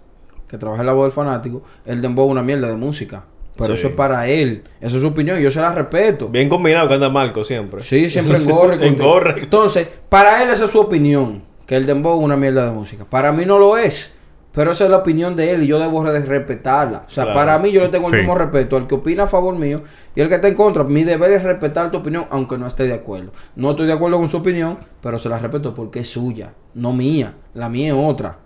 que 0.47 0.59
trabaja 0.59 0.83
en 0.83 0.87
la 0.87 0.93
voz 0.93 1.05
del 1.07 1.13
fanático, 1.13 1.63
el 1.87 2.03
dembow 2.03 2.27
es 2.27 2.33
una 2.33 2.43
mierda 2.43 2.69
de 2.69 2.77
música. 2.77 3.25
Pero 3.57 3.69
Sí. 3.75 3.81
eso 3.81 3.89
es 3.89 3.95
para 3.95 4.27
él. 4.29 4.63
Esa 4.81 4.97
es 4.97 5.01
su 5.03 5.09
opinión 5.09 5.39
y 5.41 5.43
yo 5.43 5.51
se 5.51 5.61
la 5.63 5.73
respeto. 5.73 6.29
Bien 6.29 6.49
combinado 6.49 6.87
que 6.87 6.95
anda 6.95 7.09
Marco 7.09 7.43
siempre. 7.43 7.81
Sí, 7.83 8.11
siempre 8.11 8.37
engorre. 8.37 8.87
En 8.87 8.97
gorre. 8.99 9.43
Entonces, 9.43 9.89
para 10.11 10.43
él 10.43 10.51
esa 10.51 10.67
es 10.67 10.71
su 10.71 10.79
opinión. 10.81 11.43
Que 11.67 11.77
el 11.77 11.87
dembow 11.87 12.19
es 12.21 12.25
una 12.25 12.37
mierda 12.37 12.67
de 12.67 12.71
música. 12.71 13.05
Para 13.09 13.33
mí 13.33 13.47
no 13.47 13.59
lo 13.59 13.79
es. 13.79 14.15
Pero 14.53 14.73
esa 14.73 14.85
es 14.85 14.91
la 14.91 14.97
opinión 14.99 15.37
de 15.37 15.51
él 15.53 15.63
y 15.63 15.67
yo 15.67 15.79
debo 15.79 16.03
de 16.05 16.21
respetarla. 16.21 17.05
O 17.07 17.11
sea, 17.11 17.25
Claro. 17.25 17.39
para 17.39 17.59
mí 17.59 17.71
yo 17.71 17.81
le 17.83 17.89
tengo 17.89 18.07
el 18.09 18.13
Sí. 18.15 18.19
mismo 18.21 18.35
respeto 18.35 18.77
al 18.77 18.87
que 18.87 18.95
opina 18.97 19.25
a 19.25 19.29
favor 19.29 19.55
mío 19.57 19.83
y 20.17 20.21
al 20.21 20.29
que 20.29 20.37
está 20.37 20.49
en 20.49 20.55
contra. 20.55 20.85
Mi 20.85 21.05
deber 21.05 21.31
es 21.33 21.43
respetar 21.43 21.91
tu 21.91 21.99
opinión 21.99 22.27
aunque 22.31 22.57
no 22.59 22.67
esté 22.67 22.85
de 22.85 22.95
acuerdo. 22.95 23.31
No 23.57 23.71
estoy 23.73 23.87
de 23.87 23.93
acuerdo 23.93 24.19
con 24.19 24.29
su 24.29 24.39
opinión, 24.39 24.79
pero 25.03 25.19
se 25.19 25.29
la 25.29 25.39
respeto 25.39 25.75
porque 25.75 26.01
es 26.01 26.09
suya, 26.11 26.53
no 26.75 26.93
mía. 26.93 27.35
La 27.55 27.69
mía 27.69 27.89
es 27.89 27.95
otra. 27.97 28.39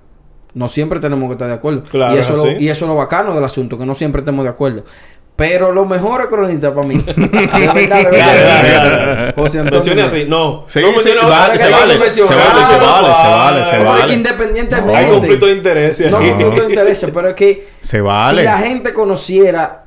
No 0.55 0.69
siempre 0.69 1.01
tenemos 1.01 1.29
que 1.29 1.33
estar 1.33 1.49
de 1.49 1.55
acuerdo. 1.55 1.85
Claro, 1.85 2.15
y, 2.15 2.19
eso 2.19 2.35
es 2.37 2.43
lo, 2.45 2.61
y 2.61 2.69
eso 2.69 2.85
es 2.85 2.89
lo 2.91 2.95
bacano 2.95 3.35
del 3.35 3.45
asunto, 3.45 3.79
que 3.79 3.87
no 3.87 3.95
siempre 3.95 4.19
estemos 4.21 4.45
de 4.45 4.51
acuerdo. 4.51 4.85
Pero 5.35 5.73
los 5.73 5.89
mejores 5.89 6.27
cronistas 6.27 6.73
para 6.73 6.87
mí. 6.87 6.95
de 7.07 7.13
verdad, 7.15 8.03
de 8.03 8.11
verdad. 8.11 9.35
José 9.35 9.61
Antonio. 9.61 10.05
Así. 10.05 10.27
No. 10.29 10.65
Sí, 10.69 10.81
no 10.81 11.01
sí, 11.01 11.11
vale, 11.29 11.59
se 11.59 11.71
vale, 11.71 11.95
se 11.95 11.99
vale, 11.99 11.99
se 11.99 12.35
vale, 12.35 13.65
se 13.65 13.79
vale, 13.79 14.05
se 14.05 14.07
es 14.07 14.17
independientemente. 14.17 14.97
Hay 14.97 15.11
conflicto 15.11 15.47
de 15.47 15.53
intereses. 15.53 16.11
No, 16.11 16.19
aquí. 16.19 16.29
conflicto 16.29 16.63
de 16.63 16.69
intereses, 16.69 17.11
pero 17.13 17.29
es 17.29 17.35
que 17.35 17.69
Se 17.81 18.01
vale. 18.01 18.41
si 18.41 18.45
la 18.45 18.59
gente 18.59 18.93
conociera 18.93 19.85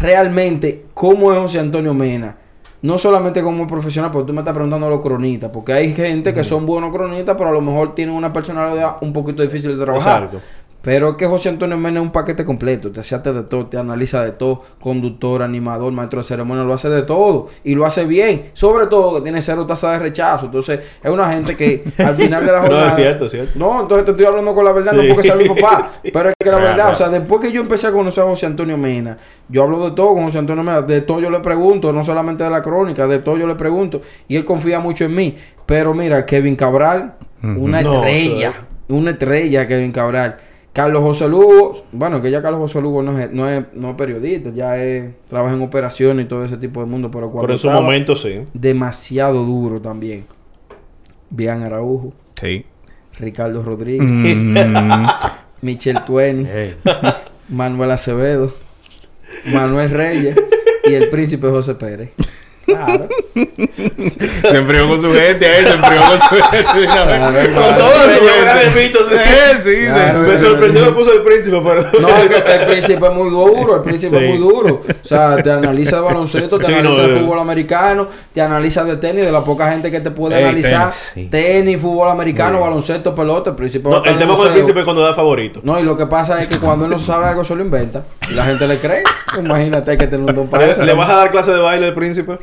realmente 0.00 0.86
cómo 0.94 1.32
es 1.32 1.38
José 1.38 1.58
Antonio 1.58 1.94
Mena, 1.94 2.36
no 2.82 2.98
solamente 2.98 3.42
como 3.42 3.66
profesional, 3.66 4.10
porque 4.10 4.26
tú 4.26 4.32
me 4.32 4.40
estás 4.40 4.54
preguntando 4.54 4.90
los 4.90 5.00
cronistas, 5.00 5.50
porque 5.50 5.72
hay 5.72 5.94
gente 5.94 6.34
que 6.34 6.44
son 6.44 6.66
buenos 6.66 6.94
cronistas, 6.94 7.34
pero 7.36 7.50
a 7.50 7.52
lo 7.52 7.60
mejor 7.60 7.94
tienen 7.94 8.14
una 8.14 8.32
personalidad 8.32 8.96
un 9.00 9.12
poquito 9.12 9.42
difícil 9.42 9.76
de 9.76 9.84
trabajar. 9.84 10.24
Exacto. 10.24 10.40
Pero 10.84 11.08
es 11.12 11.16
que 11.16 11.26
José 11.26 11.48
Antonio 11.48 11.78
Mena 11.78 11.98
es 12.00 12.04
un 12.04 12.12
paquete 12.12 12.44
completo. 12.44 12.92
Te 12.92 13.00
hace 13.00 13.18
de 13.18 13.42
todo, 13.44 13.66
te 13.68 13.78
analiza 13.78 14.22
de 14.22 14.32
todo. 14.32 14.60
Conductor, 14.78 15.42
animador, 15.42 15.90
maestro 15.94 16.18
de 16.20 16.24
ceremonia, 16.24 16.62
lo 16.62 16.74
hace 16.74 16.90
de 16.90 17.02
todo. 17.04 17.46
Y 17.64 17.74
lo 17.74 17.86
hace 17.86 18.04
bien. 18.04 18.50
Sobre 18.52 18.86
todo 18.88 19.16
que 19.16 19.22
tiene 19.22 19.40
cero 19.40 19.64
tasa 19.66 19.92
de 19.92 19.98
rechazo. 19.98 20.44
Entonces, 20.44 20.80
es 21.02 21.10
una 21.10 21.32
gente 21.32 21.56
que 21.56 21.84
al 21.96 22.14
final 22.14 22.44
de 22.44 22.52
la 22.52 22.58
No, 22.60 22.66
jornada... 22.66 22.88
es 22.88 22.94
cierto, 22.96 23.24
es 23.24 23.30
cierto. 23.30 23.58
No, 23.58 23.80
entonces 23.80 24.04
te 24.04 24.10
estoy 24.10 24.26
hablando 24.26 24.54
con 24.54 24.62
la 24.62 24.72
verdad, 24.72 24.92
Sí. 24.92 24.98
no 25.08 25.14
porque 25.14 25.26
sea 25.28 25.36
mi 25.36 25.48
papá. 25.48 25.90
Pero 26.12 26.28
es 26.28 26.34
que 26.38 26.50
la 26.50 26.58
verdad, 26.58 26.90
o 26.90 26.94
sea, 26.94 27.08
después 27.08 27.40
que 27.40 27.50
yo 27.50 27.62
empecé 27.62 27.86
a 27.86 27.92
conocer 27.92 28.22
a 28.22 28.26
José 28.26 28.44
Antonio 28.44 28.76
Mena, 28.76 29.16
yo 29.48 29.62
hablo 29.62 29.88
de 29.88 29.96
todo 29.96 30.12
con 30.12 30.24
José 30.24 30.36
Antonio 30.36 30.62
Mena. 30.62 30.82
De 30.82 31.00
todo 31.00 31.18
yo 31.18 31.30
le 31.30 31.40
pregunto, 31.40 31.94
no 31.94 32.04
solamente 32.04 32.44
de 32.44 32.50
la 32.50 32.60
crónica, 32.60 33.06
de 33.06 33.20
todo 33.20 33.38
yo 33.38 33.46
le 33.46 33.54
pregunto. 33.54 34.02
Y 34.28 34.36
él 34.36 34.44
confía 34.44 34.80
mucho 34.80 35.06
en 35.06 35.14
mí. 35.14 35.34
Pero 35.64 35.94
mira, 35.94 36.26
Kevin 36.26 36.56
Cabral, 36.56 37.14
una 37.42 37.80
No, 37.80 37.94
estrella. 38.04 38.52
Una 38.88 39.12
estrella, 39.12 39.66
Kevin 39.66 39.90
Cabral. 39.92 40.36
Carlos 40.74 41.02
José 41.02 41.28
Lugo, 41.28 41.72
bueno, 41.92 42.20
que 42.20 42.30
ya 42.30 42.42
Carlos 42.42 42.60
José 42.60 42.80
Lugo 42.82 43.00
no 43.02 43.18
es, 43.18 43.30
no 43.32 43.48
es, 43.48 43.64
no 43.74 43.90
es 43.90 43.94
periodista, 43.96 44.50
ya 44.50 44.76
es, 44.76 45.14
trabaja 45.28 45.54
en 45.54 45.62
operaciones 45.62 46.26
y 46.26 46.28
todo 46.28 46.44
ese 46.44 46.56
tipo 46.58 46.80
de 46.80 46.86
mundo, 46.86 47.10
pero 47.10 47.28
cuando 47.30 47.42
Pero 47.42 47.52
en 47.54 47.58
su 47.60 47.70
momento 47.70 48.16
sí. 48.16 48.40
demasiado 48.52 49.44
duro 49.44 49.80
también. 49.80 50.26
Bian 51.30 51.62
Araujo, 51.62 52.12
Sí. 52.38 52.66
Ricardo 53.18 53.62
Rodríguez, 53.62 54.10
Mm, 54.10 55.04
Michelle 55.62 56.00
Tueni, 56.04 56.46
Manuel 57.48 57.90
Acevedo, 57.92 58.52
Manuel 59.52 59.90
Reyes 59.90 60.36
y 60.84 60.94
el 60.94 61.08
príncipe 61.08 61.48
José 61.48 61.76
Pérez. 61.76 62.10
Claro. 62.66 63.08
se 63.34 64.56
enfrió 64.56 64.88
con 64.88 65.00
su 65.00 65.12
gente 65.12 65.46
ahí, 65.46 65.64
se 65.64 65.72
enfrió 65.72 66.00
con 66.00 66.18
su 66.20 66.44
gente. 66.44 66.86
Claro, 66.86 67.44
con 67.44 67.52
claro. 67.52 67.76
toda 67.76 68.02
su 68.04 68.10
gente. 68.10 68.62
el 68.64 68.72
sí. 68.72 68.94
Sí, 68.94 69.60
sí, 69.64 69.86
Claro. 69.86 70.24
sí. 70.24 70.30
Me 70.30 70.38
sorprendió 70.38 70.84
que 70.86 70.92
puso 70.92 71.12
el 71.12 71.22
príncipe, 71.22 71.60
pero. 71.62 71.82
No, 72.00 72.08
el, 72.08 72.32
el 72.32 72.66
príncipe 72.66 73.06
es 73.06 73.12
muy 73.12 73.30
duro, 73.30 73.76
el 73.76 73.82
príncipe 73.82 74.16
Sí. 74.18 74.24
es 74.24 74.28
muy 74.30 74.38
duro. 74.38 74.82
O 74.86 75.06
sea, 75.06 75.36
te 75.42 75.50
analiza 75.50 75.96
de 75.96 76.02
baloncesto, 76.06 76.58
te 76.58 76.64
Sí, 76.66 76.72
analiza 76.72 77.02
no, 77.02 77.08
de 77.08 77.14
eh. 77.16 77.20
fútbol 77.20 77.38
americano, 77.38 78.08
te 78.32 78.40
analiza 78.40 78.84
de 78.84 78.96
tenis, 78.96 79.24
de 79.24 79.32
la 79.32 79.44
poca 79.44 79.70
gente 79.70 79.90
que 79.90 80.00
te 80.00 80.10
puede 80.10 80.36
Ey, 80.38 80.44
analizar. 80.44 80.92
tenis, 81.30 81.80
fútbol 81.80 82.08
americano, 82.10 82.60
baloncesto, 82.60 83.14
pelota, 83.14 83.50
el 83.50 83.56
príncipe. 83.56 83.88
No, 83.88 84.02
el 84.04 84.16
tema 84.16 84.34
con 84.36 84.46
el 84.46 84.52
príncipe 84.54 84.78
es 84.80 84.84
cuando 84.84 85.02
da 85.02 85.14
favorito. 85.14 85.60
No, 85.62 85.78
y 85.78 85.82
lo 85.82 85.96
que 85.96 86.06
pasa 86.06 86.40
es 86.40 86.48
que 86.48 86.58
cuando 86.58 86.84
él 86.86 86.90
no 86.90 86.98
sabe 86.98 87.26
algo, 87.26 87.44
se 87.44 87.54
lo 87.54 87.62
inventa. 87.62 88.04
Y 88.30 88.34
la 88.34 88.44
gente 88.44 88.66
le 88.66 88.78
cree. 88.78 89.02
Imagínate, 89.38 89.96
que 89.96 90.06
tener 90.06 90.20
un 90.28 90.34
don 90.34 90.48
para 90.48 90.66
eso. 90.66 90.80
¿Le, 90.80 90.86
le 90.86 90.94
vas 90.94 91.10
a 91.10 91.16
dar 91.16 91.30
clase 91.30 91.52
de 91.52 91.58
baile 91.60 91.86
al 91.86 91.94
príncipe? 91.94 92.38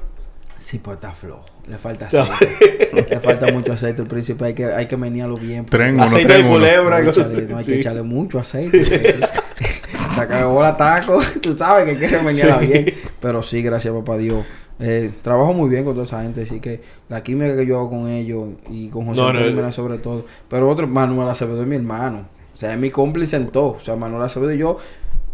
Sí, 0.62 0.78
pues 0.78 0.96
está 0.96 1.12
flojo. 1.12 1.44
Le 1.68 1.78
falta 1.80 2.06
aceite. 2.06 2.90
le 3.10 3.20
falta 3.20 3.52
mucho 3.52 3.74
aceite 3.74 4.04
al 4.04 4.08
príncipe. 4.08 4.46
Hay 4.46 4.54
que, 4.54 4.66
hay 4.66 4.86
que 4.86 4.96
menearlo 4.96 5.38
bien. 5.38 5.66
porque- 5.66 5.78
Tren 5.78 5.96
uno, 5.96 6.04
Aceite 6.04 6.28
tren 6.28 6.44
de 6.46 6.50
culebra. 6.52 7.02
No, 7.02 7.58
hay 7.58 7.64
Sí. 7.64 7.72
que 7.72 7.78
echarle 7.80 8.04
mucho 8.04 8.38
aceite. 8.40 8.84
Se 8.84 10.22
acabó 10.22 10.62
la 10.62 10.78
taco. 10.78 11.20
Tú 11.42 11.56
sabes 11.56 11.86
que 11.86 11.92
hay 11.92 11.98
que 11.98 12.08
remeniarla 12.08 12.60
Sí. 12.60 12.68
bien. 12.68 12.86
Pero 13.20 13.42
sí, 13.42 13.62
gracias 13.64 13.92
papá 13.94 14.18
Dios. 14.18 14.46
Eh, 14.80 15.12
trabajo 15.24 15.54
muy 15.54 15.68
bien 15.70 15.84
con 15.84 15.94
toda 15.94 16.06
esa 16.06 16.22
gente. 16.22 16.44
Así 16.44 16.60
que 16.60 16.82
la 17.10 17.24
química 17.24 17.56
que 17.56 17.66
yo 17.66 17.80
hago 17.80 17.90
con 17.90 18.08
ellos 18.08 18.50
y 18.70 18.90
con 18.90 19.06
José 19.08 19.20
No, 19.20 19.28
Antonio 19.30 19.50
no, 19.50 19.56
Mena 19.56 19.72
sobre 19.72 19.98
todo. 19.98 20.26
Pero 20.48 20.70
otro, 20.70 20.88
Manuel 20.88 21.28
Acevedo 21.28 21.62
es 21.62 21.68
mi 21.68 21.76
hermano. 21.78 22.28
O 22.54 22.56
sea, 22.56 22.74
es 22.74 22.80
mi 22.80 22.90
cómplice 22.92 23.36
en 23.38 23.48
todo. 23.48 23.72
O 23.74 23.80
sea, 23.80 23.96
Manuel 23.96 24.22
Acevedo 24.24 24.52
y 24.52 24.58
yo... 24.60 24.78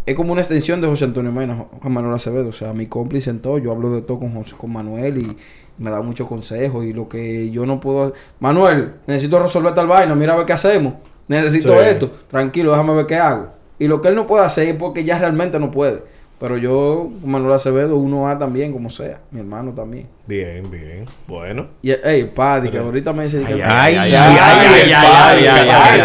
Es 0.08 0.16
como 0.16 0.32
una 0.32 0.42
extensión 0.42 0.80
de 0.82 0.88
José 0.88 1.06
Antonio 1.06 1.32
Mena, 1.34 1.66
Juan 1.82 1.94
Manuel 1.94 2.16
Acevedo. 2.16 2.48
O 2.48 2.54
sea, 2.54 2.74
mi 2.74 2.88
cómplice 2.88 3.30
en 3.30 3.40
todo. 3.42 3.58
Yo 3.60 3.72
hablo 3.72 3.92
de 3.92 4.02
todo 4.02 4.20
con, 4.20 4.34
José- 4.34 4.56
con 4.58 4.72
Manuel 4.72 5.18
y 5.18 5.38
me 5.78 5.92
da 5.92 6.02
muchos 6.02 6.28
consejos. 6.28 6.86
Y 6.86 6.94
lo 6.94 7.08
que 7.10 7.52
yo 7.52 7.66
no 7.66 7.80
puedo... 7.82 8.14
Manuel, 8.40 8.94
necesito 9.06 9.38
resolver 9.38 9.76
tal 9.76 9.86
vaina. 9.88 10.16
Mira 10.16 10.34
a 10.34 10.38
ver 10.38 10.46
qué 10.46 10.54
hacemos. 10.54 10.94
Necesito 11.28 11.74
Sí. 11.74 11.80
esto. 11.86 12.10
Tranquilo, 12.30 12.72
déjame 12.72 12.94
ver 12.94 13.06
qué 13.06 13.16
hago. 13.18 13.50
Y 13.80 13.88
lo 13.90 14.02
que 14.02 14.08
él 14.08 14.16
no 14.16 14.26
puede 14.26 14.46
hacer 14.46 14.70
es 14.70 14.76
porque 14.76 15.04
ya 15.04 15.20
realmente 15.20 15.60
no 15.60 15.70
puede. 15.72 16.02
Pero 16.40 16.56
yo, 16.56 17.10
Manuel 17.26 17.54
Acevedo, 17.54 17.98
uno 17.98 18.28
a 18.30 18.38
también, 18.38 18.72
como 18.72 18.92
sea. 18.92 19.22
Mi 19.32 19.40
hermano 19.40 19.72
también. 19.72 20.08
Bien, 20.28 20.70
bien. 20.70 21.06
Bueno. 21.28 21.66
Y, 21.82 21.90
ey, 21.92 22.26
Paddy, 22.26 22.70
que 22.70 22.78
ahorita 22.78 23.12
me 23.12 23.24
dice... 23.24 23.42
que- 23.42 23.54
Ay, 23.56 23.96
Ay, 23.96 23.96
ay, 23.96 24.14
ay, 24.14 25.46
ay, 25.48 25.48
ay, 25.48 26.00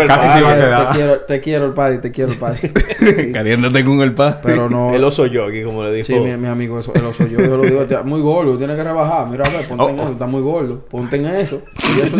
Te 0.00 0.06
Casi 0.08 0.28
se 0.30 0.38
iba 0.40 0.50
a 0.50 0.54
te 0.56 0.60
quedar. 0.60 0.90
quiero, 0.90 1.20
te 1.20 1.40
quiero 1.40 1.66
el 1.66 1.72
Paddy, 1.72 1.98
te 1.98 2.10
quiero 2.10 2.32
el 2.32 2.38
Paddy. 2.38 2.68
Caliéntate 3.32 3.84
con 3.84 4.00
el 4.00 4.12
padre. 4.12 4.38
Pero 4.42 4.68
no... 4.68 4.92
El 4.94 5.04
oso 5.04 5.26
yogi, 5.26 5.62
como 5.62 5.84
le 5.84 5.92
dijo. 5.92 6.06
Sí, 6.08 6.14
mi, 6.18 6.36
mi 6.36 6.48
amigo, 6.48 6.80
el 6.80 7.04
oso 7.04 7.24
yo, 7.28 7.38
yo 7.38 7.56
lo 7.56 7.62
digo, 7.62 7.84
"Te- 7.86 8.02
muy 8.02 8.20
gordo, 8.20 8.58
tiene 8.58 8.74
que 8.74 8.82
rebajar. 8.82 9.28
Mira, 9.28 9.44
a 9.44 9.50
ver, 9.50 9.68
ponte 9.68 9.84
Oh, 9.84 9.88
en 9.90 10.00
eso, 10.00 10.12
está 10.12 10.26
muy 10.26 10.40
gordo. 10.42 10.80
Ponte 10.90 11.16
en 11.16 11.26
eso. 11.26 11.62
Y 11.96 12.00
eso 12.00 12.16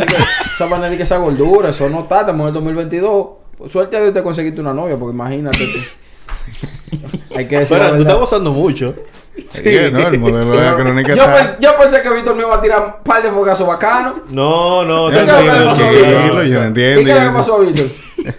esa 0.53 0.67
vaina 0.67 0.89
de 0.89 0.97
que 0.97 1.03
esa 1.03 1.17
gordura, 1.19 1.71
eso 1.71 1.89
no 1.89 2.01
está, 2.03 2.21
estamos 2.21 2.43
en 2.43 2.49
el 2.49 2.55
2022. 2.55 3.27
Pues, 3.59 3.73
suerte 3.73 3.97
a 3.97 4.01
Dios 4.03 4.13
te 4.13 4.23
conseguiste 4.23 4.61
una 4.61 4.73
novia, 4.73 4.97
porque 4.97 5.15
imagínate 5.15 5.59
tú. 5.59 5.79
Hay 7.35 7.47
que 7.47 7.59
decir 7.61 7.77
Pero 7.79 7.97
tú 7.97 8.03
estás 8.03 8.19
gozando 8.19 8.53
mucho. 8.53 8.95
Sí, 9.51 9.63
¿no? 9.93 10.01
El 10.09 10.19
modelo 10.19 10.51
de 10.53 10.57
la 10.57 10.71
Yo, 10.73 10.77
crónica 10.79 11.15
yo 11.15 11.23
está... 11.25 11.37
pens- 11.45 11.57
yo 11.61 11.77
pensé 11.77 12.03
que 12.03 12.11
Víctor 12.11 12.35
me 12.37 12.43
iba 12.43 12.55
a 12.55 12.61
tirar 12.61 12.81
un 12.99 13.03
par 13.05 13.23
de 13.23 13.31
fogazos 13.31 13.67
bacanos. 13.67 14.15
No, 14.31 14.83
no, 14.85 15.11
¿Y 15.11 15.13
qué 15.13 15.21
es 15.21 15.27
lo 15.27 15.37
que 15.37 15.43
le 15.43 15.49
tranquilo, 15.51 15.67
pasó 15.71 15.83
a 15.85 15.91
tranquilo. 15.91 16.07
Víctor? 16.07 16.23
Tranquilo, 16.23 16.43
yo 16.45 16.61
no 16.61 16.67
entiendo. 16.67 17.01
¿Y 17.01 17.05
qué 17.05 17.13
que 17.15 17.31
pasó, 17.31 17.59
Víctor? 17.59 17.87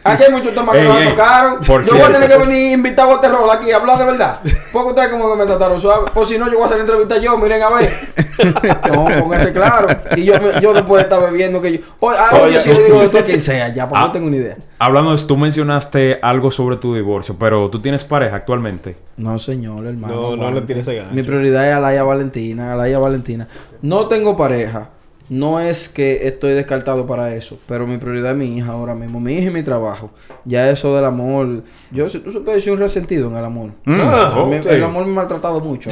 Aquí 0.04 0.24
hay 0.26 0.32
muchos 0.32 0.54
temas 0.54 0.76
que 0.76 0.82
Ey, 0.82 0.88
nos 0.88 0.98
ey, 1.00 1.10
tocaron. 1.10 1.62
Yo 1.62 1.93
voy 1.93 2.02
a 2.02 2.12
tener 2.12 2.30
que 2.30 2.38
venir 2.38 2.72
invitado 2.74 3.14
a 3.16 3.22
terror 3.22 3.50
aquí 3.52 3.72
a 3.72 3.78
hablar 3.78 3.98
de 4.00 4.06
verdad. 4.06 4.39
Porque 4.74 4.89
ustedes 4.89 5.10
como 5.10 5.32
que 5.32 5.39
me 5.39 5.45
trataron 5.45 5.80
suave. 5.80 6.08
Por 6.14 6.26
si 6.28 6.38
no, 6.38 6.48
yo 6.48 6.54
voy 6.56 6.64
a 6.64 6.66
hacer 6.66 6.80
entrevista 6.82 7.18
yo, 7.18 7.38
miren 7.38 7.62
a 7.62 7.70
ver. 7.70 7.89
No, 8.91 9.06
pónganse 9.20 9.52
claro. 9.52 9.88
Y 10.16 10.24
yo, 10.26 10.34
me- 10.39 10.62
yo 10.62 10.72
después 10.74 10.98
de 11.00 11.04
estar 11.10 11.20
bebiendo 11.32 11.60
que 11.62 11.78
yo. 11.78 11.80
Oye, 12.00 12.18
ah, 12.20 12.38
oye, 12.43 12.60
si 12.60 12.70
yo 12.70 12.84
digo 12.84 13.00
de 13.02 13.10
todo 13.10 13.24
quien 13.24 13.41
sea, 13.41 13.70
ya, 13.74 13.88
porque 13.88 14.04
Ah. 14.04 14.08
no 14.08 14.12
tengo 14.12 14.30
ni 14.30 14.38
idea. 14.38 14.58
Hablando 14.80 15.10
de 15.12 15.16
eso, 15.16 15.26
tú 15.28 15.38
mencionaste 15.38 16.20
algo 16.22 16.52
sobre 16.52 16.76
tu 16.78 16.93
divorcio, 16.93 17.36
pero 17.39 17.70
tú 17.70 17.82
tienes 17.82 18.04
pareja 18.04 18.36
actualmente. 18.36 18.95
No, 19.18 19.39
señor, 19.39 19.86
hermano. 19.88 20.36
No, 20.36 20.51
no 20.51 20.61
le 20.61 20.80
ese 20.80 20.95
gancho. 20.95 21.15
Mi 21.15 21.24
prioridad 21.24 21.68
es 21.68 21.76
Alaya 21.76 22.03
Valentina, 22.03 22.74
Alaya 22.74 22.99
Valentina. 22.99 23.47
No 23.82 24.07
tengo 24.07 24.38
pareja. 24.38 24.91
No 25.30 25.59
es 25.59 25.89
que 25.89 26.25
estoy 26.28 26.53
descartado 26.53 27.05
para 27.05 27.36
eso, 27.36 27.59
pero 27.67 27.86
mi 27.86 27.97
prioridad 27.97 28.32
es 28.32 28.38
mi 28.38 28.57
hija 28.57 28.71
ahora 28.71 28.95
mismo, 28.95 29.19
mi 29.19 29.34
hija 29.34 29.49
y 29.49 29.53
mi 29.53 29.61
trabajo. 29.61 30.09
Ya 30.45 30.69
eso 30.69 30.95
del 30.95 31.03
amor, 31.03 31.63
yo 31.91 32.07
si 32.07 32.19
tú 32.19 32.32
supieras, 32.32 32.63
soy 32.63 32.73
un 32.73 32.80
resentido 32.80 33.28
en 33.30 33.36
el 33.36 33.43
amor. 33.43 33.71
Mm. 33.84 34.01
Ah, 34.01 34.32
sí. 34.34 34.69
El 34.69 34.84
amor 34.84 35.05
me 35.05 35.11
ha 35.11 35.15
maltratado 35.15 35.59
mucho. 35.59 35.89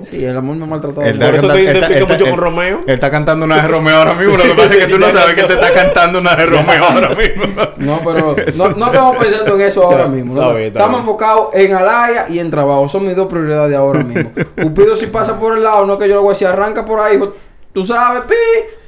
Sí, 0.00 0.24
el 0.24 0.36
amor 0.36 0.56
me 0.56 0.64
ha 0.64 0.66
maltratado 0.66 1.06
mucho. 1.06 1.20
Por 1.20 1.34
eso 1.34 1.48
te 1.48 2.04
mucho 2.04 2.26
con 2.26 2.38
Romeo. 2.38 2.80
Él 2.86 2.94
está 2.94 3.10
cantando 3.10 3.46
una 3.46 3.62
de 3.62 3.68
Romeo 3.68 3.96
ahora 3.96 4.14
mismo. 4.14 4.36
Lo 4.36 4.42
que 4.42 4.54
pasa 4.54 4.74
es 4.74 4.86
que 4.86 4.92
tú 4.92 4.98
no 4.98 5.10
sabes 5.10 5.34
que 5.34 5.44
te 5.44 5.54
está 5.54 5.72
cantando 5.72 6.18
una 6.18 6.34
de 6.34 6.46
Romeo 6.46 6.84
ahora 6.90 7.14
mismo. 7.14 7.44
No, 7.76 8.00
pero 8.04 8.36
no, 8.56 8.68
no 8.70 8.86
estamos 8.86 9.16
pensando 9.16 9.54
en 9.54 9.60
eso 9.60 9.84
ahora 9.84 10.08
mismo. 10.08 10.32
estamos 10.34 10.90
bien. 10.90 11.00
enfocados 11.00 11.54
en 11.54 11.74
Alaya 11.74 12.26
y 12.28 12.40
en 12.40 12.50
trabajo. 12.50 12.88
Son 12.88 13.04
mis 13.04 13.14
dos 13.14 13.28
prioridades 13.28 13.76
ahora 13.76 14.02
mismo. 14.02 14.32
Cupido 14.62 14.96
si 14.96 15.06
pasa 15.06 15.38
por 15.38 15.56
el 15.56 15.62
lado, 15.62 15.86
no 15.86 15.98
que 15.98 16.08
yo 16.08 16.16
lo 16.16 16.22
voy 16.22 16.30
a 16.30 16.32
decir, 16.32 16.48
arranca 16.48 16.84
por 16.84 17.00
ahí, 17.00 17.16
hijo, 17.16 17.32
tú 17.72 17.84
sabes, 17.84 18.22
pi. 18.24 18.34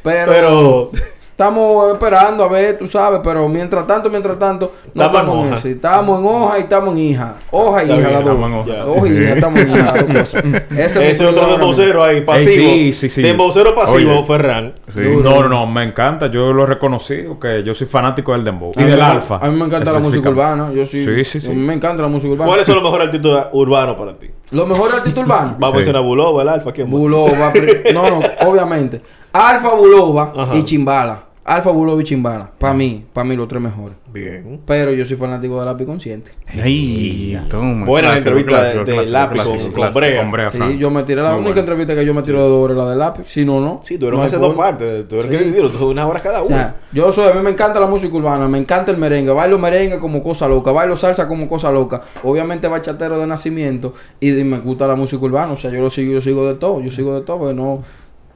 Pero, 0.03 0.33
Pero. 0.33 0.91
Estamos 1.35 1.93
esperando 1.93 2.45
a 2.45 2.49
ver, 2.49 2.79
tú 2.79 2.87
sabes, 2.87 3.21
pero 3.23 3.49
mientras 3.49 3.85
tanto, 3.89 4.09
mientras 4.09 4.39
tanto, 4.39 4.73
no 4.95 5.05
Estamos 5.05 5.15
en 5.15 5.21
estamos 5.21 5.35
en 5.35 5.47
hoja. 5.49 5.59
eso. 5.59 5.69
Estamos 5.69 6.21
en 6.21 6.27
hoja 6.27 6.59
y 6.59 6.63
estamos 6.63 6.89
en 6.93 6.99
hija. 6.99 7.35
Hoja 7.51 7.79
y 7.79 7.83
Está 7.83 7.95
hija, 7.95 8.09
bien, 8.09 8.13
las 8.15 8.25
dos. 8.25 8.35
estamos 8.35 8.69
en 8.69 8.81
hoja. 8.81 9.09
Y 9.09 9.13
hija, 9.19 9.35
estamos 9.35 9.61
en 9.61 9.69
hija, 9.71 9.85
las 9.85 9.95
dos 10.07 10.15
cosas. 10.15 10.45
Ese 11.11 11.27
otro 11.27 11.47
dembocero 11.49 12.05
ahí, 12.05 12.21
pasivo. 12.21 12.63
sí, 12.71 12.93
sí, 12.93 13.09
sí. 13.11 13.23
Dembocero 13.23 13.75
pasivo, 13.75 14.13
Oye. 14.13 14.25
Ferran. 14.25 14.75
Sí. 14.89 15.01
No, 15.01 15.43
no, 15.43 15.49
no, 15.49 15.67
me 15.67 15.83
encanta. 15.83 16.29
Yo 16.29 16.53
lo 16.53 16.63
he 16.63 16.67
reconocido 16.67 17.39
que 17.41 17.63
yo 17.65 17.75
soy 17.75 17.89
fanático 17.89 18.33
del 18.33 18.45
dembow 18.45 18.73
A 18.77 18.81
y 18.81 18.85
del 18.85 19.03
alfa. 19.03 19.39
A 19.43 19.49
mí 19.49 19.59
me 19.59 19.65
encanta 19.67 19.93
la 19.93 19.99
música 19.99 20.31
urbana. 20.31 20.71
Yo 20.73 20.85
sí. 20.85 21.05
Sí, 21.05 21.25
sí, 21.25 21.41
sí. 21.41 21.47
A 21.49 21.51
mí 21.51 21.57
me 21.57 21.75
encanta 21.75 22.01
la 22.01 22.09
música 22.09 22.33
urbana. 22.33 22.47
¿Cuáles 22.49 22.65
son 22.67 22.77
los 22.77 22.85
mejores 22.85 23.07
artistas 23.09 23.47
urbanos 23.53 23.97
para 23.97 24.17
ti? 24.17 24.31
Los 24.53 24.69
mejores 24.69 24.95
artistas 24.95 25.25
urbanos. 25.25 25.55
Vamos 25.59 25.75
a 25.75 25.77
mencionar 25.79 26.01
a 26.03 26.05
Bulova, 26.05 26.43
el 26.43 26.49
Alfa, 26.49 26.73
pri- 27.53 27.93
no, 27.93 28.09
no, 28.09 28.21
obviamente. 28.47 29.01
Alfa, 29.35 29.75
Bulova 29.75 30.33
Ajá. 30.37 30.55
y 30.57 30.63
Chimbala. 30.63 31.25
Alfa, 31.47 31.71
Bulova 31.73 32.01
y 32.01 32.05
Chimbala. 32.05 32.51
Para 32.57 32.73
mí, 32.73 33.05
para 33.13 33.27
mí 33.29 33.35
los 33.37 33.47
tres 33.49 33.61
mejores. 33.61 33.97
Bien. 34.11 34.61
Pero 34.65 34.93
yo 34.93 35.05
soy 35.05 35.17
fanático 35.17 35.59
de 35.59 35.67
lápiz 35.67 35.85
consciente. 35.85 36.31
Ay, 36.47 37.39
toma. 37.51 37.85
Buena 37.85 38.11
Clásico, 38.13 38.29
entrevista 38.31 38.71
clásico, 38.73 38.85
de- 39.03 39.07
Lápiz 39.11 39.33
clásico, 39.35 39.55
con- 39.57 39.65
con 39.65 39.73
clásico. 39.75 39.99
Brea. 40.01 40.23
Con 40.23 40.31
Brea, 40.31 40.49
Sí, 40.49 40.79
yo 40.79 40.91
me 40.91 41.03
tiré 41.03 41.21
la 41.21 41.31
Muy 41.31 41.39
única 41.41 41.49
bueno. 41.49 41.61
entrevista 41.61 41.95
que 41.97 42.07
yo 42.07 42.15
me 42.15 42.23
tiro 42.23 42.43
de 42.45 42.49
dos 42.49 42.65
horas 42.65 42.77
la 42.79 42.89
de 42.91 42.97
lápiz. 42.97 43.25
Si 43.27 43.45
no, 43.45 43.61
no. 43.61 43.81
Sí, 43.83 43.99
tuvieron 43.99 44.19
no 44.21 44.23
que 44.23 44.27
hacer 44.29 44.39
dos 44.39 44.55
partes. 44.55 45.09
Tuvieron 45.09 45.31
que 45.31 45.37
Sí. 45.39 45.45
dividirlo. 45.45 45.67
Entonces, 45.67 45.89
una 45.91 46.07
hora 46.07 46.21
cada 46.21 46.43
O 46.43 46.47
sea, 46.47 46.77
yo 46.93 47.11
soy, 47.13 47.29
a 47.29 47.35
mí 47.35 47.43
me 47.43 47.51
encanta 47.51 47.81
la 47.81 47.89
música 47.89 48.17
urbana, 48.17 48.47
me 48.49 48.57
encanta 48.59 48.93
el 48.93 48.97
merengue, 48.99 49.33
bailo 49.33 49.59
merengue 49.59 49.99
como 49.99 50.23
cosa 50.23 50.47
loca, 50.49 50.71
bailo 50.71 50.95
salsa 50.97 51.27
como 51.29 51.47
cosa 51.49 51.73
loca, 51.73 52.01
obviamente 52.23 52.69
bachatero 52.69 53.19
de 53.19 53.27
nacimiento 53.27 53.93
y 54.21 54.31
de- 54.31 54.45
me 54.45 54.61
gusta 54.61 54.87
la 54.87 54.95
música 54.95 55.23
urbana, 55.25 55.53
o 55.53 55.57
sea, 55.57 55.71
yo 55.73 55.81
lo 55.81 55.91
sigo, 55.91 56.13
yo 56.13 56.21
sigo 56.23 56.47
de 56.47 56.55
todo, 56.55 56.81
yo 56.81 56.91
sigo 56.93 57.15
de 57.17 57.23
todo, 57.23 57.39
porque 57.41 57.55
no, 57.55 57.83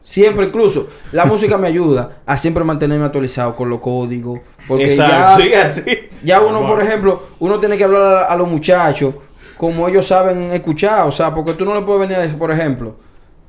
siempre 0.08 0.46
incluso, 0.46 0.88
la 1.12 1.24
música 1.32 1.58
me 1.58 1.68
ayuda 1.68 2.18
a 2.24 2.36
siempre 2.36 2.64
mantenerme 2.64 3.04
actualizado 3.04 3.54
con 3.54 3.68
los 3.68 3.80
códigos, 3.80 4.40
porque 4.66 4.86
Exacto. 4.86 5.42
ya, 5.44 5.72
Sí, 5.72 5.82
así. 5.82 5.98
ya 6.24 6.40
uno, 6.40 6.66
por 6.66 6.80
ejemplo, 6.80 7.22
uno 7.40 7.58
tiene 7.60 7.76
que 7.76 7.84
hablar 7.84 8.02
a, 8.02 8.22
a 8.24 8.36
los 8.36 8.48
muchachos 8.48 9.14
como 9.56 9.86
ellos 9.88 10.06
saben 10.06 10.50
escuchar, 10.52 11.06
o 11.06 11.10
sea, 11.12 11.34
porque 11.34 11.52
tú 11.54 11.64
no 11.64 11.74
le 11.74 11.82
puedes 11.82 12.00
venir 12.00 12.16
a 12.16 12.20
decir, 12.22 12.38
por 12.38 12.50
ejemplo, 12.52 12.94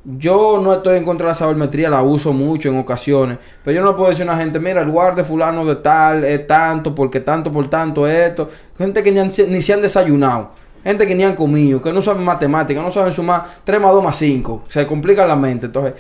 yo 0.04 0.60
no 0.64 0.74
estoy 0.74 0.98
en 0.98 1.04
contra 1.06 1.26
de 1.28 1.32
la 1.32 1.36
sabermetría, 1.36 1.90
la 1.90 2.02
uso 2.02 2.34
mucho 2.34 2.70
en 2.70 2.78
ocasiones, 2.80 3.38
pero 3.64 3.76
yo 3.76 3.82
no 3.82 3.92
le 3.92 3.94
puedo 3.98 4.10
decir 4.10 4.28
a 4.28 4.32
una 4.34 4.42
gente, 4.42 4.60
mira, 4.60 4.82
el 4.82 4.90
guardia 4.90 5.24
fulano 5.24 5.64
de 5.66 5.76
tal 5.76 6.24
es 6.24 6.48
tanto, 6.48 6.96
porque 6.96 7.20
tanto 7.20 7.52
por 7.52 7.70
tanto 7.70 8.08
esto, 8.08 8.50
gente 8.78 9.04
que 9.04 9.12
ni, 9.12 9.20
han- 9.20 9.30
ni 9.50 9.62
se 9.62 9.74
han 9.74 9.82
desayunado. 9.82 10.52
Gente 10.82 11.06
que 11.06 11.14
ni 11.14 11.26
han 11.26 11.36
comido, 11.36 11.82
que 11.82 11.92
no 11.92 12.02
saben 12.02 12.24
matemáticas, 12.24 12.82
no 12.82 12.90
saben 12.90 13.12
sumar 13.12 13.44
3 13.66 13.82
más 13.82 13.92
2 13.92 14.02
más 14.02 14.16
5. 14.16 14.64
Se 14.70 14.88
complica 14.88 15.26
la 15.28 15.36
mente. 15.36 15.66
Entonces, 15.66 15.94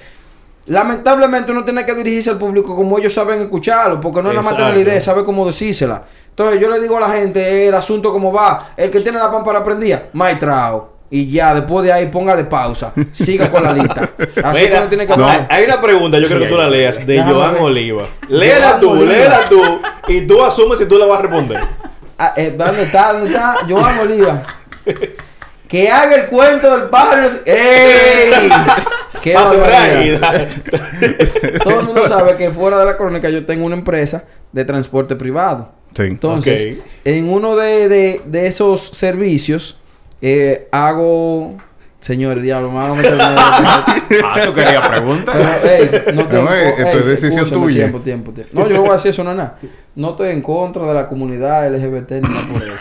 lamentablemente 0.70 1.52
uno 1.52 1.64
tiene 1.66 1.86
que 1.86 1.94
dirigirse 1.94 2.30
al 2.30 2.38
público 2.38 2.76
como 2.76 2.98
ellos 2.98 3.14
saben 3.14 3.42
escucharlo, 3.42 4.00
porque 4.00 4.22
no 4.22 4.30
es 4.30 4.36
nada 4.36 4.46
más 4.50 4.56
tener 4.58 4.74
la 4.74 4.80
idea, 4.80 5.02
sabe 5.02 5.24
cómo 5.24 5.46
decírsela. 5.46 6.04
Entonces 6.30 6.62
yo 6.62 6.70
le 6.70 6.80
digo 6.80 6.96
a 6.98 7.02
la 7.02 7.10
gente 7.10 7.68
el 7.68 7.74
asunto 7.76 8.12
como 8.14 8.32
va, 8.32 8.72
el 8.78 8.90
que 8.90 9.02
tiene 9.02 9.20
la 9.20 9.30
pámpara 9.32 9.64
prendida, 9.64 10.06
maestrao. 10.14 10.98
Y 11.12 11.32
ya, 11.32 11.56
después 11.56 11.84
de 11.86 11.92
ahí 11.92 12.06
póngale 12.06 12.44
pausa. 12.44 12.94
Siga 13.12 13.50
con 13.52 13.64
la 13.64 13.74
lista. 13.74 14.12
Así 14.44 14.62
que 14.62 14.68
Mira, 14.68 14.80
uno 14.82 14.90
tiene 14.90 15.08
que 15.08 15.14
hay- 15.14 15.20
hablar. 15.20 15.48
hay 15.50 15.64
una 15.66 15.82
pregunta, 15.82 16.20
yo 16.20 16.28
creo 16.28 16.40
que 16.40 16.46
tú 16.46 16.56
la 16.56 16.70
leas, 16.70 17.00
de 17.00 17.14
Déjame 17.14 17.34
Joan 17.34 17.54
ver. 17.54 17.62
Oliva. 17.64 18.04
Léela 18.28 18.80
tú, 18.80 18.92
Oliva. 18.92 19.06
léela 19.12 19.50
tú, 19.50 19.62
y 20.08 20.28
tú 20.28 20.44
asumes 20.44 20.78
si 20.78 20.86
tú 20.86 21.00
la 21.00 21.08
vas 21.08 21.18
a 21.18 21.22
responder. 21.24 21.60
Ah, 22.16 22.34
eh, 22.38 22.54
¿Dónde 22.56 22.84
está? 22.84 23.14
¿Dónde 23.14 23.28
está? 23.28 23.56
Joan 23.68 23.98
Bolívar. 23.98 24.44
Que 25.68 25.90
haga 25.90 26.16
el 26.16 26.26
cuento 26.28 26.78
del 26.78 26.90
pájaro. 26.90 27.28
¡Ey! 27.46 28.50
¡Qué 29.24 29.34
Todo 31.64 31.80
el 31.80 31.86
mundo 31.86 32.08
sabe 32.08 32.36
que 32.36 32.50
fuera 32.52 32.78
de 32.80 32.86
la 32.86 32.98
crónica 32.98 33.30
yo 33.30 33.46
tengo 33.46 33.66
una 33.66 33.76
empresa 33.76 34.24
de 34.52 34.66
transporte 34.66 35.16
privado. 35.16 35.72
Sí. 35.96 36.04
Entonces, 36.04 36.78
en 37.04 37.30
uno 37.30 37.56
de, 37.56 37.90
de- 37.90 38.22
de 38.26 38.48
esos 38.48 38.88
servicios 38.94 39.80
eh, 40.22 40.68
hago... 40.72 41.58
Señores, 42.02 42.42
diablo, 42.42 42.70
me 42.72 42.78
van 42.78 42.92
a 42.92 42.96
meter 42.96 43.14
en- 43.14 43.20
Ah, 43.22 44.42
tú 44.46 44.54
querías 44.54 44.88
preguntar. 44.88 45.36
Pero, 45.62 45.74
ey, 45.76 45.90
no 46.16 46.26
tengo... 46.28 46.44
No, 46.44 46.54
esto 46.54 46.98
es 47.00 47.06
decisión 47.08 47.44
escúchame, 47.44 47.66
tuya. 47.66 47.78
Tiempo, 47.82 48.00
tiempo, 48.00 48.32
tiempo. 48.32 48.52
No, 48.54 48.70
yo 48.70 48.76
no 48.78 48.82
voy 48.84 48.92
a 48.92 48.94
decir 48.94 49.10
eso, 49.10 49.22
no 49.26 49.36
nada. 49.36 49.56
No 49.96 50.12
estoy 50.12 50.30
en 50.30 50.42
contra 50.42 50.86
de 50.86 50.94
la 50.94 51.10
comunidad 51.10 51.70
LGBT 51.70 52.12
ni 52.12 52.22
nada 52.22 52.42
por 52.54 52.62
eso. 52.62 52.72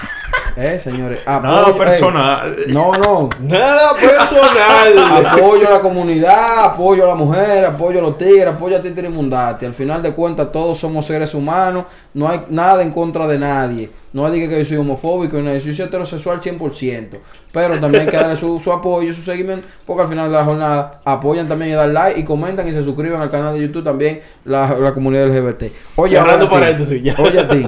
Eh, 0.60 0.80
señores. 0.80 1.20
Nada 1.24 1.38
apoyo- 1.66 1.72
ey, 1.72 1.78
personal. 1.78 2.56
no, 2.66 2.92
no. 2.94 3.28
Nada 3.40 3.94
personal. 3.94 5.26
Apoyo 5.26 5.68
a 5.68 5.70
la 5.70 5.80
comunidad, 5.80 6.64
apoyo 6.64 7.04
a 7.04 7.08
la 7.08 7.14
mujer, 7.14 7.64
apoyo 7.64 8.00
a 8.00 8.02
los 8.02 8.18
tigres, 8.18 8.46
apoyo 8.48 8.76
a 8.76 8.82
Titi 8.82 9.02
Mundati. 9.02 9.66
Al 9.66 9.74
final 9.74 10.02
de 10.02 10.12
cuentas, 10.12 10.50
todos 10.50 10.76
somos 10.78 11.06
seres 11.06 11.32
humanos. 11.34 11.84
No 12.14 12.28
hay 12.28 12.40
nada 12.50 12.82
en 12.82 12.90
contra 12.90 13.26
de 13.28 13.38
nadie. 13.38 13.90
No 14.12 14.26
hay 14.26 14.40
que 14.40 14.48
que 14.48 14.58
yo 14.58 14.64
soy 14.64 14.76
homofóbico, 14.78 15.36
no, 15.38 15.54
yo 15.56 15.60
soy 15.72 15.84
heterosexual 15.86 16.40
100%. 16.40 17.18
Pero 17.52 17.78
también 17.78 18.04
hay 18.04 18.10
que 18.10 18.16
darle 18.16 18.36
su, 18.36 18.58
su 18.58 18.72
apoyo, 18.72 19.14
su 19.14 19.22
seguimiento, 19.22 19.68
porque 19.86 20.02
al 20.02 20.08
final 20.08 20.28
de 20.30 20.36
la 20.36 20.44
jornada 20.44 21.00
apoyan 21.04 21.46
también 21.46 21.70
y 21.72 21.74
dan 21.74 21.94
like 21.94 22.18
y 22.18 22.24
comentan 22.24 22.66
y 22.68 22.72
se 22.72 22.82
suscriben 22.82 23.20
al 23.20 23.30
canal 23.30 23.54
de 23.54 23.60
YouTube 23.60 23.84
también 23.84 24.20
la, 24.44 24.76
la 24.78 24.92
comunidad 24.92 25.26
LGBT. 25.28 25.72
Oye, 25.96 26.16
Cerrando 26.16 26.50
paréntesis, 26.50 27.00
ya. 27.02 27.14
Oye 27.18 27.38
a 27.38 27.48
ti. 27.48 27.66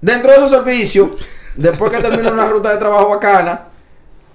Dentro 0.00 0.30
de 0.30 0.36
esos 0.36 0.50
servicios, 0.50 1.08
después 1.56 1.92
que 1.92 1.98
termina 1.98 2.30
una 2.30 2.46
ruta 2.46 2.70
de 2.70 2.76
trabajo 2.76 3.10
bacana, 3.10 3.62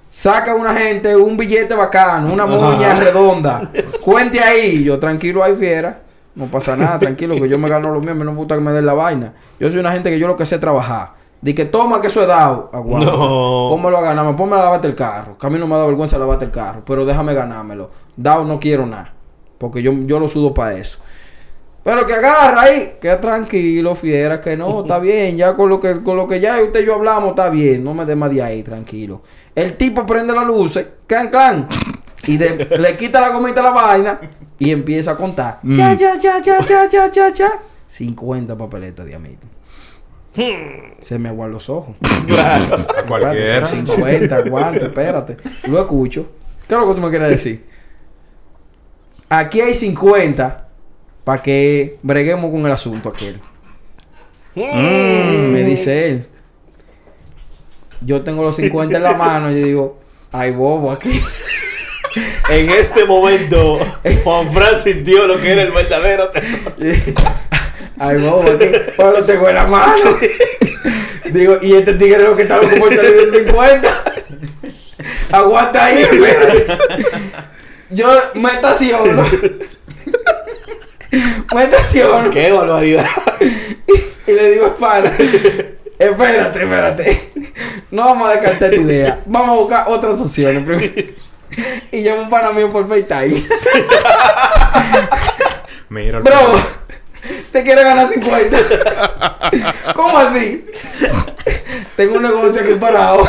saca 0.09 0.55
una 0.55 0.73
gente 0.73 1.15
un 1.15 1.37
billete 1.37 1.73
bacano, 1.73 2.33
una 2.33 2.45
moña 2.45 2.95
redonda. 2.95 3.69
Cuente 4.03 4.39
ahí. 4.39 4.83
Yo, 4.83 4.99
tranquilo 4.99 5.43
ahí, 5.43 5.55
fiera. 5.55 6.01
No 6.33 6.45
pasa 6.45 6.75
nada, 6.75 6.97
tranquilo, 6.97 7.35
que 7.35 7.49
yo 7.49 7.57
me 7.57 7.67
gano 7.67 7.91
lo 7.91 7.99
mío. 7.99 8.11
A 8.11 8.15
mí 8.15 8.23
no 8.23 8.31
me 8.31 8.37
gusta 8.37 8.55
que 8.55 8.61
me 8.61 8.71
den 8.71 8.85
la 8.85 8.93
vaina. 8.93 9.33
Yo 9.59 9.69
soy 9.69 9.79
una 9.79 9.91
gente 9.91 10.09
que 10.09 10.19
yo 10.19 10.27
lo 10.27 10.35
que 10.35 10.45
sé 10.45 10.55
es 10.55 10.61
trabajar. 10.61 11.13
Di 11.41 11.53
que 11.53 11.65
toma 11.65 11.99
que 11.99 12.07
eso 12.07 12.21
es 12.21 12.27
dado. 12.27 12.69
Aguanta. 12.71 13.11
No. 13.11 13.67
Pónmelo 13.69 13.97
a 13.97 14.01
ganarme. 14.01 14.33
Ponme 14.35 14.55
a 14.55 14.59
lavarte 14.59 14.87
el 14.87 14.95
carro. 14.95 15.37
Que 15.37 15.47
a 15.47 15.49
mí 15.49 15.57
no 15.57 15.67
me 15.67 15.75
da 15.75 15.85
vergüenza 15.85 16.17
lavarte 16.17 16.45
el 16.45 16.51
carro. 16.51 16.83
Pero 16.85 17.03
déjame 17.03 17.33
ganármelo. 17.33 17.89
Dado 18.15 18.45
no 18.45 18.59
quiero 18.59 18.85
nada. 18.85 19.13
Porque 19.57 19.81
yo, 19.81 19.91
yo 20.05 20.19
lo 20.19 20.27
sudo 20.27 20.53
para 20.53 20.73
eso. 20.77 20.99
Pero 21.83 22.05
que 22.05 22.13
agarra 22.13 22.61
ahí, 22.61 22.93
que 23.01 23.15
tranquilo, 23.15 23.95
fiera, 23.95 24.39
que 24.39 24.55
no, 24.55 24.81
está 24.81 24.99
bien, 25.07 25.35
ya 25.37 25.55
con 25.55 25.69
lo 25.69 25.79
que, 25.79 26.01
con 26.03 26.15
lo 26.15 26.27
que 26.27 26.39
ya 26.39 26.61
usted 26.61 26.81
y 26.81 26.85
yo 26.85 26.95
hablamos, 26.95 27.31
está 27.31 27.49
bien, 27.49 27.83
no 27.83 27.93
me 27.93 28.05
dé 28.05 28.15
más 28.15 28.29
de 28.31 28.41
ahí, 28.43 28.61
tranquilo. 28.63 29.21
El 29.55 29.75
tipo 29.77 30.05
prende 30.05 30.33
las 30.33 30.45
luces, 30.45 30.85
clan, 31.07 31.29
clan, 31.29 31.67
y 32.27 32.37
de- 32.37 32.77
le 32.77 32.95
quita 32.97 33.19
la 33.19 33.29
gomita 33.29 33.61
a 33.61 33.63
la 33.63 33.69
vaina 33.71 34.19
y 34.59 34.69
empieza 34.71 35.11
a 35.11 35.15
contar. 35.17 35.59
Ya, 35.63 35.93
ya, 35.93 36.17
ya, 36.19 36.39
ya, 36.39 36.59
ya, 36.63 36.87
ya, 36.87 37.09
ya, 37.11 37.29
ya. 37.33 37.51
50 37.87 38.55
papeletas 38.57 39.05
de 39.05 39.15
amigo. 39.15 39.41
Se 41.01 41.19
me 41.19 41.27
aguan 41.29 41.51
los 41.51 41.67
ojos. 41.69 41.95
A 42.37 43.03
cualquiera. 43.07 43.65
Espérate, 43.67 43.75
son 43.87 43.87
50, 43.87 44.35
aguante, 44.35 44.85
espérate. 44.85 45.37
Lo 45.67 45.79
escucho. 45.81 46.27
¿Qué 46.67 46.75
es 46.75 46.79
lo 46.79 46.87
que 46.87 46.93
tú 46.93 47.01
me 47.01 47.09
quieres 47.09 47.29
decir? 47.29 47.65
Aquí 49.29 49.59
hay 49.61 49.73
50 49.73 50.67
para 51.23 51.41
que 51.41 51.97
breguemos 52.01 52.51
con 52.51 52.65
el 52.65 52.71
asunto 52.71 53.09
aquel. 53.09 53.39
Me 54.55 55.63
dice 55.63 56.09
él. 56.09 56.25
Yo 58.01 58.23
tengo 58.23 58.43
los 58.43 58.55
50 58.55 58.97
en 58.97 59.03
la 59.03 59.13
mano 59.13 59.51
y 59.51 59.59
yo 59.59 59.65
digo, 59.65 59.99
ay 60.31 60.51
bobo 60.51 60.91
aquí. 60.91 61.21
En 62.49 62.69
este 62.69 63.05
momento, 63.05 63.79
Juan 64.23 64.51
Fran 64.51 64.81
sintió 64.81 65.27
lo 65.27 65.39
que 65.39 65.51
era 65.51 65.61
el 65.61 65.71
verdadero 65.71 66.29
terror. 66.29 66.75
Ay 67.97 68.17
bobo 68.17 68.51
aquí. 68.51 68.65
Pues 68.97 69.07
lo 69.19 69.23
tengo 69.23 69.47
en 69.47 69.55
la 69.55 69.67
mano. 69.67 69.93
Digo, 71.31 71.57
y 71.61 71.73
este 71.73 71.93
tigre 71.93 72.23
lo 72.23 72.35
que 72.35 72.41
está 72.41 72.57
loco 72.57 72.75
por 72.77 72.93
salir 72.93 73.31
de 73.31 73.39
50. 73.45 74.03
Aguanta 75.31 75.85
ahí, 75.85 76.01
espérate. 76.01 76.65
Yo 77.91 78.07
me 78.33 78.49
estaciono. 78.49 79.23
Estaciono. 81.11 82.29
¡Qué 82.29 82.51
barbaridad! 82.51 83.05
Y 84.27 84.33
le 84.33 84.51
digo, 84.51 84.75
pana, 84.75 85.11
espérate, 85.97 86.63
espérate. 86.63 87.31
No 87.89 88.05
vamos 88.05 88.29
a 88.29 88.33
descartar 88.33 88.71
esta 88.71 88.85
idea. 88.85 89.19
Vamos 89.25 89.49
a 89.49 89.59
buscar 89.59 89.85
otras 89.87 90.21
opciones 90.21 90.63
primero. 90.63 91.13
Y 91.91 92.01
llamo 92.01 92.21
un 92.21 92.29
pana 92.29 92.51
mío 92.51 92.71
por 92.71 92.87
FaceTime. 92.87 93.43
Mira, 95.89 96.19
Bro, 96.19 96.37
te 97.51 97.63
quiere 97.63 97.83
ganar 97.83 98.07
50. 98.07 98.57
¿Cómo 99.95 100.17
así? 100.17 100.65
Tengo 101.97 102.15
un 102.17 102.23
negocio 102.23 102.61
aquí 102.61 102.75
parado. 102.75 103.23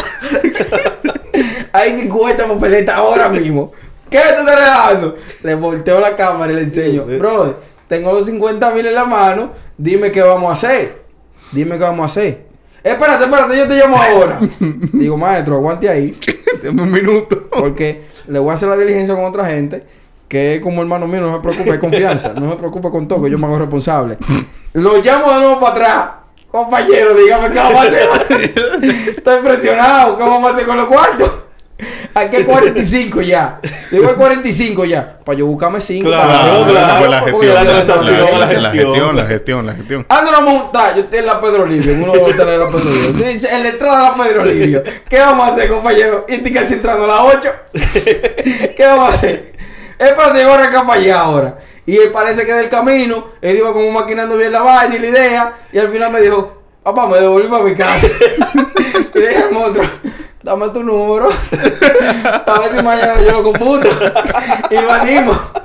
Hay 1.72 2.00
50 2.00 2.46
papeletas 2.46 2.96
ahora 2.96 3.28
mismo. 3.28 3.72
¿Qué 4.08 4.18
te 4.18 4.28
estás 4.28 4.44
relajando? 4.54 5.16
Le 5.42 5.54
volteo 5.54 5.98
la 5.98 6.14
cámara 6.14 6.52
y 6.52 6.56
le 6.56 6.62
enseño. 6.62 7.04
Bro, 7.06 7.71
tengo 7.88 8.12
los 8.12 8.26
50 8.26 8.70
mil 8.70 8.86
en 8.86 8.94
la 8.94 9.04
mano. 9.04 9.52
Dime 9.76 10.10
qué 10.10 10.22
vamos 10.22 10.48
a 10.50 10.52
hacer. 10.52 11.02
Dime 11.52 11.78
qué 11.78 11.84
vamos 11.84 12.02
a 12.02 12.04
hacer. 12.06 12.46
Espérate, 12.82 13.24
espérate, 13.24 13.56
yo 13.56 13.68
te 13.68 13.76
llamo 13.76 13.96
ahora. 13.96 14.38
Digo, 14.92 15.16
maestro, 15.16 15.56
aguante 15.56 15.88
ahí. 15.88 16.18
Dame 16.62 16.82
un 16.82 16.90
minuto. 16.90 17.48
Porque 17.50 18.04
le 18.28 18.38
voy 18.38 18.50
a 18.50 18.54
hacer 18.54 18.68
la 18.68 18.76
diligencia 18.76 19.14
con 19.14 19.24
otra 19.24 19.46
gente 19.46 19.84
que 20.32 20.60
como 20.62 20.80
hermano 20.80 21.06
mío, 21.06 21.20
no 21.20 21.36
se 21.36 21.42
preocupe, 21.42 21.72
hay 21.72 21.78
confianza. 21.78 22.32
No 22.32 22.52
se 22.52 22.56
preocupe 22.56 22.88
con 22.88 23.06
todo, 23.06 23.22
que 23.22 23.30
yo 23.30 23.36
me 23.36 23.44
hago 23.44 23.58
responsable. 23.58 24.16
Lo 24.72 24.96
llamo 25.02 25.30
de 25.30 25.40
nuevo 25.40 25.60
para 25.60 25.72
atrás. 25.72 26.10
Compañero, 26.50 27.14
dígame 27.14 27.50
qué 27.50 27.58
vamos 27.58 27.76
a 27.76 27.82
hacer. 27.82 28.08
Estoy 29.16 29.36
impresionado. 29.36 30.16
¿Qué 30.16 30.22
vamos 30.22 30.50
a 30.50 30.54
hacer 30.54 30.66
con 30.66 30.78
los 30.78 30.86
cuartos? 30.86 31.30
Aquí 32.14 32.36
hay 32.36 32.44
45 32.44 33.22
ya. 33.22 33.60
Digo 33.90 34.08
hay 34.08 34.14
45 34.14 34.84
ya. 34.84 35.18
Para 35.24 35.38
yo 35.38 35.46
buscarme 35.46 35.80
5. 35.80 36.06
Claro, 36.08 36.30
Ah, 36.32 36.66
claro, 36.68 37.08
la 37.08 37.20
gestión. 37.22 37.54
la 37.54 38.46
gestión. 38.46 39.16
la 39.16 39.26
gestión, 39.26 39.66
la 39.66 39.74
gestión. 39.74 40.06
Ando 40.08 40.34
a 40.36 40.40
montar, 40.40 40.94
yo 40.94 41.02
estoy 41.02 41.18
en 41.20 41.26
la 41.26 41.40
Pedro 41.40 41.66
Livio, 41.66 41.94
uno 41.94 42.12
de 42.12 42.18
los 42.18 42.28
hoteles 42.28 42.46
de 42.46 42.58
la 42.58 42.68
Pedro 42.68 42.90
Livio. 42.90 43.26
En 43.28 43.62
la 43.62 43.68
entrada 43.68 43.96
de 43.98 44.18
la 44.18 44.24
Pedro 44.24 44.44
Livio. 44.44 44.82
¿Qué 45.08 45.18
vamos 45.18 45.48
a 45.48 45.52
hacer, 45.54 45.68
compañero? 45.68 46.26
Y 46.28 46.52
casi 46.52 46.74
entrando 46.74 47.04
a 47.04 47.08
las 47.08 47.36
8. 47.36 47.52
¿Qué 48.76 48.84
vamos 48.84 49.06
a 49.06 49.10
hacer? 49.10 49.52
Espérate, 49.98 50.40
yo 50.42 50.48
voy 50.48 50.56
a 50.56 50.60
arrancar 50.60 50.86
para 50.86 51.00
allá 51.00 51.20
ahora. 51.20 51.58
Y 51.86 51.96
él 51.96 52.10
parece 52.12 52.44
que 52.46 52.52
del 52.52 52.68
camino, 52.68 53.26
él 53.40 53.56
iba 53.58 53.72
como 53.72 53.90
maquinando 53.90 54.36
bien 54.36 54.52
la 54.52 54.62
vaina 54.62 54.94
y 54.94 54.98
la 54.98 55.06
idea. 55.06 55.52
Y 55.72 55.78
al 55.78 55.88
final 55.88 56.12
me 56.12 56.20
dijo, 56.20 56.62
papá, 56.82 57.06
me 57.08 57.18
devolví 57.18 57.48
para 57.48 57.64
mi 57.64 57.74
casa. 57.74 58.06
y 59.14 59.18
le 59.18 59.28
dije 59.28 59.42
al 59.42 59.52
monstruo, 59.52 59.84
dame 60.42 60.68
tu 60.70 60.82
número. 60.82 61.28
a 62.46 62.58
ver 62.60 62.76
si 62.76 62.82
mañana 62.82 63.20
yo 63.20 63.32
lo 63.32 63.42
computo. 63.42 63.88
y 64.70 64.74
lo 64.76 64.92
animo. 64.92 65.61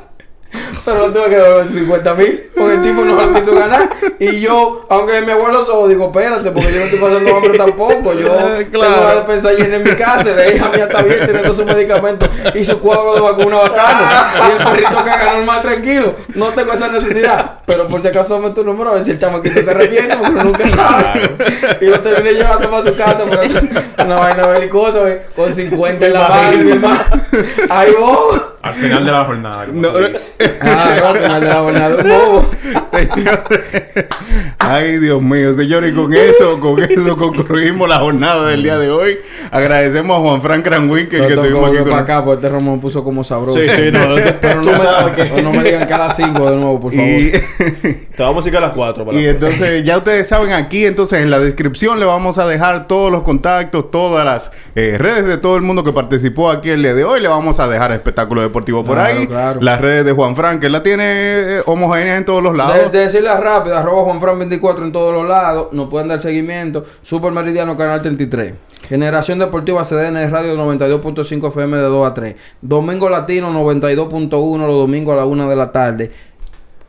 Pero 0.85 1.07
no 1.07 1.13
tuve 1.13 1.29
que 1.29 1.35
devolver 1.37 1.67
50 1.67 2.13
mil 2.15 2.43
porque 2.57 2.73
el 2.75 2.81
tipo 2.81 3.03
no 3.03 3.15
lo 3.21 3.33
quiso 3.33 3.55
ganar. 3.55 3.89
Y 4.19 4.39
yo, 4.39 4.85
aunque 4.89 5.21
mi 5.21 5.31
abuelo 5.31 5.61
ojos, 5.61 5.89
digo, 5.89 6.05
espérate, 6.07 6.51
porque 6.51 6.71
yo 6.73 6.79
no 6.79 6.85
estoy 6.85 6.99
pasando 6.99 7.35
hambre 7.35 7.57
tampoco. 7.57 8.13
Yo 8.13 8.27
Eh, 8.39 8.65
tengo 8.71 8.85
claro. 8.85 9.03
la 9.03 9.15
despensa 9.15 9.51
llena 9.53 9.75
en 9.75 9.83
mi 9.83 9.91
casa, 9.91 10.23
la 10.35 10.47
hija 10.47 10.69
mía 10.69 10.85
está 10.85 11.01
bien, 11.03 11.19
tiene 11.25 11.39
todos 11.41 11.57
sus 11.57 11.65
medicamentos 11.65 12.29
y 12.55 12.63
su 12.63 12.79
cuadro 12.79 13.13
de 13.15 13.21
vacuna 13.21 13.57
bacano. 13.57 14.07
Y 14.47 14.51
el 14.51 14.57
perrito 14.57 14.95
caga 15.05 15.33
normal, 15.33 15.61
tranquilo. 15.61 16.15
No 16.35 16.47
tengo 16.47 16.73
esa 16.73 16.87
necesidad. 16.89 17.59
Pero 17.65 17.87
por 17.87 18.01
si 18.01 18.07
acaso 18.07 18.35
dame 18.39 18.53
tu 18.53 18.63
número 18.63 18.91
a 18.91 18.93
ver 18.95 19.03
si 19.03 19.11
el 19.11 19.19
chamaquito 19.19 19.61
se 19.61 19.69
arrepiente, 19.69 20.15
porque 20.15 20.31
uno 20.31 20.43
nunca 20.45 20.67
sabe. 20.67 21.37
Y 21.81 21.85
lo 21.85 21.99
terminé 21.99 22.33
llevando 22.33 22.69
para 22.69 22.85
su 22.85 22.95
casa, 22.95 23.25
pero 23.29 23.41
es 23.41 23.53
una 24.03 24.15
vaina 24.15 24.47
belicosa, 24.47 25.09
eh, 25.09 25.25
con 25.35 25.53
50 25.53 26.05
en 26.05 26.13
la 26.13 26.27
mano, 26.29 26.57
mi 26.57 26.71
hermano. 26.71 27.03
Ahí 27.69 27.91
vos. 27.99 28.41
Al 28.61 28.73
final 28.73 29.05
de 29.05 29.11
la 29.11 29.23
jornada. 29.25 29.65
No, 29.71 29.91
no. 29.91 30.07
Ah, 30.61 30.95
no, 30.99 31.07
al 31.07 31.17
final 31.19 31.41
de 31.41 31.47
la 31.47 31.55
jornada. 31.55 32.03
Señores. 32.91 34.07
Ay, 34.59 34.97
Dios 34.97 35.21
mío, 35.21 35.53
señores, 35.53 35.93
y 35.93 35.95
con 35.95 36.13
eso, 36.13 36.59
con 36.59 36.81
eso 36.83 37.15
concluimos 37.15 37.87
la 37.87 37.99
jornada 37.99 38.47
del 38.47 38.63
día 38.63 38.77
de 38.77 38.89
hoy. 38.89 39.19
Agradecemos 39.51 40.17
a 40.17 40.21
Juan 40.21 40.41
Frank 40.41 40.63
Cranwinkel 40.63 41.27
que 41.27 41.33
estuvimos 41.33 41.69
aquí 41.69 41.77
con 41.79 41.89
para 41.89 42.01
acá, 42.01 42.25
porque 42.25 42.45
este 42.45 42.49
Ramón 42.49 42.75
me 42.75 42.81
puso 42.81 43.03
como 43.03 43.23
sabroso. 43.23 43.59
Sí, 43.59 43.69
sí, 43.69 43.91
no. 43.91 44.15
Pero 44.41 44.61
no 44.61 44.71
me, 44.71 45.41
no 45.41 45.51
me 45.53 45.63
digan 45.63 45.87
que 45.87 45.93
a 45.93 45.97
las 45.99 46.15
5 46.15 46.49
de 46.49 46.55
nuevo, 46.55 46.79
por 46.79 46.93
favor. 46.93 47.07
y, 47.07 47.31
Te 48.17 48.23
vamos 48.23 48.43
a 48.43 48.49
ir 48.49 48.57
a 48.57 48.61
las 48.61 48.71
4 48.71 49.05
para 49.05 49.15
y 49.15 49.25
la 49.25 49.29
entonces, 49.29 49.83
ya 49.83 49.99
ustedes 49.99 50.27
saben, 50.27 50.51
aquí 50.51 50.87
entonces 50.87 51.21
en 51.21 51.29
la 51.29 51.37
descripción 51.37 51.99
le 51.99 52.05
vamos 52.07 52.39
a 52.39 52.47
dejar 52.47 52.87
todos 52.87 53.11
los 53.11 53.21
contactos, 53.21 53.91
todas 53.91 54.25
las 54.25 54.51
eh, 54.73 54.95
redes 54.97 55.27
de 55.27 55.37
todo 55.37 55.55
el 55.55 55.61
mundo 55.61 55.83
que 55.83 55.93
participó 55.93 56.49
aquí 56.49 56.71
el 56.71 56.81
día 56.81 56.95
de 56.95 57.03
hoy. 57.03 57.21
Le 57.21 57.27
vamos 57.27 57.59
a 57.59 57.67
dejar 57.67 57.91
espectáculo 57.91 58.41
deportivo 58.41 58.83
por 58.83 58.95
Claro, 58.95 59.19
ahí. 59.19 59.27
claro. 59.27 59.59
Las 59.61 59.79
redes 59.79 60.03
de 60.03 60.13
Juan 60.13 60.35
Frank, 60.35 60.59
que 60.61 60.65
él 60.65 60.71
la 60.71 60.81
tiene 60.81 61.03
eh, 61.05 61.61
homogénea 61.67 62.17
en 62.17 62.25
todos 62.25 62.41
los 62.41 62.55
lados. 62.57 62.73
De, 62.75 62.89
de 62.89 62.99
decirla 63.05 63.39
rápido, 63.39 63.77
arroba 63.77 64.11
Juanfran24 64.11 64.81
en 64.81 64.91
todos 64.91 65.13
los 65.13 65.27
lados. 65.29 65.67
Nos 65.73 65.87
pueden 65.87 66.07
dar 66.07 66.19
seguimiento. 66.19 66.85
Super 67.03 67.31
Meridiano 67.31 67.77
Canal 67.77 68.01
33. 68.01 68.51
Generación 68.89 69.37
Deportiva 69.37 69.83
CDN 69.83 70.27
Radio 70.31 70.55
92.5 70.57 71.49
FM 71.49 71.77
de 71.77 71.83
2 71.83 72.07
a 72.09 72.13
3. 72.15 72.35
Domingo 72.61 73.09
Latino 73.09 73.51
92.1 73.51 74.57
los 74.65 74.75
domingos 74.75 75.13
a 75.13 75.17
la 75.17 75.25
1 75.25 75.49
de 75.51 75.55
la 75.55 75.71
tarde. 75.71 76.11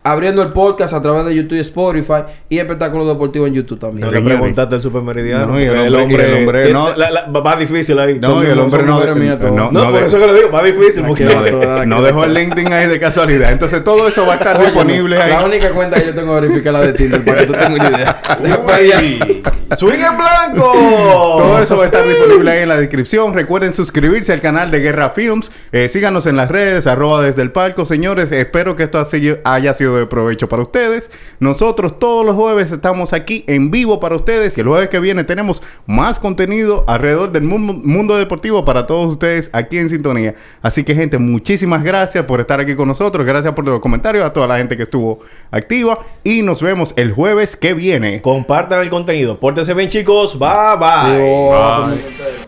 Abriendo 0.04 0.40
el 0.42 0.52
podcast 0.52 0.94
a 0.94 1.02
través 1.02 1.26
de 1.26 1.34
YouTube 1.34 1.56
y 1.56 1.60
Spotify. 1.60 2.22
Y 2.48 2.58
espectáculo 2.58 3.06
deportivo 3.06 3.46
en 3.46 3.54
YouTube 3.54 3.78
también. 3.78 4.06
No 4.06 4.12
le 4.12 4.20
preguntaste 4.22 4.76
al 4.76 4.82
supermeridiano. 4.82 5.46
No, 5.48 5.60
y 5.60 5.64
el 5.64 5.94
hombre- 5.94 6.22
y 6.22 6.30
el 6.30 6.34
hombre 6.36 6.72
no- 6.72 6.96
la- 6.96 7.10
la- 7.10 7.26
va 7.26 7.56
difícil 7.56 7.98
ahí. 7.98 8.18
No, 8.18 8.42
y 8.42 8.46
el 8.46 8.58
hombre 8.58 8.82
no, 8.84 9.00
todas. 9.00 9.18
no, 9.18 9.50
No, 9.50 9.70
no 9.70 9.90
por 9.90 10.00
de- 10.00 10.06
eso 10.06 10.18
que 10.18 10.26
lo 10.26 10.34
digo, 10.34 10.50
va 10.50 10.62
difícil. 10.62 11.04
Porque 11.04 11.24
no, 11.24 11.42
de- 11.42 11.86
no 11.86 11.96
que- 11.98 12.02
dejó 12.06 12.24
el 12.24 12.32
LinkedIn 12.34 12.72
ahí 12.72 12.86
de 12.86 12.98
casualidad. 13.00 13.52
Entonces 13.52 13.84
todo 13.84 14.08
eso 14.08 14.24
va 14.26 14.34
a 14.34 14.36
estar 14.36 14.58
disponible 14.58 15.20
ahí. 15.20 15.30
La 15.30 15.44
única 15.44 15.70
cuenta 15.70 16.00
que 16.00 16.06
yo 16.06 16.14
tengo 16.14 16.34
que 16.36 16.40
verificar 16.42 16.74
es 16.74 16.80
la 16.80 16.86
de 16.86 16.92
Tinder 16.94 17.24
para 17.24 17.38
que 17.40 17.46
tú 17.46 17.52
tengas 17.52 17.70
una 17.70 17.90
idea. 17.90 18.20
¡Swing 19.76 20.00
en 20.00 20.16
blanco! 20.16 20.72
Todo 21.38 21.58
eso 21.62 21.76
va 21.76 21.82
a 21.82 21.86
estar 21.86 22.06
disponible 22.06 22.50
ahí 22.50 22.62
en 22.62 22.68
la 22.68 22.76
descripción. 22.78 23.34
Recuerden 23.34 23.74
suscribirse 23.74 24.32
al 24.32 24.40
canal 24.40 24.70
de 24.70 24.80
Guerra 24.80 25.10
Films. 25.10 25.52
Eh, 25.72 25.88
síganos 25.90 26.24
en 26.26 26.36
las 26.36 26.50
redes, 26.50 26.86
arroba 26.86 27.22
desde 27.22 27.42
el 27.42 27.50
palco. 27.52 27.84
Señores, 27.84 28.32
espero 28.32 28.76
que 28.76 28.84
esto 28.84 28.98
ha 28.98 29.04
sido- 29.04 29.38
haya 29.44 29.74
sido 29.88 29.96
de 29.96 30.06
provecho 30.06 30.48
para 30.48 30.62
ustedes. 30.62 31.10
Nosotros 31.40 31.98
todos 31.98 32.24
los 32.24 32.36
jueves 32.36 32.70
estamos 32.70 33.12
aquí 33.12 33.44
en 33.46 33.70
vivo 33.70 34.00
para 34.00 34.16
ustedes. 34.16 34.56
Y 34.56 34.60
el 34.60 34.68
jueves 34.68 34.88
que 34.88 35.00
viene 35.00 35.24
tenemos 35.24 35.62
más 35.86 36.18
contenido 36.18 36.84
alrededor 36.86 37.32
del 37.32 37.44
mundo, 37.44 37.74
mundo 37.74 38.16
deportivo 38.16 38.64
para 38.64 38.86
todos 38.86 39.12
ustedes 39.12 39.50
aquí 39.52 39.78
en 39.78 39.88
sintonía. 39.88 40.34
Así 40.62 40.84
que, 40.84 40.94
gente, 40.94 41.18
muchísimas 41.18 41.82
gracias 41.82 42.24
por 42.24 42.40
estar 42.40 42.60
aquí 42.60 42.74
con 42.74 42.88
nosotros. 42.88 43.26
Gracias 43.26 43.54
por 43.54 43.64
los 43.64 43.80
comentarios, 43.80 44.24
a 44.24 44.32
toda 44.32 44.46
la 44.46 44.58
gente 44.58 44.76
que 44.76 44.82
estuvo 44.84 45.20
activa. 45.50 45.98
Y 46.24 46.42
nos 46.42 46.62
vemos 46.62 46.92
el 46.96 47.12
jueves 47.12 47.56
que 47.56 47.74
viene. 47.74 48.20
Compartan 48.20 48.80
el 48.80 48.90
contenido. 48.90 49.38
Pórtense 49.38 49.74
bien, 49.74 49.88
chicos. 49.88 50.38
Bye, 50.38 50.76
Bye. 50.78 52.47